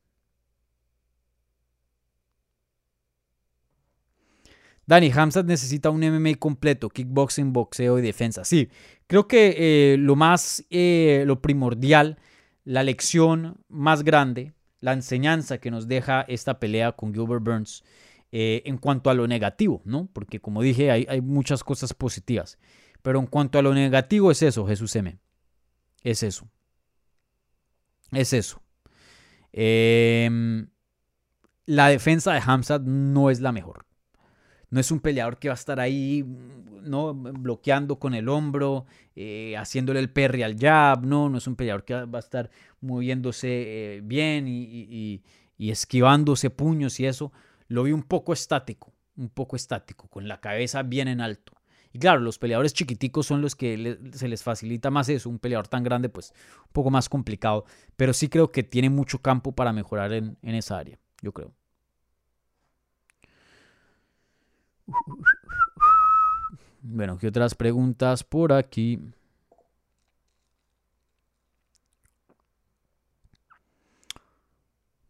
Dani, 4.88 5.12
Hamzat 5.12 5.46
necesita 5.46 5.90
un 5.90 6.04
MMA 6.04 6.36
completo, 6.38 6.90
kickboxing, 6.90 7.54
boxeo 7.54 7.98
y 7.98 8.04
defensa. 8.04 8.44
Sí, 8.44 8.70
creo 9.08 9.28
que 9.28 9.56
eh, 9.58 9.98
lo 9.98 10.16
más, 10.16 10.64
eh, 10.70 11.24
lo 11.26 11.42
primordial 11.42 12.20
la 12.66 12.84
lección 12.84 13.64
más 13.70 14.04
grande, 14.04 14.54
la 14.82 14.92
enseñanza 14.92 15.60
que 15.60 15.72
nos 15.72 15.88
deja 15.88 16.24
esta 16.24 16.60
pelea 16.60 16.92
con 16.92 17.14
Gilbert 17.14 17.44
Burns 17.44 17.84
eh, 18.32 18.64
en 18.66 18.78
cuanto 18.78 19.10
a 19.10 19.14
lo 19.14 19.28
negativo, 19.28 19.82
¿no? 19.86 20.10
Porque 20.12 20.42
como 20.42 20.62
dije, 20.62 20.92
hay, 20.92 21.22
muchas 21.22 21.64
cosas 21.64 21.94
positivas. 21.94 22.58
Pero 23.02 23.20
en 23.20 23.28
cuanto 23.28 23.60
a 23.60 23.62
lo 23.62 23.74
negativo 23.74 24.32
es 24.32 24.42
eso, 24.42 24.68
Jesús 24.68 24.96
M. 24.96 25.18
Es 26.04 26.24
eso. 26.24 26.50
Es 28.12 28.34
eso. 28.34 28.62
Em, 29.54 30.68
la 31.66 31.88
defensa 31.88 32.34
de 32.34 32.42
Hamzat 32.46 32.82
no 32.82 33.30
es 33.30 33.40
la 33.42 33.52
mejor. 33.52 33.85
No 34.76 34.82
es 34.82 34.92
un 34.92 35.00
peleador 35.00 35.40
que 35.40 35.48
va 35.48 35.54
a 35.54 35.56
estar 35.56 35.80
ahí, 35.80 36.26
¿no? 36.84 37.14
Bloqueando 37.14 37.98
con 37.98 38.14
el 38.14 38.28
hombro, 38.28 38.86
eh, 39.16 39.56
haciéndole 39.58 40.02
el 40.02 40.10
perry 40.10 40.44
al 40.44 40.60
jab, 40.60 41.06
no, 41.06 41.30
no 41.30 41.38
es 41.38 41.48
un 41.48 41.56
peleador 41.56 41.86
que 41.86 41.94
va 41.94 42.18
a 42.18 42.20
estar 42.20 42.50
moviéndose 42.82 43.48
eh, 43.48 44.02
bien 44.04 44.50
y, 44.50 45.24
esquivándose 45.58 46.50
puños 46.50 47.00
y 47.00 47.06
eso. 47.06 47.32
Lo 47.70 47.84
vi 47.84 47.94
un 47.94 48.04
poco 48.04 48.34
estático, 48.34 48.92
un 49.16 49.30
poco 49.30 49.56
estático, 49.56 50.10
con 50.10 50.28
la 50.28 50.42
cabeza 50.42 50.84
bien 50.84 51.08
en 51.08 51.22
alto. 51.22 51.54
Y 51.94 52.00
claro, 52.00 52.20
los 52.20 52.38
peleadores 52.38 52.74
chiquiticos 52.74 53.28
son 53.28 53.42
los 53.42 53.56
que 53.56 53.98
se 54.12 54.28
les 54.28 54.44
facilita 54.44 54.92
más 54.92 55.08
eso. 55.08 55.30
Un 55.30 55.40
peleador 55.40 55.70
tan 55.70 55.86
grande, 55.86 56.10
pues 56.10 56.34
un 56.66 56.74
poco 56.74 56.92
más 56.92 57.08
complicado. 57.08 57.64
Pero 57.96 58.12
sí 58.12 58.28
creo 58.28 58.52
que 58.52 58.64
tiene 58.64 58.90
mucho 58.90 59.20
campo 59.20 59.54
para 59.54 59.72
mejorar 59.72 60.12
en 60.12 60.38
esa 60.44 60.78
área, 60.78 61.00
yo 61.22 61.32
creo. 61.32 61.54
Bueno, 66.82 67.18
¿qué 67.18 67.28
otras 67.28 67.56
preguntas 67.56 68.24
por 68.24 68.54
aquí? 68.54 69.00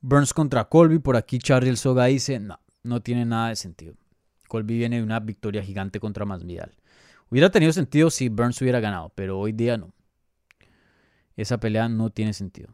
Burns 0.02 0.34
contra 0.34 0.66
Colby, 0.66 1.00
por 1.00 1.16
aquí 1.18 1.40
Charlie 1.40 1.76
Soga 1.76 2.06
dice, 2.06 2.40
no, 2.40 2.60
no 2.84 3.02
tiene 3.02 3.26
nada 3.26 3.50
de 3.50 3.56
sentido. 3.56 3.96
Colby 4.48 4.78
viene 4.78 4.98
de 4.98 5.04
una 5.04 5.20
victoria 5.20 5.64
gigante 5.64 6.00
contra 6.00 6.26
Masvidal. 6.26 6.76
Hubiera 7.30 7.50
tenido 7.50 7.74
sentido 7.74 8.10
si 8.10 8.30
Burns 8.30 8.62
hubiera 8.62 8.80
ganado, 8.80 9.12
pero 9.16 9.40
hoy 9.40 9.52
día 9.52 9.78
no. 9.78 9.92
Esa 11.36 11.60
pelea 11.60 11.90
no 11.90 12.12
tiene 12.12 12.34
sentido. 12.34 12.70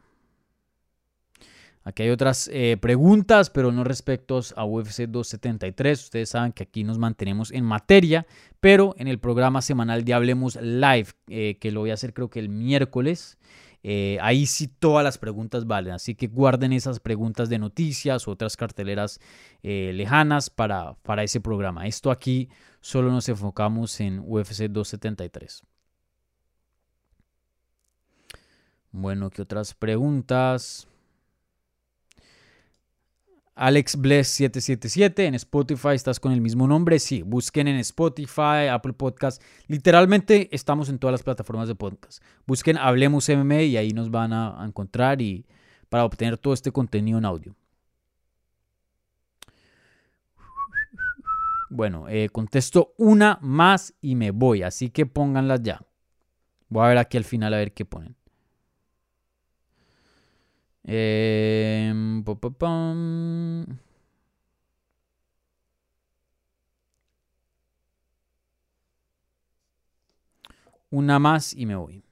Aquí 1.84 2.04
hay 2.04 2.10
otras 2.10 2.48
eh, 2.54 2.78
preguntas, 2.80 3.50
pero 3.50 3.72
no 3.72 3.84
respecto 3.84 4.40
a 4.56 4.66
UFC 4.66 5.08
273. 5.08 6.04
Ustedes 6.04 6.30
saben 6.30 6.52
que 6.52 6.64
aquí 6.64 6.84
nos 6.84 7.00
mantenemos 7.00 7.52
en 7.52 7.66
materia, 7.66 8.28
pero 8.60 8.94
en 9.00 9.08
el 9.08 9.20
programa 9.20 9.64
semanal 9.64 10.06
de 10.06 10.14
Hablemos 10.14 10.58
Live, 10.62 11.08
eh, 11.28 11.58
que 11.60 11.72
lo 11.72 11.80
voy 11.80 11.90
a 11.90 11.96
hacer 11.96 12.14
creo 12.14 12.30
que 12.30 12.40
el 12.40 12.50
miércoles, 12.50 13.40
eh, 13.82 14.20
ahí 14.22 14.46
sí 14.46 14.68
todas 14.68 15.04
las 15.04 15.18
preguntas 15.18 15.66
valen. 15.66 15.94
Así 15.94 16.14
que 16.14 16.28
guarden 16.28 16.72
esas 16.72 17.00
preguntas 17.00 17.50
de 17.50 17.58
noticias 17.58 18.28
otras 18.28 18.58
carteleras 18.58 19.20
lejanas 19.64 20.52
para, 20.52 20.94
para 21.02 21.24
ese 21.24 21.42
programa. 21.42 21.88
Esto 21.88 22.12
aquí 22.12 22.50
solo 22.80 23.12
nos 23.12 23.28
enfocamos 23.28 24.00
en 24.02 24.20
UFC 24.20 24.68
273. 24.70 25.64
Bueno, 28.92 29.30
¿qué 29.32 29.42
otras 29.42 29.74
preguntas? 29.74 30.88
Alex 33.56 33.98
Bless 33.98 34.30
777 34.30 35.26
en 35.26 35.36
Spotify 35.36 35.90
estás 35.90 36.20
con 36.20 36.32
el 36.32 36.42
mismo 36.42 36.68
nombre. 36.68 37.00
Sí, 37.00 37.22
busquen 37.22 37.68
en 37.68 37.78
Spotify, 37.78 38.68
Apple 38.72 38.94
Podcast. 38.94 39.42
Literalmente 39.68 40.50
estamos 40.56 40.90
en 40.90 41.00
todas 41.00 41.12
las 41.12 41.24
plataformas 41.24 41.68
de 41.68 41.76
podcast. 41.76 42.24
Busquen 42.48 42.78
Hablemos 42.78 43.28
MMA 43.30 43.62
y 43.64 43.78
ahí 43.78 43.92
nos 43.92 44.10
van 44.10 44.34
a, 44.34 44.64
encontrar 44.66 45.22
y 45.22 45.46
para 45.90 46.06
obtener 46.06 46.38
todo 46.38 46.54
este 46.54 46.72
contenido 46.72 47.18
en 47.18 47.26
audio. 47.26 47.56
Bueno, 51.70 52.08
eh, 52.10 52.30
contesto 52.30 52.94
una 52.98 53.38
más 53.42 53.94
y 54.02 54.16
me 54.16 54.32
voy, 54.32 54.64
así 54.64 54.90
que 54.90 55.06
pónganlas 55.06 55.62
ya. 55.62 55.82
Voy 56.70 56.86
a 56.86 56.90
ver 56.90 56.98
aquí 56.98 57.18
al 57.18 57.26
final 57.26 57.54
a 57.54 57.58
ver 57.58 57.74
qué 57.74 57.86
ponen. 57.86 58.16
Em, 60.84 62.24
Una 70.90 71.20
más 71.20 71.54
y 71.54 71.66
me 71.66 71.76
voy. 71.76 72.04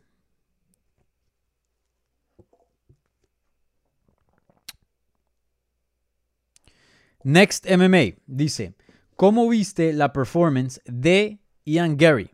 Next 7.23 7.65
MMA 7.65 8.15
dice, 8.27 8.75
¿cómo 9.17 9.49
viste 9.49 9.91
la 9.91 10.13
performance 10.13 10.81
de 10.85 11.39
Ian 11.65 11.97
Gary? 11.97 12.31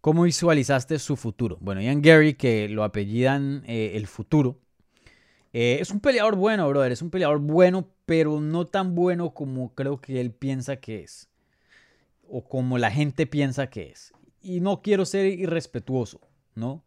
¿Cómo 0.00 0.22
visualizaste 0.22 0.98
su 0.98 1.16
futuro? 1.16 1.58
Bueno, 1.60 1.82
Ian 1.82 2.00
Gary, 2.00 2.34
que 2.34 2.68
lo 2.68 2.84
apellidan 2.84 3.64
eh, 3.66 3.92
el 3.96 4.06
futuro, 4.06 4.60
eh, 5.52 5.78
es 5.80 5.90
un 5.90 6.00
peleador 6.00 6.36
bueno, 6.36 6.68
brother. 6.68 6.92
Es 6.92 7.02
un 7.02 7.10
peleador 7.10 7.38
bueno, 7.38 7.88
pero 8.06 8.40
no 8.40 8.66
tan 8.66 8.94
bueno 8.94 9.34
como 9.34 9.74
creo 9.74 10.00
que 10.00 10.20
él 10.20 10.32
piensa 10.32 10.76
que 10.76 11.02
es. 11.02 11.28
O 12.28 12.44
como 12.44 12.78
la 12.78 12.90
gente 12.90 13.26
piensa 13.26 13.68
que 13.68 13.90
es. 13.90 14.12
Y 14.42 14.60
no 14.60 14.82
quiero 14.82 15.04
ser 15.04 15.26
irrespetuoso, 15.26 16.20
¿no? 16.54 16.84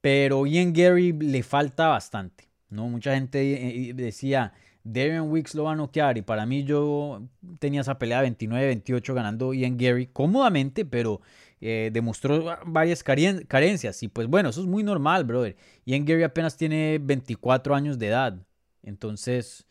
Pero 0.00 0.46
Ian 0.46 0.72
Gary 0.72 1.12
le 1.12 1.42
falta 1.42 1.88
bastante, 1.88 2.48
¿no? 2.70 2.88
Mucha 2.88 3.14
gente 3.14 3.88
eh, 3.88 3.92
decía, 3.94 4.54
Darian 4.82 5.30
Weeks 5.30 5.54
lo 5.54 5.64
va 5.64 5.72
a 5.72 5.76
noquear. 5.76 6.16
Y 6.16 6.22
para 6.22 6.46
mí 6.46 6.64
yo 6.64 7.22
tenía 7.58 7.82
esa 7.82 7.98
pelea 7.98 8.24
29-28 8.24 9.14
ganando 9.14 9.52
Ian 9.52 9.76
Gary 9.76 10.06
cómodamente, 10.06 10.84
pero 10.84 11.20
eh, 11.60 11.90
demostró 11.92 12.58
varias 12.64 13.02
carencias. 13.02 14.02
Y 14.02 14.08
pues 14.08 14.26
bueno, 14.28 14.48
eso 14.48 14.60
es 14.60 14.66
muy 14.66 14.82
normal, 14.82 15.24
brother. 15.24 15.56
Ian 15.84 16.04
Gary 16.04 16.22
apenas 16.22 16.56
tiene 16.56 16.98
24 17.00 17.74
años 17.74 17.98
de 17.98 18.08
edad. 18.08 18.46
Entonces 18.82 19.66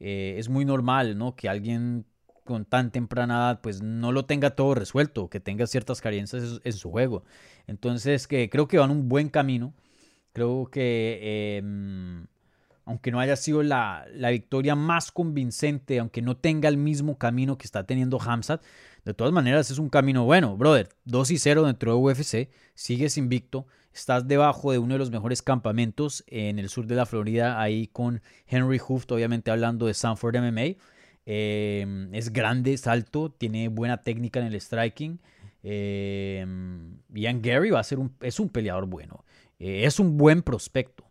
eh, 0.00 0.36
es 0.38 0.48
muy 0.48 0.64
normal, 0.64 1.18
¿no? 1.18 1.36
Que 1.36 1.48
alguien 1.48 2.06
con 2.44 2.64
tan 2.64 2.90
temprana 2.90 3.34
edad 3.34 3.60
pues 3.62 3.82
no 3.82 4.12
lo 4.12 4.26
tenga 4.26 4.50
todo 4.50 4.74
resuelto, 4.74 5.30
que 5.30 5.40
tenga 5.40 5.66
ciertas 5.66 6.00
carencias 6.00 6.60
en 6.64 6.72
su 6.72 6.90
juego. 6.90 7.24
Entonces 7.66 8.26
que 8.26 8.48
creo 8.48 8.68
que 8.68 8.78
van 8.78 8.90
un 8.90 9.08
buen 9.08 9.28
camino. 9.28 9.74
Creo 10.32 10.68
que... 10.70 11.58
Em, 11.58 12.26
aunque 12.86 13.10
no 13.10 13.18
haya 13.18 13.36
sido 13.36 13.62
la, 13.62 14.04
la, 14.12 14.28
victoria 14.28 14.74
más 14.74 15.10
convincente, 15.10 15.98
aunque 15.98 16.20
no 16.20 16.36
tenga 16.36 16.68
el 16.68 16.76
mismo 16.76 17.16
camino 17.16 17.56
que 17.56 17.64
está 17.64 17.84
teniendo 17.86 18.20
Hamzat, 18.20 18.62
de 19.04 19.14
todas 19.14 19.32
maneras 19.32 19.70
es 19.70 19.78
un 19.78 19.88
camino 19.88 20.24
bueno, 20.24 20.56
brother. 20.56 20.88
2 21.04 21.30
y 21.32 21.38
0 21.38 21.66
dentro 21.66 21.92
de 21.92 21.98
UFC, 21.98 22.50
sigues 22.74 23.18
invicto, 23.18 23.66
estás 23.92 24.26
debajo 24.26 24.72
de 24.72 24.78
uno 24.78 24.94
de 24.94 24.98
los 24.98 25.10
mejores 25.10 25.42
campamentos 25.42 26.24
en 26.26 26.58
el 26.58 26.68
sur 26.68 26.86
de 26.86 26.94
la 26.94 27.06
Florida, 27.06 27.60
ahí 27.60 27.86
con 27.88 28.22
Henry 28.46 28.78
Hooft, 28.78 29.10
obviamente 29.12 29.50
hablando 29.50 29.86
de 29.86 29.94
Sanford 29.94 30.36
MMA. 30.36 30.76
Eh, 31.26 32.08
es 32.12 32.32
grande, 32.32 32.72
es 32.74 32.86
alto, 32.86 33.30
tiene 33.30 33.68
buena 33.68 33.98
técnica 33.98 34.40
en 34.40 34.46
el 34.46 34.60
striking. 34.60 35.20
Eh, 35.62 36.46
Ian 37.14 37.40
Gary 37.40 37.70
va 37.70 37.80
a 37.80 37.84
ser 37.84 37.98
un, 37.98 38.14
es 38.20 38.38
un 38.38 38.50
peleador 38.50 38.86
bueno, 38.86 39.24
eh, 39.58 39.84
es 39.84 39.98
un 39.98 40.16
buen 40.16 40.42
prospecto. 40.42 41.04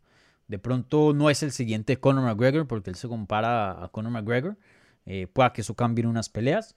De 0.47 0.59
pronto 0.59 1.13
no 1.13 1.29
es 1.29 1.41
el 1.41 1.51
siguiente 1.51 1.97
Conor 1.97 2.23
McGregor, 2.25 2.67
porque 2.67 2.89
él 2.89 2.95
se 2.95 3.07
compara 3.07 3.83
a 3.83 3.87
Conor 3.89 4.11
McGregor. 4.11 4.57
Eh, 5.05 5.27
que 5.53 5.61
eso 5.61 5.75
cambie 5.75 6.03
en 6.03 6.09
unas 6.09 6.29
peleas. 6.29 6.75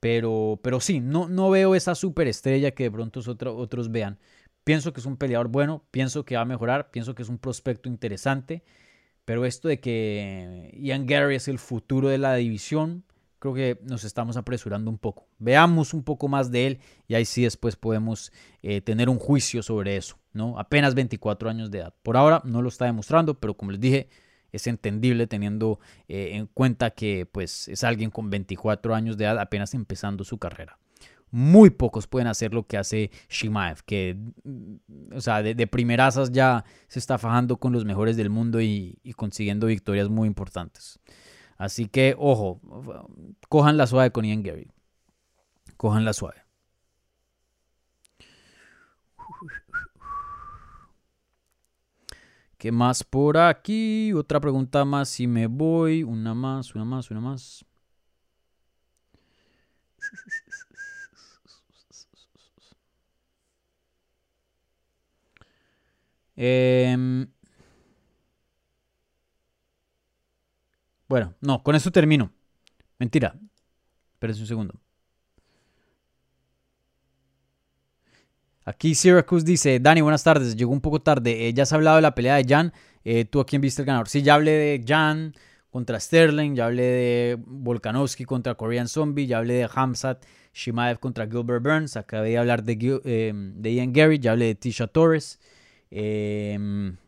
Pero, 0.00 0.60
pero 0.62 0.80
sí, 0.80 1.00
no, 1.00 1.28
no 1.28 1.50
veo 1.50 1.74
esa 1.74 1.94
superestrella 1.94 2.70
que 2.72 2.84
de 2.84 2.90
pronto 2.90 3.20
otros 3.56 3.90
vean. 3.90 4.18
Pienso 4.64 4.92
que 4.92 5.00
es 5.00 5.06
un 5.06 5.16
peleador 5.16 5.48
bueno, 5.48 5.84
pienso 5.90 6.24
que 6.24 6.36
va 6.36 6.42
a 6.42 6.44
mejorar, 6.44 6.90
pienso 6.90 7.14
que 7.14 7.22
es 7.22 7.28
un 7.28 7.38
prospecto 7.38 7.88
interesante. 7.88 8.62
Pero 9.24 9.44
esto 9.44 9.68
de 9.68 9.80
que 9.80 10.74
Ian 10.80 11.06
Gary 11.06 11.36
es 11.36 11.48
el 11.48 11.58
futuro 11.58 12.08
de 12.08 12.18
la 12.18 12.34
división, 12.34 13.04
creo 13.38 13.54
que 13.54 13.78
nos 13.82 14.04
estamos 14.04 14.36
apresurando 14.36 14.90
un 14.90 14.98
poco. 14.98 15.26
Veamos 15.38 15.94
un 15.94 16.02
poco 16.02 16.28
más 16.28 16.50
de 16.50 16.66
él 16.66 16.80
y 17.06 17.14
ahí 17.14 17.24
sí 17.24 17.42
después 17.42 17.76
podemos 17.76 18.32
eh, 18.62 18.80
tener 18.80 19.08
un 19.08 19.18
juicio 19.18 19.62
sobre 19.62 19.96
eso, 19.96 20.18
¿no? 20.32 20.58
Apenas 20.58 20.94
24 20.94 21.50
años 21.50 21.70
de 21.70 21.78
edad. 21.78 21.94
Por 22.02 22.16
ahora 22.16 22.40
no 22.44 22.62
lo 22.62 22.68
está 22.68 22.86
demostrando, 22.86 23.38
pero 23.38 23.54
como 23.54 23.72
les 23.72 23.80
dije, 23.80 24.08
es 24.52 24.66
entendible 24.66 25.26
teniendo 25.26 25.78
eh, 26.08 26.30
en 26.32 26.46
cuenta 26.46 26.90
que 26.90 27.26
pues 27.26 27.68
es 27.68 27.84
alguien 27.84 28.10
con 28.10 28.30
24 28.30 28.94
años 28.94 29.16
de 29.16 29.24
edad 29.24 29.38
apenas 29.38 29.74
empezando 29.74 30.24
su 30.24 30.38
carrera. 30.38 30.78
Muy 31.30 31.68
pocos 31.70 32.06
pueden 32.06 32.26
hacer 32.26 32.54
lo 32.54 32.66
que 32.66 32.78
hace 32.78 33.10
Shimaev, 33.28 33.82
que 33.84 34.16
o 35.14 35.20
sea, 35.20 35.42
de, 35.42 35.66
primerasas 35.66 36.32
ya 36.32 36.64
se 36.88 36.98
está 36.98 37.18
fajando 37.18 37.58
con 37.58 37.72
los 37.72 37.84
mejores 37.84 38.16
del 38.16 38.30
mundo 38.30 38.62
y, 38.62 38.98
y 39.02 39.12
consiguiendo 39.12 39.66
victorias 39.66 40.08
muy 40.08 40.26
importantes. 40.26 40.98
Así 41.58 41.86
que, 41.86 42.14
ojo, 42.16 42.60
cojan 43.48 43.76
la 43.76 43.86
suave 43.86 44.10
con 44.10 44.24
Ian 44.24 44.42
Gary. 44.42 44.70
Cojan 45.76 46.04
la 46.04 46.14
suave. 46.14 46.47
¿Qué 52.58 52.72
más 52.72 53.04
por 53.04 53.38
aquí? 53.38 54.12
Otra 54.12 54.40
pregunta 54.40 54.84
más 54.84 55.08
si 55.08 55.26
me 55.26 55.46
voy. 55.46 56.02
Una 56.02 56.34
más, 56.34 56.74
una 56.74 56.84
más, 56.84 57.10
una 57.10 57.20
más. 57.20 57.64
Eh, 66.36 67.26
Bueno, 71.08 71.34
no, 71.40 71.62
con 71.62 71.74
eso 71.74 71.90
termino. 71.90 72.32
Mentira. 72.98 73.38
Espérense 74.14 74.42
un 74.42 74.46
segundo. 74.48 74.80
Aquí 78.68 78.94
Syracuse 78.94 79.46
dice, 79.46 79.80
Dani, 79.80 80.02
buenas 80.02 80.22
tardes, 80.22 80.54
llegó 80.54 80.72
un 80.72 80.82
poco 80.82 81.00
tarde, 81.00 81.48
eh, 81.48 81.54
ya 81.54 81.62
has 81.62 81.72
hablado 81.72 81.96
de 81.96 82.02
la 82.02 82.14
pelea 82.14 82.34
de 82.34 82.44
Jan, 82.46 82.74
eh, 83.02 83.24
¿tú 83.24 83.40
a 83.40 83.46
quién 83.46 83.62
viste 83.62 83.80
el 83.80 83.86
ganador? 83.86 84.10
Sí, 84.10 84.20
ya 84.20 84.34
hablé 84.34 84.50
de 84.50 84.84
Jan 84.86 85.32
contra 85.70 85.98
Sterling, 85.98 86.54
ya 86.54 86.66
hablé 86.66 86.82
de 86.82 87.38
Volkanovski 87.46 88.26
contra 88.26 88.56
Korean 88.56 88.86
Zombie, 88.86 89.26
ya 89.26 89.38
hablé 89.38 89.54
de 89.54 89.70
Hamzat 89.74 90.22
Shimaev 90.52 90.98
contra 90.98 91.26
Gilbert 91.26 91.62
Burns, 91.62 91.96
acabé 91.96 92.28
de 92.28 92.38
hablar 92.38 92.62
de, 92.62 93.00
eh, 93.06 93.32
de 93.34 93.72
Ian 93.72 93.94
Gary, 93.94 94.18
ya 94.18 94.32
hablé 94.32 94.44
de 94.44 94.54
Tisha 94.54 94.86
Torres, 94.86 95.40
eh, 95.90 96.58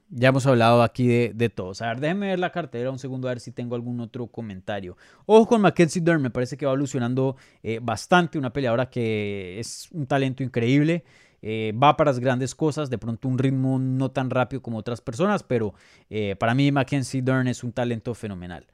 ya 0.09 0.29
hemos 0.31 0.47
hablado 0.47 0.83
aquí 0.83 1.07
de, 1.07 1.33
de 1.35 1.51
todos. 1.51 1.83
A 1.83 1.89
ver, 1.89 2.01
déjenme 2.01 2.29
ver 2.29 2.39
la 2.39 2.53
cartera 2.53 2.91
un 2.91 2.99
segundo 2.99 3.29
a 3.29 3.33
ver 3.33 3.41
si 3.41 3.53
tengo 3.53 3.75
algún 3.75 4.01
otro 4.01 4.27
comentario. 4.29 4.97
Ojo 5.27 5.47
con 5.47 5.61
Mackenzie 5.61 6.01
Dern, 6.03 6.23
me 6.23 6.31
parece 6.31 6.57
que 6.57 6.67
va 6.67 6.73
evolucionando 6.73 7.37
eh, 7.63 7.81
bastante. 7.83 8.39
Una 8.39 8.53
peleadora 8.53 8.91
que 8.91 9.61
es 9.61 9.89
un 9.93 10.07
talento 10.07 10.43
increíble. 10.43 11.05
Eh, 11.43 11.73
va 11.81 11.97
para 11.97 12.11
las 12.11 12.21
grandes 12.21 12.55
cosas, 12.55 12.91
de 12.91 12.99
pronto 12.99 13.29
un 13.29 13.39
ritmo 13.39 13.79
no 13.79 14.11
tan 14.11 14.31
rápido 14.31 14.63
como 14.63 14.79
otras 14.79 15.01
personas, 15.01 15.43
pero 15.43 15.75
eh, 16.11 16.37
para 16.39 16.55
mí 16.55 16.71
Mackenzie 16.71 17.23
Dern 17.23 17.49
es 17.49 17.65
un 17.65 17.73
talento 17.73 18.15
fenomenal. 18.15 18.67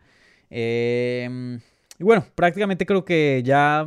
Eh, 0.51 1.59
y 1.99 2.05
bueno, 2.05 2.27
prácticamente 2.35 2.85
creo 2.85 3.05
que 3.05 3.43
ya, 3.45 3.87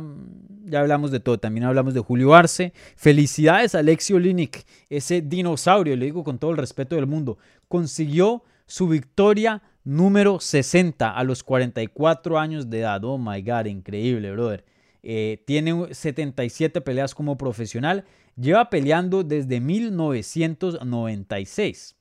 ya 0.64 0.80
hablamos 0.80 1.10
de 1.10 1.20
todo. 1.20 1.38
También 1.38 1.64
hablamos 1.64 1.94
de 1.94 2.00
Julio 2.00 2.34
Arce. 2.34 2.72
Felicidades 2.96 3.74
a 3.74 3.78
Alexio 3.78 4.18
Linick, 4.18 4.64
ese 4.88 5.20
dinosaurio, 5.20 5.96
le 5.96 6.06
digo 6.06 6.24
con 6.24 6.38
todo 6.38 6.50
el 6.50 6.56
respeto 6.56 6.96
del 6.96 7.06
mundo. 7.06 7.38
Consiguió 7.68 8.42
su 8.66 8.88
victoria 8.88 9.62
número 9.84 10.40
60 10.40 11.10
a 11.10 11.24
los 11.24 11.44
44 11.44 12.38
años 12.38 12.68
de 12.68 12.80
edad. 12.80 13.04
Oh 13.04 13.18
my 13.18 13.42
God, 13.42 13.66
increíble, 13.66 14.32
brother. 14.32 14.64
Eh, 15.02 15.42
tiene 15.46 15.94
77 15.94 16.80
peleas 16.80 17.14
como 17.14 17.38
profesional. 17.38 18.04
Lleva 18.36 18.70
peleando 18.70 19.24
desde 19.24 19.60
1996. 19.60 21.96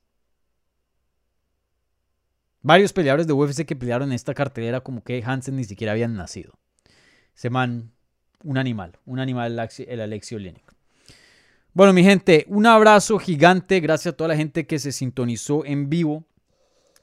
Varios 2.61 2.91
peleadores 2.91 3.25
de 3.25 3.31
UFC 3.33 3.65
que 3.65 3.75
pelearon 3.75 4.09
en 4.09 4.15
esta 4.15 4.33
cartelera 4.33 4.81
como 4.81 5.03
que 5.03 5.23
Hansen 5.25 5.55
ni 5.55 5.63
siquiera 5.63 5.93
habían 5.93 6.15
nacido. 6.15 6.59
Se 7.33 7.49
man, 7.49 7.93
un 8.43 8.57
animal, 8.57 8.97
un 9.05 9.19
animal 9.19 9.69
el 9.87 10.01
Alexio 10.01 10.37
Olenek. 10.37 10.75
Bueno, 11.73 11.93
mi 11.93 12.03
gente, 12.03 12.45
un 12.49 12.65
abrazo 12.65 13.17
gigante. 13.19 13.79
Gracias 13.79 14.13
a 14.13 14.17
toda 14.17 14.29
la 14.29 14.35
gente 14.35 14.67
que 14.67 14.79
se 14.79 14.91
sintonizó 14.91 15.65
en 15.65 15.89
vivo. 15.89 16.25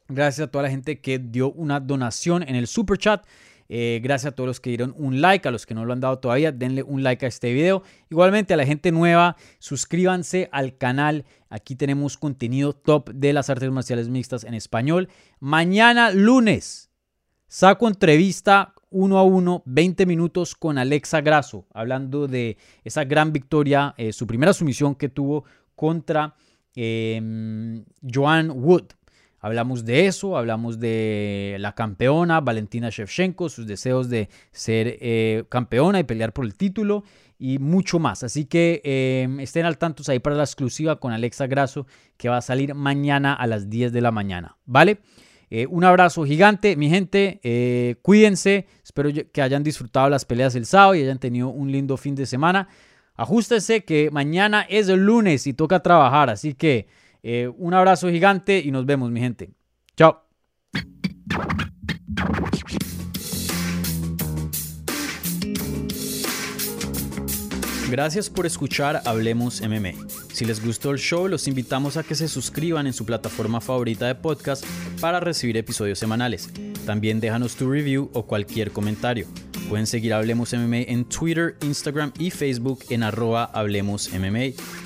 Gracias 0.08 0.48
a 0.48 0.50
toda 0.50 0.64
la 0.64 0.70
gente 0.70 1.00
que 1.00 1.18
dio 1.18 1.52
una 1.52 1.80
donación 1.80 2.42
en 2.42 2.54
el 2.54 2.66
super 2.66 2.98
chat. 2.98 3.24
Eh, 3.68 4.00
gracias 4.02 4.32
a 4.32 4.34
todos 4.34 4.46
los 4.46 4.60
que 4.60 4.70
dieron 4.70 4.94
un 4.96 5.20
like, 5.20 5.46
a 5.46 5.50
los 5.50 5.66
que 5.66 5.74
no 5.74 5.84
lo 5.84 5.92
han 5.92 6.00
dado 6.00 6.18
todavía, 6.18 6.52
denle 6.52 6.82
un 6.82 7.02
like 7.02 7.24
a 7.24 7.28
este 7.28 7.52
video. 7.52 7.82
Igualmente 8.10 8.54
a 8.54 8.56
la 8.56 8.66
gente 8.66 8.92
nueva, 8.92 9.36
suscríbanse 9.58 10.48
al 10.52 10.76
canal. 10.76 11.24
Aquí 11.48 11.76
tenemos 11.76 12.16
contenido 12.16 12.72
top 12.72 13.10
de 13.10 13.32
las 13.32 13.50
artes 13.50 13.70
marciales 13.70 14.08
mixtas 14.08 14.44
en 14.44 14.54
español. 14.54 15.08
Mañana 15.40 16.10
lunes 16.10 16.90
saco 17.48 17.88
entrevista 17.88 18.74
uno 18.90 19.18
a 19.18 19.24
uno, 19.24 19.62
20 19.66 20.06
minutos 20.06 20.54
con 20.54 20.78
Alexa 20.78 21.20
Grasso, 21.20 21.66
hablando 21.74 22.28
de 22.28 22.56
esa 22.84 23.04
gran 23.04 23.32
victoria, 23.32 23.94
eh, 23.98 24.12
su 24.12 24.26
primera 24.26 24.52
sumisión 24.52 24.94
que 24.94 25.08
tuvo 25.08 25.44
contra 25.74 26.34
eh, 26.74 27.82
Joan 28.02 28.50
Wood. 28.50 28.84
Hablamos 29.46 29.84
de 29.84 30.06
eso, 30.06 30.36
hablamos 30.36 30.80
de 30.80 31.56
la 31.60 31.72
campeona 31.72 32.40
Valentina 32.40 32.90
Shevchenko, 32.90 33.48
sus 33.48 33.64
deseos 33.64 34.10
de 34.10 34.28
ser 34.50 34.98
eh, 35.00 35.44
campeona 35.48 36.00
y 36.00 36.02
pelear 36.02 36.32
por 36.32 36.44
el 36.44 36.56
título 36.56 37.04
y 37.38 37.60
mucho 37.60 38.00
más. 38.00 38.24
Así 38.24 38.46
que 38.46 38.80
em, 38.82 39.38
estén 39.38 39.64
al 39.64 39.78
tanto 39.78 40.02
ahí 40.10 40.18
para 40.18 40.34
la 40.34 40.42
exclusiva 40.42 40.98
con 40.98 41.12
Alexa 41.12 41.46
Grasso 41.46 41.86
que 42.16 42.28
va 42.28 42.38
a 42.38 42.42
salir 42.42 42.74
mañana 42.74 43.34
a 43.34 43.46
las 43.46 43.70
10 43.70 43.92
de 43.92 44.00
la 44.00 44.10
mañana. 44.10 44.56
¿Vale? 44.64 44.98
Eh, 45.48 45.68
un 45.70 45.84
abrazo 45.84 46.24
gigante, 46.24 46.74
mi 46.74 46.90
gente. 46.90 47.38
Eh, 47.44 47.94
cuídense. 48.02 48.66
Espero 48.82 49.10
que 49.32 49.42
hayan 49.42 49.62
disfrutado 49.62 50.08
las 50.08 50.24
peleas 50.24 50.56
el 50.56 50.66
sábado 50.66 50.96
y 50.96 51.02
hayan 51.02 51.20
tenido 51.20 51.50
un 51.50 51.70
lindo 51.70 51.96
fin 51.96 52.16
de 52.16 52.26
semana. 52.26 52.66
Ajústese 53.14 53.84
que 53.84 54.10
mañana 54.10 54.66
es 54.68 54.88
el 54.88 55.06
lunes 55.06 55.46
y 55.46 55.52
toca 55.52 55.84
trabajar. 55.84 56.30
Así 56.30 56.54
que 56.54 56.88
eh, 57.22 57.50
un 57.56 57.74
abrazo 57.74 58.10
gigante 58.10 58.58
y 58.58 58.70
nos 58.70 58.86
vemos, 58.86 59.10
mi 59.10 59.20
gente. 59.20 59.50
Chao. 59.96 60.22
Gracias 67.90 68.28
por 68.28 68.46
escuchar 68.46 69.00
Hablemos 69.04 69.60
MMA. 69.60 69.92
Si 70.32 70.44
les 70.44 70.64
gustó 70.64 70.90
el 70.90 70.98
show, 70.98 71.28
los 71.28 71.46
invitamos 71.46 71.96
a 71.96 72.02
que 72.02 72.16
se 72.16 72.26
suscriban 72.26 72.88
en 72.88 72.92
su 72.92 73.06
plataforma 73.06 73.60
favorita 73.60 74.06
de 74.06 74.16
podcast 74.16 74.64
para 75.00 75.20
recibir 75.20 75.56
episodios 75.56 75.98
semanales. 75.98 76.50
También 76.84 77.20
déjanos 77.20 77.54
tu 77.54 77.70
review 77.70 78.10
o 78.12 78.26
cualquier 78.26 78.72
comentario. 78.72 79.28
Pueden 79.68 79.86
seguir 79.86 80.14
Hablemos 80.14 80.52
MMA 80.52 80.78
en 80.88 81.04
Twitter, 81.04 81.56
Instagram 81.62 82.12
y 82.18 82.30
Facebook 82.30 82.84
en 82.90 83.04
arroba 83.04 83.44
Hablemos 83.44 84.10
MMA 84.12 84.85